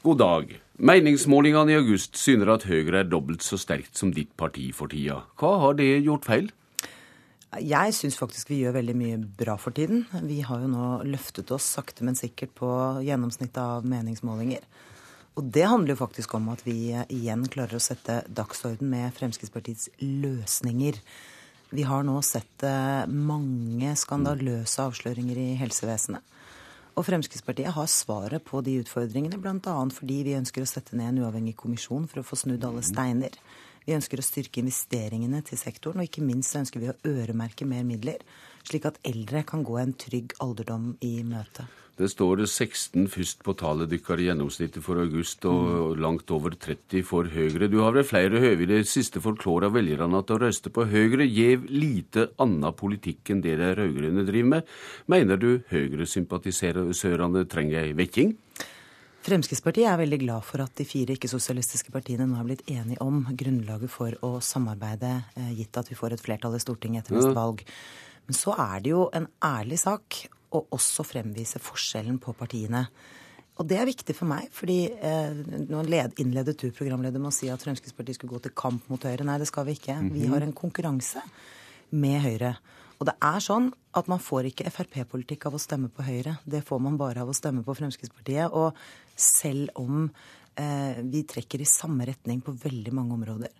God 0.00 0.18
dag. 0.22 0.54
Meningsmålingene 0.80 1.74
i 1.74 1.76
august 1.76 2.16
syner 2.16 2.54
at 2.54 2.64
Høyre 2.64 3.02
er 3.02 3.10
dobbelt 3.10 3.44
så 3.44 3.60
sterkt 3.60 4.00
som 4.00 4.14
ditt 4.16 4.32
parti 4.40 4.70
for 4.72 4.88
tida. 4.88 5.20
Hva 5.36 5.52
har 5.60 5.76
det 5.76 5.90
gjort 6.06 6.24
feil? 6.24 6.48
Jeg 7.60 7.92
syns 7.96 8.16
faktisk 8.16 8.48
vi 8.48 8.62
gjør 8.62 8.78
veldig 8.80 8.96
mye 8.96 9.20
bra 9.44 9.60
for 9.60 9.76
tiden. 9.76 10.06
Vi 10.24 10.40
har 10.40 10.64
jo 10.64 10.72
nå 10.72 10.90
løftet 11.04 11.52
oss 11.52 11.68
sakte, 11.76 12.00
men 12.08 12.16
sikkert 12.16 12.56
på 12.56 12.68
gjennomsnittet 13.04 13.60
av 13.60 13.84
meningsmålinger. 13.84 14.64
Og 15.36 15.52
det 15.52 15.68
handler 15.68 15.92
jo 15.92 16.00
faktisk 16.00 16.32
om 16.40 16.48
at 16.56 16.64
vi 16.64 16.94
igjen 16.96 17.44
klarer 17.52 17.76
å 17.76 17.88
sette 17.92 18.22
dagsorden 18.32 18.88
med 18.88 19.12
Fremskrittspartiets 19.20 19.92
løsninger. 20.00 20.96
Vi 21.70 21.84
har 21.84 22.04
nå 22.06 22.16
sett 22.24 22.64
eh, 22.64 23.04
mange 23.06 23.92
skandaløse 24.00 24.86
avsløringer 24.88 25.36
i 25.36 25.48
helsevesenet. 25.60 26.24
Og 26.98 27.04
Fremskrittspartiet 27.06 27.74
har 27.76 27.90
svaret 27.92 28.42
på 28.46 28.62
de 28.64 28.78
utfordringene, 28.80 29.38
bl.a. 29.38 29.74
fordi 29.94 30.22
vi 30.26 30.38
ønsker 30.38 30.64
å 30.64 30.70
sette 30.70 30.96
ned 30.98 31.12
en 31.12 31.20
uavhengig 31.26 31.54
kommisjon 31.60 32.08
for 32.10 32.22
å 32.22 32.26
få 32.26 32.40
snudd 32.40 32.64
alle 32.66 32.82
steiner. 32.82 33.36
Vi 33.84 33.94
ønsker 33.94 34.18
å 34.18 34.24
styrke 34.24 34.64
investeringene 34.64 35.44
til 35.46 35.60
sektoren, 35.60 36.00
og 36.00 36.08
ikke 36.08 36.24
minst 36.24 36.56
ønsker 36.58 36.82
vi 36.82 36.90
å 36.90 36.96
øremerke 37.06 37.68
mer 37.68 37.84
midler, 37.86 38.24
slik 38.68 38.88
at 38.88 39.00
eldre 39.08 39.44
kan 39.48 39.64
gå 39.66 39.80
en 39.80 39.96
trygg 39.98 40.36
alderdom 40.44 40.94
i 41.04 41.18
møte. 41.26 41.66
Det 41.98 42.06
står 42.12 42.44
16 42.44 43.08
først 43.10 43.40
på 43.42 43.56
tallet 43.58 43.90
deres 43.90 44.20
i 44.22 44.28
gjennomsnittet 44.28 44.84
for 44.84 45.00
august, 45.02 45.42
og 45.50 45.98
langt 45.98 46.30
over 46.30 46.54
30 46.54 47.02
for 47.02 47.26
Høyre. 47.26 47.66
Du 47.66 47.80
har 47.82 47.96
ved 47.96 48.06
flere 48.06 48.38
høve 48.38 48.62
i 48.62 48.70
det 48.70 48.84
siste 48.86 49.18
forklart 49.18 49.72
velgerne 49.74 50.20
at 50.22 50.30
å 50.30 50.38
røste 50.38 50.70
på 50.70 50.86
Høyre 50.92 51.26
gjev 51.26 51.66
lite 51.66 52.28
annen 52.38 52.70
politikk 52.78 53.34
enn 53.34 53.42
det 53.42 53.56
de 53.58 53.74
rød-grønne 53.80 54.26
driver 54.30 54.52
med. 54.54 54.72
Mener 55.10 55.42
du 55.42 55.50
Høyre-sympatisørene 55.72 57.48
trenger 57.50 57.82
ei 57.82 57.96
vekking? 57.98 58.36
Fremskrittspartiet 59.26 59.90
er 59.90 59.98
veldig 59.98 60.22
glad 60.22 60.46
for 60.46 60.62
at 60.62 60.78
de 60.78 60.86
fire 60.86 61.18
ikke-sosialistiske 61.18 61.90
partiene 61.92 62.28
nå 62.30 62.38
har 62.38 62.46
blitt 62.46 62.68
enige 62.70 63.02
om 63.02 63.24
grunnlaget 63.26 63.90
for 63.90 64.14
å 64.22 64.36
samarbeide, 64.38 65.16
eh, 65.34 65.50
gitt 65.58 65.76
at 65.76 65.90
vi 65.90 65.98
får 65.98 66.14
et 66.14 66.22
flertall 66.22 66.54
i 66.54 66.62
Stortinget 66.62 67.02
etter 67.02 67.18
neste 67.18 67.34
valg. 67.34 67.66
Men 68.28 68.36
så 68.36 68.52
er 68.54 68.82
det 68.84 68.92
jo 68.92 69.06
en 69.16 69.26
ærlig 69.44 69.78
sak 69.80 70.26
å 70.52 70.64
også 70.76 71.04
fremvise 71.04 71.60
forskjellen 71.60 72.20
på 72.20 72.34
partiene. 72.36 72.86
Og 73.58 73.66
det 73.66 73.78
er 73.80 73.88
viktig 73.88 74.14
for 74.14 74.30
meg, 74.30 74.46
fordi 74.54 74.84
eh, 74.86 75.34
nå 75.66 75.80
innledet 76.22 76.54
du 76.60 76.68
programleder 76.70 77.18
med 77.18 77.32
å 77.32 77.34
si 77.34 77.48
at 77.50 77.64
Fremskrittspartiet 77.64 78.14
skulle 78.20 78.36
gå 78.36 78.42
til 78.44 78.54
kamp 78.54 78.86
mot 78.88 79.02
Høyre. 79.02 79.26
Nei, 79.26 79.38
det 79.42 79.48
skal 79.50 79.66
vi 79.66 79.74
ikke. 79.74 79.96
Vi 80.12 80.26
Mhm. 80.26 80.30
har 80.30 80.40
en 80.46 80.52
konkurranse 80.52 81.22
med 81.90 82.22
Høyre. 82.22 82.56
Og 83.00 83.06
det 83.06 83.14
er 83.22 83.40
sånn 83.42 83.72
at 83.94 84.08
man 84.10 84.18
får 84.18 84.52
ikke 84.52 84.70
Frp-politikk 84.70 85.46
av 85.46 85.54
å 85.54 85.58
stemme 85.62 85.88
på 85.88 86.02
Høyre. 86.06 86.38
Det 86.46 86.64
får 86.64 86.80
man 86.80 86.96
bare 86.96 87.22
av 87.22 87.28
å 87.28 87.34
stemme 87.34 87.64
på 87.64 87.74
Fremskrittspartiet. 87.74 88.52
Og 88.52 88.74
selv 89.16 89.70
om 89.74 90.10
eh, 90.56 91.02
vi 91.02 91.22
trekker 91.24 91.60
i 91.60 91.64
samme 91.64 92.06
retning 92.06 92.40
på 92.42 92.54
veldig 92.58 92.92
mange 92.92 93.14
områder, 93.14 93.50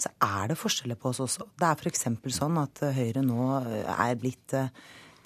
så 0.00 0.10
er 0.24 0.50
det 0.50 0.58
forskjeller 0.58 0.98
på 0.98 1.12
oss 1.12 1.22
også. 1.22 1.46
Det 1.58 1.68
er 1.68 1.78
f.eks. 1.78 2.08
sånn 2.34 2.58
at 2.62 2.82
eh, 2.86 2.96
Høyre 2.96 3.22
nå 3.24 3.46
eh, 3.60 3.88
er 3.92 4.18
blitt 4.20 4.54
eh, 4.58 4.72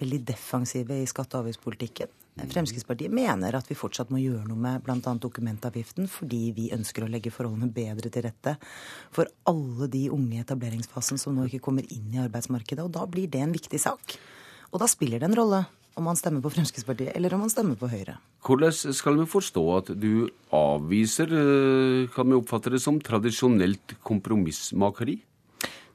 veldig 0.01 0.23
defensive 0.29 0.97
i 1.01 1.09
skatte- 1.09 1.39
og 1.39 1.47
avgiftspolitikken. 1.47 2.13
Fremskrittspartiet 2.37 3.13
mener 3.17 3.57
at 3.57 3.69
vi 3.71 3.75
fortsatt 3.79 4.11
må 4.13 4.19
gjøre 4.21 4.45
noe 4.45 4.61
med 4.61 4.83
bl.a. 4.85 4.99
dokumentavgiften, 5.01 6.05
fordi 6.13 6.51
vi 6.53 6.67
ønsker 6.75 7.07
å 7.07 7.09
legge 7.09 7.33
forholdene 7.33 7.73
bedre 7.73 8.11
til 8.13 8.27
rette 8.27 8.59
for 9.15 9.31
alle 9.49 9.89
de 9.89 10.03
unge 10.13 10.37
i 10.37 10.43
etableringsfasen 10.43 11.21
som 11.23 11.33
nå 11.33 11.47
ikke 11.49 11.63
kommer 11.65 11.89
inn 11.89 12.13
i 12.13 12.21
arbeidsmarkedet. 12.21 12.85
Og 12.85 12.93
da 12.93 13.07
blir 13.09 13.31
det 13.33 13.41
en 13.41 13.57
viktig 13.57 13.81
sak. 13.81 14.19
Og 14.69 14.83
da 14.83 14.91
spiller 14.91 15.23
det 15.23 15.31
en 15.31 15.39
rolle 15.39 15.63
om 15.97 16.05
man 16.05 16.19
stemmer 16.19 16.45
på 16.45 16.53
Fremskrittspartiet 16.53 17.15
eller 17.17 17.35
om 17.35 17.47
man 17.47 17.53
stemmer 17.53 17.79
på 17.81 17.89
Høyre. 17.89 18.19
Hvordan 18.45 18.75
skal 18.95 19.17
vi 19.17 19.29
forstå 19.31 19.65
at 19.79 19.95
du 19.97 20.29
avviser, 20.55 21.33
eh, 21.33 22.09
kan 22.13 22.29
vi 22.29 22.37
oppfatte 22.37 22.71
det 22.71 22.83
som, 22.85 23.01
tradisjonelt 23.01 23.97
kompromissmakeri? 24.05 25.17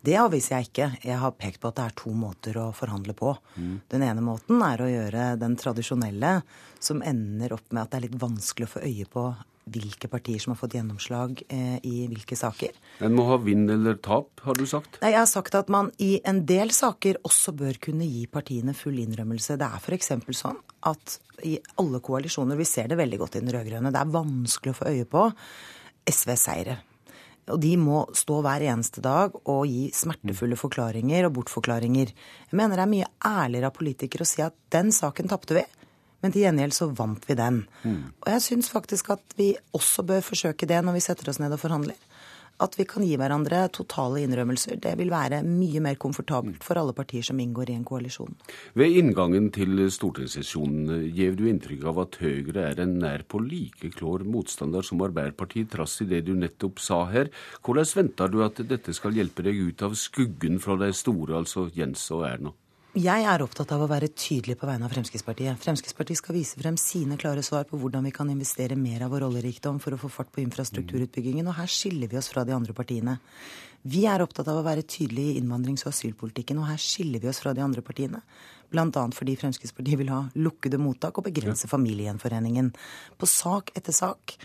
Det 0.02 0.18
avviser 0.18 0.56
jeg 0.56 0.70
ikke. 0.70 0.88
Jeg 1.06 1.18
har 1.22 1.38
pekt 1.38 1.62
på 1.62 1.70
at 1.70 1.78
det 1.78 1.84
er 1.86 1.98
to 2.02 2.12
måter 2.18 2.58
å 2.58 2.72
forhandle 2.74 3.14
på. 3.14 3.36
Den 3.94 4.02
ene 4.02 4.24
måten 4.26 4.64
er 4.66 4.82
å 4.82 4.90
gjøre 4.90 5.38
den 5.38 5.54
tradisjonelle, 5.56 6.42
som 6.80 7.04
ender 7.06 7.54
opp 7.54 7.70
med 7.70 7.84
at 7.84 7.92
det 7.92 8.00
er 8.00 8.08
litt 8.08 8.22
vanskelig 8.24 8.66
å 8.66 8.74
få 8.74 8.82
øye 8.82 9.06
på 9.06 9.28
hvilke 9.70 10.10
partier 10.12 10.42
som 10.42 10.54
har 10.54 10.60
fått 10.60 10.76
gjennomslag 10.78 11.42
eh, 11.48 11.78
i 11.88 12.06
hvilke 12.10 12.38
saker. 12.38 12.76
En 13.06 13.16
må 13.16 13.28
ha 13.30 13.38
vinn 13.42 13.68
eller 13.70 14.00
tap, 14.04 14.42
har 14.46 14.58
du 14.58 14.66
sagt? 14.70 14.98
Nei, 15.04 15.14
Jeg 15.14 15.22
har 15.22 15.30
sagt 15.30 15.58
at 15.58 15.70
man 15.74 15.92
i 16.02 16.16
en 16.28 16.44
del 16.50 16.74
saker 16.76 17.22
også 17.28 17.54
bør 17.58 17.78
kunne 17.90 18.08
gi 18.10 18.26
partiene 18.32 18.76
full 18.78 19.00
innrømmelse. 19.04 19.60
Det 19.62 19.68
er 19.68 19.82
f.eks. 19.82 20.14
sånn 20.38 20.62
at 20.90 21.20
i 21.46 21.58
alle 21.82 22.02
koalisjoner, 22.04 22.58
vi 22.58 22.70
ser 22.70 22.90
det 22.90 23.00
veldig 23.00 23.20
godt 23.22 23.38
i 23.38 23.44
den 23.44 23.54
rød-grønne, 23.54 23.94
det 23.94 24.02
er 24.02 24.16
vanskelig 24.16 24.74
å 24.74 24.80
få 24.82 24.94
øye 24.94 25.10
på 25.10 25.28
SV-seire. 26.10 26.80
Og 27.52 27.60
de 27.62 27.74
må 27.80 28.04
stå 28.16 28.38
hver 28.46 28.64
eneste 28.70 29.02
dag 29.04 29.34
og 29.50 29.64
gi 29.68 29.90
smertefulle 29.96 30.58
forklaringer 30.60 31.28
og 31.28 31.36
bortforklaringer. 31.40 32.14
Jeg 32.14 32.58
mener 32.58 32.78
det 32.78 32.86
er 32.86 32.92
mye 32.92 33.10
ærligere 33.28 33.72
av 33.72 33.78
politikere 33.78 34.28
å 34.28 34.30
si 34.30 34.44
at 34.46 34.56
den 34.74 34.94
saken 34.96 35.32
tapte 35.32 35.58
vi, 35.58 35.66
men 36.22 36.34
til 36.34 36.46
gjengjeld 36.46 36.76
så 36.78 36.90
vant 36.96 37.26
vi 37.28 37.38
den. 37.38 37.64
Og 38.22 38.30
jeg 38.30 38.46
syns 38.46 38.72
faktisk 38.74 39.12
at 39.16 39.36
vi 39.38 39.54
også 39.78 40.06
bør 40.08 40.24
forsøke 40.26 40.70
det 40.70 40.82
når 40.86 41.00
vi 41.00 41.06
setter 41.08 41.32
oss 41.32 41.42
ned 41.42 41.54
og 41.56 41.62
forhandler. 41.62 41.98
At 42.62 42.76
vi 42.78 42.86
kan 42.86 43.02
gi 43.02 43.16
hverandre 43.18 43.64
totale 43.74 44.22
innrømmelser. 44.22 44.78
Det 44.84 44.92
vil 45.00 45.10
være 45.10 45.40
mye 45.42 45.82
mer 45.82 45.96
komfortabelt 45.98 46.62
for 46.62 46.78
alle 46.78 46.94
partier 46.94 47.26
som 47.26 47.40
inngår 47.42 47.72
i 47.72 47.78
en 47.80 47.88
koalisjon. 47.88 48.36
Ved 48.78 49.00
inngangen 49.00 49.50
til 49.56 49.82
stortingssesjonen 49.90 51.08
gjev 51.10 51.40
du 51.40 51.48
inntrykk 51.50 51.88
av 51.90 52.04
at 52.04 52.20
Høyre 52.22 52.68
er 52.70 52.84
en 52.84 53.00
nær 53.02 53.26
på 53.26 53.42
like 53.42 53.90
klår 53.98 54.28
motstander 54.30 54.86
som 54.86 55.02
Arbeiderpartiet, 55.02 55.72
trass 55.74 56.04
i 56.06 56.10
det 56.12 56.22
du 56.30 56.36
nettopp 56.38 56.78
sa 56.84 57.08
her. 57.10 57.34
Hvordan 57.66 57.90
venter 57.98 58.30
du 58.30 58.44
at 58.46 58.62
dette 58.70 58.94
skal 58.94 59.18
hjelpe 59.18 59.42
deg 59.48 59.58
ut 59.58 59.82
av 59.88 59.98
skuggen 59.98 60.62
fra 60.62 60.78
de 60.78 60.94
store, 60.94 61.42
altså 61.42 61.66
Jens 61.74 62.06
og 62.14 62.28
Erna? 62.30 62.54
Jeg 62.92 63.24
er 63.24 63.40
opptatt 63.40 63.70
av 63.72 63.86
å 63.86 63.88
være 63.88 64.10
tydelig 64.12 64.58
på 64.60 64.68
vegne 64.68 64.84
av 64.84 64.92
Fremskrittspartiet. 64.92 65.56
Fremskrittspartiet 65.64 66.20
skal 66.20 66.36
vise 66.36 66.58
frem 66.60 66.76
sine 66.76 67.16
klare 67.16 67.40
svar 67.40 67.64
på 67.64 67.78
hvordan 67.80 68.04
vi 68.04 68.12
kan 68.12 68.28
investere 68.28 68.76
mer 68.76 69.06
av 69.06 69.14
vår 69.14 69.24
oljerikdom 69.30 69.78
for 69.80 69.96
å 69.96 70.00
få 70.02 70.10
fart 70.12 70.28
på 70.36 70.42
infrastrukturutbyggingen, 70.44 71.48
og 71.48 71.56
her 71.56 71.72
skiller 71.72 72.10
vi 72.12 72.18
oss 72.20 72.28
fra 72.28 72.44
de 72.44 72.52
andre 72.52 72.76
partiene. 72.76 73.14
Vi 73.88 74.02
er 74.12 74.20
opptatt 74.26 74.50
av 74.52 74.60
å 74.60 74.66
være 74.66 74.84
tydelige 74.84 75.38
i 75.38 75.40
innvandrings- 75.40 75.86
og 75.86 75.94
asylpolitikken, 75.94 76.60
og 76.60 76.68
her 76.68 76.82
skiller 76.84 77.24
vi 77.24 77.30
oss 77.32 77.40
fra 77.40 77.54
de 77.56 77.64
andre 77.64 77.80
partiene. 77.80 78.20
Annet 78.76 79.16
fordi 79.16 79.38
Fremskrittspartiet 79.40 80.02
vil 80.02 80.12
ha 80.12 80.26
lukkede 80.36 80.82
mottak 80.84 81.16
og 81.16 81.30
begrense 81.30 81.72
familiegjenforeningen. 81.72 82.74
På 83.16 83.30
sak 83.30 83.72
etter 83.72 83.96
sak 83.96 84.36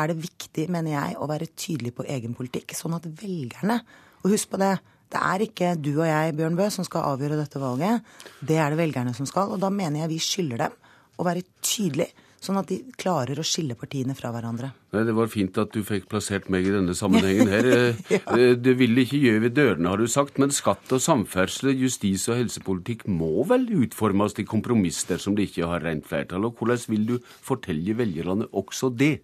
er 0.00 0.08
det 0.08 0.16
viktig, 0.24 0.64
mener 0.72 0.96
jeg, 0.96 1.20
å 1.20 1.28
være 1.28 1.52
tydelig 1.52 1.92
på 2.00 2.08
egen 2.08 2.32
politikk, 2.40 2.72
sånn 2.72 2.96
at 2.96 3.10
velgerne 3.20 3.82
Og 4.22 4.30
husk 4.30 4.52
på 4.52 4.58
det, 4.62 4.76
det 5.12 5.20
er 5.20 5.44
ikke 5.46 5.74
du 5.76 5.92
og 5.98 6.06
jeg, 6.08 6.34
Bjørn 6.38 6.58
Bø, 6.58 6.66
som 6.72 6.86
skal 6.88 7.12
avgjøre 7.12 7.38
dette 7.40 7.60
valget. 7.60 8.02
Det 8.40 8.56
er 8.56 8.72
det 8.72 8.80
velgerne 8.80 9.14
som 9.16 9.28
skal. 9.28 9.52
Og 9.52 9.60
da 9.62 9.70
mener 9.72 10.04
jeg 10.04 10.14
vi 10.14 10.20
skylder 10.24 10.66
dem 10.66 10.76
å 11.20 11.26
være 11.26 11.44
tydelige, 11.60 12.14
sånn 12.42 12.58
at 12.58 12.70
de 12.72 12.80
klarer 12.98 13.38
å 13.38 13.44
skille 13.46 13.76
partiene 13.78 14.16
fra 14.18 14.32
hverandre. 14.34 14.72
Nei, 14.96 15.04
Det 15.06 15.14
var 15.14 15.28
fint 15.30 15.58
at 15.62 15.70
du 15.70 15.84
fikk 15.86 16.08
plassert 16.10 16.48
meg 16.50 16.66
i 16.66 16.72
denne 16.74 16.96
sammenhengen 16.98 17.52
her. 17.52 17.68
ja. 18.14 18.54
Det 18.58 18.74
vil 18.80 18.98
ikke 19.04 19.20
gjøre 19.20 19.44
ved 19.44 19.54
dørene, 19.58 19.92
har 19.92 20.02
du 20.02 20.08
sagt, 20.10 20.40
men 20.42 20.50
skatt 20.50 20.90
og 20.90 21.04
samferdsel, 21.04 21.70
justis 21.78 22.26
og 22.32 22.40
helsepolitikk 22.40 23.06
må 23.06 23.44
vel 23.46 23.68
utformes 23.84 24.34
til 24.34 24.48
kompromiss 24.48 25.04
dersom 25.06 25.36
det 25.38 25.50
ikke 25.50 25.70
har 25.70 25.86
rent 25.86 26.08
flertall. 26.08 26.48
Og 26.48 26.58
hvordan 26.58 26.82
vil 26.90 27.06
du 27.12 27.16
fortelle 27.22 27.94
velgerne 28.00 28.48
også 28.50 28.90
det? 28.90 29.20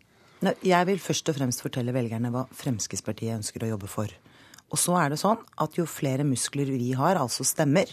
Nei, 0.46 0.54
Jeg 0.62 0.86
vil 0.86 1.00
først 1.02 1.32
og 1.32 1.40
fremst 1.40 1.64
fortelle 1.64 1.90
velgerne 1.96 2.30
hva 2.30 2.46
Fremskrittspartiet 2.54 3.40
ønsker 3.40 3.66
å 3.66 3.72
jobbe 3.72 3.90
for. 3.90 4.12
Og 4.68 4.78
så 4.78 4.98
er 5.00 5.14
det 5.14 5.20
sånn 5.22 5.40
at 5.58 5.76
jo 5.78 5.86
flere 5.88 6.26
muskler 6.28 6.68
vi 6.74 6.92
har, 6.98 7.16
altså 7.16 7.44
stemmer, 7.46 7.88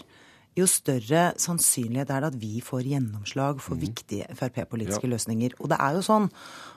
jo 0.56 0.64
større 0.64 1.34
sannsynlighet 1.36 2.08
er 2.08 2.22
det 2.24 2.28
at 2.30 2.36
vi 2.40 2.62
får 2.64 2.86
gjennomslag 2.88 3.58
for 3.60 3.76
viktige 3.76 4.24
Frp-politiske 4.38 5.04
Ja. 5.04 5.10
løsninger. 5.12 5.52
Og 5.60 5.68
det 5.68 5.76
er 5.78 5.92
jo 5.92 6.00
sånn 6.00 6.30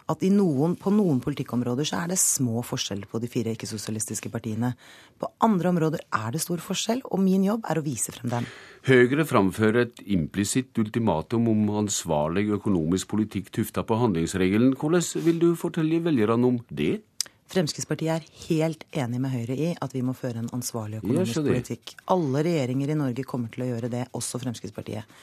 at 0.09 0.21
i 0.21 0.29
noen, 0.29 0.75
på 0.75 0.91
noen 0.91 1.21
politikkområder 1.21 1.87
så 1.87 2.03
er 2.03 2.07
det 2.09 2.17
små 2.19 2.59
forskjeller 2.65 3.07
på 3.07 3.21
de 3.21 3.27
fire 3.27 3.55
ikke-sosialistiske 3.55 4.29
partiene. 4.29 4.73
På 5.17 5.31
andre 5.39 5.69
områder 5.69 5.99
er 6.11 6.31
det 6.31 6.41
stor 6.41 6.57
forskjell, 6.57 7.01
og 7.05 7.19
min 7.19 7.43
jobb 7.45 7.63
er 7.69 7.79
å 7.79 7.83
vise 7.85 8.11
frem 8.11 8.29
den. 8.29 8.45
Høyre 8.83 9.23
framfører 9.23 9.81
et 9.85 10.03
implisitt 10.07 10.75
ultimatum 10.77 11.47
om 11.47 11.69
ansvarlig 11.85 12.49
økonomisk 12.59 13.07
politikk 13.07 13.49
tufta 13.49 13.83
på 13.83 13.95
handlingsregelen. 13.95 14.75
Hvordan 14.75 15.23
vil 15.23 15.39
du 15.39 15.55
fortelle 15.55 16.03
velgerne 16.03 16.45
om 16.45 16.59
det? 16.69 17.01
Fremskrittspartiet 17.49 18.11
er 18.13 18.25
helt 18.47 18.83
enig 18.93 19.19
med 19.23 19.33
Høyre 19.33 19.55
i 19.57 19.69
at 19.81 19.93
vi 19.95 20.03
må 20.05 20.13
føre 20.17 20.43
en 20.43 20.51
ansvarlig 20.53 20.99
økonomisk 21.01 21.41
politikk. 21.47 21.95
Alle 22.13 22.43
regjeringer 22.45 22.93
i 22.93 22.97
Norge 22.99 23.25
kommer 23.25 23.49
til 23.53 23.65
å 23.65 23.69
gjøre 23.71 23.89
det, 23.89 24.03
også 24.17 24.41
Fremskrittspartiet. 24.43 25.19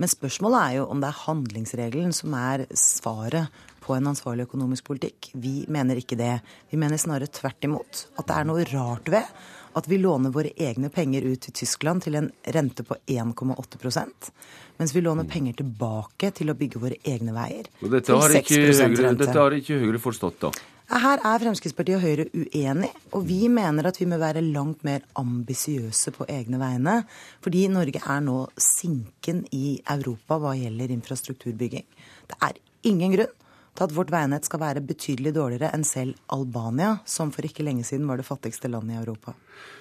Men 0.00 0.08
spørsmålet 0.08 0.60
er 0.62 0.76
jo 0.78 0.86
om 0.88 1.02
det 1.02 1.10
er 1.10 1.22
handlingsregelen 1.26 2.14
som 2.16 2.32
er 2.38 2.64
svaret 2.72 3.52
på 3.84 3.92
en 3.92 4.08
ansvarlig 4.08 4.46
økonomisk 4.48 4.86
politikk. 4.88 5.28
Vi 5.36 5.66
mener 5.68 6.00
ikke 6.00 6.16
det. 6.16 6.38
Vi 6.72 6.80
mener 6.80 7.00
snarere 7.00 7.28
tvert 7.28 7.68
imot. 7.68 8.06
At 8.16 8.30
det 8.30 8.38
er 8.38 8.48
noe 8.48 8.64
rart 8.70 9.12
ved 9.12 9.28
at 9.76 9.86
vi 9.86 10.00
låner 10.00 10.32
våre 10.34 10.54
egne 10.56 10.88
penger 10.90 11.28
ut 11.28 11.44
til 11.44 11.54
Tyskland 11.60 12.02
til 12.02 12.16
en 12.18 12.30
rente 12.56 12.82
på 12.86 12.96
1,8% 13.06 14.32
mens 14.80 14.94
vi 14.96 15.02
låner 15.04 15.28
penger 15.28 15.60
tilbake 15.60 16.32
til 16.34 16.50
å 16.50 16.56
bygge 16.58 16.80
våre 16.82 16.96
egne 17.04 17.34
veier 17.36 17.68
dette, 17.68 18.00
til 18.08 18.16
6 18.18 18.38
ikke 18.40 18.60
Høyre, 18.64 18.78
rente. 18.80 19.18
dette 19.20 19.36
har 19.36 19.54
ikke 19.54 19.78
Høyre 19.82 20.00
forstått, 20.02 20.38
da. 20.46 20.50
Her 20.90 21.20
er 21.22 21.38
Fremskrittspartiet 21.38 22.00
og 22.00 22.02
Høyre 22.02 22.24
uenige, 22.34 22.88
og 23.14 23.22
vi 23.28 23.44
mener 23.46 23.86
at 23.86 24.00
vi 24.00 24.08
må 24.10 24.16
være 24.18 24.42
langt 24.42 24.82
mer 24.82 25.04
ambisiøse 25.14 26.10
på 26.10 26.26
egne 26.26 26.58
vegne. 26.58 26.96
Fordi 27.44 27.68
Norge 27.70 28.00
er 28.02 28.24
nå 28.26 28.38
sinken 28.58 29.44
i 29.54 29.78
Europa 29.86 30.40
hva 30.42 30.56
gjelder 30.58 30.90
infrastrukturbygging. 30.90 31.86
Det 32.26 32.40
er 32.42 32.58
ingen 32.90 33.14
grunn 33.14 33.36
til 33.80 33.88
at 33.88 33.96
vårt 33.96 34.12
veinett 34.12 34.44
skal 34.44 34.60
være 34.60 34.84
betydelig 34.84 35.32
dårligere 35.32 35.72
enn 35.72 35.86
selv 35.88 36.18
Albania, 36.34 36.98
som 37.08 37.32
for 37.32 37.46
ikke 37.48 37.64
lenge 37.64 37.86
siden 37.88 38.08
var 38.10 38.20
det 38.20 38.28
fattigste 38.28 38.68
landet 38.68 38.98
i 38.98 39.00
Europa. 39.00 39.32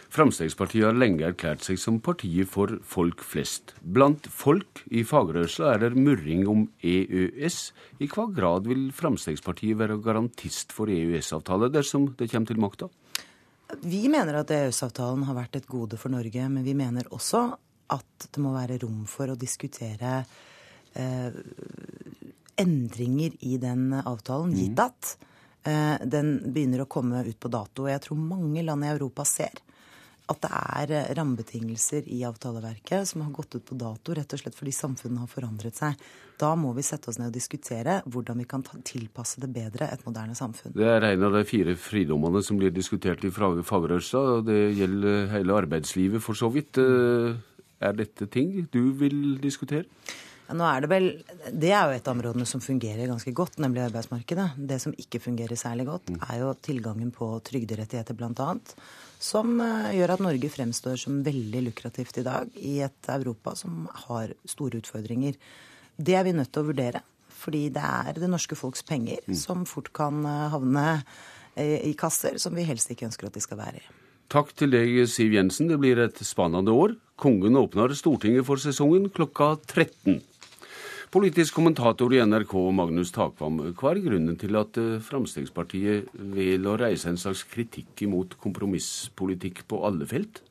Fremskrittspartiet 0.10 0.88
har 0.88 0.96
lenge 0.98 1.28
erklært 1.28 1.62
seg 1.68 1.78
som 1.78 2.00
partiet 2.02 2.50
for 2.50 2.72
folk 2.88 3.22
flest. 3.22 3.76
Blant 3.84 4.26
folk 4.34 4.82
i 4.90 5.04
fagrørsla 5.06 5.76
er 5.76 5.84
det 5.84 6.00
murring 6.00 6.48
om 6.50 6.64
EØS. 6.82 7.60
I 8.02 8.08
hva 8.10 8.26
grad 8.34 8.72
vil 8.72 8.88
Fremskrittspartiet 8.96 9.78
være 9.78 10.00
garantist 10.02 10.74
for 10.74 10.90
EØS-avtale 10.90 11.70
dersom 11.76 12.14
det 12.18 12.32
kommer 12.32 12.50
til 12.50 12.64
makta? 12.64 12.90
Vi 13.84 14.08
mener 14.10 14.40
at 14.40 14.50
EØS-avtalen 14.56 15.28
har 15.28 15.38
vært 15.38 15.60
et 15.60 15.70
gode 15.70 16.00
for 16.02 16.10
Norge, 16.10 16.48
men 16.50 16.66
vi 16.66 16.74
mener 16.74 17.12
også 17.14 17.44
at 17.94 18.30
det 18.32 18.42
må 18.42 18.56
være 18.56 18.80
rom 18.82 19.04
for 19.10 19.30
å 19.30 19.38
diskutere 19.38 20.24
eh, 20.98 21.38
endringer 22.60 23.36
i 23.46 23.58
den 23.62 23.94
avtalen, 24.00 24.54
gitt 24.58 24.80
at 24.84 25.16
eh, 25.64 25.98
den 26.06 26.36
begynner 26.52 26.84
å 26.84 26.92
komme 26.92 27.24
ut 27.28 27.40
på 27.40 27.52
dato. 27.52 27.86
Og 27.86 27.92
jeg 27.94 28.04
tror 28.06 28.22
mange 28.22 28.64
land 28.66 28.86
i 28.86 28.92
Europa 28.92 29.26
ser 29.28 29.64
at 30.30 30.42
det 30.44 30.50
er 30.54 30.94
eh, 30.94 31.12
rammebetingelser 31.18 32.10
i 32.14 32.22
avtaleverket 32.28 33.08
som 33.10 33.24
har 33.26 33.34
gått 33.34 33.56
ut 33.58 33.66
på 33.66 33.78
dato, 33.80 34.14
rett 34.14 34.36
og 34.36 34.42
slett 34.42 34.58
fordi 34.58 34.74
samfunnet 34.76 35.24
har 35.24 35.32
forandret 35.32 35.80
seg. 35.80 35.98
Da 36.40 36.54
må 36.56 36.72
vi 36.78 36.86
sette 36.86 37.10
oss 37.12 37.18
ned 37.20 37.32
og 37.32 37.36
diskutere 37.36 38.00
hvordan 38.06 38.40
vi 38.44 38.48
kan 38.50 38.64
tilpasse 38.64 39.42
det 39.44 39.50
bedre 39.56 39.90
et 39.90 40.06
moderne 40.06 40.38
samfunn. 40.38 40.76
Det 40.78 40.88
er 40.88 41.10
en 41.10 41.28
av 41.28 41.36
de 41.36 41.44
fire 41.50 41.76
fridommene 41.80 42.44
som 42.46 42.60
blir 42.62 42.74
diskutert 42.76 43.26
i 43.26 43.34
fagrørsla, 43.34 44.24
og 44.38 44.48
det 44.48 44.62
gjelder 44.78 45.28
hele 45.34 45.58
arbeidslivet 45.64 46.24
for 46.24 46.38
så 46.38 46.52
vidt. 46.54 46.80
Eh, 46.82 47.46
Er 47.80 47.94
dette 47.96 48.26
ting 48.28 48.68
du 48.74 48.92
vil 48.92 49.38
diskutere? 49.40 49.86
Ja, 50.50 50.56
nå 50.58 50.66
er 50.66 50.82
Det 50.82 50.90
vel, 50.90 51.08
det 51.54 51.70
er 51.70 51.84
jo 51.86 51.94
et 52.00 52.08
av 52.10 52.16
områdene 52.16 52.46
som 52.50 52.62
fungerer 52.64 53.06
ganske 53.06 53.32
godt, 53.38 53.60
nemlig 53.62 53.84
arbeidsmarkedet. 53.84 54.48
Det 54.58 54.80
som 54.82 54.96
ikke 54.98 55.22
fungerer 55.22 55.54
særlig 55.54 55.86
godt, 55.86 56.10
er 56.18 56.40
jo 56.42 56.56
tilgangen 56.66 57.12
på 57.14 57.28
trygderettigheter 57.46 58.18
bl.a. 58.18 58.48
Som 59.22 59.60
eh, 59.62 59.92
gjør 60.00 60.16
at 60.16 60.24
Norge 60.26 60.50
fremstår 60.50 60.98
som 60.98 61.20
veldig 61.22 61.62
lukrativt 61.68 62.18
i 62.18 62.26
dag 62.26 62.50
i 62.58 62.80
et 62.82 63.10
Europa 63.14 63.54
som 63.60 63.84
har 64.08 64.34
store 64.50 64.82
utfordringer. 64.82 65.38
Det 66.02 66.16
er 66.18 66.26
vi 66.26 66.34
nødt 66.34 66.50
til 66.56 66.64
å 66.64 66.70
vurdere. 66.72 67.04
Fordi 67.40 67.68
det 67.76 67.84
er 67.86 68.18
det 68.18 68.32
norske 68.32 68.58
folks 68.58 68.82
penger 68.84 69.22
som 69.38 69.68
fort 69.70 69.92
kan 69.94 70.26
eh, 70.26 70.48
havne 70.56 70.88
eh, 71.54 71.78
i 71.92 71.94
kasser 71.94 72.42
som 72.42 72.58
vi 72.58 72.66
helst 72.66 72.90
ikke 72.90 73.06
ønsker 73.12 73.30
at 73.30 73.38
de 73.38 73.46
skal 73.46 73.62
være 73.62 73.84
i. 73.84 73.86
Takk 74.34 74.50
til 74.58 74.74
deg, 74.74 74.98
Siv 75.10 75.38
Jensen. 75.38 75.70
Det 75.70 75.78
blir 75.82 76.02
et 76.02 76.26
spennende 76.26 76.74
år. 76.74 76.98
Kongen 77.22 77.58
åpner 77.60 77.94
Stortinget 77.98 78.50
for 78.50 78.62
sesongen 78.62 79.10
klokka 79.14 79.56
13. 79.68 80.20
Politisk 81.10 81.56
kommentator 81.58 82.14
i 82.14 82.20
NRK, 82.22 82.52
Magnus 82.78 83.10
Takvam. 83.10 83.56
Hva 83.74 83.96
er 83.96 84.00
grunnen 84.04 84.36
til 84.38 84.54
at 84.60 84.78
eh, 84.78 85.00
Fremskrittspartiet 85.02 86.12
vil 86.36 86.68
å 86.70 86.76
reise 86.78 87.10
en 87.10 87.18
slags 87.18 87.42
kritikk 87.50 88.04
imot 88.06 88.36
kompromisspolitikk 88.38 89.64
på 89.66 89.80
alle 89.88 90.06
felt? 90.06 90.44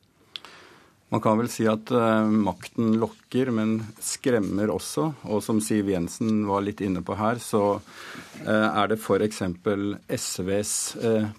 Man 1.15 1.23
kan 1.23 1.39
vel 1.39 1.47
si 1.47 1.63
at 1.71 1.93
eh, 1.95 2.27
makten 2.49 2.97
lokker, 2.99 3.53
men 3.55 3.77
skremmer 4.03 4.73
også. 4.75 5.05
Og 5.31 5.39
som 5.45 5.63
Siv 5.63 5.93
Jensen 5.93 6.43
var 6.49 6.67
litt 6.67 6.83
inne 6.83 7.05
på 7.07 7.15
her, 7.15 7.39
så 7.39 7.63
eh, 8.43 8.67
er 8.67 8.91
det 8.91 8.99
f.eks. 8.99 9.39
SVs 10.11 10.75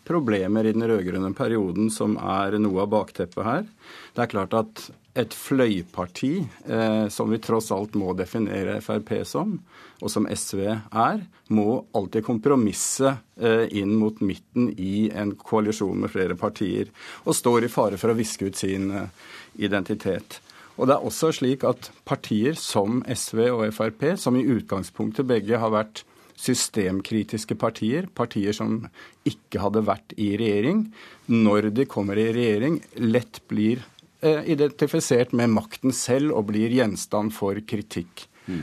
problemer 0.08 0.64
i 0.64 0.72
den 0.72 0.88
rød-grønne 0.88 1.34
perioden 1.36 1.92
som 1.92 2.16
er 2.16 2.56
noe 2.56 2.88
av 2.88 2.96
bakteppet 2.96 3.44
her. 3.52 3.68
Det 4.16 4.24
er 4.24 4.32
klart 4.32 4.56
at 4.64 4.86
et 5.18 5.34
fløyparti, 5.34 6.32
eh, 6.70 7.08
som 7.08 7.30
vi 7.30 7.38
tross 7.42 7.70
alt 7.74 7.96
må 7.98 8.12
definere 8.14 8.78
Frp 8.84 9.12
som, 9.26 9.56
og 10.00 10.12
som 10.12 10.28
SV 10.30 10.60
er, 10.70 11.24
må 11.50 11.80
alltid 11.98 12.24
kompromisse 12.26 13.16
eh, 13.40 13.66
inn 13.80 13.96
mot 13.98 14.20
midten 14.22 14.70
i 14.78 15.10
en 15.10 15.34
koalisjon 15.34 15.98
med 16.04 16.14
flere 16.14 16.38
partier, 16.38 16.92
og 17.24 17.34
står 17.36 17.66
i 17.66 17.72
fare 17.72 17.98
for 18.00 18.12
å 18.12 18.18
viske 18.18 18.52
ut 18.52 18.62
sin 18.62 18.90
eh, 18.94 19.10
identitet. 19.58 20.38
Og 20.78 20.86
det 20.88 20.96
er 20.96 21.10
også 21.10 21.32
slik 21.40 21.66
at 21.68 21.90
partier 22.08 22.54
som 22.56 23.02
SV 23.02 23.48
og 23.50 23.66
Frp, 23.76 24.14
som 24.16 24.38
i 24.38 24.46
utgangspunktet 24.46 25.26
begge 25.28 25.58
har 25.60 25.74
vært 25.74 26.04
systemkritiske 26.40 27.58
partier, 27.60 28.06
partier 28.16 28.54
som 28.56 28.86
ikke 29.28 29.60
hadde 29.60 29.82
vært 29.84 30.14
i 30.16 30.32
regjering, 30.40 30.86
når 31.28 31.68
de 31.76 31.84
kommer 31.90 32.16
i 32.16 32.30
regjering, 32.32 32.78
lett 32.96 33.42
blir 33.50 33.82
identifisert 34.22 35.30
med 35.36 35.52
makten 35.54 35.94
selv 35.96 36.34
og 36.36 36.50
blir 36.50 36.72
gjenstand 36.74 37.32
for 37.32 37.56
kritikk. 37.64 38.26
Mm. 38.50 38.62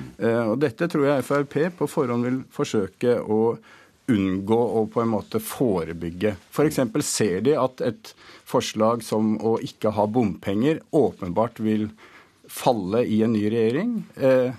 og 0.52 0.58
dette 0.60 0.88
tror 0.92 1.06
jeg 1.06 1.24
Frp 1.24 1.54
på 1.78 1.86
forhånd 1.88 2.26
vil 2.28 2.40
forsøke 2.52 3.14
å 3.24 3.56
unngå 4.12 4.60
å 4.80 4.84
på 4.92 5.04
en 5.04 5.12
måte 5.12 5.40
forebygge. 5.44 6.36
F.eks. 6.52 6.80
For 6.92 7.06
ser 7.06 7.42
de 7.48 7.56
at 7.60 7.84
et 7.84 8.14
forslag 8.48 9.04
som 9.06 9.36
å 9.44 9.58
ikke 9.64 9.92
ha 9.98 10.08
bompenger 10.08 10.82
åpenbart 10.96 11.60
vil 11.64 11.90
falle 12.48 13.04
i 13.04 13.22
en 13.26 13.36
ny 13.36 13.44
regjering. 13.52 13.98
Eh, 14.16 14.56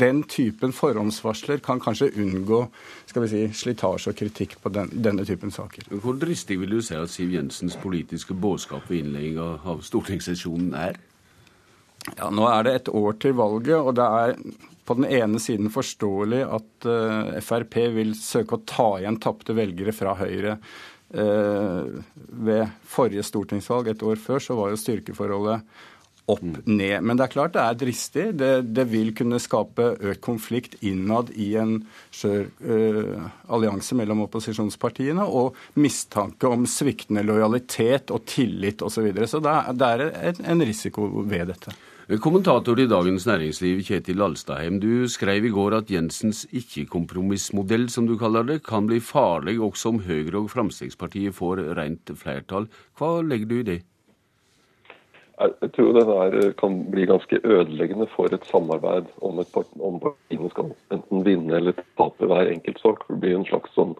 den 0.00 0.22
typen 0.30 0.72
forhåndsvarsler 0.76 1.60
kan 1.64 1.80
kanskje 1.82 2.12
unngå 2.22 2.62
skal 3.06 3.24
vi 3.24 3.30
si, 3.32 3.42
slitasje 3.62 4.12
og 4.12 4.18
kritikk 4.18 4.56
på 4.62 4.72
den, 4.74 4.90
denne 4.92 5.26
typen 5.28 5.52
saker. 5.54 5.88
Hvor 6.02 6.18
dristig 6.20 6.58
vil 6.62 6.76
du 6.76 6.80
si 6.84 6.96
at 6.98 7.12
Siv 7.12 7.34
Jensens 7.34 7.76
politiske 7.80 8.34
budskap 8.34 8.88
ved 8.90 9.04
innledninga 9.04 9.50
av 9.66 9.84
stortingssesjonen 9.86 10.74
er? 10.78 10.98
Ja, 12.14 12.30
Nå 12.30 12.46
er 12.50 12.66
det 12.66 12.74
et 12.80 12.90
år 12.94 13.16
til 13.22 13.34
valget, 13.38 13.78
og 13.80 13.96
det 13.98 14.06
er 14.06 14.36
på 14.86 14.94
den 14.94 15.08
ene 15.10 15.40
siden 15.42 15.72
forståelig 15.74 16.44
at 16.46 16.86
uh, 16.86 17.38
Frp 17.42 17.80
vil 17.96 18.14
søke 18.18 18.58
å 18.58 18.66
ta 18.68 18.90
igjen 19.00 19.18
tapte 19.22 19.56
velgere 19.56 19.94
fra 19.96 20.14
Høyre. 20.18 20.60
Uh, 21.06 21.98
ved 22.46 22.70
forrige 22.86 23.24
stortingsvalg 23.26 23.90
et 23.90 24.02
år 24.06 24.18
før 24.20 24.42
så 24.42 24.56
var 24.58 24.72
jo 24.72 24.80
styrkeforholdet 24.80 25.66
opp 26.26 26.42
ned. 26.42 27.02
Men 27.02 27.18
det 27.18 27.26
er 27.26 27.32
klart 27.32 27.54
det 27.54 27.62
er 27.62 27.78
dristig. 27.78 28.26
Det, 28.40 28.50
det 28.74 28.86
vil 28.90 29.12
kunne 29.16 29.40
skape 29.42 29.92
økt 29.94 30.22
konflikt 30.24 30.76
innad 30.86 31.30
i 31.38 31.52
en 31.60 31.78
skjør 32.14 32.48
uh, 32.66 33.26
allianse 33.54 33.98
mellom 33.98 34.24
opposisjonspartiene, 34.26 35.26
og 35.26 35.56
mistanke 35.78 36.50
om 36.50 36.66
sviktende 36.70 37.24
lojalitet 37.26 38.10
og 38.14 38.26
tillit 38.28 38.82
osv. 38.82 38.96
Så, 38.96 39.04
videre. 39.04 39.28
så 39.28 39.42
det 39.44 39.52
er, 39.52 39.76
det 39.76 39.90
er 39.92 40.32
en, 40.32 40.46
en 40.54 40.66
risiko 40.66 41.10
ved 41.28 41.52
dette. 41.52 41.74
Kommentator 42.22 42.78
i 42.78 42.86
Dagens 42.86 43.24
Næringsliv, 43.26 43.80
Kjetil 43.82 44.22
Alstaheim. 44.22 44.76
Du 44.78 45.08
skrev 45.10 45.48
i 45.48 45.50
går 45.50 45.74
at 45.80 45.88
Jensens 45.90 46.44
ikke-kompromissmodell, 46.54 47.88
som 47.90 48.06
du 48.06 48.14
kaller 48.18 48.46
det, 48.46 48.60
kan 48.66 48.86
bli 48.86 49.00
farlig 49.02 49.56
også 49.58 49.90
om 49.90 49.98
Høyre 50.06 50.44
og 50.44 50.52
Fremskrittspartiet 50.52 51.34
får 51.34 51.64
rent 51.74 52.14
flertall. 52.14 52.70
Hva 52.94 53.10
legger 53.26 53.50
du 53.50 53.56
i 53.58 53.66
det? 53.66 53.80
Jeg 55.36 55.72
tror 55.76 55.92
det 55.92 56.04
der 56.08 56.52
kan 56.56 56.78
bli 56.90 57.04
ganske 57.08 57.38
ødeleggende 57.44 58.06
for 58.08 58.32
et 58.32 58.44
samarbeid 58.48 59.10
om, 59.20 59.40
et 59.42 59.50
partiene 59.52 60.48
skal 60.52 60.70
enten 60.94 61.24
vinne 61.26 61.58
eller 61.58 61.76
tape 62.00 62.28
hver 62.30 62.48
enkelt 62.52 62.80
sak. 62.80 63.04
Det 63.08 63.18
blir 63.20 63.36
en 63.36 63.48
slags 63.48 63.74
sånn 63.76 63.92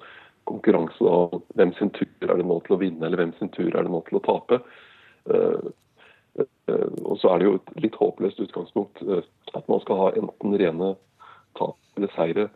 konkurranse 0.48 1.04
om 1.04 1.42
hvem 1.58 1.74
sin 1.76 1.92
tur 1.92 2.30
er 2.30 2.38
det 2.38 2.46
nå 2.46 2.56
til 2.64 2.76
å 2.76 2.80
vinne, 2.80 3.04
eller 3.04 3.20
hvem 3.20 3.34
sin 3.36 3.52
tur 3.52 3.68
er 3.68 3.84
det 3.84 3.92
nå 3.92 4.00
til 4.06 4.20
å 4.20 4.24
tape. 4.24 4.62
Og 7.04 7.18
så 7.20 7.32
er 7.32 7.40
det 7.40 7.48
jo 7.48 7.56
et 7.58 7.74
litt 7.84 8.00
håpløst 8.00 8.40
utgangspunkt 8.46 9.02
at 9.04 9.68
man 9.68 9.82
skal 9.84 10.00
ha 10.00 10.08
enten 10.16 10.56
rene 10.60 10.94
tap 11.58 11.76
eller 11.96 12.12
seire 12.16 12.48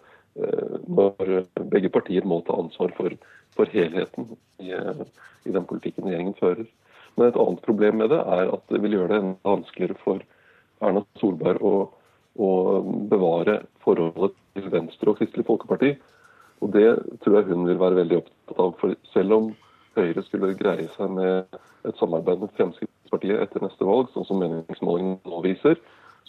når 0.88 1.44
begge 1.72 1.90
partier 1.92 2.24
må 2.28 2.40
ta 2.46 2.56
ansvar 2.60 2.92
for, 2.96 3.16
for 3.56 3.72
helheten 3.72 4.30
i, 4.62 4.70
i, 4.72 5.50
den 5.50 5.66
politikken 5.68 6.06
regjeringen 6.06 6.36
fører. 6.38 6.68
Men 7.20 7.28
et 7.28 7.36
annet 7.36 7.64
problem 7.66 7.98
med 8.00 8.08
det 8.14 8.18
er 8.32 8.48
at 8.48 8.62
det 8.72 8.78
vil 8.80 8.94
gjøre 8.96 9.12
det 9.12 9.32
vanskeligere 9.44 10.00
for 10.00 10.22
Erna 10.80 11.02
Solberg 11.20 11.60
å, 11.68 11.72
å 12.40 12.52
bevare 13.10 13.58
forholdet 13.84 14.38
til 14.56 14.70
Venstre 14.72 15.12
og 15.12 15.18
Kristelig 15.18 15.44
Folkeparti. 15.44 15.90
Og 16.64 16.72
Det 16.72 16.86
tror 17.20 17.36
jeg 17.36 17.50
hun 17.50 17.66
vil 17.68 17.80
være 17.80 17.98
veldig 17.98 18.22
opptatt 18.22 18.62
av. 18.64 18.72
For 18.80 18.96
selv 19.12 19.36
om 19.36 19.50
Høyre 19.98 20.24
skulle 20.24 20.54
greie 20.56 20.86
seg 20.94 21.12
med 21.12 21.58
et 21.84 22.00
samarbeid 22.00 22.40
med 22.40 22.54
Fremskrittspartiet 22.56 23.42
etter 23.44 23.66
neste 23.66 23.84
valg, 23.84 24.08
sånn 24.14 24.28
som 24.28 24.40
meningsmålingene 24.40 25.20
nå 25.28 25.42
viser, 25.44 25.76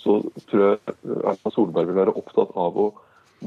så 0.02 0.18
tror 0.50 0.66
jeg 0.66 0.98
Erna 1.22 1.54
Solberg 1.56 1.88
vil 1.88 2.00
være 2.02 2.18
opptatt 2.20 2.52
av 2.60 2.84
å 2.84 2.90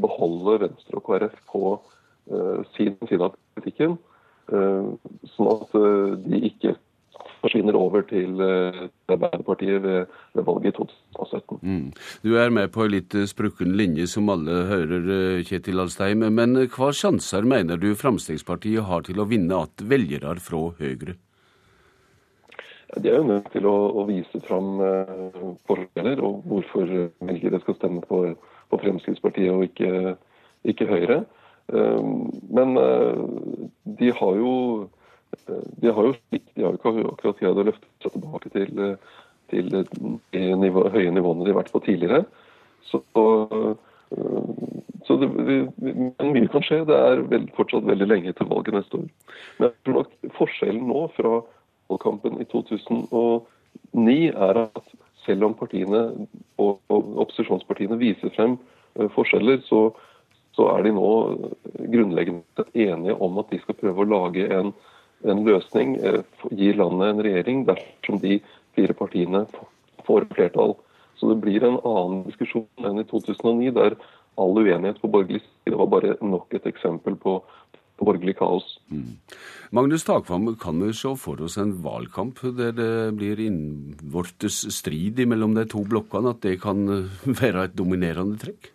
beholde 0.00 0.62
Venstre 0.64 0.96
og 0.96 1.04
KrF 1.10 1.36
på 1.52 1.76
uh, 1.76 2.64
sin 2.72 2.96
side 3.04 3.20
av 3.28 3.36
politikken. 3.52 3.98
Uh, 4.48 4.96
sånn 5.36 5.52
at 5.52 5.76
uh, 5.76 6.16
de 6.24 6.40
ikke 6.48 6.76
forsvinner 7.44 7.76
over 7.78 8.04
til 8.08 8.40
Arbeiderpartiet 8.40 9.82
ved, 9.84 10.14
valget 10.34 10.72
i 10.72 10.76
2017. 10.78 11.60
Mm. 11.62 11.90
Du 12.24 12.38
er 12.40 12.54
med 12.54 12.72
på 12.74 12.86
en 12.86 12.94
litt 12.96 13.16
sprukken 13.30 13.76
linje, 13.78 14.08
som 14.10 14.32
alle 14.32 14.64
hører, 14.70 15.44
Kjetil 15.46 15.84
Alstein. 15.84 16.24
Men 16.34 16.56
hva 16.72 16.90
sjanser 16.96 17.46
mener 17.48 17.80
du 17.80 17.92
Fremskrittspartiet 17.98 18.88
har 18.88 19.04
til 19.06 19.20
å 19.20 19.28
vinne 19.28 19.62
att 19.62 19.84
velgere 19.84 20.34
fra 20.40 20.64
Høyre? 20.80 21.18
De 22.94 23.10
er 23.10 23.16
jo 23.18 23.26
nødt 23.26 23.52
til 23.52 23.66
å, 23.66 23.76
å 24.00 24.04
vise 24.06 24.40
fram 24.46 24.76
forskjeller, 25.68 26.20
og 26.22 26.44
hvorfor 26.48 26.90
velgere 27.20 27.60
skal 27.62 27.78
stemme 27.78 28.04
på 28.06 28.26
på 28.74 28.82
Fremskrittspartiet 28.82 29.52
og 29.52 29.64
ikke, 29.68 30.16
ikke 30.64 30.88
Høyre. 30.90 31.22
Men 32.54 32.76
eh, 32.80 33.22
de 34.00 34.12
har 34.18 34.40
jo 34.40 34.52
eh, 34.84 35.03
de 35.82 35.92
har 35.94 36.08
jo 36.08 36.14
de 36.32 36.64
har 36.64 36.76
ikke 36.76 36.92
akkurat 37.12 37.40
greid 37.40 37.60
å 37.60 37.66
løfte 37.70 37.90
seg 38.02 38.14
tilbake 38.16 38.52
til, 38.54 38.70
eh, 38.84 39.18
til 39.52 39.70
de 39.72 40.44
nivå, 40.60 40.86
høye 40.94 41.12
nivåene 41.14 41.46
de 41.46 41.52
har 41.52 41.62
vært 41.62 41.72
på 41.74 41.82
tidligere. 41.84 42.24
Så, 42.84 43.00
så 45.06 45.16
det, 45.18 45.28
men 45.32 46.12
mye 46.20 46.50
kan 46.52 46.64
skje. 46.64 46.82
Det 46.88 46.96
er 46.96 47.24
vel, 47.30 47.48
fortsatt 47.56 47.86
veldig 47.88 48.08
lenge 48.08 48.34
til 48.36 48.50
valget 48.50 48.76
neste 48.76 49.00
år. 49.00 49.08
Men 49.58 49.68
jeg 49.68 49.76
tror 49.86 49.98
nok 49.98 50.34
forskjellen 50.38 50.88
nå 50.90 51.06
fra 51.16 51.40
valgkampen 51.90 52.40
i 52.40 52.48
2009 52.52 54.18
er 54.48 54.62
at 54.66 54.94
selv 55.24 55.48
om 55.48 55.54
partiene 55.56 56.02
og, 56.60 56.80
opposisjonspartiene 56.90 57.98
viser 58.00 58.32
frem 58.36 58.58
eh, 58.98 59.08
forskjeller, 59.14 59.62
så, 59.68 59.86
så, 60.56 60.68
er 60.74 60.86
de 60.86 60.94
nå 60.96 61.10
grunnleggende 61.92 62.66
enige 62.74 63.16
om 63.24 63.40
at 63.42 63.52
de 63.52 63.60
skal 63.62 63.78
prøve 63.80 64.04
å 64.04 64.10
lage 64.10 64.48
en, 64.52 64.74
en 65.24 65.44
løsning, 65.46 65.96
gir 66.00 66.24
gi 66.52 66.72
landet 66.76 67.12
en 67.12 67.22
regjering, 67.26 67.64
dersom 67.68 68.20
de 68.22 68.40
fire 68.76 68.96
partiene 68.98 69.44
får 70.06 70.28
flertall. 70.34 70.76
Så 71.18 71.30
det 71.30 71.40
blir 71.44 71.64
en 71.64 71.78
annen 71.86 72.24
diskusjon 72.28 72.66
enn 72.84 73.00
i 73.00 73.06
2009, 73.08 73.70
der 73.76 73.96
all 74.40 74.58
uenighet 74.58 74.98
på 75.00 75.10
borgerlig 75.10 75.44
side 75.44 75.78
var 75.78 75.90
bare 75.92 76.16
nok 76.20 76.56
et 76.58 76.66
eksempel 76.66 77.16
på 77.20 77.38
borgerlig 78.02 78.34
kaos. 78.38 78.66
Mm. 78.90 79.14
Magnus 79.74 80.04
Takvam, 80.06 80.48
kan 80.58 80.80
vi 80.82 80.90
se 80.96 81.12
for 81.18 81.40
oss 81.46 81.56
en 81.62 81.76
valgkamp 81.84 82.40
der 82.58 82.74
det 82.74 82.90
blir 83.18 83.40
innvortes 83.42 84.64
strid 84.74 85.22
mellom 85.30 85.54
de 85.54 85.66
to 85.70 85.84
blokkene, 85.86 86.34
at 86.34 86.42
det 86.42 86.58
kan 86.62 86.84
være 87.42 87.68
et 87.68 87.78
dominerende 87.78 88.38
trekk? 88.42 88.73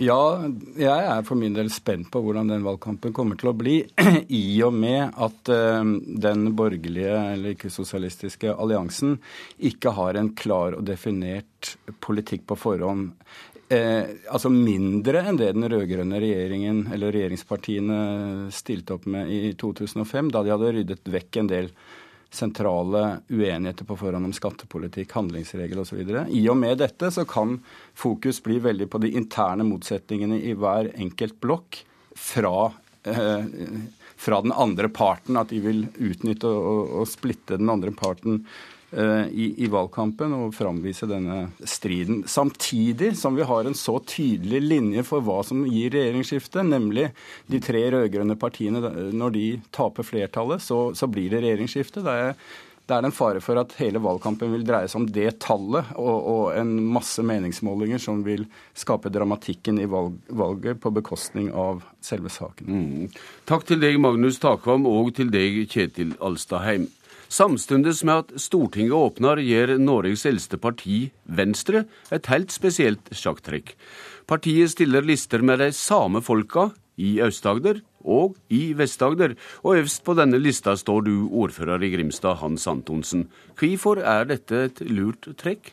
Ja, 0.00 0.48
jeg 0.80 1.08
er 1.12 1.24
for 1.28 1.36
min 1.36 1.52
del 1.52 1.68
spent 1.72 2.08
på 2.12 2.22
hvordan 2.24 2.48
den 2.48 2.64
valgkampen 2.64 3.12
kommer 3.12 3.36
til 3.36 3.50
å 3.50 3.56
bli. 3.56 3.74
I 4.32 4.62
og 4.64 4.72
med 4.72 5.12
at 5.12 5.52
uh, 5.52 5.84
den 6.24 6.46
borgerlige 6.56 7.18
eller 7.34 7.52
ikke-sosialistiske 7.52 8.54
alliansen 8.54 9.18
ikke 9.70 9.92
har 9.98 10.16
en 10.16 10.32
klar 10.32 10.78
og 10.78 10.86
definert 10.88 11.74
politikk 12.00 12.46
på 12.48 12.56
forhånd 12.56 13.10
eh, 13.70 14.04
altså 14.32 14.50
mindre 14.52 15.22
enn 15.28 15.38
det 15.38 15.52
den 15.54 15.68
rød-grønne 15.70 16.20
regjeringen, 16.22 16.86
eller 16.94 17.14
regjeringspartiene, 17.14 17.98
stilte 18.54 18.96
opp 18.96 19.06
med 19.10 19.30
i 19.30 19.52
2005, 19.58 20.32
da 20.34 20.44
de 20.44 20.54
hadde 20.54 20.72
ryddet 20.78 21.12
vekk 21.12 21.42
en 21.42 21.50
del 21.50 21.72
sentrale 22.30 23.20
uenigheter 23.28 23.84
på 23.84 23.96
forhånd 23.98 24.28
om 24.28 24.34
skattepolitikk, 24.34 25.12
handlingsregel 25.18 25.82
osv. 25.82 26.02
I 26.30 26.42
og 26.48 26.58
med 26.58 26.78
dette 26.82 27.10
så 27.10 27.24
kan 27.28 27.58
fokus 27.98 28.38
bli 28.44 28.60
veldig 28.62 28.86
på 28.90 29.00
de 29.02 29.12
interne 29.18 29.66
motsetningene 29.66 30.38
i 30.38 30.54
hver 30.54 30.92
enkelt 30.94 31.40
blokk 31.42 31.80
fra, 32.16 32.70
eh, 33.04 33.44
fra 34.16 34.42
den 34.42 34.52
andre 34.52 34.88
parten. 34.88 35.36
At 35.40 35.50
de 35.50 35.60
vil 35.64 35.86
utnytte 35.98 36.46
og, 36.46 37.00
og 37.02 37.08
splitte 37.10 37.58
den 37.58 37.72
andre 37.72 37.90
parten 37.90 38.44
i, 38.92 39.44
i, 39.62 39.66
valgkampen 39.70 40.32
og 40.34 40.54
framvise 40.56 41.06
denne 41.10 41.50
striden. 41.62 42.24
Samtidig 42.26 43.12
som 43.18 43.36
vi 43.38 43.46
har 43.46 43.68
en 43.68 43.76
så 43.78 43.98
tydelig 44.02 44.62
linje 44.64 45.04
for 45.06 45.22
hva 45.24 45.40
som 45.46 45.62
gir 45.68 45.92
regjeringsskifte, 45.94 46.64
nemlig 46.66 47.10
de 47.50 47.60
tre 47.62 47.84
rød-grønne 47.94 48.34
partiene. 48.40 48.82
Når 49.14 49.36
de 49.36 49.46
taper 49.74 50.06
flertallet, 50.06 50.64
så, 50.64 50.88
så 50.98 51.06
blir 51.10 51.30
det 51.30 51.44
regjeringsskifte. 51.44 52.02
Det 52.06 52.16
er, 52.24 52.34
det 52.90 52.96
er 52.98 53.06
en 53.06 53.14
fare 53.14 53.38
for 53.44 53.60
at 53.60 53.76
hele 53.78 54.02
valgkampen 54.02 54.50
vil 54.50 54.66
dreie 54.66 54.90
seg 54.90 55.04
om 55.04 55.08
det 55.14 55.36
tallet 55.44 55.92
og, 55.94 56.16
og 56.34 56.44
en 56.58 56.72
masse 56.90 57.22
meningsmålinger 57.22 58.02
som 58.02 58.24
vil 58.26 58.48
skape 58.74 59.12
dramatikken 59.14 59.78
i 59.78 59.86
valg, 59.90 60.16
valget 60.26 60.82
på 60.82 60.90
bekostning 60.98 61.52
av 61.54 61.84
selve 62.02 62.32
saken. 62.32 62.66
Mm. 62.66 63.20
Takk 63.46 63.68
til 63.70 63.78
deg, 63.82 64.00
Magnus 64.02 64.42
Takvam, 64.42 64.88
og 64.90 65.14
til 65.14 65.30
deg, 65.30 65.62
Kjetil 65.70 66.16
Alstadheim. 66.18 66.90
Samtidig 67.30 67.92
med 68.02 68.24
at 68.24 68.32
Stortinget 68.42 68.96
åpner, 68.96 69.38
gjør 69.38 69.76
Norges 69.78 70.24
eldste 70.26 70.58
parti, 70.58 71.12
Venstre, 71.30 71.84
et 72.10 72.26
helt 72.26 72.50
spesielt 72.50 73.12
sjakktrekk. 73.14 73.76
Partiet 74.26 74.72
stiller 74.72 75.06
lister 75.06 75.44
med 75.46 75.62
de 75.62 75.68
samme 75.70 76.24
folka 76.26 76.72
i 76.98 77.20
Aust-Agder 77.22 77.84
og 78.02 78.34
i 78.50 78.72
Vest-Agder, 78.74 79.36
og 79.62 79.76
øverst 79.78 80.02
på 80.02 80.16
denne 80.18 80.40
lista 80.42 80.74
står 80.74 81.06
du, 81.06 81.14
ordfører 81.30 81.84
i 81.86 81.92
Grimstad, 81.92 82.40
Hans 82.40 82.66
Antonsen. 82.66 83.28
Hvorfor 83.60 84.02
er 84.02 84.26
dette 84.26 84.64
et 84.66 84.82
lurt 84.90 85.30
trekk? 85.38 85.70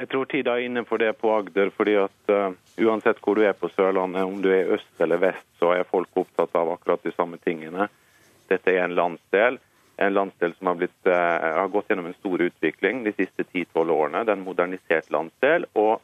Jeg 0.00 0.08
tror 0.12 0.28
tida 0.30 0.54
er 0.54 0.68
inne 0.68 0.84
for 0.86 1.02
det 1.02 1.16
på 1.18 1.32
Agder, 1.34 1.72
fordi 1.76 1.96
at 1.98 2.30
uh, 2.30 2.54
uansett 2.78 3.18
hvor 3.24 3.36
du 3.36 3.42
er 3.42 3.58
på 3.58 3.68
Sørlandet, 3.74 4.22
om 4.22 4.38
du 4.38 4.48
er 4.54 4.70
øst 4.76 5.02
eller 5.02 5.18
vest, 5.20 5.48
så 5.58 5.74
er 5.74 5.90
folk 5.90 6.14
opptatt 6.14 6.54
av 6.56 6.70
akkurat 6.76 7.02
de 7.02 7.12
samme 7.16 7.42
tingene. 7.42 7.90
Dette 8.48 8.70
er 8.70 8.86
en 8.86 8.96
landsdel 8.96 9.58
en 10.00 10.14
landsdel 10.14 10.54
som 10.58 10.66
har, 10.66 10.74
blitt, 10.80 11.06
eh, 11.06 11.48
har 11.60 11.68
gått 11.68 11.90
gjennom 11.90 12.06
en 12.06 12.16
stor 12.16 12.40
utvikling 12.40 13.02
de 13.04 13.12
siste 13.12 13.44
10-12 13.44 13.90
årene. 13.92 14.24
Det 14.24 14.32
er 14.32 14.38
en 14.38 14.46
modernisert 14.46 15.10
landsdel. 15.12 15.66
og 15.74 16.00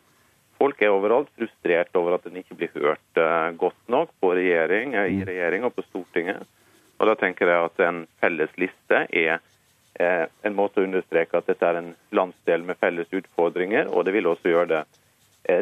Folk 0.61 0.81
er 0.83 0.93
overalt 0.93 1.29
frustrert 1.37 1.97
over 1.97 2.17
at 2.17 2.25
den 2.25 2.37
ikke 2.41 2.57
blir 2.57 2.71
hørt 2.73 3.21
uh, 3.21 3.53
godt 3.61 3.91
nok 3.93 4.09
på 4.25 4.31
regjering, 4.39 4.95
uh, 4.97 5.05
i 5.05 5.19
mm. 5.21 5.27
regjering 5.29 5.67
og 5.69 5.75
på 5.77 5.85
Stortinget. 5.85 6.47
Og 6.97 7.11
Da 7.11 7.15
tenker 7.21 7.53
jeg 7.53 7.65
at 7.69 7.83
en 7.85 8.07
felles 8.21 8.55
liste 8.57 9.03
er 9.13 9.43
en 9.97 10.53
måte 10.53 10.83
å 10.83 10.85
understreke 10.85 11.39
at 11.39 11.47
dette 11.49 11.65
er 11.65 11.79
en 11.79 11.95
landsdel 12.13 12.65
med 12.69 12.77
felles 12.77 13.09
utfordringer, 13.17 13.89
og 13.89 14.05
det 14.05 14.13
vil 14.13 14.27
også 14.29 14.51
gjøre 14.51 14.69
det. 14.69 14.81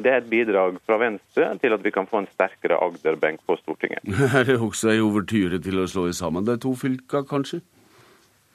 Det 0.02 0.10
er 0.10 0.16
et 0.16 0.30
bidrag 0.30 0.80
fra 0.86 0.98
Venstre 0.98 1.52
til 1.62 1.74
at 1.76 1.84
vi 1.84 1.92
kan 1.94 2.08
få 2.10 2.22
en 2.22 2.26
sterkere 2.32 2.80
Agder-benk 2.82 3.44
på 3.46 3.54
Stortinget. 3.60 4.02
Er 4.34 4.48
det 4.48 4.58
også 4.58 4.90
en 4.90 5.04
overtyre 5.06 5.62
til 5.62 5.78
å 5.78 5.86
slå 5.86 6.08
i 6.10 6.16
sammen 6.18 6.46
de 6.46 6.58
to 6.58 6.74
fylka, 6.78 7.22
kanskje? 7.30 7.62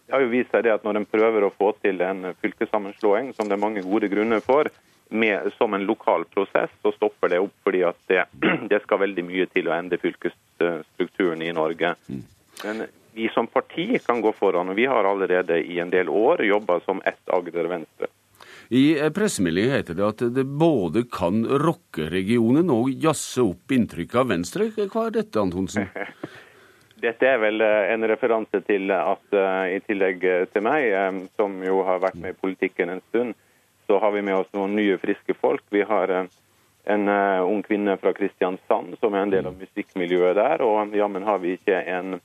Det 0.09 0.15
har 0.15 0.23
jo 0.25 0.31
vist 0.31 0.49
seg 0.49 0.63
det 0.65 0.71
at 0.73 0.85
når 0.87 0.97
en 0.97 1.05
prøver 1.05 1.43
å 1.45 1.51
få 1.53 1.67
til 1.83 1.99
en 2.01 2.31
fylkessammenslåing, 2.41 3.27
som 3.37 3.45
det 3.45 3.53
er 3.53 3.61
mange 3.61 3.83
gode 3.85 4.09
grunner 4.09 4.41
for, 4.41 4.65
med, 5.13 5.51
som 5.53 5.75
en 5.77 5.85
lokal 5.85 6.25
prosess, 6.33 6.73
så 6.81 6.89
stopper 6.95 7.29
det 7.29 7.41
opp 7.43 7.53
fordi 7.67 7.83
at 7.85 7.99
det, 8.09 8.23
det 8.71 8.79
skal 8.87 9.03
veldig 9.03 9.27
mye 9.27 9.45
til 9.53 9.69
å 9.69 9.75
endre 9.77 10.01
fylkesstrukturen 10.01 11.45
i 11.45 11.51
Norge. 11.53 11.93
Mm. 12.09 12.23
Men 12.63 12.81
vi 13.13 13.29
som 13.35 13.51
parti 13.53 13.99
kan 14.01 14.25
gå 14.25 14.33
foran, 14.33 14.73
og 14.73 14.81
vi 14.81 14.89
har 14.89 15.05
allerede 15.05 15.61
i 15.61 15.77
en 15.77 15.93
del 15.93 16.09
år 16.09 16.41
jobba 16.47 16.79
som 16.89 17.05
ett 17.05 17.29
Agder 17.29 17.69
Venstre. 17.69 18.09
I 18.73 18.97
pressemeldingen 19.13 19.77
heter 19.77 19.97
det 19.97 20.09
at 20.09 20.27
det 20.33 20.45
både 20.45 21.05
kan 21.05 21.43
rokke 21.45 22.09
regionen 22.09 22.73
og 22.73 22.89
jazze 22.89 23.45
opp 23.45 23.77
inntrykket 23.77 24.23
av 24.23 24.33
Venstre. 24.33 24.71
Hva 24.73 25.05
er 25.05 25.19
dette, 25.21 25.37
Antonsen? 25.41 25.85
Dette 26.99 27.27
er 27.27 27.39
vel 27.39 27.61
eh, 27.63 27.91
en 27.93 28.03
referanse 28.11 28.59
til 28.67 28.91
at 28.91 29.35
uh, 29.35 29.65
i 29.71 29.79
tillegg 29.85 30.25
eh, 30.27 30.45
til 30.51 30.65
meg, 30.65 30.89
som 31.39 31.55
jo 31.63 31.81
har 31.87 32.01
vært 32.03 32.19
med 32.19 32.35
i 32.35 32.39
politikken 32.39 32.91
en 32.91 33.03
stund, 33.09 33.37
så 33.87 33.99
har 34.03 34.11
vi 34.13 34.23
med 34.25 34.35
oss 34.35 34.51
noen 34.53 34.75
nye, 34.77 34.99
friske 35.01 35.33
folk. 35.39 35.63
Vi 35.73 35.81
har 35.87 36.11
en 36.13 37.09
ung 37.09 37.63
kvinne 37.65 37.95
fra 38.01 38.11
Kristiansand 38.13 38.99
som 39.01 39.15
er 39.15 39.25
en 39.25 39.31
del 39.33 39.47
av 39.49 39.57
musikkmiljøet 39.57 40.37
der. 40.37 40.61
Og 40.61 40.93
jammen 40.93 41.25
har 41.25 41.41
vi 41.41 41.55
ikke 41.57 41.79
en 41.89 42.19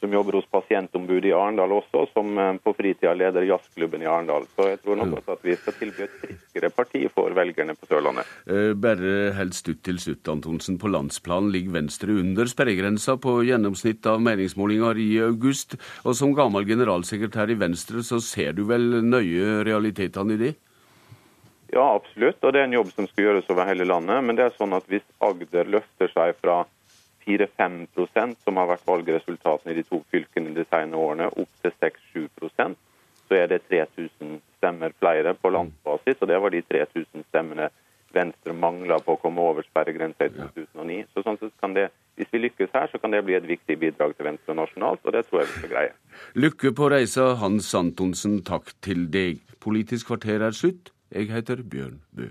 som 0.00 0.12
jobber 0.12 0.38
hos 0.38 0.46
pasientombudet 0.50 1.28
i 1.28 1.34
Arendal 1.36 1.72
også, 1.76 2.06
som 2.14 2.38
eh, 2.38 2.54
på 2.64 2.72
fritida 2.76 3.12
leder 3.14 3.44
jazzklubben 3.48 4.02
i 4.02 4.08
Arendal. 4.08 4.46
Så 4.56 4.70
jeg 4.70 4.80
tror 4.80 4.96
nok 5.00 5.18
også 5.18 5.36
at 5.36 5.44
vi 5.44 5.56
skal 5.60 5.76
tilby 5.76 6.06
et 6.06 6.16
friskere 6.22 6.70
parti 6.72 7.02
for 7.12 7.36
velgerne 7.36 7.76
på 7.76 7.90
Sørlandet. 7.90 8.30
Eh, 8.48 8.72
bare 8.80 9.34
helst 9.36 9.66
stutt 9.66 9.82
til 9.84 10.00
slutt, 10.00 10.32
Antonsen. 10.32 10.80
På 10.80 10.88
landsplan 10.92 11.52
ligger 11.52 11.76
Venstre 11.76 12.16
under 12.22 12.48
sperregrensa 12.48 13.18
på 13.20 13.36
gjennomsnitt 13.48 14.08
av 14.08 14.24
meningsmålinger 14.24 15.04
i 15.04 15.10
august. 15.28 15.76
Og 16.08 16.16
som 16.16 16.34
gammel 16.36 16.64
generalsekretær 16.68 17.52
i 17.52 17.60
Venstre, 17.60 18.04
så 18.06 18.22
ser 18.24 18.56
du 18.56 18.64
vel 18.70 19.02
nøye 19.04 19.60
realitetene 19.68 20.36
i 20.38 20.44
det? 20.46 20.56
Ja, 21.70 21.94
absolutt. 21.94 22.40
Og 22.42 22.52
det 22.52 22.64
er 22.64 22.66
en 22.66 22.80
jobb 22.80 22.90
som 22.96 23.06
skal 23.06 23.28
gjøres 23.28 23.50
over 23.52 23.68
hele 23.68 23.86
landet. 23.86 24.24
Men 24.24 24.38
det 24.38 24.48
er 24.48 24.56
sånn 24.56 24.74
at 24.74 24.88
hvis 24.90 25.04
Agder 25.22 25.68
løfter 25.76 26.10
seg 26.10 26.38
fra 26.40 26.64
4-5% 27.26 28.44
som 28.44 28.60
har 28.60 28.70
vært 28.70 28.86
valgresultatene 28.88 29.74
i 29.74 29.80
de 29.80 29.86
to 29.88 30.02
fylkene 30.12 30.54
de 30.56 30.64
senere 30.68 31.00
årene, 31.00 31.28
opp 31.30 31.52
til 31.62 31.74
6-7 31.80 32.28
så 33.30 33.38
er 33.38 33.46
det 33.46 33.62
3000 33.70 34.40
stemmer 34.58 34.90
flere 34.98 35.34
på 35.38 35.52
landsbasis. 35.54 36.18
Og 36.20 36.28
det 36.28 36.40
var 36.42 36.50
de 36.50 36.62
3000 36.66 37.28
stemmene 37.28 37.70
Venstre 38.10 38.50
mangla 38.58 38.96
på 39.06 39.14
å 39.14 39.20
komme 39.22 39.38
over 39.38 39.62
sperregrensa 39.62 40.26
i 40.26 40.32
2009. 40.34 41.04
Så 41.14 41.22
sånn 41.22 41.38
sett 41.38 41.54
kan 41.62 41.76
det, 41.76 41.90
Hvis 42.18 42.32
vi 42.34 42.40
lykkes 42.42 42.74
her, 42.74 42.90
så 42.92 42.98
kan 43.00 43.14
det 43.14 43.22
bli 43.24 43.36
et 43.38 43.46
viktig 43.48 43.78
bidrag 43.80 44.12
til 44.16 44.26
Venstre 44.26 44.52
nasjonalt, 44.52 45.00
og 45.06 45.14
det 45.14 45.22
tror 45.28 45.40
jeg 45.40 45.48
vi 45.48 45.60
skal 45.60 45.70
greie. 45.70 45.92
Lykke 46.34 46.72
på 46.76 46.90
reisa, 46.92 47.30
Hans 47.40 47.70
Antonsen. 47.74 48.42
Takk 48.44 48.74
til 48.84 49.06
deg. 49.14 49.40
Politisk 49.62 50.10
kvarter 50.10 50.44
er 50.44 50.52
slutt. 50.52 50.92
Jeg 51.14 51.30
heter 51.30 51.62
Bjørn 51.62 52.02
Bø. 52.12 52.28